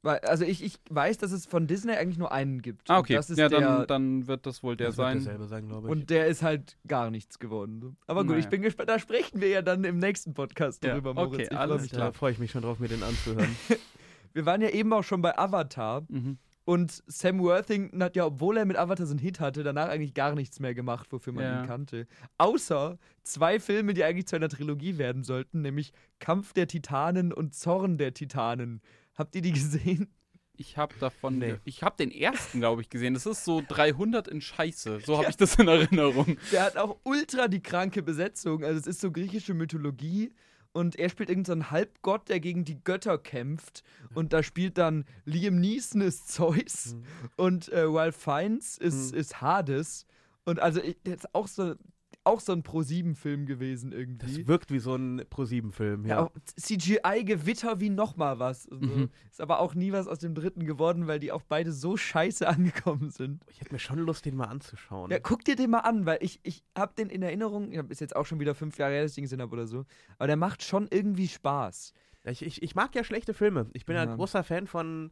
Weil, 0.03 0.17
also 0.19 0.43
ich, 0.45 0.63
ich 0.63 0.79
weiß, 0.89 1.19
dass 1.19 1.31
es 1.31 1.45
von 1.45 1.67
Disney 1.67 1.91
eigentlich 1.93 2.17
nur 2.17 2.31
einen 2.31 2.61
gibt. 2.63 2.89
Ah, 2.89 2.97
okay. 2.97 3.13
Das 3.13 3.29
ist 3.29 3.37
Ja, 3.37 3.49
der, 3.49 3.59
dann, 3.61 3.87
dann 3.87 4.27
wird 4.27 4.47
das 4.47 4.63
wohl 4.63 4.75
der 4.75 4.87
das 4.87 4.97
wird 4.97 5.07
sein. 5.07 5.17
derselbe 5.17 5.45
sein, 5.47 5.67
glaube 5.67 5.87
ich. 5.87 5.91
Und 5.91 6.09
der 6.09 6.25
ist 6.27 6.41
halt 6.41 6.75
gar 6.87 7.11
nichts 7.11 7.37
geworden. 7.37 7.95
Aber 8.07 8.21
gut, 8.21 8.31
Naja. 8.31 8.39
ich 8.39 8.49
bin 8.49 8.63
gespannt. 8.63 8.89
Da 8.89 8.97
sprechen 8.97 9.41
wir 9.41 9.49
ja 9.49 9.61
dann 9.61 9.83
im 9.83 9.99
nächsten 9.99 10.33
Podcast 10.33 10.83
Ja, 10.83 10.93
drüber, 10.95 11.13
Moritz. 11.13 11.33
okay, 11.35 11.47
ich 11.51 11.57
alles 11.57 11.81
mich 11.83 11.91
da 11.91 11.97
klar. 11.97 12.13
freue 12.13 12.31
ich 12.31 12.39
mich 12.39 12.49
schon 12.49 12.63
drauf, 12.63 12.79
mir 12.79 12.87
den 12.87 13.03
anzuhören. 13.03 13.55
Wir 14.33 14.45
waren 14.45 14.61
ja 14.61 14.69
eben 14.69 14.91
auch 14.93 15.03
schon 15.03 15.21
bei 15.21 15.37
Avatar. 15.37 16.03
Mhm. 16.07 16.37
Und 16.63 17.03
Sam 17.07 17.39
Worthington 17.39 18.01
hat 18.01 18.15
ja, 18.15 18.25
obwohl 18.25 18.55
er 18.55 18.65
mit 18.65 18.77
Avatar 18.77 19.05
so 19.05 19.11
einen 19.11 19.19
Hit 19.19 19.39
hatte, 19.41 19.61
danach 19.63 19.89
eigentlich 19.89 20.13
gar 20.13 20.35
nichts 20.35 20.59
mehr 20.59 20.73
gemacht, 20.73 21.11
wofür 21.11 21.33
man 21.33 21.43
Ja. 21.43 21.61
ihn 21.61 21.67
kannte. 21.67 22.07
Außer 22.37 22.97
zwei 23.23 23.59
Filme, 23.59 23.93
die 23.93 24.03
eigentlich 24.03 24.27
zu 24.27 24.35
einer 24.37 24.47
Trilogie 24.47 24.97
werden 24.97 25.23
sollten, 25.23 25.61
nämlich 25.61 25.91
Kampf 26.19 26.53
der 26.53 26.67
Titanen 26.67 27.33
und 27.33 27.53
Zorn 27.55 27.97
der 27.97 28.13
Titanen. 28.13 28.81
Habt 29.21 29.35
ihr 29.35 29.41
die 29.41 29.51
gesehen? 29.53 30.13
Ich 30.57 30.77
habe 30.77 30.93
davon, 30.99 31.39
Nee. 31.39 31.55
ich 31.65 31.81
habe 31.81 31.95
den 31.97 32.11
ersten, 32.11 32.59
glaube 32.59 32.81
ich, 32.81 32.89
gesehen. 32.89 33.13
Das 33.15 33.25
ist 33.25 33.45
so 33.45 33.63
300 33.67 34.27
in 34.27 34.41
Scheiße. 34.41 34.99
So 35.05 35.17
habe 35.17 35.29
ich 35.29 35.37
das 35.37 35.55
in 35.55 35.67
Erinnerung. 35.67 36.37
Der 36.51 36.63
hat 36.63 36.77
auch 36.77 36.97
ultra 37.03 37.47
die 37.47 37.61
kranke 37.63 38.03
Besetzung. 38.03 38.63
Also 38.63 38.79
es 38.79 38.85
ist 38.85 39.01
so 39.01 39.11
griechische 39.11 39.53
Mythologie 39.55 40.33
und 40.73 40.97
er 40.97 41.09
spielt 41.09 41.29
irgendeinen 41.29 41.45
so 41.61 41.65
einen 41.65 41.71
Halbgott, 41.71 42.29
der 42.29 42.39
gegen 42.39 42.63
die 42.63 42.83
Götter 42.83 43.17
kämpft. 43.17 43.83
Und 44.13 44.33
da 44.33 44.43
spielt 44.43 44.77
dann 44.77 45.05
Liam 45.25 45.59
Neeson 45.59 46.01
ist 46.01 46.31
Zeus 46.31 46.93
Mhm. 46.93 47.03
und 47.37 47.69
äh, 47.69 47.81
Ralph 47.81 48.15
Fiennes 48.17 48.77
ist, 48.77 49.13
Mhm. 49.13 49.19
ist 49.19 49.41
Hades. 49.41 50.05
Und 50.45 50.59
also 50.59 50.79
ist 50.81 51.33
auch 51.33 51.47
so, 51.47 51.75
auch 52.23 52.39
so 52.39 52.51
ein 52.53 52.61
Pro-7-Film 52.61 53.45
gewesen 53.47 53.91
irgendwie. 53.91 54.37
Das 54.37 54.47
wirkt 54.47 54.71
wie 54.71 54.77
so 54.79 54.95
ein 54.95 55.23
Pro-7-Film, 55.29 56.05
ja, 56.05 56.21
ja. 56.23 56.31
CGI-Gewitter 56.55 57.79
wie 57.79 57.89
nochmal 57.89 58.37
was. 58.39 58.69
Also, 58.69 58.85
Mhm. 58.85 59.09
Ist 59.29 59.41
aber 59.41 59.59
auch 59.59 59.73
nie 59.73 59.91
was 59.91 60.07
aus 60.07 60.19
dem 60.19 60.35
dritten 60.35 60.65
geworden, 60.65 61.07
weil 61.07 61.19
die 61.19 61.31
auch 61.31 61.41
beide 61.43 61.71
so 61.71 61.97
scheiße 61.97 62.47
angekommen 62.47 63.09
sind. 63.09 63.43
Ich 63.49 63.59
hätte 63.61 63.73
mir 63.73 63.79
schon 63.79 63.99
Lust, 63.99 64.25
den 64.25 64.35
mal 64.35 64.45
anzuschauen. 64.45 65.09
Ja, 65.11 65.19
guck 65.19 65.43
dir 65.45 65.55
den 65.55 65.71
mal 65.71 65.79
an, 65.79 66.05
weil 66.05 66.19
ich, 66.21 66.39
ich 66.43 66.63
hab 66.77 66.95
den 66.95 67.09
in 67.09 67.21
Erinnerung, 67.23 67.71
ja, 67.71 67.83
ist 67.89 68.01
jetzt 68.01 68.15
auch 68.15 68.25
schon 68.25 68.39
wieder 68.39 68.53
fünf 68.55 68.77
Jahre 68.77 68.93
her, 68.93 69.01
dass 69.03 69.11
ich 69.11 69.15
den 69.15 69.23
gesehen 69.23 69.41
habe 69.41 69.53
oder 69.53 69.65
so, 69.67 69.85
aber 70.17 70.27
der 70.27 70.37
macht 70.37 70.63
schon 70.63 70.87
irgendwie 70.91 71.27
Spaß. 71.27 71.93
Ich, 72.25 72.43
ich, 72.45 72.61
ich 72.61 72.75
mag 72.75 72.93
ja 72.93 73.03
schlechte 73.03 73.33
Filme. 73.33 73.67
Ich 73.73 73.85
bin 73.87 73.95
ja 73.95 74.03
ein 74.03 74.15
großer 74.15 74.43
Fan 74.43 74.67
von. 74.67 75.11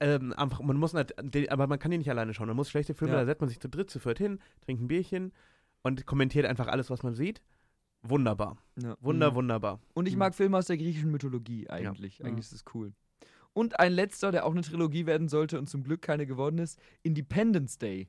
Ähm, 0.00 0.32
einfach, 0.34 0.60
man 0.62 0.76
muss 0.76 0.92
nicht, 0.94 1.12
aber 1.50 1.66
man 1.66 1.78
kann 1.78 1.90
die 1.90 1.98
nicht 1.98 2.08
alleine 2.08 2.32
schauen. 2.32 2.46
Man 2.46 2.56
muss 2.56 2.70
schlechte 2.70 2.94
Filme, 2.94 3.14
Ja. 3.14 3.20
da 3.20 3.26
setzt 3.26 3.40
man 3.40 3.48
sich 3.50 3.58
zu 3.60 3.68
dritt, 3.68 3.90
zu 3.90 3.98
viert 3.98 4.16
hin, 4.18 4.38
trinkt 4.64 4.80
ein 4.82 4.86
Bierchen 4.88 5.32
und 5.82 6.06
kommentiert 6.06 6.46
einfach 6.46 6.68
alles, 6.68 6.90
was 6.90 7.02
man 7.02 7.14
sieht. 7.14 7.42
Wunderbar. 8.02 8.56
Ja. 8.82 8.96
Wunder, 9.00 9.30
Mhm. 9.30 9.34
wunderbar. 9.36 9.80
Und 9.94 10.06
ich 10.08 10.14
Mhm. 10.14 10.18
mag 10.20 10.34
Filme 10.34 10.58
aus 10.58 10.66
der 10.66 10.76
griechischen 10.76 11.10
Mythologie 11.12 11.68
eigentlich. 11.70 12.18
Ja. 12.18 12.26
Eigentlich 12.26 12.46
ist 12.46 12.52
es 12.52 12.64
cool. 12.74 12.92
Und 13.52 13.78
ein 13.78 13.92
letzter, 13.92 14.32
der 14.32 14.46
auch 14.46 14.52
eine 14.52 14.62
Trilogie 14.62 15.06
werden 15.06 15.28
sollte 15.28 15.58
und 15.58 15.68
zum 15.68 15.84
Glück 15.84 16.02
keine 16.02 16.26
geworden 16.26 16.58
ist, 16.58 16.80
Independence 17.02 17.78
Day. 17.78 18.08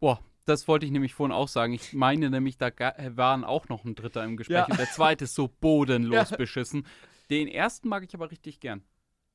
Boah, 0.00 0.20
das 0.46 0.66
wollte 0.68 0.84
ich 0.84 0.92
nämlich 0.92 1.14
vorhin 1.14 1.32
auch 1.32 1.48
sagen. 1.48 1.72
Ich 1.72 1.92
meine 1.92 2.28
nämlich, 2.30 2.58
da 2.58 2.68
äh, 2.68 3.16
waren 3.16 3.44
auch 3.44 3.68
noch 3.68 3.84
ein 3.84 3.94
Dritter 3.94 4.24
im 4.24 4.36
Gespräch 4.36 4.56
Ja. 4.56 4.66
und 4.66 4.78
der 4.78 4.90
zweite 4.90 5.24
ist 5.24 5.34
so 5.34 5.48
bodenlos 5.48 6.30
Ja. 6.30 6.36
beschissen. 6.36 6.86
Den 7.30 7.48
ersten 7.48 7.88
mag 7.88 8.02
ich 8.04 8.14
aber 8.14 8.30
richtig 8.30 8.58
gern. 8.60 8.82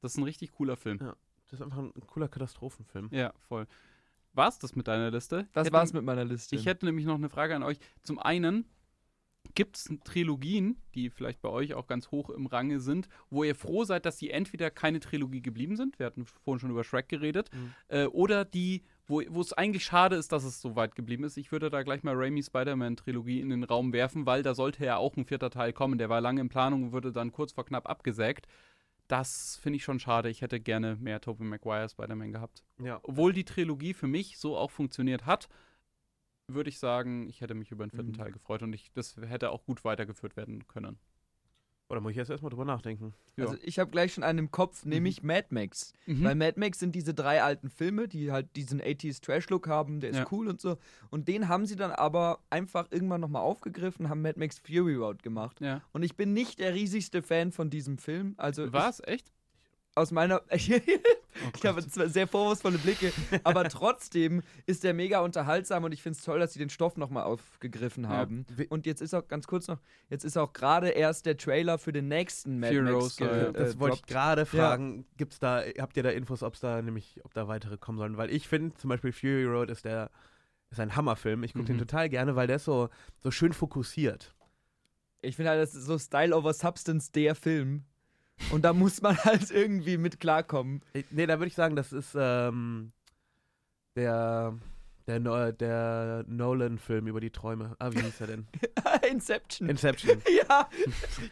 Das 0.01 0.13
ist 0.13 0.17
ein 0.17 0.23
richtig 0.23 0.51
cooler 0.51 0.75
Film. 0.75 0.99
Ja. 1.01 1.15
Das 1.49 1.53
ist 1.59 1.61
einfach 1.61 1.77
ein 1.79 1.93
cooler 2.07 2.27
Katastrophenfilm. 2.27 3.09
Ja, 3.11 3.31
voll. 3.47 3.67
War's 4.33 4.59
das 4.59 4.75
mit 4.75 4.87
deiner 4.87 5.11
Liste? 5.11 5.47
Das 5.53 5.65
Hätte- 5.67 5.73
war's 5.73 5.93
mit 5.93 6.03
meiner 6.03 6.25
Liste. 6.25 6.55
Ich 6.55 6.65
hätte 6.65 6.85
nämlich 6.85 7.05
noch 7.05 7.15
eine 7.15 7.29
Frage 7.29 7.55
an 7.55 7.63
euch. 7.63 7.77
Zum 8.03 8.19
einen, 8.19 8.65
gibt 9.55 9.75
es 9.77 9.89
Trilogien, 10.05 10.77
die 10.95 11.09
vielleicht 11.09 11.41
bei 11.41 11.49
euch 11.49 11.73
auch 11.73 11.85
ganz 11.85 12.09
hoch 12.11 12.29
im 12.29 12.45
Range 12.47 12.79
sind, 12.79 13.09
wo 13.29 13.43
ihr 13.43 13.55
froh 13.55 13.83
seid, 13.83 14.05
dass 14.05 14.17
sie 14.17 14.29
entweder 14.31 14.71
keine 14.71 14.99
Trilogie 15.01 15.41
geblieben 15.41 15.75
sind, 15.75 15.99
wir 15.99 16.05
hatten 16.05 16.25
vorhin 16.25 16.59
schon 16.61 16.71
über 16.71 16.83
Shrek 16.85 17.09
geredet, 17.09 17.49
Mhm. 17.53 17.73
äh, 17.89 18.05
oder 18.05 18.45
die 18.45 18.83
wo 19.05 19.21
wo 19.27 19.41
es 19.41 19.51
eigentlich 19.51 19.83
schade 19.83 20.15
ist, 20.15 20.31
dass 20.31 20.45
es 20.45 20.61
so 20.61 20.77
weit 20.77 20.95
geblieben 20.95 21.25
ist. 21.25 21.35
Ich 21.35 21.51
würde 21.51 21.69
da 21.69 21.83
gleich 21.83 22.03
mal 22.03 22.15
Raimi 22.15 22.41
Spider-Man-Trilogie 22.41 23.41
in 23.41 23.49
den 23.49 23.65
Raum 23.65 23.91
werfen, 23.91 24.25
weil 24.25 24.43
da 24.43 24.55
sollte 24.55 24.85
ja 24.85 24.95
auch 24.95 25.17
ein 25.17 25.25
vierter 25.25 25.49
Teil 25.49 25.73
kommen. 25.73 25.97
Der 25.97 26.07
war 26.07 26.21
lange 26.21 26.39
in 26.39 26.47
Planung 26.47 26.83
und 26.83 26.91
wurde 26.93 27.11
dann 27.11 27.33
kurz 27.33 27.51
vor 27.51 27.65
knapp 27.65 27.89
abgesägt. 27.89 28.47
Das 29.13 29.57
finde 29.57 29.77
ich 29.77 29.83
schon 29.83 29.99
schade. 29.99 30.27
Ich 30.31 30.41
hätte 30.41 30.59
gerne 30.59 30.95
mehr 30.95 31.21
Tobey 31.21 31.43
Maguire 31.43 31.87
Spider-Man 31.87 32.31
gehabt. 32.31 32.63
Ja. 32.79 32.99
Obwohl 33.03 33.31
die 33.31 33.45
Trilogie 33.45 33.93
für 33.93 34.07
mich 34.07 34.39
so 34.39 34.57
auch 34.57 34.71
funktioniert 34.71 35.27
hat, 35.27 35.49
würde 36.47 36.71
ich 36.71 36.79
sagen, 36.79 37.29
ich 37.29 37.39
hätte 37.41 37.53
mich 37.53 37.69
über 37.69 37.85
den 37.85 37.91
vierten 37.91 38.09
Mhm. 38.09 38.15
Teil 38.17 38.31
gefreut 38.31 38.63
und 38.63 38.73
ich, 38.73 38.91
das 38.93 39.15
hätte 39.17 39.51
auch 39.51 39.65
gut 39.65 39.85
weitergeführt 39.85 40.35
werden 40.35 40.67
können. 40.67 40.97
Oder 41.93 42.01
muss 42.01 42.09
ich 42.11 42.17
jetzt 42.17 42.31
erstmal 42.31 42.49
drüber 42.49 42.65
nachdenken? 42.65 43.13
Ja. 43.37 43.45
Also 43.45 43.55
ich 43.61 43.77
habe 43.77 43.91
gleich 43.91 44.15
schon 44.15 44.23
einen 44.23 44.39
im 44.39 44.51
Kopf, 44.51 44.83
nämlich 44.83 45.21
Mad 45.21 45.45
Max. 45.51 45.93
Mhm. 46.07 46.23
Weil 46.23 46.33
Mad 46.33 46.59
Max 46.59 46.79
sind 46.79 46.95
diese 46.95 47.13
drei 47.13 47.43
alten 47.43 47.69
Filme, 47.69 48.07
die 48.07 48.31
halt 48.31 48.55
diesen 48.55 48.81
80s 48.81 49.21
Trash-Look 49.21 49.67
haben, 49.67 49.99
der 49.99 50.09
ist 50.09 50.17
Ja. 50.17 50.27
cool 50.31 50.47
und 50.47 50.59
so. 50.59 50.77
Und 51.11 51.27
den 51.27 51.49
haben 51.49 51.67
sie 51.67 51.75
dann 51.75 51.91
aber 51.91 52.39
einfach 52.49 52.87
irgendwann 52.89 53.21
nochmal 53.21 53.43
aufgegriffen, 53.43 54.09
haben 54.09 54.23
Mad 54.23 54.39
Max 54.39 54.57
Fury 54.57 54.95
Road 54.95 55.21
gemacht. 55.21 55.61
Ja. 55.61 55.83
Und 55.91 56.01
ich 56.01 56.15
bin 56.17 56.33
nicht 56.33 56.59
der 56.59 56.73
riesigste 56.73 57.21
Fan 57.21 57.51
von 57.51 57.69
diesem 57.69 57.99
Film. 57.99 58.33
Also 58.37 58.73
Was? 58.73 58.99
Echt? 59.05 59.31
Aus 59.95 60.11
meiner. 60.11 60.41
Oh 61.45 61.49
Ich 61.57 61.65
habe 61.65 61.85
zwar 61.89 62.07
sehr 62.09 62.27
vorwurfsvolle 62.27 62.77
Blicke, 62.77 63.11
aber 63.43 63.67
trotzdem 63.67 64.43
ist 64.67 64.83
der 64.83 64.93
mega 64.93 65.21
unterhaltsam 65.21 65.83
und 65.83 65.91
ich 65.91 66.03
finde 66.03 66.17
es 66.19 66.23
toll, 66.23 66.37
dass 66.39 66.53
sie 66.53 66.59
den 66.59 66.69
Stoff 66.69 66.95
nochmal 66.95 67.23
aufgegriffen 67.23 68.07
haben. 68.07 68.45
Wie- 68.55 68.67
Und 68.67 68.85
jetzt 68.85 69.01
ist 69.01 69.15
auch 69.15 69.27
ganz 69.27 69.47
kurz 69.47 69.67
noch, 69.67 69.79
jetzt 70.11 70.23
ist 70.25 70.37
auch 70.37 70.53
gerade 70.53 70.89
erst 70.89 71.25
der 71.25 71.35
Trailer 71.35 71.79
für 71.79 71.91
den 71.91 72.07
nächsten 72.07 72.59
Mad 72.59 72.75
Fury 72.75 72.91
Max 72.93 73.17
ge- 73.17 73.51
Das 73.51 73.73
äh, 73.73 73.79
wollte 73.79 73.95
ich 73.95 74.03
gerade 74.05 74.45
fragen. 74.45 75.07
Gibt's 75.17 75.39
da, 75.39 75.63
habt 75.79 75.97
ihr 75.97 76.03
da 76.03 76.11
Infos, 76.11 76.43
ob 76.43 76.57
da 76.59 76.79
nämlich, 76.83 77.19
ob 77.23 77.33
da 77.33 77.47
weitere 77.47 77.77
kommen 77.77 77.97
sollen? 77.97 78.15
Weil 78.15 78.29
ich 78.29 78.47
finde 78.47 78.75
zum 78.77 78.89
Beispiel 78.91 79.11
Fury 79.11 79.45
Road 79.45 79.71
ist 79.71 79.85
der 79.85 80.11
ist 80.69 80.79
ein 80.79 80.95
Hammerfilm. 80.95 81.43
Ich 81.43 81.53
gucke 81.53 81.65
den 81.65 81.77
Mhm. 81.77 81.81
total 81.81 82.09
gerne, 82.09 82.35
weil 82.35 82.45
der 82.45 82.57
ist 82.57 82.65
so, 82.65 82.89
so 83.17 83.31
schön 83.31 83.53
fokussiert. 83.53 84.35
Ich 85.21 85.35
finde 85.35 85.49
halt, 85.49 85.61
das 85.61 85.73
ist 85.73 85.85
so 85.87 85.97
Style 85.97 86.35
over 86.37 86.53
Substance 86.53 87.11
der 87.11 87.33
Film. 87.33 87.85
Und 88.51 88.63
da 88.63 88.73
muss 88.73 89.01
man 89.01 89.17
halt 89.23 89.49
irgendwie 89.51 89.97
mit 89.97 90.19
klarkommen. 90.19 90.81
Ich, 90.93 91.05
nee, 91.11 91.25
da 91.25 91.39
würde 91.39 91.47
ich 91.47 91.55
sagen, 91.55 91.75
das 91.75 91.91
ist 91.93 92.15
ähm, 92.17 92.91
der, 93.95 94.57
der, 95.07 95.19
No- 95.19 95.51
der 95.51 96.23
Nolan-Film 96.27 97.07
über 97.07 97.19
die 97.19 97.31
Träume. 97.31 97.75
Ah, 97.79 97.91
wie 97.91 98.01
hieß 98.01 98.21
er 98.21 98.27
denn? 98.27 98.47
Inception. 99.09 99.69
Inception. 99.69 100.21
ja, 100.49 100.69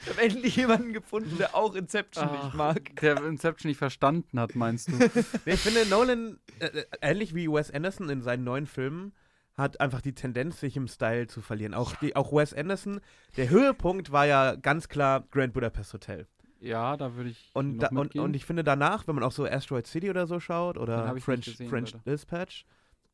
ich 0.01 0.09
habe 0.09 0.21
endlich 0.21 0.55
jemanden 0.55 0.93
gefunden, 0.93 1.37
der 1.37 1.55
auch 1.55 1.75
Inception 1.75 2.27
Ach, 2.29 2.43
nicht 2.45 2.55
mag. 2.55 2.95
Der 3.01 3.23
Inception 3.23 3.69
nicht 3.69 3.77
verstanden 3.77 4.39
hat, 4.39 4.55
meinst 4.55 4.89
du? 4.89 4.93
Nee, 4.93 5.53
ich 5.53 5.59
finde, 5.59 5.85
Nolan, 5.87 6.39
äh, 6.59 6.65
äh, 6.65 6.85
ähnlich 7.01 7.35
wie 7.35 7.47
Wes 7.47 7.71
Anderson 7.71 8.09
in 8.09 8.21
seinen 8.21 8.43
neuen 8.43 8.65
Filmen, 8.67 9.13
hat 9.55 9.79
einfach 9.79 10.01
die 10.01 10.13
Tendenz, 10.15 10.59
sich 10.59 10.75
im 10.77 10.87
Style 10.87 11.27
zu 11.27 11.41
verlieren. 11.41 11.73
Auch, 11.73 11.95
die, 11.95 12.15
auch 12.15 12.31
Wes 12.31 12.53
Anderson, 12.53 12.99
der 13.37 13.49
Höhepunkt 13.49 14.11
war 14.11 14.25
ja 14.25 14.55
ganz 14.55 14.87
klar 14.87 15.23
Grand 15.29 15.53
Budapest 15.53 15.93
Hotel. 15.93 16.27
Ja, 16.61 16.95
da 16.95 17.15
würde 17.15 17.29
ich 17.31 17.49
Und, 17.53 17.79
da, 17.79 17.87
und, 17.89 18.15
und 18.15 18.35
ich 18.35 18.45
finde 18.45 18.63
danach, 18.63 19.07
wenn 19.07 19.15
man 19.15 19.23
auch 19.23 19.31
so 19.31 19.45
Asteroid 19.45 19.87
City 19.87 20.09
oder 20.09 20.27
so 20.27 20.39
schaut 20.39 20.77
oder 20.77 21.15
French, 21.19 21.45
gesehen, 21.45 21.69
French. 21.69 21.93
Dispatch, 22.05 22.65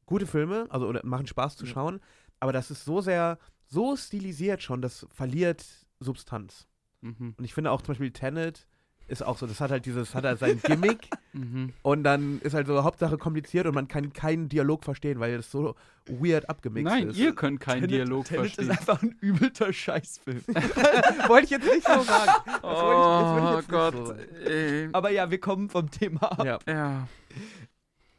gute 0.05 0.27
Filme, 0.27 0.67
also 0.69 0.87
oder 0.87 1.05
machen 1.05 1.27
Spaß 1.27 1.55
zu 1.55 1.65
Ja. 1.65 1.71
schauen, 1.71 1.99
aber 2.39 2.53
das 2.53 2.69
ist 2.69 2.85
so 2.85 3.01
sehr, 3.01 3.39
so 3.65 3.95
stilisiert 3.95 4.61
schon, 4.61 4.81
das 4.81 5.07
verliert 5.11 5.65
Substanz. 5.99 6.67
mhm. 7.01 7.33
Und 7.37 7.43
ich 7.45 7.53
finde 7.53 7.71
auch 7.71 7.81
zum 7.81 7.89
Beispiel 7.93 8.11
Tenet 8.11 8.67
ist 9.07 9.23
auch 9.25 9.37
so, 9.37 9.47
das 9.47 9.59
hat 9.61 9.71
halt 9.71 9.85
dieses, 9.85 10.13
hat 10.15 10.23
halt 10.25 10.39
sein 10.39 10.59
Gimmick 10.61 11.09
Mhm. 11.33 11.71
und 11.83 12.03
dann 12.03 12.39
ist 12.41 12.53
halt 12.55 12.65
so 12.67 12.83
Hauptsache 12.83 13.17
kompliziert 13.19 13.67
und 13.67 13.75
man 13.75 13.87
kann 13.87 14.11
keinen 14.11 14.49
Dialog 14.49 14.83
verstehen, 14.83 15.19
weil 15.19 15.37
das 15.37 15.51
so 15.51 15.75
weird 16.07 16.49
abgemixt 16.49 16.91
Nein, 16.91 17.09
ist. 17.09 17.17
ihr 17.17 17.35
könnt 17.35 17.59
keinen 17.59 17.81
Tenet- 17.83 17.91
Dialog 17.91 18.25
Tenet 18.25 18.41
verstehen. 18.53 18.69
ist 18.71 18.79
einfach 18.79 19.03
ein 19.03 19.15
übelster 19.21 19.71
Scheißfilm. 19.71 20.41
wollte 21.27 21.43
ich 21.45 21.49
jetzt 21.51 21.65
nicht 21.67 21.85
so 21.85 22.01
sagen. 22.01 22.31
Das 22.45 22.55
ich, 22.55 22.61
das 22.63 22.63
ich 22.63 22.71
oh 22.71 23.61
so 23.61 23.67
Gott. 23.67 24.19
ey. 24.47 24.89
Aber 24.93 25.11
ja, 25.11 25.29
wir 25.29 25.39
kommen 25.39 25.69
vom 25.69 25.91
Thema 25.91 26.23
ab. 26.31 26.43
Ja. 26.45 26.59
Ja. 26.67 27.07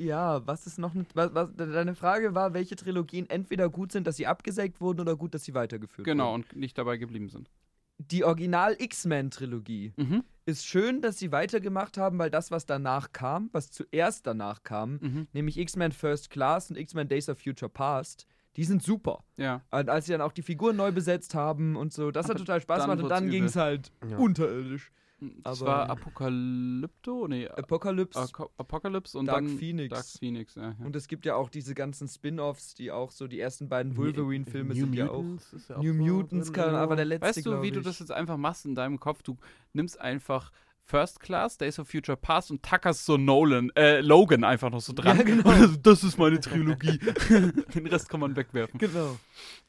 Ja, 0.00 0.46
was 0.46 0.66
ist 0.68 0.78
noch. 0.78 0.92
Was, 1.14 1.34
was, 1.34 1.54
deine 1.56 1.96
Frage 1.96 2.34
war, 2.34 2.54
welche 2.54 2.76
Trilogien 2.76 3.28
entweder 3.28 3.68
gut 3.68 3.90
sind, 3.90 4.06
dass 4.06 4.16
sie 4.16 4.28
abgesägt 4.28 4.80
wurden 4.80 5.00
oder 5.00 5.16
gut, 5.16 5.34
dass 5.34 5.42
sie 5.44 5.54
weitergeführt 5.54 6.04
Genau, 6.06 6.30
wurden. 6.32 6.44
und 6.44 6.56
nicht 6.56 6.78
dabei 6.78 6.98
geblieben 6.98 7.28
sind. 7.30 7.50
Die 7.98 8.24
Original 8.24 8.76
X-Men-Trilogie 8.78 9.92
Mhm. 9.96 10.22
ist 10.46 10.64
schön, 10.66 11.00
dass 11.02 11.18
sie 11.18 11.32
weitergemacht 11.32 11.98
haben, 11.98 12.18
weil 12.18 12.30
das, 12.30 12.50
was 12.50 12.64
danach 12.64 13.12
kam, 13.12 13.50
was 13.52 13.70
zuerst 13.72 14.26
danach 14.26 14.62
kam, 14.62 14.98
Mhm. 15.00 15.26
nämlich 15.32 15.58
X-Men 15.58 15.92
First 15.92 16.30
Class 16.30 16.70
und 16.70 16.76
X-Men 16.76 17.08
Days 17.08 17.28
of 17.28 17.38
Future 17.40 17.68
Past, 17.68 18.26
die 18.56 18.64
sind 18.64 18.82
super. 18.82 19.24
Ja. 19.36 19.62
Und 19.70 19.88
als 19.90 20.06
sie 20.06 20.12
dann 20.12 20.20
auch 20.20 20.32
die 20.32 20.42
Figuren 20.42 20.76
neu 20.76 20.92
besetzt 20.92 21.34
haben 21.34 21.76
und 21.76 21.92
so, 21.92 22.10
das 22.10 22.26
Aber 22.26 22.34
hat 22.34 22.38
total 22.38 22.60
Spaß 22.60 22.82
gemacht 22.82 23.02
und 23.02 23.08
dann 23.08 23.30
ging 23.30 23.44
es 23.44 23.56
halt 23.56 23.92
Ja. 24.08 24.16
unterirdisch. 24.16 24.92
Das 25.20 25.60
Aber- 25.62 25.70
war 25.70 25.90
Apokalypto? 25.90 27.26
Nee, 27.28 27.48
Apocalypse. 27.48 28.20
Ako- 28.20 28.50
Apocalypse 28.56 29.18
und 29.18 29.26
Dark 29.26 29.44
dann 29.44 29.58
Phoenix. 29.58 29.92
Dark 29.94 30.06
Phoenix, 30.06 30.54
ja. 30.54 30.74
ja. 30.78 30.86
Und 30.86 30.94
es 30.94 31.08
gibt 31.08 31.26
ja 31.26 31.34
auch 31.34 31.50
diese 31.50 31.74
ganzen 31.74 32.06
Spin-Offs, 32.08 32.74
die 32.74 32.92
auch 32.92 33.10
so 33.10 33.26
die 33.26 33.40
ersten 33.40 33.68
beiden 33.68 33.96
Wolverine-Filme 33.96 34.74
sind 34.74 34.94
ja 34.94 35.08
auch. 35.10 35.24
Ja 35.68 35.76
auch 35.76 35.82
New 35.82 35.92
so 35.92 35.98
Mutants 36.14 36.52
kann 36.52 36.74
aber 36.74 36.94
der 36.96 37.04
letzte, 37.04 37.26
Weißt 37.26 37.46
du, 37.46 37.62
wie 37.62 37.70
du 37.72 37.80
das 37.80 37.98
jetzt 37.98 38.12
einfach 38.12 38.36
machst 38.36 38.64
in 38.64 38.74
deinem 38.74 39.00
Kopf? 39.00 39.22
Du 39.22 39.36
nimmst 39.72 40.00
einfach 40.00 40.52
First 40.84 41.20
Class, 41.20 41.58
Days 41.58 41.78
of 41.78 41.88
Future 41.88 42.16
Past 42.16 42.50
und 42.50 42.62
tackerst 42.62 43.04
so 43.04 43.16
Nolan, 43.18 43.70
äh, 43.76 44.00
Logan 44.00 44.42
einfach 44.44 44.70
noch 44.70 44.80
so 44.80 44.92
dran. 44.94 45.18
Ja, 45.18 45.22
genau. 45.22 45.50
Das 45.82 46.02
ist 46.02 46.16
meine 46.16 46.40
Trilogie. 46.40 46.98
Den 47.74 47.86
Rest 47.88 48.08
kann 48.08 48.20
man 48.20 48.34
wegwerfen. 48.36 48.78
Genau. 48.78 49.18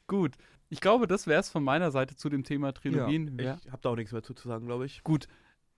Gut. 0.06 0.32
Ich 0.70 0.80
glaube, 0.80 1.06
das 1.06 1.26
wäre 1.26 1.40
es 1.40 1.50
von 1.50 1.62
meiner 1.64 1.90
Seite 1.90 2.16
zu 2.16 2.28
dem 2.28 2.44
Thema 2.44 2.72
Trilogien. 2.72 3.36
Ich 3.38 3.44
Ja. 3.44 3.58
habe 3.70 3.78
da 3.82 3.90
auch 3.90 3.96
nichts 3.96 4.12
mehr 4.12 4.22
zu, 4.22 4.34
zu 4.34 4.48
sagen, 4.48 4.66
glaube 4.66 4.86
ich. 4.86 5.02
Gut. 5.04 5.26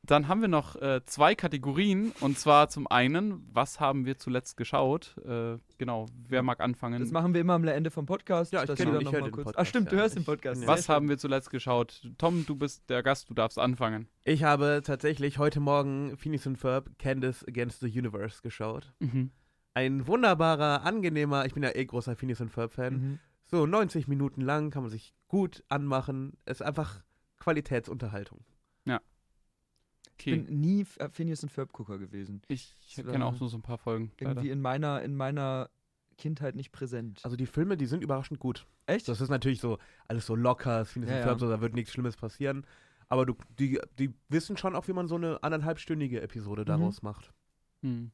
Dann 0.05 0.27
haben 0.27 0.41
wir 0.41 0.49
noch 0.49 0.75
äh, 0.83 1.01
zwei 1.07 1.37
Kategorien. 1.37 2.11
Und 2.21 2.37
zwar 2.37 2.69
zum 2.69 2.89
einen, 2.89 3.49
was 3.53 3.79
haben 3.79 4.05
wir 4.05 4.19
zuletzt 4.19 4.57
geschaut? 4.57 5.17
Äh, 5.25 5.59
genau, 5.79 6.07
wer 6.29 6.43
mag 6.43 6.59
anfangen? 6.61 6.99
Das 7.01 7.13
machen 7.13 7.35
wir 7.35 7.41
immer 7.41 7.53
am 7.55 7.65
Ende 7.65 7.93
vom 7.93 8.05
Podcast. 8.05 8.53
Ja, 8.53 8.63
ich 8.63 8.67
dass 8.67 8.77
kenn 8.79 8.89
wir 8.89 8.95
ihn, 8.95 8.95
dann 8.95 9.01
ich 9.03 9.07
noch 9.07 9.13
hör 9.13 9.21
mal 9.21 9.27
den 9.29 9.33
kurz. 9.33 9.45
Podcast, 9.45 9.65
Ach 9.65 9.69
stimmt, 9.71 9.93
du 9.93 9.97
ja. 9.97 10.03
hörst 10.03 10.17
den 10.17 10.23
Ich- 10.23 10.27
Podcast. 10.27 10.67
was 10.67 10.89
haben 10.89 11.09
wir 11.09 11.19
zuletzt 11.19 11.51
geschaut? 11.51 12.03
Tom, 12.19 12.45
du 12.45 12.57
bist 12.57 12.91
der 12.91 13.05
Gast, 13.05 13.31
du 13.31 13.35
darfst 13.35 13.61
anfangen. 13.61 14.09
Ich 14.25 14.43
habe 14.43 14.83
tatsächlich 14.85 15.39
heute 15.39 15.61
Morgen 15.61 16.17
Phineas 16.17 16.47
und 16.49 16.57
Ferb 16.57 16.91
Candace 16.99 17.47
Against 17.47 17.79
the 17.81 17.87
Universe 17.87 18.43
geschaut. 18.43 18.93
Mhm. 18.99 19.31
Ein 19.75 20.07
wunderbarer, 20.09 20.83
angenehmer, 20.85 21.47
ich 21.47 21.55
bin 21.55 21.63
ja 21.63 21.75
eh 21.75 21.85
großer 21.85 22.17
Phineas 22.17 22.41
und 22.41 22.51
Ferb-Fan. 22.51 22.93
Mhm. 22.95 23.19
So 23.53 23.67
90 23.67 24.09
Minuten 24.09 24.41
lang 24.41 24.71
kann 24.71 24.83
man 24.83 24.91
sich 24.91 25.15
gut 25.29 25.63
anmachen. 25.69 26.33
Es 26.47 26.61
ist 26.61 26.67
einfach 26.67 27.05
Qualitätsunterhaltung. 27.39 28.45
Ich 30.19 30.27
Okay. 30.29 30.37
bin 30.37 30.61
nie 30.61 30.85
Phineas 30.85 31.43
und 31.43 31.49
Ferb-Gucker 31.51 31.99
gewesen. 31.99 32.43
Ich 32.47 32.77
kenne 32.95 33.25
auch 33.27 33.39
nur 33.41 33.49
so 33.49 33.57
ein 33.59 33.63
paar 33.63 33.79
Folgen. 33.79 34.13
leider. 34.21 34.31
Irgendwie 34.33 34.51
in 34.51 34.61
meiner, 34.61 35.03
in 35.03 35.17
meiner 35.17 35.69
Kindheit 36.17 36.55
nicht 36.55 36.71
präsent. 36.71 37.21
Also 37.25 37.35
die 37.37 37.47
Filme, 37.47 37.77
die 37.77 37.87
sind 37.87 38.05
überraschend 38.05 38.39
gut. 38.39 38.67
Echt? 38.87 39.09
Das 39.09 39.21
ist 39.21 39.31
natürlich 39.31 39.61
so 39.61 39.79
alles 40.07 40.25
so 40.27 40.37
locker, 40.37 40.85
Phineas 40.85 41.11
Ja, 41.11 41.15
und 41.17 41.21
ja. 41.21 41.27
Ferb, 41.27 41.41
so, 41.41 41.49
da 41.49 41.61
wird 41.61 41.75
nichts 41.75 41.93
Schlimmes 41.93 42.17
passieren. 42.17 42.65
Aber 43.09 43.27
du, 43.27 43.35
die, 43.59 43.81
die 43.99 44.15
wissen 44.29 44.57
schon 44.57 44.77
auch, 44.77 44.87
wie 44.87 44.93
man 44.93 45.09
so 45.09 45.17
eine 45.17 45.43
anderthalbstündige 45.43 46.21
Episode 46.21 46.65
daraus 46.65 47.03
macht. 47.03 47.33
Hm. 47.81 48.13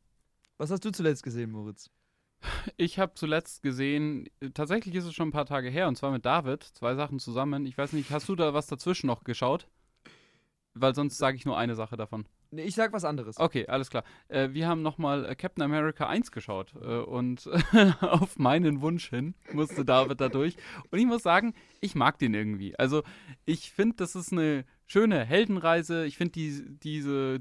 Was 0.56 0.70
hast 0.70 0.84
du 0.86 0.90
zuletzt 0.90 1.22
gesehen, 1.22 1.50
Moritz? 1.50 1.90
Ich 2.76 2.98
habe 2.98 3.14
zuletzt 3.14 3.62
gesehen, 3.62 4.28
tatsächlich 4.54 4.94
ist 4.94 5.04
es 5.04 5.14
schon 5.14 5.28
ein 5.28 5.32
paar 5.32 5.46
Tage 5.46 5.68
her, 5.68 5.88
und 5.88 5.96
zwar 5.96 6.12
mit 6.12 6.24
David, 6.24 6.62
zwei 6.62 6.94
Sachen 6.94 7.18
zusammen. 7.18 7.66
Ich 7.66 7.76
weiß 7.76 7.92
nicht, 7.92 8.10
hast 8.10 8.28
du 8.28 8.36
da 8.36 8.54
was 8.54 8.66
dazwischen 8.66 9.06
noch 9.06 9.24
geschaut? 9.24 9.68
Weil 10.74 10.94
sonst 10.94 11.18
sage 11.18 11.36
ich 11.36 11.44
nur 11.44 11.58
eine 11.58 11.74
Sache 11.74 11.96
davon. 11.96 12.26
Nee, 12.50 12.62
ich 12.62 12.74
sag 12.74 12.92
was 12.92 13.04
anderes. 13.04 13.38
Okay, 13.38 13.66
alles 13.66 13.90
klar. 13.90 14.04
Äh, 14.28 14.50
wir 14.52 14.68
haben 14.68 14.80
nochmal 14.80 15.26
äh, 15.26 15.34
Captain 15.34 15.62
America 15.62 16.06
1 16.06 16.30
geschaut 16.30 16.74
äh, 16.80 16.98
und 16.98 17.48
auf 18.00 18.38
meinen 18.38 18.80
Wunsch 18.80 19.10
hin 19.10 19.34
musste 19.52 19.84
David 19.84 20.20
da 20.20 20.28
durch. 20.28 20.56
Und 20.90 20.98
ich 20.98 21.04
muss 21.04 21.22
sagen, 21.22 21.54
ich 21.80 21.94
mag 21.94 22.18
den 22.18 22.32
irgendwie. 22.32 22.78
Also 22.78 23.02
ich 23.44 23.70
finde, 23.72 23.96
das 23.96 24.14
ist 24.14 24.32
eine 24.32 24.64
schöne 24.86 25.24
Heldenreise. 25.24 26.06
Ich 26.06 26.16
finde 26.16 26.32
die, 26.32 26.78
diese, 26.78 27.40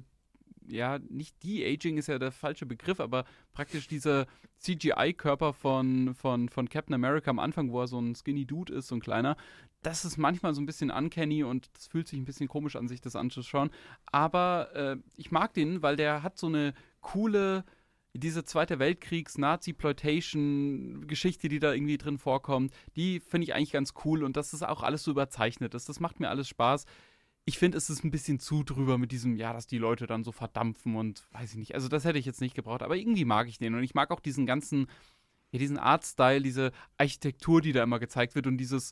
ja, 0.68 0.99
nicht 1.09 1.41
De-Aging 1.43 1.97
ist 1.97 2.07
ja 2.07 2.20
der 2.20 2.32
falsche 2.32 2.65
Begriff, 2.65 2.99
aber 2.99 3.26
praktisch 3.53 3.88
dieser 3.88 4.28
CGI-Körper 4.59 5.53
von, 5.53 6.13
von, 6.15 6.49
von 6.49 6.70
Captain 6.70 6.93
America 6.93 7.30
am 7.30 7.39
Anfang, 7.39 7.72
wo 7.72 7.82
er 7.82 7.88
so 7.88 7.99
ein 7.99 8.15
skinny 8.15 8.45
Dude 8.45 8.74
ist, 8.74 8.88
so 8.88 8.95
ein 8.95 9.01
kleiner, 9.01 9.38
das 9.82 10.05
ist 10.05 10.18
manchmal 10.18 10.53
so 10.53 10.61
ein 10.61 10.65
bisschen 10.65 10.91
uncanny 10.91 11.43
und 11.43 11.70
das 11.76 11.88
fühlt 11.88 12.07
sich 12.07 12.20
ein 12.20 12.26
bisschen 12.26 12.47
komisch 12.47 12.76
an, 12.76 12.88
sich 12.88 13.01
das 13.01 13.15
anzuschauen. 13.15 13.72
Aber 14.05 14.76
äh, 14.76 14.97
ich 15.15 15.32
mag 15.32 15.53
den, 15.53 15.82
weil 15.82 15.95
der 15.95 16.22
hat 16.24 16.38
so 16.38 16.47
eine 16.47 16.74
coole, 17.01 17.63
diese 18.13 18.43
Zweite 18.43 18.80
Weltkriegs-Nazi-Ploitation-Geschichte, 18.80 21.49
die 21.49 21.59
da 21.59 21.74
irgendwie 21.74 21.97
drin 21.97 22.18
vorkommt, 22.18 22.74
die 22.95 23.20
finde 23.20 23.45
ich 23.45 23.53
eigentlich 23.53 23.72
ganz 23.72 23.93
cool 24.03 24.24
und 24.24 24.36
das 24.36 24.61
auch 24.63 24.82
alles 24.84 25.03
so 25.03 25.11
überzeichnet 25.11 25.76
ist. 25.76 25.88
Das 25.88 25.99
macht 25.99 26.20
mir 26.20 26.30
alles 26.30 26.47
Spaß. 26.47 26.86
Ich 27.49 27.57
finde, 27.57 27.77
es 27.77 27.89
ist 27.89 28.03
ein 28.03 28.11
bisschen 28.11 28.39
zu 28.39 28.63
drüber 28.63 28.97
mit 28.97 29.11
diesem, 29.13 29.35
ja, 29.37 29.53
dass 29.53 29.67
die 29.67 29.77
Leute 29.77 30.05
dann 30.05 30.23
so 30.25 30.31
verdampfen 30.33 30.95
und 30.97 31.25
weiß 31.31 31.51
ich 31.51 31.57
nicht. 31.57 31.73
Also, 31.75 31.87
das 31.87 32.03
hätte 32.03 32.19
ich 32.19 32.25
jetzt 32.25 32.41
nicht 32.41 32.55
gebraucht, 32.55 32.83
aber 32.83 32.97
irgendwie 32.97 33.23
mag 33.25 33.47
ich 33.47 33.57
den 33.57 33.73
und 33.73 33.83
ich 33.83 33.95
mag 33.95 34.11
auch 34.11 34.19
diesen 34.19 34.45
ganzen 34.45 34.87
ja, 35.51 35.59
diesen 35.59 35.77
Artstyle, 35.77 36.41
diese 36.41 36.73
Architektur, 36.97 37.61
die 37.61 37.71
da 37.71 37.81
immer 37.81 37.99
gezeigt 37.99 38.35
wird 38.35 38.47
und 38.47 38.57
dieses 38.57 38.91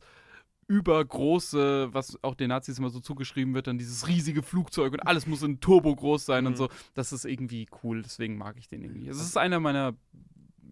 übergroße, 0.67 1.93
was 1.93 2.17
auch 2.23 2.35
den 2.35 2.49
Nazis 2.49 2.79
immer 2.79 2.89
so 2.89 2.99
zugeschrieben 2.99 3.53
wird, 3.53 3.67
dann 3.67 3.77
dieses 3.77 4.07
riesige 4.07 4.41
Flugzeug 4.41 4.93
und 4.93 5.01
alles 5.01 5.27
muss 5.27 5.43
in 5.43 5.59
Turbo 5.59 5.95
groß 5.95 6.25
sein 6.25 6.43
Mhm. 6.43 6.47
und 6.47 6.57
so. 6.57 6.69
Das 6.93 7.11
ist 7.11 7.25
irgendwie 7.25 7.67
cool, 7.83 8.01
deswegen 8.01 8.37
mag 8.37 8.57
ich 8.57 8.67
den 8.67 8.81
irgendwie. 8.83 9.07
Es 9.07 9.19
ist 9.19 9.37
einer 9.37 9.59
meiner, 9.59 9.95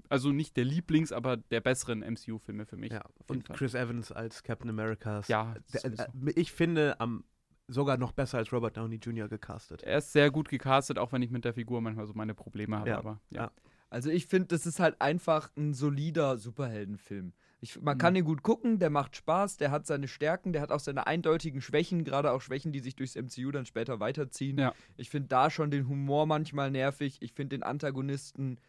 also 0.10 0.32
nicht 0.32 0.58
der 0.58 0.66
Lieblings, 0.66 1.12
aber 1.12 1.38
der 1.38 1.62
besseren 1.62 2.02
MCU-Filme 2.02 2.66
für 2.66 2.78
mich. 2.78 2.92
Ja, 2.92 3.04
und 3.28 3.46
Fall. 3.48 3.56
Chris 3.56 3.74
Evans 3.74 4.12
als 4.12 4.44
Captain 4.44 4.70
America. 4.70 5.22
Ja, 5.28 5.56
der, 5.74 5.86
äh, 5.86 6.08
ich 6.36 6.52
finde 6.52 7.00
am, 7.00 7.24
sogar 7.68 7.98
noch 7.98 8.12
besser 8.12 8.38
als 8.38 8.52
Robert 8.52 8.78
Downey 8.78 8.98
Jr. 8.98 9.28
gecastet. 9.30 9.84
Er 9.84 9.98
ist 10.00 10.12
sehr 10.12 10.32
gut 10.32 10.50
gecastet, 10.50 10.98
auch 11.00 11.12
wenn 11.12 11.22
ich 11.22 11.32
mit 11.32 11.46
der 11.46 11.54
Figur 11.54 11.82
manchmal 11.82 12.06
so 12.08 12.14
meine 12.14 12.34
Probleme 12.34 12.78
habe, 12.78 12.90
Ja, 12.90 12.98
aber 12.98 13.22
ja. 13.30 13.44
ja. 13.44 13.52
Also 13.90 14.10
ich 14.10 14.26
finde, 14.26 14.48
das 14.48 14.66
ist 14.66 14.80
halt 14.80 15.00
einfach 15.02 15.52
ein 15.56 15.74
solider 15.74 16.38
Superheldenfilm. 16.38 17.34
Ich, 17.62 17.80
man 17.82 17.96
Mhm. 17.96 18.00
kann 18.00 18.16
ihn 18.16 18.26
gut 18.26 18.42
gucken, 18.44 18.80
der 18.80 18.90
macht 18.90 19.16
Spaß, 19.16 19.56
der 19.58 19.72
hat 19.72 19.86
seine 19.86 20.08
Stärken, 20.10 20.52
der 20.52 20.62
hat 20.62 20.72
auch 20.72 20.80
seine 20.82 21.08
eindeutigen 21.08 21.62
Schwächen, 21.62 22.04
gerade 22.04 22.32
auch 22.32 22.42
Schwächen, 22.42 22.74
die 22.74 22.80
sich 22.80 22.96
durchs 22.96 23.16
MCU 23.16 23.52
dann 23.52 23.66
später 23.66 24.00
weiterziehen. 24.02 24.58
Ja. 24.58 24.74
Ich 24.98 25.10
finde 25.10 25.30
da 25.30 25.50
schon 25.50 25.72
den 25.72 25.88
Humor 25.88 26.26
manchmal 26.26 26.72
nervig. 26.72 27.18
Ich 27.22 27.32
finde 27.34 27.56
den 27.56 27.64
Antagonisten 27.64 28.60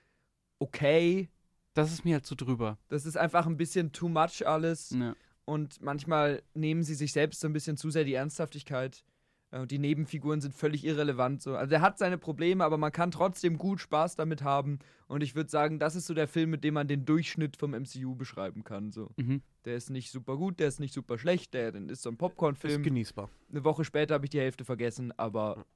okay. 0.59 1.29
Das 1.75 1.93
ist 1.93 2.05
mir 2.05 2.15
halt 2.15 2.27
zu 2.27 2.37
drüber. 2.37 2.79
Das 2.89 3.05
ist 3.05 3.17
einfach 3.17 3.47
ein 3.47 3.57
bisschen 3.57 3.91
too 3.93 4.09
much 4.09 4.47
alles. 4.47 4.91
Ja. 4.91 5.15
Und 5.45 5.83
manchmal 5.83 6.43
nehmen 6.55 6.83
sie 6.83 6.95
sich 6.95 7.13
selbst 7.13 7.41
so 7.41 7.47
ein 7.47 7.53
bisschen 7.53 7.77
zu 7.77 7.91
sehr 7.91 8.05
die 8.05 8.15
Ernsthaftigkeit. 8.15 9.05
Äh, 9.51 9.61
Und 9.61 9.71
die 9.71 9.79
Nebenfiguren 9.79 10.41
sind 10.41 10.55
völlig 10.55 10.85
irrelevant. 10.85 11.43
So. 11.43 11.55
Also 11.57 11.75
er 11.75 11.81
hat 11.83 11.99
seine 11.99 12.17
Probleme, 12.19 12.65
aber 12.65 12.79
man 12.79 12.93
kann 12.93 13.11
trotzdem 13.11 13.59
gut 13.59 13.81
Spaß 13.81 14.17
damit 14.17 14.43
haben. 14.43 14.79
Und 15.07 15.23
ich 15.23 15.35
würde 15.35 15.51
sagen, 15.51 15.79
das 15.79 15.97
ist 15.97 16.07
so 16.07 16.15
der 16.15 16.29
Film, 16.29 16.51
mit 16.51 16.65
dem 16.65 16.75
man 16.75 16.89
den 16.89 17.05
Durchschnitt 17.05 17.57
vom 17.57 17.73
MCU 17.73 18.15
beschreiben 18.15 18.65
kann. 18.65 18.91
So. 18.91 19.11
Mhm. 19.17 19.43
Der 19.67 19.77
ist 19.77 19.91
nicht 19.91 20.11
super 20.11 20.37
gut, 20.37 20.61
der 20.61 20.69
ist 20.69 20.81
nicht 20.81 20.95
super 20.95 21.19
schlecht, 21.19 21.53
der, 21.55 21.75
ist 21.75 22.03
so 22.03 22.09
ein 22.11 22.15
Ist 22.15 22.19
Popcorn-Film. 22.19 22.83
genießbar. 22.83 23.29
Eine 23.51 23.65
Woche 23.65 23.85
später 23.85 24.15
habe 24.15 24.25
ich 24.27 24.31
die 24.31 24.41
Hälfte 24.41 24.65
vergessen, 24.65 25.13
aber 25.19 25.67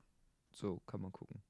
so 0.51 0.81
kann 0.87 1.01
man 1.01 1.13
gucken. 1.13 1.43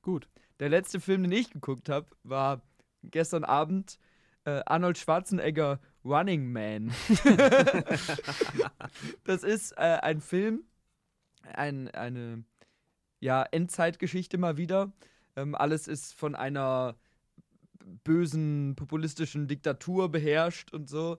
Gut. 0.00 0.28
Der 0.60 0.68
letzte 0.68 1.00
Film, 1.00 1.22
den 1.22 1.32
ich 1.32 1.50
geguckt 1.50 1.88
habe, 1.88 2.06
war 2.22 2.62
gestern 3.02 3.42
Abend 3.42 3.98
äh, 4.44 4.60
Arnold 4.64 4.96
Schwarzenegger 4.96 5.80
Running 6.04 6.52
Man. 6.52 6.92
das 9.24 9.44
ist 9.44 9.72
äh, 9.72 9.98
ein 10.02 10.20
Film, 10.20 10.64
ein, 11.42 11.88
eine 11.88 12.44
ja, 13.20 13.42
Endzeitgeschichte 13.42 14.38
mal 14.38 14.56
wieder. 14.56 14.92
Ähm, 15.36 15.54
alles 15.54 15.88
ist 15.88 16.14
von 16.14 16.34
einer 16.34 16.96
bösen 18.04 18.74
populistischen 18.76 19.48
Diktatur 19.48 20.10
beherrscht 20.10 20.72
und 20.72 20.88
so. 20.88 21.18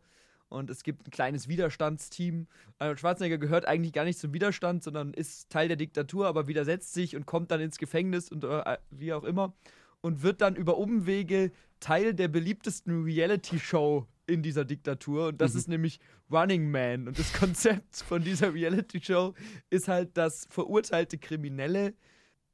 Und 0.50 0.70
es 0.70 0.84
gibt 0.84 1.08
ein 1.08 1.12
kleines 1.12 1.48
Widerstandsteam. 1.48 2.48
Arnold 2.78 3.00
Schwarzenegger 3.00 3.40
gehört 3.40 3.66
eigentlich 3.66 3.94
gar 3.94 4.06
nicht 4.06 4.20
zum 4.20 4.34
Widerstand, 4.34 4.84
sondern 4.84 5.14
ist 5.14 5.50
Teil 5.50 5.68
der 5.68 5.78
Diktatur, 5.78 6.28
aber 6.28 6.48
widersetzt 6.48 6.94
sich 6.94 7.16
und 7.16 7.26
kommt 7.26 7.50
dann 7.50 7.60
ins 7.60 7.80
Gefängnis 7.80 8.30
und 8.30 8.44
äh, 8.44 8.78
wie 8.92 9.14
auch 9.14 9.24
immer. 9.24 9.54
Und 10.04 10.22
wird 10.22 10.42
dann 10.42 10.56
über 10.58 10.78
Umwege 10.78 11.52
Teil 11.80 12.14
der 12.14 12.28
beliebtesten 12.28 13.04
Reality-Show 13.04 14.06
in 14.28 14.42
dieser 14.44 14.66
Diktatur. 14.66 15.28
Und 15.30 15.40
das 15.42 15.54
Mhm. 15.54 15.60
ist 15.60 15.68
nämlich 15.70 16.00
Running 16.30 16.70
Man. 16.70 17.08
Und 17.08 17.18
das 17.18 17.32
Konzept 17.82 17.96
von 17.98 18.22
dieser 18.24 18.54
Reality-Show 18.54 19.34
ist 19.70 19.88
halt, 19.88 20.18
dass 20.18 20.46
verurteilte 20.50 21.18
Kriminelle 21.18 21.94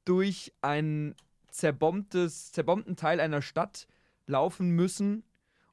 durch 0.06 0.54
ein 0.62 1.16
zerbombtes, 1.50 2.52
zerbombten 2.52 2.95
Teil 2.95 3.20
einer 3.20 3.41
Stadt 3.41 3.88
laufen 4.28 4.70
müssen 4.72 5.24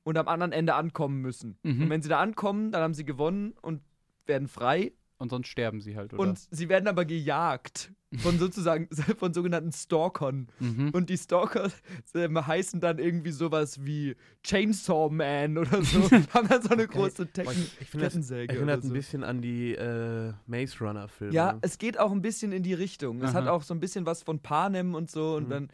und 0.02 0.16
am 0.18 0.28
anderen 0.28 0.52
Ende 0.52 0.74
ankommen 0.74 1.20
müssen. 1.20 1.58
Mhm. 1.62 1.82
Und 1.82 1.90
wenn 1.90 2.02
sie 2.02 2.08
da 2.08 2.20
ankommen, 2.20 2.72
dann 2.72 2.82
haben 2.82 2.94
sie 2.94 3.04
gewonnen 3.04 3.52
und 3.60 3.82
werden 4.24 4.48
frei. 4.48 4.92
Und 5.18 5.30
sonst 5.30 5.48
sterben 5.48 5.80
sie 5.80 5.96
halt, 5.96 6.12
oder? 6.12 6.22
Und 6.22 6.38
sie 6.50 6.68
werden 6.68 6.88
aber 6.88 7.04
gejagt 7.06 7.90
von 8.18 8.38
sozusagen, 8.38 8.88
von 9.18 9.32
sogenannten 9.32 9.72
Stalkern. 9.72 10.48
mhm. 10.60 10.90
Und 10.90 11.08
die 11.08 11.16
Stalker 11.16 11.70
äh, 12.14 12.28
heißen 12.28 12.80
dann 12.80 12.98
irgendwie 12.98 13.30
sowas 13.30 13.84
wie 13.84 14.14
Chainsaw 14.42 15.08
Man 15.10 15.56
oder 15.56 15.82
so. 15.82 16.02
haben 16.34 16.48
dann 16.48 16.60
so 16.62 16.68
eine 16.68 16.86
große 16.86 17.32
Tekken 17.32 17.52
ich 17.52 17.80
ich 17.80 17.88
finde 17.88 18.04
das 18.06 18.12
Kettensäge. 18.12 18.52
erinnert 18.54 18.78
oder 18.78 18.86
so. 18.88 18.92
ein 18.92 18.92
bisschen 18.94 19.24
an 19.24 19.40
die 19.40 19.74
äh, 19.74 20.34
Maze 20.46 20.78
Runner 20.80 21.08
Filme. 21.08 21.32
Ja, 21.32 21.58
es 21.62 21.78
geht 21.78 21.98
auch 21.98 22.12
ein 22.12 22.20
bisschen 22.20 22.52
in 22.52 22.62
die 22.62 22.74
Richtung. 22.74 23.22
Es 23.22 23.32
hat 23.32 23.44
Aha. 23.44 23.52
auch 23.52 23.62
so 23.62 23.72
ein 23.72 23.80
bisschen 23.80 24.04
was 24.04 24.22
von 24.22 24.40
Panem 24.40 24.94
und 24.94 25.10
so. 25.10 25.36
Und 25.36 25.44
Mhm. 25.46 25.50
dann, 25.50 25.68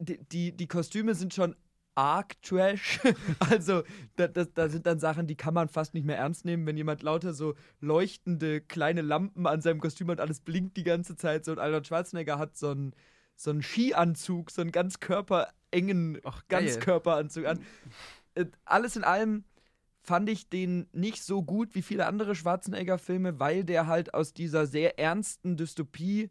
die, 0.00 0.18
die, 0.32 0.52
die 0.56 0.66
Kostüme 0.66 1.14
sind 1.14 1.32
schon 1.32 1.54
arg 1.94 2.40
trash. 2.42 3.00
also, 3.38 3.82
da, 4.16 4.28
da, 4.28 4.44
da 4.44 4.68
sind 4.68 4.86
dann 4.86 4.98
Sachen, 4.98 5.26
die 5.26 5.36
kann 5.36 5.54
man 5.54 5.68
fast 5.68 5.94
nicht 5.94 6.04
mehr 6.04 6.18
ernst 6.18 6.44
nehmen, 6.44 6.66
wenn 6.66 6.76
jemand 6.76 7.02
lauter 7.02 7.34
so 7.34 7.54
leuchtende 7.80 8.60
kleine 8.60 9.02
Lampen 9.02 9.46
an 9.46 9.60
seinem 9.60 9.80
Kostüm 9.80 10.10
hat, 10.10 10.20
alles 10.20 10.40
blinkt 10.40 10.76
die 10.76 10.84
ganze 10.84 11.16
Zeit. 11.16 11.44
So, 11.44 11.52
und 11.52 11.58
Arnold 11.58 11.86
Schwarzenegger 11.86 12.38
hat 12.38 12.56
so 12.56 12.70
einen, 12.70 12.94
so 13.36 13.50
einen 13.50 13.62
Skianzug, 13.62 14.50
so 14.50 14.62
einen 14.62 14.72
ganz 14.72 15.00
körperengen 15.00 16.20
Ach. 16.24 16.42
Ganzkörperanzug 16.48 17.46
an. 17.46 17.60
Äh, 18.34 18.46
alles 18.64 18.96
in 18.96 19.04
allem 19.04 19.44
fand 20.04 20.28
ich 20.28 20.50
den 20.50 20.86
nicht 20.92 21.22
so 21.22 21.42
gut 21.42 21.74
wie 21.74 21.82
viele 21.82 22.06
andere 22.06 22.34
Schwarzenegger-Filme, 22.34 23.40
weil 23.40 23.64
der 23.64 23.86
halt 23.86 24.12
aus 24.12 24.34
dieser 24.34 24.66
sehr 24.66 24.98
ernsten 24.98 25.56
Dystopie 25.56 26.30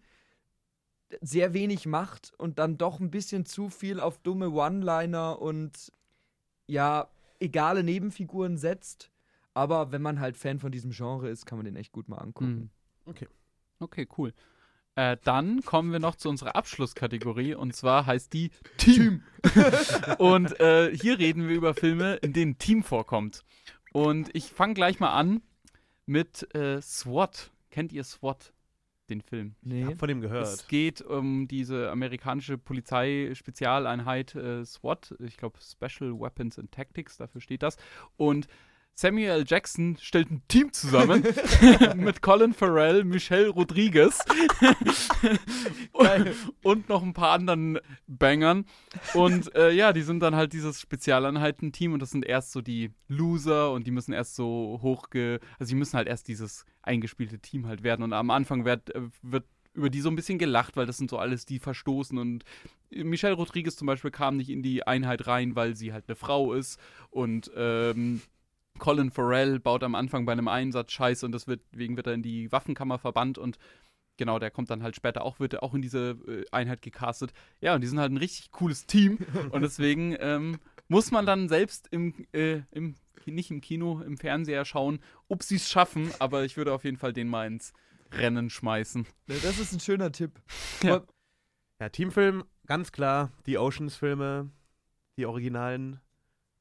sehr 1.22 1.54
wenig 1.54 1.86
macht 1.86 2.34
und 2.38 2.60
dann 2.60 2.78
doch 2.78 3.00
ein 3.00 3.12
bisschen 3.12 3.46
zu 3.46 3.70
viel 3.70 4.00
auf 4.00 4.18
dumme 4.20 4.52
One-Liner 4.52 5.42
und 5.42 5.92
ja, 6.68 7.10
egale 7.40 7.84
Nebenfiguren 7.84 8.58
setzt. 8.58 9.12
Aber 9.54 9.92
wenn 9.92 10.02
man 10.02 10.20
halt 10.20 10.38
Fan 10.38 10.60
von 10.60 10.72
diesem 10.72 10.92
Genre 10.92 11.30
ist, 11.30 11.46
kann 11.46 11.58
man 11.58 11.66
den 11.66 11.76
echt 11.76 11.92
gut 11.92 12.10
mal 12.10 12.18
angucken. 12.18 12.56
Mhm. 12.56 12.70
Okay. 13.06 13.28
Okay, 13.80 14.08
cool. 14.18 14.34
Äh, 14.96 15.18
dann 15.24 15.64
kommen 15.64 15.92
wir 15.92 16.00
noch 16.00 16.16
zu 16.16 16.30
unserer 16.30 16.56
Abschlusskategorie 16.56 17.56
und 17.56 17.76
zwar 17.76 18.06
heißt 18.06 18.32
die 18.34 18.52
Team. 18.78 19.24
und 20.20 20.60
äh, 20.60 20.96
hier 20.96 21.18
reden 21.18 21.48
wir 21.48 21.56
über 21.56 21.74
Filme, 21.74 22.16
in 22.16 22.34
denen 22.34 22.58
Team 22.58 22.84
vorkommt. 22.84 23.44
Und 23.92 24.30
ich 24.36 24.52
fange 24.52 24.76
gleich 24.76 25.00
mal 25.00 25.14
an 25.14 25.42
mit 26.06 26.54
äh, 26.56 26.82
SWAT. 26.82 27.52
Kennt 27.72 27.92
ihr 27.92 28.04
SWAT, 28.04 28.53
den 29.14 29.22
Film? 29.22 29.56
Ich 29.62 29.68
Nee. 29.72 29.86
hab 29.86 29.98
von 30.00 30.08
dem 30.08 30.18
Es 30.22 30.30
gehört. 30.30 30.68
geht 30.70 31.02
um 31.02 31.48
diese 31.48 31.92
amerikanische 31.92 32.58
Polizei-Spezialeinheit 32.58 34.36
äh, 34.36 34.66
SWAT, 34.66 35.16
ich 35.20 35.38
glaube 35.38 35.58
Special 35.62 36.20
Weapons 36.20 36.60
and 36.60 36.72
Tactics, 36.72 37.18
dafür 37.18 37.42
steht 37.42 37.64
das. 37.64 37.78
Und 38.18 38.48
Samuel. 38.96 39.44
Jackson 39.48 39.98
stellt 40.00 40.30
ein 40.32 40.44
Team 40.48 40.72
zusammen 40.72 41.24
mit 41.96 42.22
Colin 42.22 42.54
Farrell, 42.54 43.04
Michelle 43.04 43.50
Rodriguez 43.50 44.20
und, 45.92 46.32
und 46.64 46.90
noch 46.90 47.04
ein 47.04 47.14
paar 47.14 47.32
anderen 47.32 47.80
Bangern. 48.08 48.66
Und 49.14 49.54
äh, 49.56 49.72
ja, 49.72 49.94
die 49.94 50.04
sind 50.04 50.20
dann 50.20 50.36
halt 50.36 50.54
dieses 50.54 50.80
Spezialeinheiten-Team 50.82 51.94
und 51.94 52.02
das 52.02 52.12
sind 52.12 52.26
erst 52.26 52.52
so 52.52 52.62
die 52.62 52.92
Loser 53.08 53.72
und 53.72 53.88
die 53.88 53.92
müssen 53.92 54.14
erst 54.14 54.36
so 54.36 54.80
hochge... 54.82 55.40
Also 55.60 55.72
die 55.72 55.76
müssen 55.76 55.98
halt 55.98 56.08
erst 56.08 56.28
dieses 56.28 56.66
eingespielte 56.82 57.40
Team 57.40 57.68
halt 57.68 57.84
werden 57.84 58.04
und 58.04 58.14
am 58.14 58.30
Anfang 58.30 58.66
wird, 58.66 58.94
äh, 58.96 59.02
wird 59.22 59.46
über 59.74 59.90
die 59.90 60.02
so 60.02 60.10
ein 60.10 60.16
bisschen 60.16 60.38
gelacht, 60.38 60.78
weil 60.78 60.86
das 60.86 60.98
sind 60.98 61.10
so 61.10 61.18
alles 61.18 61.46
die 61.46 61.60
verstoßen 61.60 62.18
und 62.18 62.44
Michelle 62.92 63.34
Rodriguez 63.34 63.76
zum 63.76 63.88
Beispiel 63.88 64.12
kam 64.12 64.38
nicht 64.38 64.50
in 64.50 64.62
die 64.62 64.86
Einheit 64.86 65.26
rein, 65.26 65.56
weil 65.56 65.76
sie 65.76 65.94
halt 65.94 66.06
eine 66.08 66.16
Frau 66.16 66.54
ist 66.54 66.80
und 67.10 67.52
ähm, 67.56 68.22
Colin 68.80 69.12
Farrell 69.12 69.60
baut 69.60 69.84
am 69.84 69.96
Anfang 69.96 70.26
bei 70.26 70.32
einem 70.32 70.48
Einsatz 70.48 70.92
Scheiße 70.92 71.26
und 71.26 71.32
deswegen 71.32 71.96
wird 71.96 72.08
er 72.08 72.14
in 72.14 72.24
die 72.24 72.52
Waffenkammer 72.52 72.98
verbannt 72.98 73.38
und 73.38 73.58
genau, 74.18 74.40
der 74.40 74.52
kommt 74.52 74.70
dann 74.70 74.84
halt 74.84 74.96
später 74.96 75.24
auch, 75.24 75.40
wird 75.40 75.54
er 75.54 75.64
auch 75.64 75.74
in 75.74 75.82
diese 75.82 76.18
äh, 76.28 76.46
Einheit 76.52 76.82
gecastet. 76.82 77.34
Ja, 77.62 77.76
und 77.76 77.82
die 77.82 77.88
sind 77.88 78.00
halt 78.00 78.12
ein 78.12 78.18
richtig 78.18 78.52
cooles 78.52 78.86
Team 78.86 79.18
und 79.52 79.62
deswegen 79.62 80.16
ähm, 80.20 80.60
muss 80.88 81.12
man 81.12 81.26
dann 81.26 81.50
selbst 81.50 81.88
im, 81.92 82.26
äh, 82.34 82.62
im, 82.72 82.96
nicht 83.26 83.52
im 83.52 83.62
Kino, 83.62 84.02
im 84.02 84.18
Fernseher 84.18 84.66
schauen, 84.66 85.00
ob 85.30 85.44
sie 85.44 85.56
es 85.56 85.70
schaffen, 85.70 86.12
aber 86.20 86.44
ich 86.44 86.58
würde 86.58 86.74
auf 86.74 86.84
jeden 86.84 86.98
Fall 86.98 87.14
den 87.14 87.30
mal 87.30 87.48
ins 87.48 87.74
Rennen 88.12 88.50
schmeißen. 88.50 89.06
Ja, 89.28 89.36
Das 89.44 89.60
ist 89.60 89.74
ein 89.74 89.80
schöner 89.80 90.12
Tipp. 90.12 90.42
Ja. 90.84 91.04
Ja, 91.80 91.90
Teamfilm, 91.90 92.44
ganz 92.66 92.92
klar. 92.92 93.32
Die 93.46 93.58
Oceans-Filme, 93.58 94.50
die 95.18 95.26
Originalen. 95.26 96.00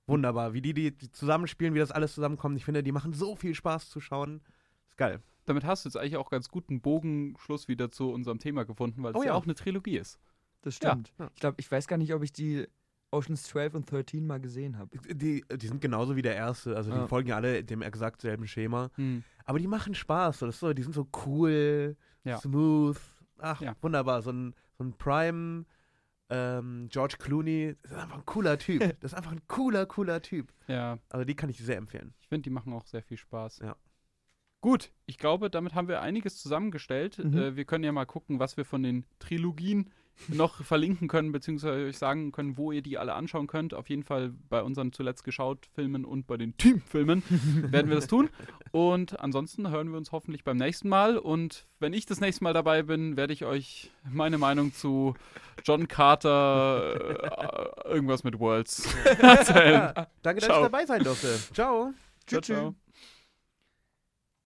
Wunderbar. 0.07 0.53
Wie 0.53 0.61
die, 0.62 0.74
die 0.74 1.11
zusammenspielen, 1.12 1.74
wie 1.74 1.78
das 1.78 1.90
alles 1.92 2.14
zusammenkommt. 2.14 2.57
Ich 2.57 2.64
finde, 2.64 2.82
die 2.82 2.92
machen 2.92 3.12
so 3.12 3.36
viel 3.36 3.55
Spaß 3.55 3.88
zu 3.88 4.00
schauen. 4.00 4.40
Ist 4.88 4.96
geil. 4.96 5.20
Damit 5.44 5.64
hast 5.64 5.84
du 5.84 5.88
jetzt 5.88 5.96
eigentlich 5.96 6.16
auch 6.16 6.30
ganz 6.30 6.48
guten 6.48 6.80
Bogenschluss 6.80 7.68
wieder 7.68 7.90
zu 7.90 8.11
unserem 8.12 8.38
Thema 8.38 8.64
gefunden, 8.64 9.03
weil 9.03 9.11
es 9.12 9.16
Oh 9.16 9.22
ja. 9.22 9.28
ja. 9.28 9.34
auch 9.34 9.44
eine 9.44 9.55
Trilogie 9.55 9.98
ist. 9.98 10.18
Das 10.62 10.78
Ja. 10.80 10.90
stimmt. 10.90 11.12
Ich 11.34 11.40
glaube, 11.40 11.57
ich 11.59 11.70
weiß 11.70 11.86
gar 11.88 11.96
nicht, 11.96 12.14
ob 12.14 12.22
ich 12.22 12.32
die 12.32 12.66
Oceans 13.11 13.42
12 13.44 13.74
und 13.74 13.90
13 13.90 14.26
mal 14.26 14.40
gesehen 14.40 14.78
habe. 14.78 14.96
Die, 14.98 15.44
die 15.55 15.66
sind 15.66 15.80
genauso 15.80 16.16
wie 16.16 16.22
der 16.22 16.34
erste. 16.34 16.76
Also, 16.76 16.90
die 16.92 16.96
Ah. 16.98 17.07
folgen 17.09 17.28
ja 17.28 17.36
alle 17.36 17.62
dem 17.62 17.82
exakt 17.82 18.22
selben 18.22 18.46
Schema. 18.46 18.90
Hm. 18.94 19.22
Aber 19.44 19.59
die 19.59 19.66
machen 19.66 19.94
Spaß. 19.94 20.38
So, 20.38 20.50
so, 20.50 20.72
die 20.72 20.82
sind 20.82 20.94
so 20.94 21.09
cool, 21.26 21.96
Ja. 22.24 22.38
smooth. 22.38 22.96
Ach, 23.38 23.61
Ja. 23.61 23.76
wunderbar. 23.82 24.22
So 24.22 24.30
ein, 24.30 24.55
so 24.78 24.84
ein 24.84 24.92
Prime 24.94 25.64
ähm, 26.31 26.89
George 26.91 27.16
Clooney. 27.18 27.77
Das 27.83 27.93
ist 27.93 27.99
einfach 27.99 28.16
ein 28.16 28.27
cooler 28.27 28.59
Typ. 28.59 28.81
Das 29.01 29.12
ist 29.12 29.14
einfach 29.16 29.33
ein 29.33 29.43
cooler, 29.49 29.87
cooler 29.87 30.23
Typ. 30.23 30.53
Ja, 30.68 30.99
Also 31.09 31.25
die 31.25 31.35
kann 31.35 31.51
ich 31.51 31.59
sehr 31.59 31.77
empfehlen. 31.77 32.14
ich 32.20 32.29
finde, 32.29 32.43
die 32.43 32.51
machen 32.51 32.73
auch 32.73 32.87
sehr 32.87 33.03
viel 33.03 33.16
Spaß. 33.16 33.61
Ja. 33.61 33.77
Gut, 34.61 34.93
ich 35.07 35.18
glaube, 35.18 35.51
damit 35.51 35.75
haben 35.75 35.89
wir 35.89 36.01
einiges 36.03 36.41
zusammengestellt. 36.41 37.18
Mhm. 37.18 37.37
Äh, 37.37 37.57
wir 37.57 37.64
können 37.64 37.83
ja 37.85 37.91
mal 37.93 38.07
gucken, 38.07 38.39
was 38.39 38.57
wir 38.57 38.64
von 38.64 38.83
den 38.83 39.05
Trilogien 39.18 39.91
noch 40.29 40.65
verlinken 40.65 41.09
können, 41.09 41.33
beziehungsweise 41.33 41.87
euch 41.87 41.99
sagen 41.99 42.33
können, 42.33 42.57
wo 42.57 42.73
ihr 42.73 42.83
die 42.83 42.99
alle 42.99 43.15
anschauen 43.15 43.47
könnt. 43.47 43.75
Auf 43.75 43.89
jeden 43.89 44.05
Fall 44.05 44.33
bei 44.49 44.63
unseren 44.63 44.93
zuletzt 44.93 45.25
geschaut 45.25 45.67
Filmen 45.75 46.05
und 46.05 46.27
bei 46.27 46.37
den 46.37 46.57
Teamfilmen 46.59 47.23
werden 47.71 47.89
wir 47.89 47.97
das 47.97 48.07
tun. 48.07 48.31
Und 48.71 49.19
ansonsten 49.21 49.69
hören 49.71 49.91
wir 49.91 49.99
uns 49.99 50.13
hoffentlich 50.13 50.45
beim 50.45 50.57
nächsten 50.57 50.89
Mal. 50.89 51.19
Und 51.19 51.67
wenn 51.81 51.93
ich 51.93 52.07
das 52.07 52.21
nächste 52.21 52.45
Mal 52.45 52.53
dabei 52.53 52.83
bin, 52.83 53.17
werde 53.17 53.33
ich 53.33 53.45
euch 53.45 53.91
meine 54.09 54.39
Meinung 54.39 54.73
zu 54.73 55.15
John 55.65 55.89
Carter, 55.89 57.85
äh, 57.85 57.89
irgendwas 57.89 58.25
mit 58.25 58.39
Worlds 58.39 58.95
erzählen. 59.19 59.93
Danke, 60.23 60.41
dass 60.41 60.45
Ciao. 60.45 60.59
ich 60.59 60.63
dabei 60.71 60.87
sein 60.87 61.03
durfte. 61.03 61.39
Ciao. 61.53 61.93
Ciao, 62.27 62.41
Tschüss. 62.41 62.47
ciao. 62.47 62.75